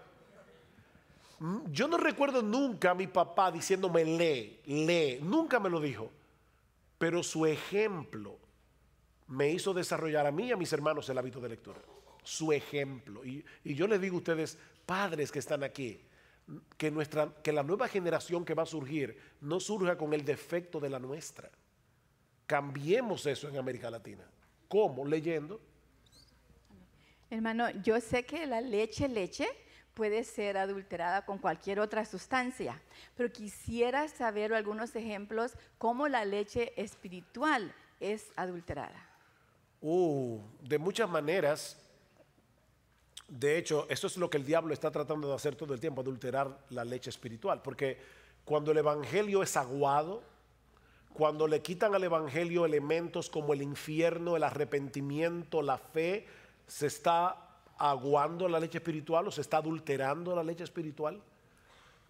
Mm, 1.39 1.71
Yo 1.71 1.89
no 1.89 1.97
recuerdo 1.97 2.43
nunca 2.43 2.91
a 2.91 2.95
mi 2.95 3.07
papá 3.07 3.51
diciéndome 3.51 4.05
lee, 4.05 4.61
lee, 4.67 5.19
nunca 5.23 5.59
me 5.59 5.71
lo 5.71 5.81
dijo, 5.81 6.11
pero 6.99 7.23
su 7.23 7.47
ejemplo 7.47 8.37
me 9.29 9.49
hizo 9.51 9.73
desarrollar 9.73 10.27
a 10.27 10.31
mí 10.31 10.49
y 10.49 10.53
a 10.53 10.57
mis 10.59 10.73
hermanos 10.75 11.09
el 11.09 11.17
hábito 11.17 11.41
de 11.41 11.49
lectura. 11.49 11.81
Su 12.23 12.53
ejemplo. 12.53 13.25
Y, 13.25 13.43
y 13.65 13.75
yo 13.75 13.87
les 13.87 13.99
digo 13.99 14.17
a 14.17 14.19
ustedes, 14.19 14.59
padres 14.89 15.31
que 15.31 15.39
están 15.39 15.63
aquí, 15.63 16.01
que, 16.79 16.91
nuestra, 16.91 17.31
que 17.43 17.53
la 17.53 17.63
nueva 17.63 17.89
generación 17.89 18.43
que 18.43 18.55
va 18.55 18.63
a 18.63 18.67
surgir 18.67 19.19
no 19.43 19.61
surja 19.61 19.99
con 19.99 20.15
el 20.15 20.25
defecto 20.25 20.81
de 20.81 20.89
la 20.89 20.99
nuestra. 20.99 21.51
Cambiemos 22.47 23.27
eso 23.27 23.51
en 23.51 23.59
América 23.59 23.91
Latina. 23.91 24.25
¿Cómo? 24.67 25.05
Leyendo. 25.05 25.61
Hermano, 27.29 27.69
yo 27.83 28.01
sé 28.01 28.25
que 28.25 28.47
la 28.47 28.63
leche, 28.63 29.09
leche 29.09 29.47
puede 29.93 30.25
ser 30.25 30.57
adulterada 30.57 31.27
con 31.27 31.37
cualquier 31.37 31.81
otra 31.81 32.07
sustancia, 32.07 32.81
pero 33.15 33.31
quisiera 33.31 34.09
saber 34.09 34.55
algunos 34.55 34.97
ejemplos 34.97 35.53
cómo 35.77 36.09
la 36.09 36.25
leche 36.25 36.73
espiritual 36.81 37.75
es 38.01 38.33
adulterada. 38.37 39.07
Uh, 39.83 40.41
de 40.63 40.79
muchas 40.79 41.11
maneras. 41.11 41.77
De 43.29 43.59
hecho, 43.59 43.87
eso 43.91 44.07
es 44.07 44.17
lo 44.17 44.31
que 44.31 44.39
el 44.39 44.47
diablo 44.47 44.73
está 44.73 44.91
tratando 44.91 45.29
de 45.29 45.35
hacer 45.35 45.55
todo 45.55 45.75
el 45.75 45.81
tiempo, 45.81 46.01
adulterar 46.01 46.59
la 46.71 46.85
leche 46.85 47.11
espiritual. 47.11 47.61
Porque 47.63 47.99
cuando 48.45 48.73
el 48.73 48.79
evangelio 48.79 49.43
es 49.43 49.55
aguado, 49.57 50.23
cuando 51.13 51.47
le 51.47 51.61
quitan 51.61 51.95
al 51.95 52.05
evangelio 52.05 52.65
elementos 52.65 53.29
como 53.29 53.53
el 53.53 53.61
infierno, 53.61 54.37
el 54.37 54.45
arrepentimiento, 54.45 55.61
la 55.61 55.77
fe, 55.77 56.27
se 56.67 56.87
está 56.87 57.37
aguando 57.77 58.49
la 58.49 58.59
leche 58.59 58.79
espiritual 58.79 59.29
o 59.29 59.31
se 59.31 59.43
está 59.43 59.59
adulterando 59.59 60.35
la 60.35 60.43
leche 60.43 60.65
espiritual. 60.65 61.21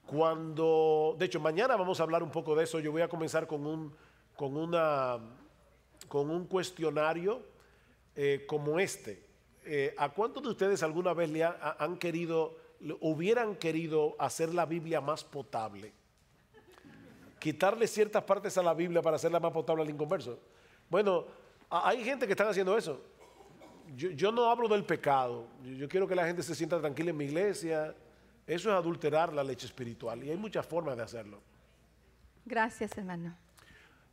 Cuando, 0.06 1.16
de 1.18 1.26
hecho, 1.26 1.40
mañana 1.40 1.76
vamos 1.76 2.00
a 2.00 2.04
hablar 2.04 2.22
un 2.22 2.30
poco 2.30 2.54
de 2.54 2.64
eso. 2.64 2.78
Yo 2.78 2.92
voy 2.92 3.02
a 3.02 3.08
comenzar 3.08 3.46
con 3.46 3.66
un, 3.66 3.94
con 4.36 4.56
una, 4.56 5.18
con 6.06 6.30
un 6.30 6.46
cuestionario 6.46 7.42
eh, 8.14 8.44
como 8.46 8.78
este. 8.78 9.27
Eh, 9.70 9.94
¿A 9.98 10.08
cuántos 10.08 10.42
de 10.42 10.48
ustedes 10.48 10.82
alguna 10.82 11.12
vez 11.12 11.28
le 11.28 11.44
ha- 11.44 11.56
ha- 11.60 11.84
han 11.84 11.98
querido, 11.98 12.56
le- 12.80 12.96
hubieran 13.00 13.54
querido 13.54 14.16
hacer 14.18 14.54
la 14.54 14.64
Biblia 14.64 15.02
más 15.02 15.22
potable? 15.24 15.92
Quitarle 17.38 17.86
ciertas 17.86 18.24
partes 18.24 18.56
a 18.56 18.62
la 18.62 18.72
Biblia 18.72 19.02
para 19.02 19.16
hacerla 19.16 19.38
más 19.38 19.52
potable 19.52 19.82
al 19.82 19.90
inconverso. 19.90 20.40
Bueno, 20.88 21.26
a- 21.68 21.88
hay 21.90 22.02
gente 22.02 22.26
que 22.26 22.32
están 22.32 22.48
haciendo 22.48 22.76
eso. 22.78 22.98
Yo, 23.94 24.10
yo 24.10 24.32
no 24.32 24.50
hablo 24.50 24.68
del 24.68 24.84
pecado. 24.84 25.46
Yo, 25.62 25.72
yo 25.72 25.88
quiero 25.88 26.08
que 26.08 26.14
la 26.14 26.24
gente 26.26 26.42
se 26.42 26.54
sienta 26.54 26.80
tranquila 26.80 27.10
en 27.10 27.16
mi 27.18 27.26
iglesia. 27.26 27.94
Eso 28.46 28.70
es 28.70 28.74
adulterar 28.74 29.32
la 29.34 29.44
leche 29.44 29.66
espiritual 29.66 30.24
y 30.24 30.30
hay 30.30 30.36
muchas 30.38 30.66
formas 30.66 30.96
de 30.96 31.02
hacerlo. 31.02 31.40
Gracias, 32.46 32.96
hermano. 32.96 33.36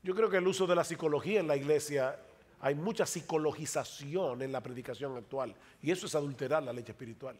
Yo 0.03 0.13
creo 0.13 0.29
que 0.29 0.37
el 0.37 0.47
uso 0.47 0.67
de 0.67 0.75
la 0.75 0.83
psicología 0.83 1.39
en 1.39 1.47
la 1.47 1.55
iglesia, 1.55 2.19
hay 2.65 2.73
mucha 2.73 3.05
psicologización 3.05 4.41
en 4.41 4.51
la 4.51 4.59
predicación 4.59 5.15
actual 5.15 5.53
y 5.83 5.91
eso 5.91 6.07
es 6.07 6.15
adulterar 6.15 6.63
la 6.63 6.73
leche 6.73 6.93
espiritual. 6.93 7.37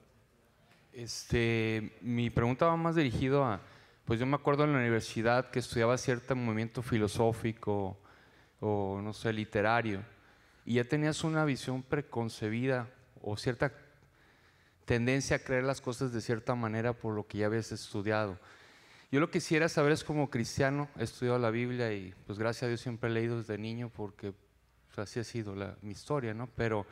Este, 0.94 1.98
mi 2.02 2.30
pregunta 2.30 2.68
va 2.68 2.78
más 2.78 2.96
dirigido 2.96 3.44
a, 3.44 3.60
pues 4.06 4.20
yo 4.20 4.28
me 4.28 4.36
acuerdo 4.36 4.66
en 4.66 4.74
la 4.74 4.78
universidad 4.78 5.50
que 5.50 5.58
estudiaba 5.58 5.98
cierto 5.98 6.36
movimiento 6.36 6.84
filosófico 6.84 7.98
o 8.60 9.02
no 9.02 9.14
sé, 9.14 9.34
literario. 9.34 10.04
y 10.64 10.76
ya 10.76 10.84
tenías 10.84 11.24
una 11.24 11.44
visión 11.44 11.82
preconcebida 11.82 12.88
o 13.20 13.36
cierta 13.36 13.74
tendencia 14.86 15.38
a 15.38 15.40
creer 15.40 15.64
las 15.64 15.82
cosas 15.82 16.14
de 16.14 16.22
cierta 16.22 16.54
manera 16.54 16.94
por 16.94 17.16
lo 17.16 17.26
que 17.26 17.40
ya 17.40 17.48
habías 17.48 17.72
estudiado. 17.72 18.38
Yo 19.12 19.20
lo 19.20 19.32
que 19.32 19.40
quisiera 19.40 19.70
saber 19.70 19.92
es 19.92 20.04
como 20.04 20.30
cristiano, 20.30 20.88
he 21.00 21.04
estudiado 21.04 21.40
la 21.40 21.50
Biblia 21.50 21.92
y 21.94 22.14
pues 22.28 22.38
gracias 22.38 22.62
a 22.62 22.68
Dios 22.68 22.82
siempre 22.82 23.10
he 23.10 23.14
leído 23.14 23.40
desde 23.40 23.58
niño 23.58 23.90
porque 23.90 24.36
pues, 24.96 25.10
así 25.10 25.20
ha 25.20 25.24
sido 25.24 25.56
la- 25.56 25.76
mi 25.82 25.92
historia, 25.92 26.34
¿no? 26.34 26.48
Pero 26.56 26.86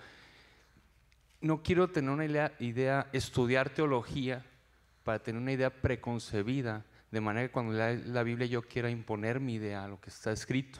no 1.41 1.61
quiero 1.63 1.89
tener 1.89 2.09
una 2.11 2.25
idea, 2.25 2.53
idea, 2.59 3.07
estudiar 3.13 3.69
teología 3.69 4.45
para 5.03 5.19
tener 5.19 5.41
una 5.41 5.51
idea 5.51 5.69
preconcebida, 5.69 6.85
de 7.11 7.21
manera 7.21 7.47
que 7.47 7.51
cuando 7.51 7.73
lea 7.73 7.93
la 8.05 8.23
Biblia 8.23 8.47
yo 8.47 8.61
quiera 8.61 8.89
imponer 8.89 9.39
mi 9.39 9.55
idea 9.55 9.83
a 9.83 9.87
lo 9.87 9.99
que 9.99 10.09
está 10.09 10.31
escrito. 10.31 10.79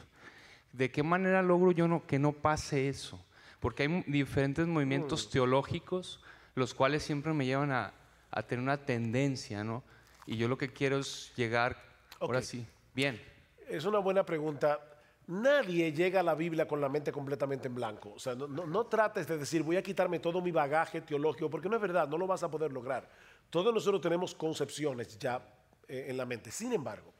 ¿De 0.72 0.90
qué 0.90 1.02
manera 1.02 1.42
logro 1.42 1.70
yo 1.72 1.86
no, 1.86 2.06
que 2.06 2.18
no 2.18 2.32
pase 2.32 2.88
eso? 2.88 3.24
Porque 3.60 3.84
hay 3.84 4.04
diferentes 4.06 4.66
movimientos 4.66 5.30
teológicos, 5.30 6.20
los 6.54 6.74
cuales 6.74 7.02
siempre 7.02 7.32
me 7.32 7.46
llevan 7.46 7.70
a, 7.70 7.92
a 8.30 8.42
tener 8.42 8.62
una 8.62 8.78
tendencia, 8.84 9.62
¿no? 9.64 9.82
Y 10.26 10.36
yo 10.36 10.48
lo 10.48 10.58
que 10.58 10.72
quiero 10.72 10.98
es 10.98 11.32
llegar, 11.36 11.76
ahora 12.20 12.38
Ok. 12.40 12.44
sí, 12.44 12.66
bien. 12.94 13.20
Es 13.68 13.84
una 13.84 13.98
buena 13.98 14.24
pregunta. 14.26 14.80
Nadie 15.26 15.92
llega 15.92 16.20
a 16.20 16.22
la 16.22 16.34
Biblia 16.34 16.68
con 16.68 16.80
la 16.80 16.88
mente 16.88 17.10
completamente 17.10 17.68
en 17.68 17.74
blanco. 17.74 18.12
O 18.14 18.18
sea, 18.18 18.34
no, 18.34 18.86
trates 18.86 19.26
de 19.26 19.38
decir 19.38 19.62
voy 19.62 19.76
a 19.76 19.82
quitarme 19.82 20.18
todo 20.18 20.42
mi 20.42 20.50
bagaje 20.50 21.00
teológico, 21.00 21.48
porque 21.48 21.68
no 21.68 21.76
es 21.76 21.82
verdad, 21.82 22.08
no 22.08 22.18
lo 22.18 22.26
vas 22.26 22.42
a 22.42 22.50
poder 22.50 22.72
lograr. 22.72 23.08
Todos 23.48 23.72
nosotros 23.72 24.02
tenemos 24.02 24.34
concepciones 24.34 25.18
ya 25.18 25.42
eh, 25.88 26.06
en 26.08 26.16
la 26.18 26.26
mente. 26.26 26.50
Sin 26.50 26.72
embargo, 26.72 27.12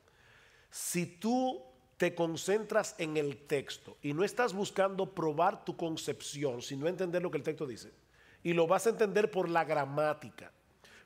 si 0.70 1.06
tú 1.06 1.62
te 1.96 2.14
concentras 2.14 2.94
en 2.98 3.16
el 3.16 3.46
texto 3.46 3.96
y 4.02 4.12
no 4.12 4.24
estás 4.24 4.52
buscando 4.52 5.14
probar 5.14 5.64
tu 5.64 5.76
concepción, 5.76 6.60
sino 6.60 6.86
entender 6.88 7.22
lo 7.22 7.30
que 7.30 7.38
el 7.38 7.44
texto 7.44 7.66
dice, 7.66 7.92
y 8.42 8.52
lo 8.52 8.66
vas 8.66 8.86
a 8.86 8.90
entender 8.90 9.30
por 9.30 9.48
la 9.48 9.64
gramática. 9.64 10.52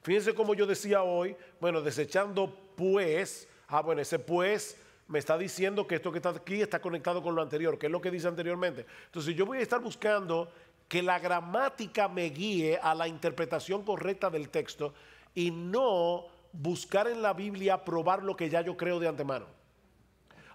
Fíjense 0.03 0.35
como 0.35 0.55
yo 0.55 0.67
decía 0.67 1.03
hoy, 1.03 1.37
bueno, 1.61 1.81
desechando 1.81 2.73
pues, 2.75 3.47
ah, 3.69 3.83
bueno, 3.83 4.01
ese 4.01 4.19
pues 4.19 4.77
me 5.09 5.19
está 5.19 5.39
diciendo 5.39 5.87
que 5.87 5.97
esto 5.97 6.13
que 6.13 6.19
está 6.19 6.31
aquí 6.31 6.61
está 6.61 6.81
conectado 6.81 7.23
con 7.23 7.35
lo 7.35 7.43
anterior, 7.43 7.79
que 7.79 7.87
es 7.87 7.93
lo 7.93 8.01
que 8.01 8.11
dice 8.11 8.29
anteriormente. 8.29 8.87
Entonces 9.07 9.35
yo 9.35 9.47
voy 9.47 9.59
a 9.59 9.63
estar 9.63 9.81
buscando 9.81 10.53
que 10.87 11.03
la 11.03 11.19
gramática 11.19 12.09
me 12.09 12.27
guíe 12.31 12.79
a 12.81 12.95
la 12.95 13.09
interpretación 13.09 13.83
correcta 13.83 14.31
del 14.31 14.51
texto 14.51 14.95
y 15.35 15.51
no 15.51 16.27
buscar 16.53 17.09
en 17.09 17.23
la 17.23 17.33
Biblia 17.33 17.85
probar 17.85 18.23
lo 18.23 18.37
que 18.37 18.49
ya 18.49 18.61
yo 18.61 18.77
creo 18.77 19.01
de 19.01 19.09
antemano. 19.09 19.47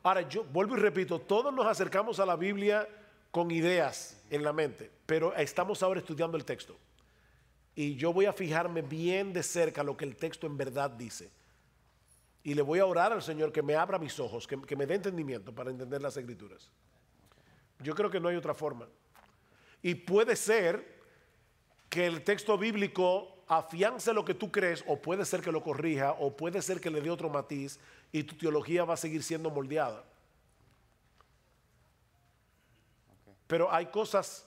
Ahora, 0.04 0.22
yo 0.28 0.44
vuelvo 0.44 0.76
y 0.76 0.80
repito, 0.80 1.20
todos 1.20 1.54
nos 1.54 1.66
acercamos 1.66 2.20
a 2.20 2.26
la 2.26 2.36
Biblia 2.36 2.88
con 3.32 3.50
ideas 3.52 4.22
en 4.30 4.44
la 4.44 4.54
mente, 4.54 4.92
pero 5.06 5.34
estamos 5.36 5.82
ahora 5.82 6.00
estudiando 6.00 6.36
el 6.36 6.46
texto. 6.46 6.76
Y 7.76 7.96
yo 7.96 8.14
voy 8.14 8.26
a 8.26 8.34
fijarme 8.34 8.82
bien 8.82 9.34
de 9.34 9.42
cerca 9.42 9.82
lo 9.82 9.96
que 9.98 10.06
el 10.06 10.16
texto 10.16 10.46
en 10.46 10.58
verdad 10.58 10.92
dice. 10.92 11.32
Y 12.44 12.54
le 12.54 12.62
voy 12.62 12.80
a 12.80 12.86
orar 12.86 13.14
al 13.14 13.22
Señor 13.22 13.52
que 13.52 13.62
me 13.62 13.76
abra 13.76 13.98
mis 13.98 14.20
ojos, 14.20 14.46
que, 14.48 14.76
me 14.76 14.86
dé 14.86 14.96
entendimiento 14.96 15.54
para 15.54 15.72
entender 15.72 16.02
las 16.02 16.18
escrituras. 16.18 16.70
Yo 17.80 17.96
creo 17.96 18.10
que 18.10 18.20
no 18.20 18.28
hay 18.28 18.36
otra 18.36 18.54
forma. 18.54 18.88
Y 19.82 19.96
puede 19.96 20.36
ser 20.36 21.02
que 21.90 22.06
el 22.06 22.24
texto 22.24 22.58
bíblico 22.58 23.44
afiance 23.48 24.14
lo 24.14 24.26
que 24.26 24.34
tú 24.34 24.52
crees, 24.52 24.84
o 24.88 25.02
puede 25.02 25.26
ser 25.26 25.42
que 25.42 25.52
lo 25.52 25.64
corrija, 25.64 26.14
o 26.14 26.36
puede 26.36 26.62
ser 26.62 26.82
que 26.82 26.90
le 26.90 27.02
dé 27.02 27.10
otro 27.10 27.30
matiz, 27.30 27.80
y 28.12 28.24
tu 28.24 28.36
teología 28.36 28.84
va 28.84 28.96
a 28.96 28.98
seguir 28.98 29.24
siendo 29.24 29.50
moldeada. 29.50 30.04
Pero 33.48 33.72
hay 33.72 33.86
cosas 33.88 34.46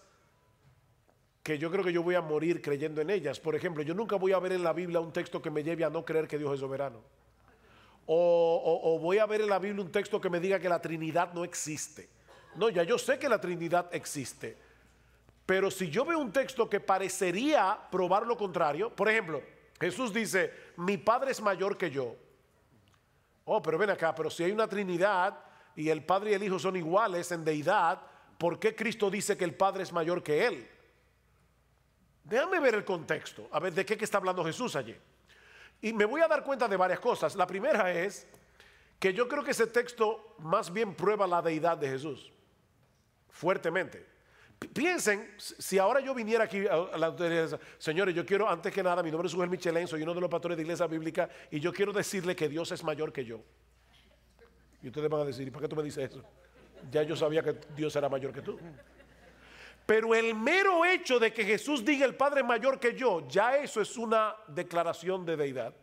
que 1.42 1.58
yo 1.58 1.70
creo 1.70 1.84
que 1.84 1.92
yo 1.92 2.02
voy 2.02 2.16
a 2.16 2.20
morir 2.20 2.60
creyendo 2.60 3.00
en 3.00 3.08
ellas. 3.08 3.38
Por 3.38 3.54
ejemplo, 3.54 3.82
yo 3.84 3.94
nunca 3.94 4.16
voy 4.16 4.32
a 4.32 4.38
ver 4.40 4.52
en 4.52 4.64
la 4.64 4.72
Biblia 4.72 4.98
un 4.98 5.12
texto 5.12 5.40
que 5.40 5.50
me 5.50 5.62
lleve 5.62 5.84
a 5.84 5.90
no 5.90 6.04
creer 6.04 6.26
que 6.26 6.38
Dios 6.38 6.52
es 6.54 6.60
soberano. 6.60 7.00
O, 8.06 8.98
voy 9.00 9.18
a 9.18 9.26
ver 9.26 9.40
en 9.40 9.48
la 9.48 9.58
Biblia 9.58 9.82
un 9.82 9.90
texto 9.90 10.20
que 10.20 10.30
me 10.30 10.38
diga 10.38 10.60
que 10.60 10.68
la 10.68 10.80
Trinidad 10.80 11.32
no 11.32 11.44
existe. 11.44 12.08
No, 12.54 12.68
ya 12.68 12.84
yo 12.84 12.98
sé 12.98 13.18
que 13.18 13.28
la 13.28 13.40
Trinidad 13.40 13.88
existe. 13.92 14.56
Pero 15.44 15.70
si 15.70 15.90
yo 15.90 16.04
veo 16.04 16.18
un 16.18 16.32
texto 16.32 16.68
que 16.68 16.80
parecería 16.80 17.78
probar 17.90 18.26
lo 18.26 18.36
contrario, 18.36 18.90
por 18.90 19.08
ejemplo, 19.08 19.42
Jesús 19.80 20.12
dice, 20.12 20.52
mi 20.76 20.96
Padre 20.96 21.32
es 21.32 21.40
mayor 21.40 21.76
que 21.76 21.90
yo. 21.90 22.16
Oh, 23.44 23.62
pero 23.62 23.78
ven 23.78 23.90
acá, 23.90 24.14
pero 24.14 24.30
si 24.30 24.44
hay 24.44 24.52
una 24.52 24.68
Trinidad 24.68 25.38
y 25.74 25.88
el 25.88 26.04
Padre 26.04 26.32
y 26.32 26.34
el 26.34 26.42
Hijo 26.42 26.58
son 26.58 26.76
iguales 26.76 27.30
en 27.32 27.44
deidad, 27.44 28.00
¿por 28.38 28.58
qué 28.58 28.74
Cristo 28.74 29.10
dice 29.10 29.36
que 29.36 29.44
el 29.44 29.54
Padre 29.54 29.82
es 29.82 29.92
mayor 29.92 30.22
que 30.22 30.46
Él? 30.46 30.68
Déjame 32.24 32.58
ver 32.58 32.74
el 32.74 32.84
contexto, 32.84 33.48
a 33.52 33.60
ver 33.60 33.72
de 33.72 33.86
qué 33.86 33.96
está 34.00 34.18
hablando 34.18 34.44
Jesús 34.44 34.74
allí. 34.74 34.96
Y 35.82 35.92
me 35.92 36.04
voy 36.04 36.20
a 36.20 36.28
dar 36.28 36.42
cuenta 36.42 36.66
de 36.68 36.76
varias 36.76 37.00
cosas. 37.00 37.36
La 37.36 37.46
primera 37.46 37.92
es 37.92 38.26
que 38.98 39.12
yo 39.12 39.28
creo 39.28 39.44
que 39.44 39.50
ese 39.50 39.66
texto 39.66 40.34
más 40.38 40.72
bien 40.72 40.94
prueba 40.94 41.26
la 41.26 41.42
deidad 41.42 41.76
de 41.76 41.88
Jesús, 41.88 42.32
fuertemente. 43.28 44.06
Pi- 44.58 44.68
Piensen, 44.68 45.34
si 45.36 45.78
ahora 45.78 46.00
yo 46.00 46.14
viniera 46.14 46.44
aquí 46.44 46.66
a 46.66 46.96
la 46.96 47.06
autoridad, 47.06 47.60
señores, 47.76 48.14
yo 48.14 48.24
quiero, 48.24 48.48
antes 48.48 48.72
que 48.72 48.82
nada, 48.82 49.02
mi 49.02 49.10
nombre 49.10 49.28
es 49.28 49.34
Ugel 49.34 49.50
Michelén, 49.50 49.86
soy 49.86 50.02
uno 50.02 50.14
de 50.14 50.20
los 50.22 50.30
pastores 50.30 50.56
de 50.56 50.62
Iglesia 50.62 50.86
Bíblica 50.86 51.28
y 51.50 51.60
yo 51.60 51.72
quiero 51.72 51.92
decirle 51.92 52.34
que 52.34 52.48
Dios 52.48 52.72
es 52.72 52.82
mayor 52.82 53.12
que 53.12 53.24
yo. 53.24 53.42
Y 54.82 54.88
ustedes 54.88 55.10
van 55.10 55.20
a 55.20 55.24
decir, 55.24 55.46
¿y 55.46 55.50
por 55.50 55.60
qué 55.60 55.68
tú 55.68 55.76
me 55.76 55.82
dices 55.82 56.10
eso? 56.10 56.22
Ya 56.90 57.02
yo 57.02 57.16
sabía 57.16 57.42
que 57.42 57.54
Dios 57.76 57.94
era 57.96 58.08
mayor 58.08 58.32
que 58.32 58.40
tú. 58.40 58.58
Pero 59.86 60.14
el 60.14 60.34
mero 60.34 60.84
hecho 60.84 61.20
de 61.20 61.32
que 61.32 61.44
Jesús 61.44 61.84
diga 61.84 62.04
el 62.04 62.16
Padre 62.16 62.40
es 62.40 62.46
mayor 62.46 62.80
que 62.80 62.94
yo, 62.94 63.26
ya 63.28 63.56
eso 63.56 63.80
es 63.80 63.96
una 63.96 64.34
declaración 64.48 65.24
de 65.24 65.36
deidad. 65.36 65.74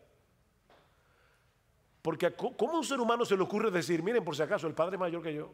Porque 2.02 2.34
¿cómo 2.36 2.74
a 2.74 2.78
un 2.80 2.84
ser 2.84 3.00
humano 3.00 3.24
se 3.24 3.38
le 3.38 3.44
ocurre 3.44 3.72
decir, 3.72 4.04
miren, 4.04 4.26
por 4.26 4.36
si 4.36 4.42
acaso, 4.42 4.68
el 4.68 4.74
Padre 4.74 4.98
es 4.98 5.00
mayor 5.00 5.24
que 5.24 5.34
yo? 5.34 5.54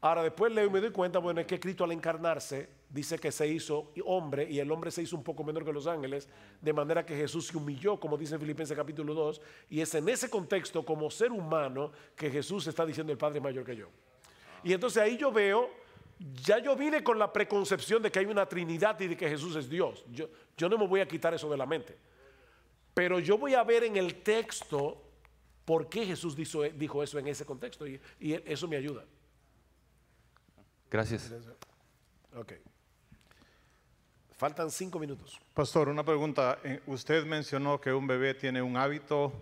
Ahora 0.00 0.22
después 0.22 0.52
leo 0.52 0.66
y 0.66 0.70
me 0.70 0.80
doy 0.80 0.90
cuenta, 0.92 1.18
bueno, 1.18 1.40
es 1.40 1.46
que 1.46 1.60
Cristo 1.60 1.84
al 1.84 1.92
encarnarse 1.92 2.70
dice 2.88 3.18
que 3.18 3.32
se 3.32 3.46
hizo 3.46 3.92
hombre 4.04 4.48
y 4.48 4.60
el 4.60 4.70
hombre 4.70 4.90
se 4.90 5.02
hizo 5.02 5.16
un 5.16 5.22
poco 5.22 5.42
menor 5.42 5.64
que 5.64 5.72
los 5.72 5.86
ángeles, 5.86 6.28
de 6.60 6.72
manera 6.72 7.04
que 7.04 7.16
Jesús 7.16 7.48
se 7.48 7.56
humilló, 7.56 7.98
como 7.98 8.16
dice 8.16 8.34
en 8.34 8.40
Filipenses 8.40 8.76
capítulo 8.76 9.14
2, 9.14 9.40
y 9.70 9.80
es 9.80 9.94
en 9.94 10.08
ese 10.08 10.30
contexto 10.30 10.84
como 10.84 11.10
ser 11.10 11.32
humano 11.32 11.92
que 12.14 12.30
Jesús 12.30 12.66
está 12.66 12.86
diciendo 12.86 13.12
el 13.12 13.18
Padre 13.18 13.38
es 13.38 13.42
mayor 13.42 13.64
que 13.64 13.76
yo. 13.76 13.88
Y 14.62 14.72
entonces 14.72 15.02
ahí 15.02 15.16
yo 15.16 15.32
veo, 15.32 15.70
ya 16.18 16.58
yo 16.58 16.74
vine 16.76 17.02
con 17.04 17.18
la 17.18 17.32
preconcepción 17.32 18.02
de 18.02 18.10
que 18.10 18.18
hay 18.20 18.26
una 18.26 18.46
Trinidad 18.48 18.98
y 19.00 19.08
de 19.08 19.16
que 19.16 19.28
Jesús 19.28 19.54
es 19.56 19.68
Dios. 19.68 20.04
Yo, 20.10 20.28
yo 20.56 20.68
no 20.68 20.78
me 20.78 20.86
voy 20.86 21.00
a 21.00 21.08
quitar 21.08 21.34
eso 21.34 21.48
de 21.50 21.56
la 21.56 21.66
mente. 21.66 21.96
Pero 22.94 23.18
yo 23.20 23.36
voy 23.36 23.54
a 23.54 23.62
ver 23.62 23.84
en 23.84 23.96
el 23.96 24.22
texto 24.22 25.02
por 25.64 25.88
qué 25.88 26.06
Jesús 26.06 26.34
dijo, 26.34 26.62
dijo 26.62 27.02
eso 27.02 27.18
en 27.18 27.26
ese 27.28 27.44
contexto 27.44 27.86
y, 27.86 28.00
y 28.18 28.32
eso 28.50 28.66
me 28.68 28.76
ayuda. 28.76 29.04
Gracias. 30.90 31.30
Ok. 32.34 32.52
Faltan 34.36 34.70
cinco 34.70 34.98
minutos. 34.98 35.38
Pastor, 35.54 35.88
una 35.88 36.04
pregunta. 36.04 36.58
Eh, 36.62 36.80
Usted 36.86 37.24
mencionó 37.24 37.80
que 37.80 37.92
un 37.92 38.06
bebé 38.06 38.34
tiene 38.34 38.60
un 38.60 38.76
hábito 38.76 39.32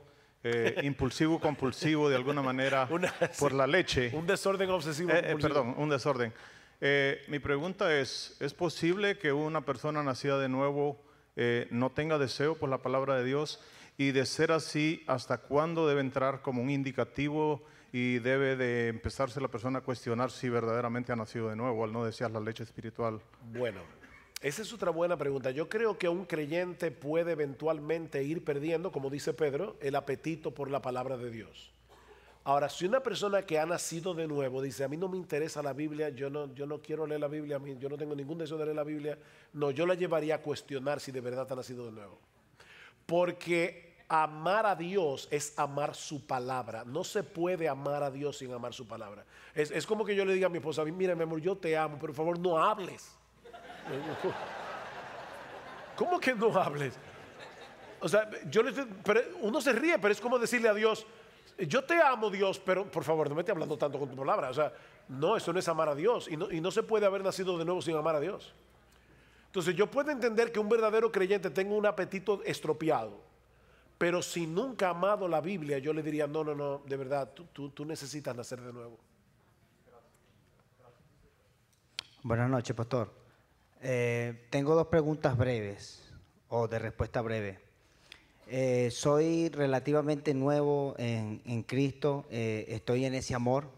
eh, 0.42 0.80
impulsivo, 0.84 1.40
compulsivo, 1.40 2.08
de 2.08 2.16
alguna 2.16 2.42
manera, 2.42 2.86
Una- 2.90 3.12
por 3.38 3.50
sí. 3.50 3.56
la 3.56 3.66
leche. 3.66 4.10
Un 4.14 4.26
desorden 4.26 4.70
obsesivo. 4.70 5.10
Eh, 5.10 5.18
eh, 5.18 5.22
compulsivo. 5.32 5.48
perdón, 5.54 5.74
un 5.78 5.88
desorden. 5.88 6.32
Eh, 6.80 7.22
mi 7.28 7.38
pregunta 7.38 7.98
es, 7.98 8.36
¿es 8.40 8.54
posible 8.54 9.18
que 9.18 9.32
una 9.32 9.64
persona 9.64 10.02
nacida 10.02 10.38
de 10.38 10.48
nuevo 10.48 11.00
eh, 11.36 11.66
no 11.70 11.90
tenga 11.90 12.18
deseo 12.18 12.56
por 12.56 12.68
la 12.68 12.78
palabra 12.78 13.16
de 13.16 13.24
Dios? 13.24 13.60
Y 13.96 14.10
de 14.10 14.26
ser 14.26 14.52
así, 14.52 15.04
¿hasta 15.06 15.38
cuándo 15.38 15.86
debe 15.86 16.00
entrar 16.00 16.42
como 16.42 16.62
un 16.62 16.70
indicativo 16.70 17.62
y 17.92 18.18
debe 18.18 18.56
de 18.56 18.88
empezarse 18.88 19.40
la 19.40 19.48
persona 19.48 19.78
a 19.78 19.82
cuestionar 19.82 20.32
si 20.32 20.48
verdaderamente 20.48 21.12
ha 21.12 21.16
nacido 21.16 21.48
de 21.48 21.56
nuevo 21.56 21.84
al 21.84 21.92
no 21.92 22.04
desear 22.04 22.30
la 22.32 22.40
leche 22.40 22.64
espiritual? 22.64 23.20
Bueno, 23.52 23.82
esa 24.40 24.62
es 24.62 24.72
otra 24.72 24.90
buena 24.90 25.16
pregunta. 25.16 25.52
Yo 25.52 25.68
creo 25.68 25.96
que 25.96 26.08
un 26.08 26.24
creyente 26.24 26.90
puede 26.90 27.32
eventualmente 27.32 28.24
ir 28.24 28.44
perdiendo, 28.44 28.92
como 28.92 29.10
dice 29.10 29.32
Pedro, 29.32 29.76
el 29.80 29.94
apetito 29.94 30.52
por 30.52 30.70
la 30.70 30.82
palabra 30.82 31.16
de 31.16 31.30
Dios. 31.30 31.73
Ahora, 32.46 32.68
si 32.68 32.84
una 32.84 33.00
persona 33.02 33.40
que 33.42 33.58
ha 33.58 33.64
nacido 33.64 34.12
de 34.12 34.28
nuevo 34.28 34.60
dice, 34.60 34.84
a 34.84 34.88
mí 34.88 34.98
no 34.98 35.08
me 35.08 35.16
interesa 35.16 35.62
la 35.62 35.72
Biblia, 35.72 36.10
yo 36.10 36.28
no, 36.28 36.52
yo 36.54 36.66
no 36.66 36.78
quiero 36.82 37.06
leer 37.06 37.22
la 37.22 37.28
Biblia, 37.28 37.58
yo 37.78 37.88
no 37.88 37.96
tengo 37.96 38.14
ningún 38.14 38.36
deseo 38.36 38.58
de 38.58 38.66
leer 38.66 38.76
la 38.76 38.84
Biblia, 38.84 39.18
no, 39.54 39.70
yo 39.70 39.86
la 39.86 39.94
llevaría 39.94 40.34
a 40.34 40.42
cuestionar 40.42 41.00
si 41.00 41.10
de 41.10 41.22
verdad 41.22 41.50
ha 41.50 41.54
nacido 41.56 41.86
de 41.86 41.92
nuevo. 41.92 42.18
Porque 43.06 43.94
amar 44.08 44.66
a 44.66 44.76
Dios 44.76 45.26
es 45.30 45.58
amar 45.58 45.94
su 45.94 46.26
palabra. 46.26 46.84
No 46.84 47.02
se 47.02 47.22
puede 47.22 47.66
amar 47.66 48.02
a 48.02 48.10
Dios 48.10 48.36
sin 48.36 48.52
amar 48.52 48.74
su 48.74 48.86
palabra. 48.86 49.24
Es, 49.54 49.70
es 49.70 49.86
como 49.86 50.04
que 50.04 50.14
yo 50.14 50.26
le 50.26 50.34
diga 50.34 50.46
a 50.46 50.50
mi 50.50 50.58
esposa, 50.58 50.84
mira, 50.84 51.14
mi 51.14 51.22
amor, 51.22 51.40
yo 51.40 51.56
te 51.56 51.74
amo, 51.78 51.96
pero 51.98 52.12
por 52.12 52.16
favor 52.16 52.38
no 52.38 52.62
hables. 52.62 53.10
¿Cómo 55.96 56.18
que 56.20 56.34
no 56.34 56.54
hables? 56.56 56.94
O 58.00 58.08
sea, 58.08 58.28
yo 58.50 58.62
le 58.62 58.70
estoy- 58.70 58.88
pero 59.02 59.20
uno 59.40 59.60
se 59.60 59.72
ríe, 59.72 59.98
pero 59.98 60.12
es 60.12 60.20
como 60.20 60.38
decirle 60.38 60.68
a 60.68 60.74
Dios, 60.74 61.06
Yo 61.58 61.84
te 61.84 62.00
amo, 62.00 62.30
Dios, 62.30 62.58
pero 62.58 62.90
por 62.90 63.04
favor, 63.04 63.28
no 63.28 63.34
me 63.34 63.42
estés 63.42 63.52
hablando 63.52 63.76
tanto 63.76 63.98
con 63.98 64.08
tu 64.08 64.16
palabra. 64.16 64.50
O 64.50 64.54
sea, 64.54 64.72
no, 65.08 65.36
eso 65.36 65.52
no 65.52 65.58
es 65.58 65.68
amar 65.68 65.88
a 65.88 65.94
Dios. 65.94 66.28
Y 66.28 66.36
no, 66.36 66.70
se 66.70 66.82
puede 66.82 67.06
haber 67.06 67.22
nacido 67.22 67.56
de 67.58 67.64
nuevo 67.64 67.80
sin 67.80 67.96
amar 67.96 68.16
a 68.16 68.20
Dios. 68.20 68.54
Entonces, 69.46 69.76
yo 69.76 69.90
puedo 69.90 70.10
entender 70.10 70.50
que 70.50 70.58
un 70.58 70.68
verdadero 70.68 71.12
creyente 71.12 71.50
tenga 71.50 71.74
un 71.74 71.86
apetito 71.86 72.42
estropeado. 72.44 73.22
Pero 73.98 74.20
si 74.20 74.46
nunca 74.46 74.88
ha 74.88 74.90
amado 74.90 75.28
la 75.28 75.40
Biblia, 75.40 75.78
yo 75.78 75.92
le 75.92 76.02
diría, 76.02 76.26
no, 76.26 76.42
no, 76.42 76.54
no, 76.54 76.82
de 76.84 76.96
verdad, 76.96 77.32
tú 77.32 77.84
necesitas 77.84 78.34
nacer 78.34 78.60
de 78.60 78.72
nuevo. 78.72 78.98
Buenas 82.24 82.48
noches, 82.48 82.74
pastor. 82.74 83.12
Eh, 83.82 84.46
tengo 84.48 84.74
dos 84.74 84.86
preguntas 84.86 85.36
breves 85.36 86.10
o 86.48 86.66
de 86.66 86.78
respuesta 86.78 87.20
breve. 87.20 87.60
Eh, 88.46 88.90
soy 88.90 89.48
relativamente 89.48 90.34
nuevo 90.34 90.94
en, 90.98 91.62
Cristo, 91.62 92.26
eh, 92.30 92.66
estoy 92.68 93.06
en 93.06 93.14
ese 93.14 93.34
amor, 93.34 93.68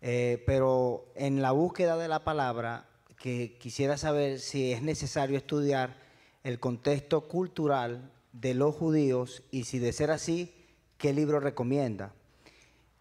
eh, 0.00 0.42
pero 0.46 1.06
en 1.14 1.42
la 1.42 1.52
búsqueda 1.52 1.96
de 1.98 2.08
la 2.08 2.24
palabra, 2.24 2.86
que 3.18 3.56
quisiera 3.58 3.96
saber 3.96 4.40
si 4.40 4.72
es 4.72 4.82
necesario 4.82 5.36
estudiar 5.36 5.96
el 6.42 6.58
contexto 6.58 7.28
cultural 7.28 8.10
de 8.32 8.54
los 8.54 8.74
judíos 8.74 9.42
y 9.50 9.64
si 9.64 9.78
de 9.78 9.92
ser 9.92 10.10
así, 10.10 10.54
¿qué 10.96 11.12
libro 11.12 11.40
recomienda? 11.40 12.12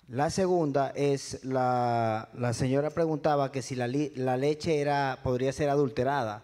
La 0.07 0.29
segunda 0.29 0.89
es, 0.95 1.43
la, 1.45 2.29
señora 2.53 2.89
preguntaba 2.89 3.51
que 3.51 3.61
si 3.61 3.75
la, 3.75 3.87
la 3.87 4.37
leche 4.37 4.79
era, 4.79 5.19
podría 5.23 5.51
ser 5.53 5.69
adulterada. 5.69 6.43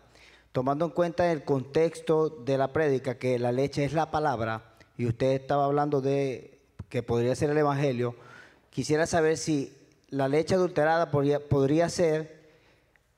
Tomando 0.52 0.86
en 0.86 0.92
cuenta 0.92 1.32
el 1.32 1.44
contexto 1.44 2.30
de 2.30 2.58
la 2.58 2.74
prédica, 2.74 3.18
que 3.18 3.40
la 3.40 3.52
leche 3.52 3.86
es 3.86 3.94
la 3.94 4.12
palabra, 4.12 4.64
y 4.98 5.06
usted 5.06 5.32
estaba 5.32 5.66
hablando 5.66 6.02
de 6.02 6.60
que 6.90 7.04
podría 7.04 7.36
ser 7.36 7.50
el 7.50 7.58
Evangelio, 7.58 8.16
quisiera 8.70 9.06
saber 9.08 9.38
si 9.38 9.74
la 10.10 10.28
leche 10.28 10.56
adulterada 10.56 11.10
podría, 11.10 11.40
podría 11.40 11.88
ser 11.88 12.42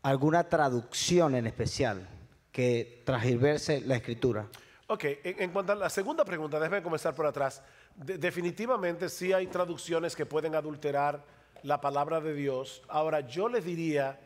alguna 0.04 0.44
traducción 0.48 1.34
en 1.34 1.48
especial 1.48 2.08
que 2.52 3.02
transgiverse 3.04 3.82
la 3.82 3.96
escritura. 3.96 4.46
Ok, 4.88 5.06
en, 5.24 5.50
cuanto 5.52 5.72
a 5.72 5.76
la 5.76 5.90
segunda 5.90 6.24
pregunta, 6.24 6.60
déjeme 6.60 6.84
comenzar 6.84 7.16
por 7.16 7.26
atrás. 7.26 7.64
De- 7.96 8.20
definitivamente 8.20 9.10
sí 9.10 9.34
hay 9.34 9.48
traducciones 9.48 10.16
que 10.16 10.28
pueden 10.28 10.54
adulterar 10.54 11.24
la 11.64 11.82
palabra 11.82 12.22
de 12.22 12.36
Dios. 12.36 12.84
Ahora, 12.90 13.22
yo 13.22 13.50
les 13.50 13.66
diría, 13.66 14.20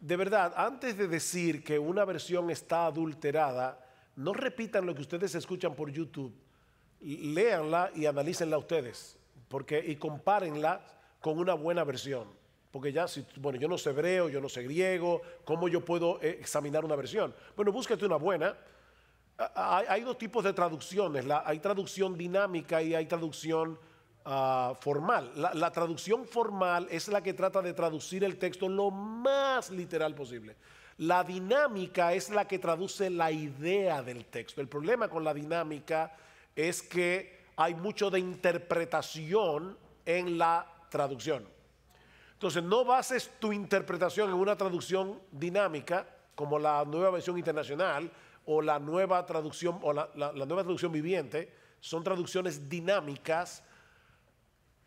de 0.00 0.16
verdad, 0.16 0.52
antes 0.56 0.96
de 0.96 1.08
decir 1.08 1.62
que 1.64 1.78
una 1.78 2.04
versión 2.04 2.50
está 2.50 2.86
adulterada, 2.86 3.84
no 4.16 4.32
repitan 4.32 4.86
lo 4.86 4.94
que 4.94 5.02
ustedes 5.02 5.34
escuchan 5.34 5.74
por 5.74 5.90
YouTube. 5.90 6.34
Léanla 7.00 7.90
y 7.94 8.06
analícenla 8.06 8.58
ustedes, 8.58 9.16
porque 9.48 9.78
y 9.78 9.96
compárenla 9.96 10.84
con 11.20 11.38
una 11.38 11.54
buena 11.54 11.84
versión. 11.84 12.28
Porque 12.70 12.92
ya, 12.92 13.08
si, 13.08 13.24
bueno, 13.36 13.58
yo 13.58 13.68
no 13.68 13.78
sé 13.78 13.90
hebreo, 13.90 14.28
yo 14.28 14.40
no 14.40 14.48
sé 14.48 14.62
griego, 14.62 15.22
¿cómo 15.44 15.68
yo 15.68 15.84
puedo 15.84 16.20
eh, 16.22 16.38
examinar 16.40 16.84
una 16.84 16.96
versión? 16.96 17.34
Bueno, 17.56 17.72
búsquete 17.72 18.04
una 18.04 18.16
buena. 18.16 18.56
Hay, 19.54 20.02
dos 20.02 20.18
tipos 20.18 20.44
de 20.44 20.52
traducciones. 20.52 21.24
Hay 21.44 21.60
traducción 21.60 22.18
dinámica 22.18 22.82
y 22.82 22.94
hay 22.94 23.06
traducción 23.06 23.78
ah, 24.28 24.74
formal. 24.80 25.32
La, 25.36 25.70
traducción 25.70 26.26
formal 26.26 26.86
es 26.90 27.08
la 27.08 27.22
que 27.22 27.34
trata 27.34 27.62
de 27.62 27.72
traducir 27.72 28.22
el 28.22 28.36
texto 28.38 28.68
lo 28.68 28.90
más 28.90 29.70
literal 29.70 30.14
posible. 30.14 30.56
La 30.98 31.24
dinámica 31.24 32.12
es 32.12 32.28
la 32.30 32.46
que 32.46 32.58
traduce 32.58 33.08
la 33.08 33.30
idea 33.30 34.02
del 34.02 34.26
texto. 34.26 34.60
El 34.60 34.68
problema 34.68 35.08
con 35.08 35.24
la 35.24 35.32
dinámica 35.32 36.14
es 36.54 36.82
que 36.82 37.46
hay 37.56 37.74
mucho 37.74 38.10
de 38.10 38.20
interpretación 38.20 39.76
en 40.04 40.38
la 40.38 40.66
traducción. 40.90 41.46
Entonces, 42.32 42.62
no 42.62 42.84
bases 42.84 43.30
tu 43.40 43.52
interpretación 43.52 44.28
en 44.28 44.36
una 44.36 44.56
traducción 44.56 45.20
dinámica, 45.32 46.06
como 46.34 46.58
la 46.58 46.84
nueva 46.84 47.10
versión 47.10 47.36
internacional 47.36 48.10
o 48.46 48.62
la 48.62 48.78
nueva 48.78 49.24
traducción 49.26 49.78
o 49.82 49.92
la 49.92 50.08
nueva 50.14 50.62
traducción 50.62 50.92
viviente. 50.92 51.52
Son 51.80 52.02
traducciones 52.04 52.68
dinámicas, 52.68 53.62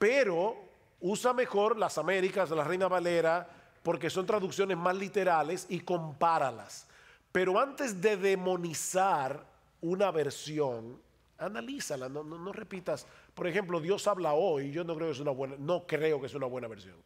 pero 0.01 0.57
usa 0.99 1.31
mejor 1.31 1.77
las 1.77 1.99
Américas, 1.99 2.49
la 2.49 2.63
Reina 2.63 2.87
Valera, 2.87 3.47
porque 3.83 4.09
son 4.09 4.25
traducciones 4.25 4.75
más 4.75 4.95
literales 4.95 5.67
y 5.69 5.81
compáralas. 5.81 6.87
Pero 7.31 7.59
antes 7.59 8.01
de 8.01 8.17
demonizar 8.17 9.45
una 9.79 10.09
versión, 10.09 10.99
analízala, 11.37 12.09
no, 12.09 12.51
repitas. 12.51 13.05
Por 13.35 13.45
ejemplo, 13.45 13.79
Dios 13.79 14.07
habla 14.07 14.33
hoy, 14.33 14.71
yo 14.71 14.83
no 14.83 14.95
creo 14.95 15.09
que 15.09 15.13
es 15.13 15.19
una 15.19 15.29
buena, 15.29 15.55
no 15.59 15.85
creo 15.85 16.19
que 16.19 16.25
es 16.25 16.33
una 16.33 16.47
buena 16.47 16.67
versión. 16.67 16.97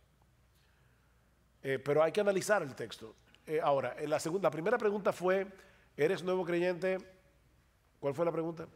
Eh, 1.64 1.80
pero 1.80 2.02
hay 2.02 2.14
que 2.14 2.22
analizar 2.22 2.62
el 2.62 2.76
texto. 2.76 3.14
Eh, 3.46 3.60
ahora, 3.62 3.98
segunda, 4.22 4.48
la 4.48 4.52
primera 4.52 4.78
pregunta 4.78 5.12
fue, 5.12 5.46
¿eres 5.98 6.24
nuevo 6.24 6.46
creyente? 6.46 6.98
¿Cuál 8.00 8.14
fue 8.14 8.24
la 8.24 8.32
pregunta? 8.32 8.70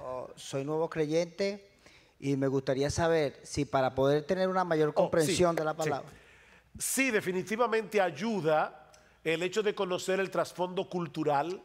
Oh, 0.00 0.28
soy 0.34 0.64
nuevo 0.64 0.90
creyente 0.90 1.73
y 2.18 2.36
me 2.36 2.46
gustaría 2.48 2.90
saber 2.90 3.40
si 3.42 3.64
para 3.64 3.94
poder 3.94 4.24
tener 4.24 4.48
una 4.48 4.64
mayor 4.64 4.94
comprensión 4.94 5.50
Oh, 5.50 5.52
sí, 5.52 5.58
de 5.58 5.64
la 5.64 5.72
sí. 5.72 5.76
palabra. 5.78 6.08
Sí, 6.78 7.10
definitivamente 7.10 8.00
ayuda 8.00 8.90
el 9.22 9.42
hecho 9.42 9.62
de 9.62 9.74
conocer 9.74 10.20
el 10.20 10.30
trasfondo 10.30 10.88
cultural 10.88 11.62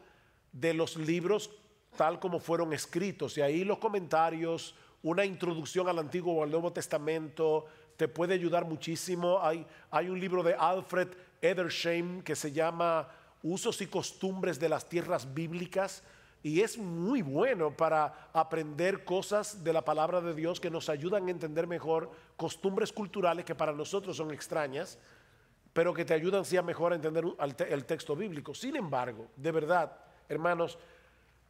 de 0.52 0.74
los 0.74 0.98
libros 0.98 1.50
tal 1.98 2.20
como 2.20 2.40
fueron 2.40 2.74
escritos. 2.74 3.38
Y 3.38 3.42
ahí 3.42 3.64
los 3.64 3.80
comentarios, 3.80 4.76
una 5.04 5.26
introducción 5.26 5.88
al 5.90 6.00
Antiguo 6.00 6.34
o 6.36 6.44
al 6.44 6.52
Nuevo 6.52 6.72
Testamento, 6.72 7.66
te 7.98 8.08
puede 8.08 8.34
ayudar 8.36 8.66
muchísimo. 8.66 9.40
Hay, 9.42 9.66
hay 9.92 10.10
un 10.10 10.20
libro 10.20 10.44
de 10.44 10.54
Alfred 10.54 11.10
Edersheim 11.42 12.22
que 12.22 12.36
se 12.36 12.52
llama 12.52 13.10
Usos 13.42 13.82
y 13.82 13.88
costumbres 13.88 14.60
de 14.60 14.70
las 14.70 14.88
tierras 14.88 15.34
bíblicas. 15.34 16.04
Y 16.42 16.62
es 16.62 16.78
muy 16.78 17.22
bueno 17.22 17.76
para 17.76 18.30
aprender 18.32 19.04
cosas 19.04 19.64
de 19.64 19.74
la 19.74 19.84
palabra 19.84 20.22
de 20.22 20.34
Dios 20.34 20.60
que 20.60 20.70
nos 20.70 20.88
ayudan 20.88 21.28
a 21.28 21.32
entender 21.32 21.68
mejor 21.68 22.12
costumbres 22.38 22.94
culturales 22.94 23.44
que 23.44 23.56
para 23.56 23.74
nosotros 23.74 24.16
son 24.16 24.32
extrañas, 24.32 24.98
pero 25.74 25.94
que 25.94 26.06
te 26.06 26.14
ayudan 26.14 26.46
sí 26.46 26.56
a 26.56 26.62
mejor 26.62 26.94
a 26.94 26.96
entender 26.96 27.26
el 27.68 27.86
texto 27.86 28.16
bíblico. 28.16 28.54
Sin 28.54 28.78
embargo, 28.78 29.28
de 29.36 29.52
verdad, 29.52 29.98
hermanos, 30.30 30.80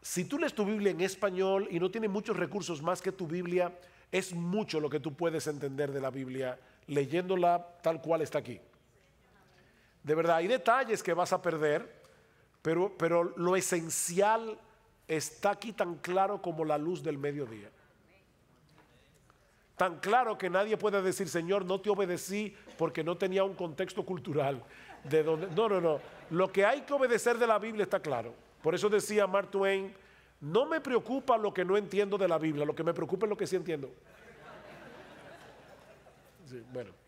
si 0.02 0.26
tú 0.26 0.40
lees 0.40 0.56
tu 0.56 0.66
Biblia 0.66 0.92
en 0.92 1.02
español 1.02 1.68
y 1.70 1.80
no 1.80 1.92
tienes 1.92 2.10
muchos 2.10 2.36
recursos 2.36 2.82
más 2.82 3.02
que 3.02 3.12
tu 3.12 3.28
Biblia, 3.28 3.78
es 4.12 4.34
mucho 4.34 4.80
lo 4.80 4.90
que 4.90 5.00
tú 5.00 5.14
puedes 5.14 5.46
entender 5.46 5.92
de 5.92 6.02
la 6.02 6.10
Biblia 6.10 6.58
leyéndola 6.88 7.76
tal 7.84 8.02
cual 8.02 8.22
está 8.22 8.40
aquí. 8.40 8.60
De 10.04 10.16
verdad, 10.16 10.38
hay 10.38 10.48
detalles 10.48 11.04
que 11.04 11.14
vas 11.14 11.32
a 11.34 11.42
perder, 11.42 12.02
pero, 12.62 12.98
pero 12.98 13.24
lo 13.38 13.56
esencial 13.56 14.58
está 15.10 15.50
aquí 15.52 15.74
tan 15.74 15.96
claro 15.96 16.42
como 16.42 16.64
la 16.64 16.78
luz 16.78 17.04
del 17.04 17.18
mediodía. 17.18 17.70
Tan 19.76 20.00
claro 20.00 20.38
que 20.38 20.50
nadie 20.50 20.78
puede 20.78 21.02
decir, 21.02 21.28
Señor, 21.28 21.66
no 21.66 21.82
te 21.82 21.90
obedecí 21.90 22.56
porque 22.78 23.04
no 23.04 23.18
tenía 23.18 23.44
un 23.44 23.56
contexto 23.56 24.06
cultural. 24.06 24.62
De 25.04 25.24
donde, 25.24 25.48
no, 25.48 25.68
no, 25.68 25.82
no. 25.82 26.00
Lo 26.30 26.52
que 26.52 26.66
hay 26.66 26.82
que 26.82 26.94
obedecer 26.94 27.38
de 27.38 27.48
la 27.48 27.58
Biblia 27.58 27.84
está 27.84 28.00
claro. 28.00 28.34
Por 28.62 28.76
eso 28.76 28.90
decía 28.90 29.26
Mark 29.26 29.50
Twain, 29.50 29.94
no 30.42 30.66
me 30.66 30.80
preocupa 30.80 31.38
lo 31.38 31.54
que 31.54 31.66
no 31.66 31.76
entiendo 31.76 32.18
de 32.18 32.28
la 32.28 32.38
Biblia, 32.38 32.66
lo 32.66 32.76
que 32.76 32.84
me 32.84 32.94
preocupa 32.94 33.26
es 33.26 33.30
lo 33.30 33.38
que 33.38 33.48
sí 33.48 33.56
entiendo. 33.56 33.90
Sí, 36.46 36.62
bueno. 36.72 36.99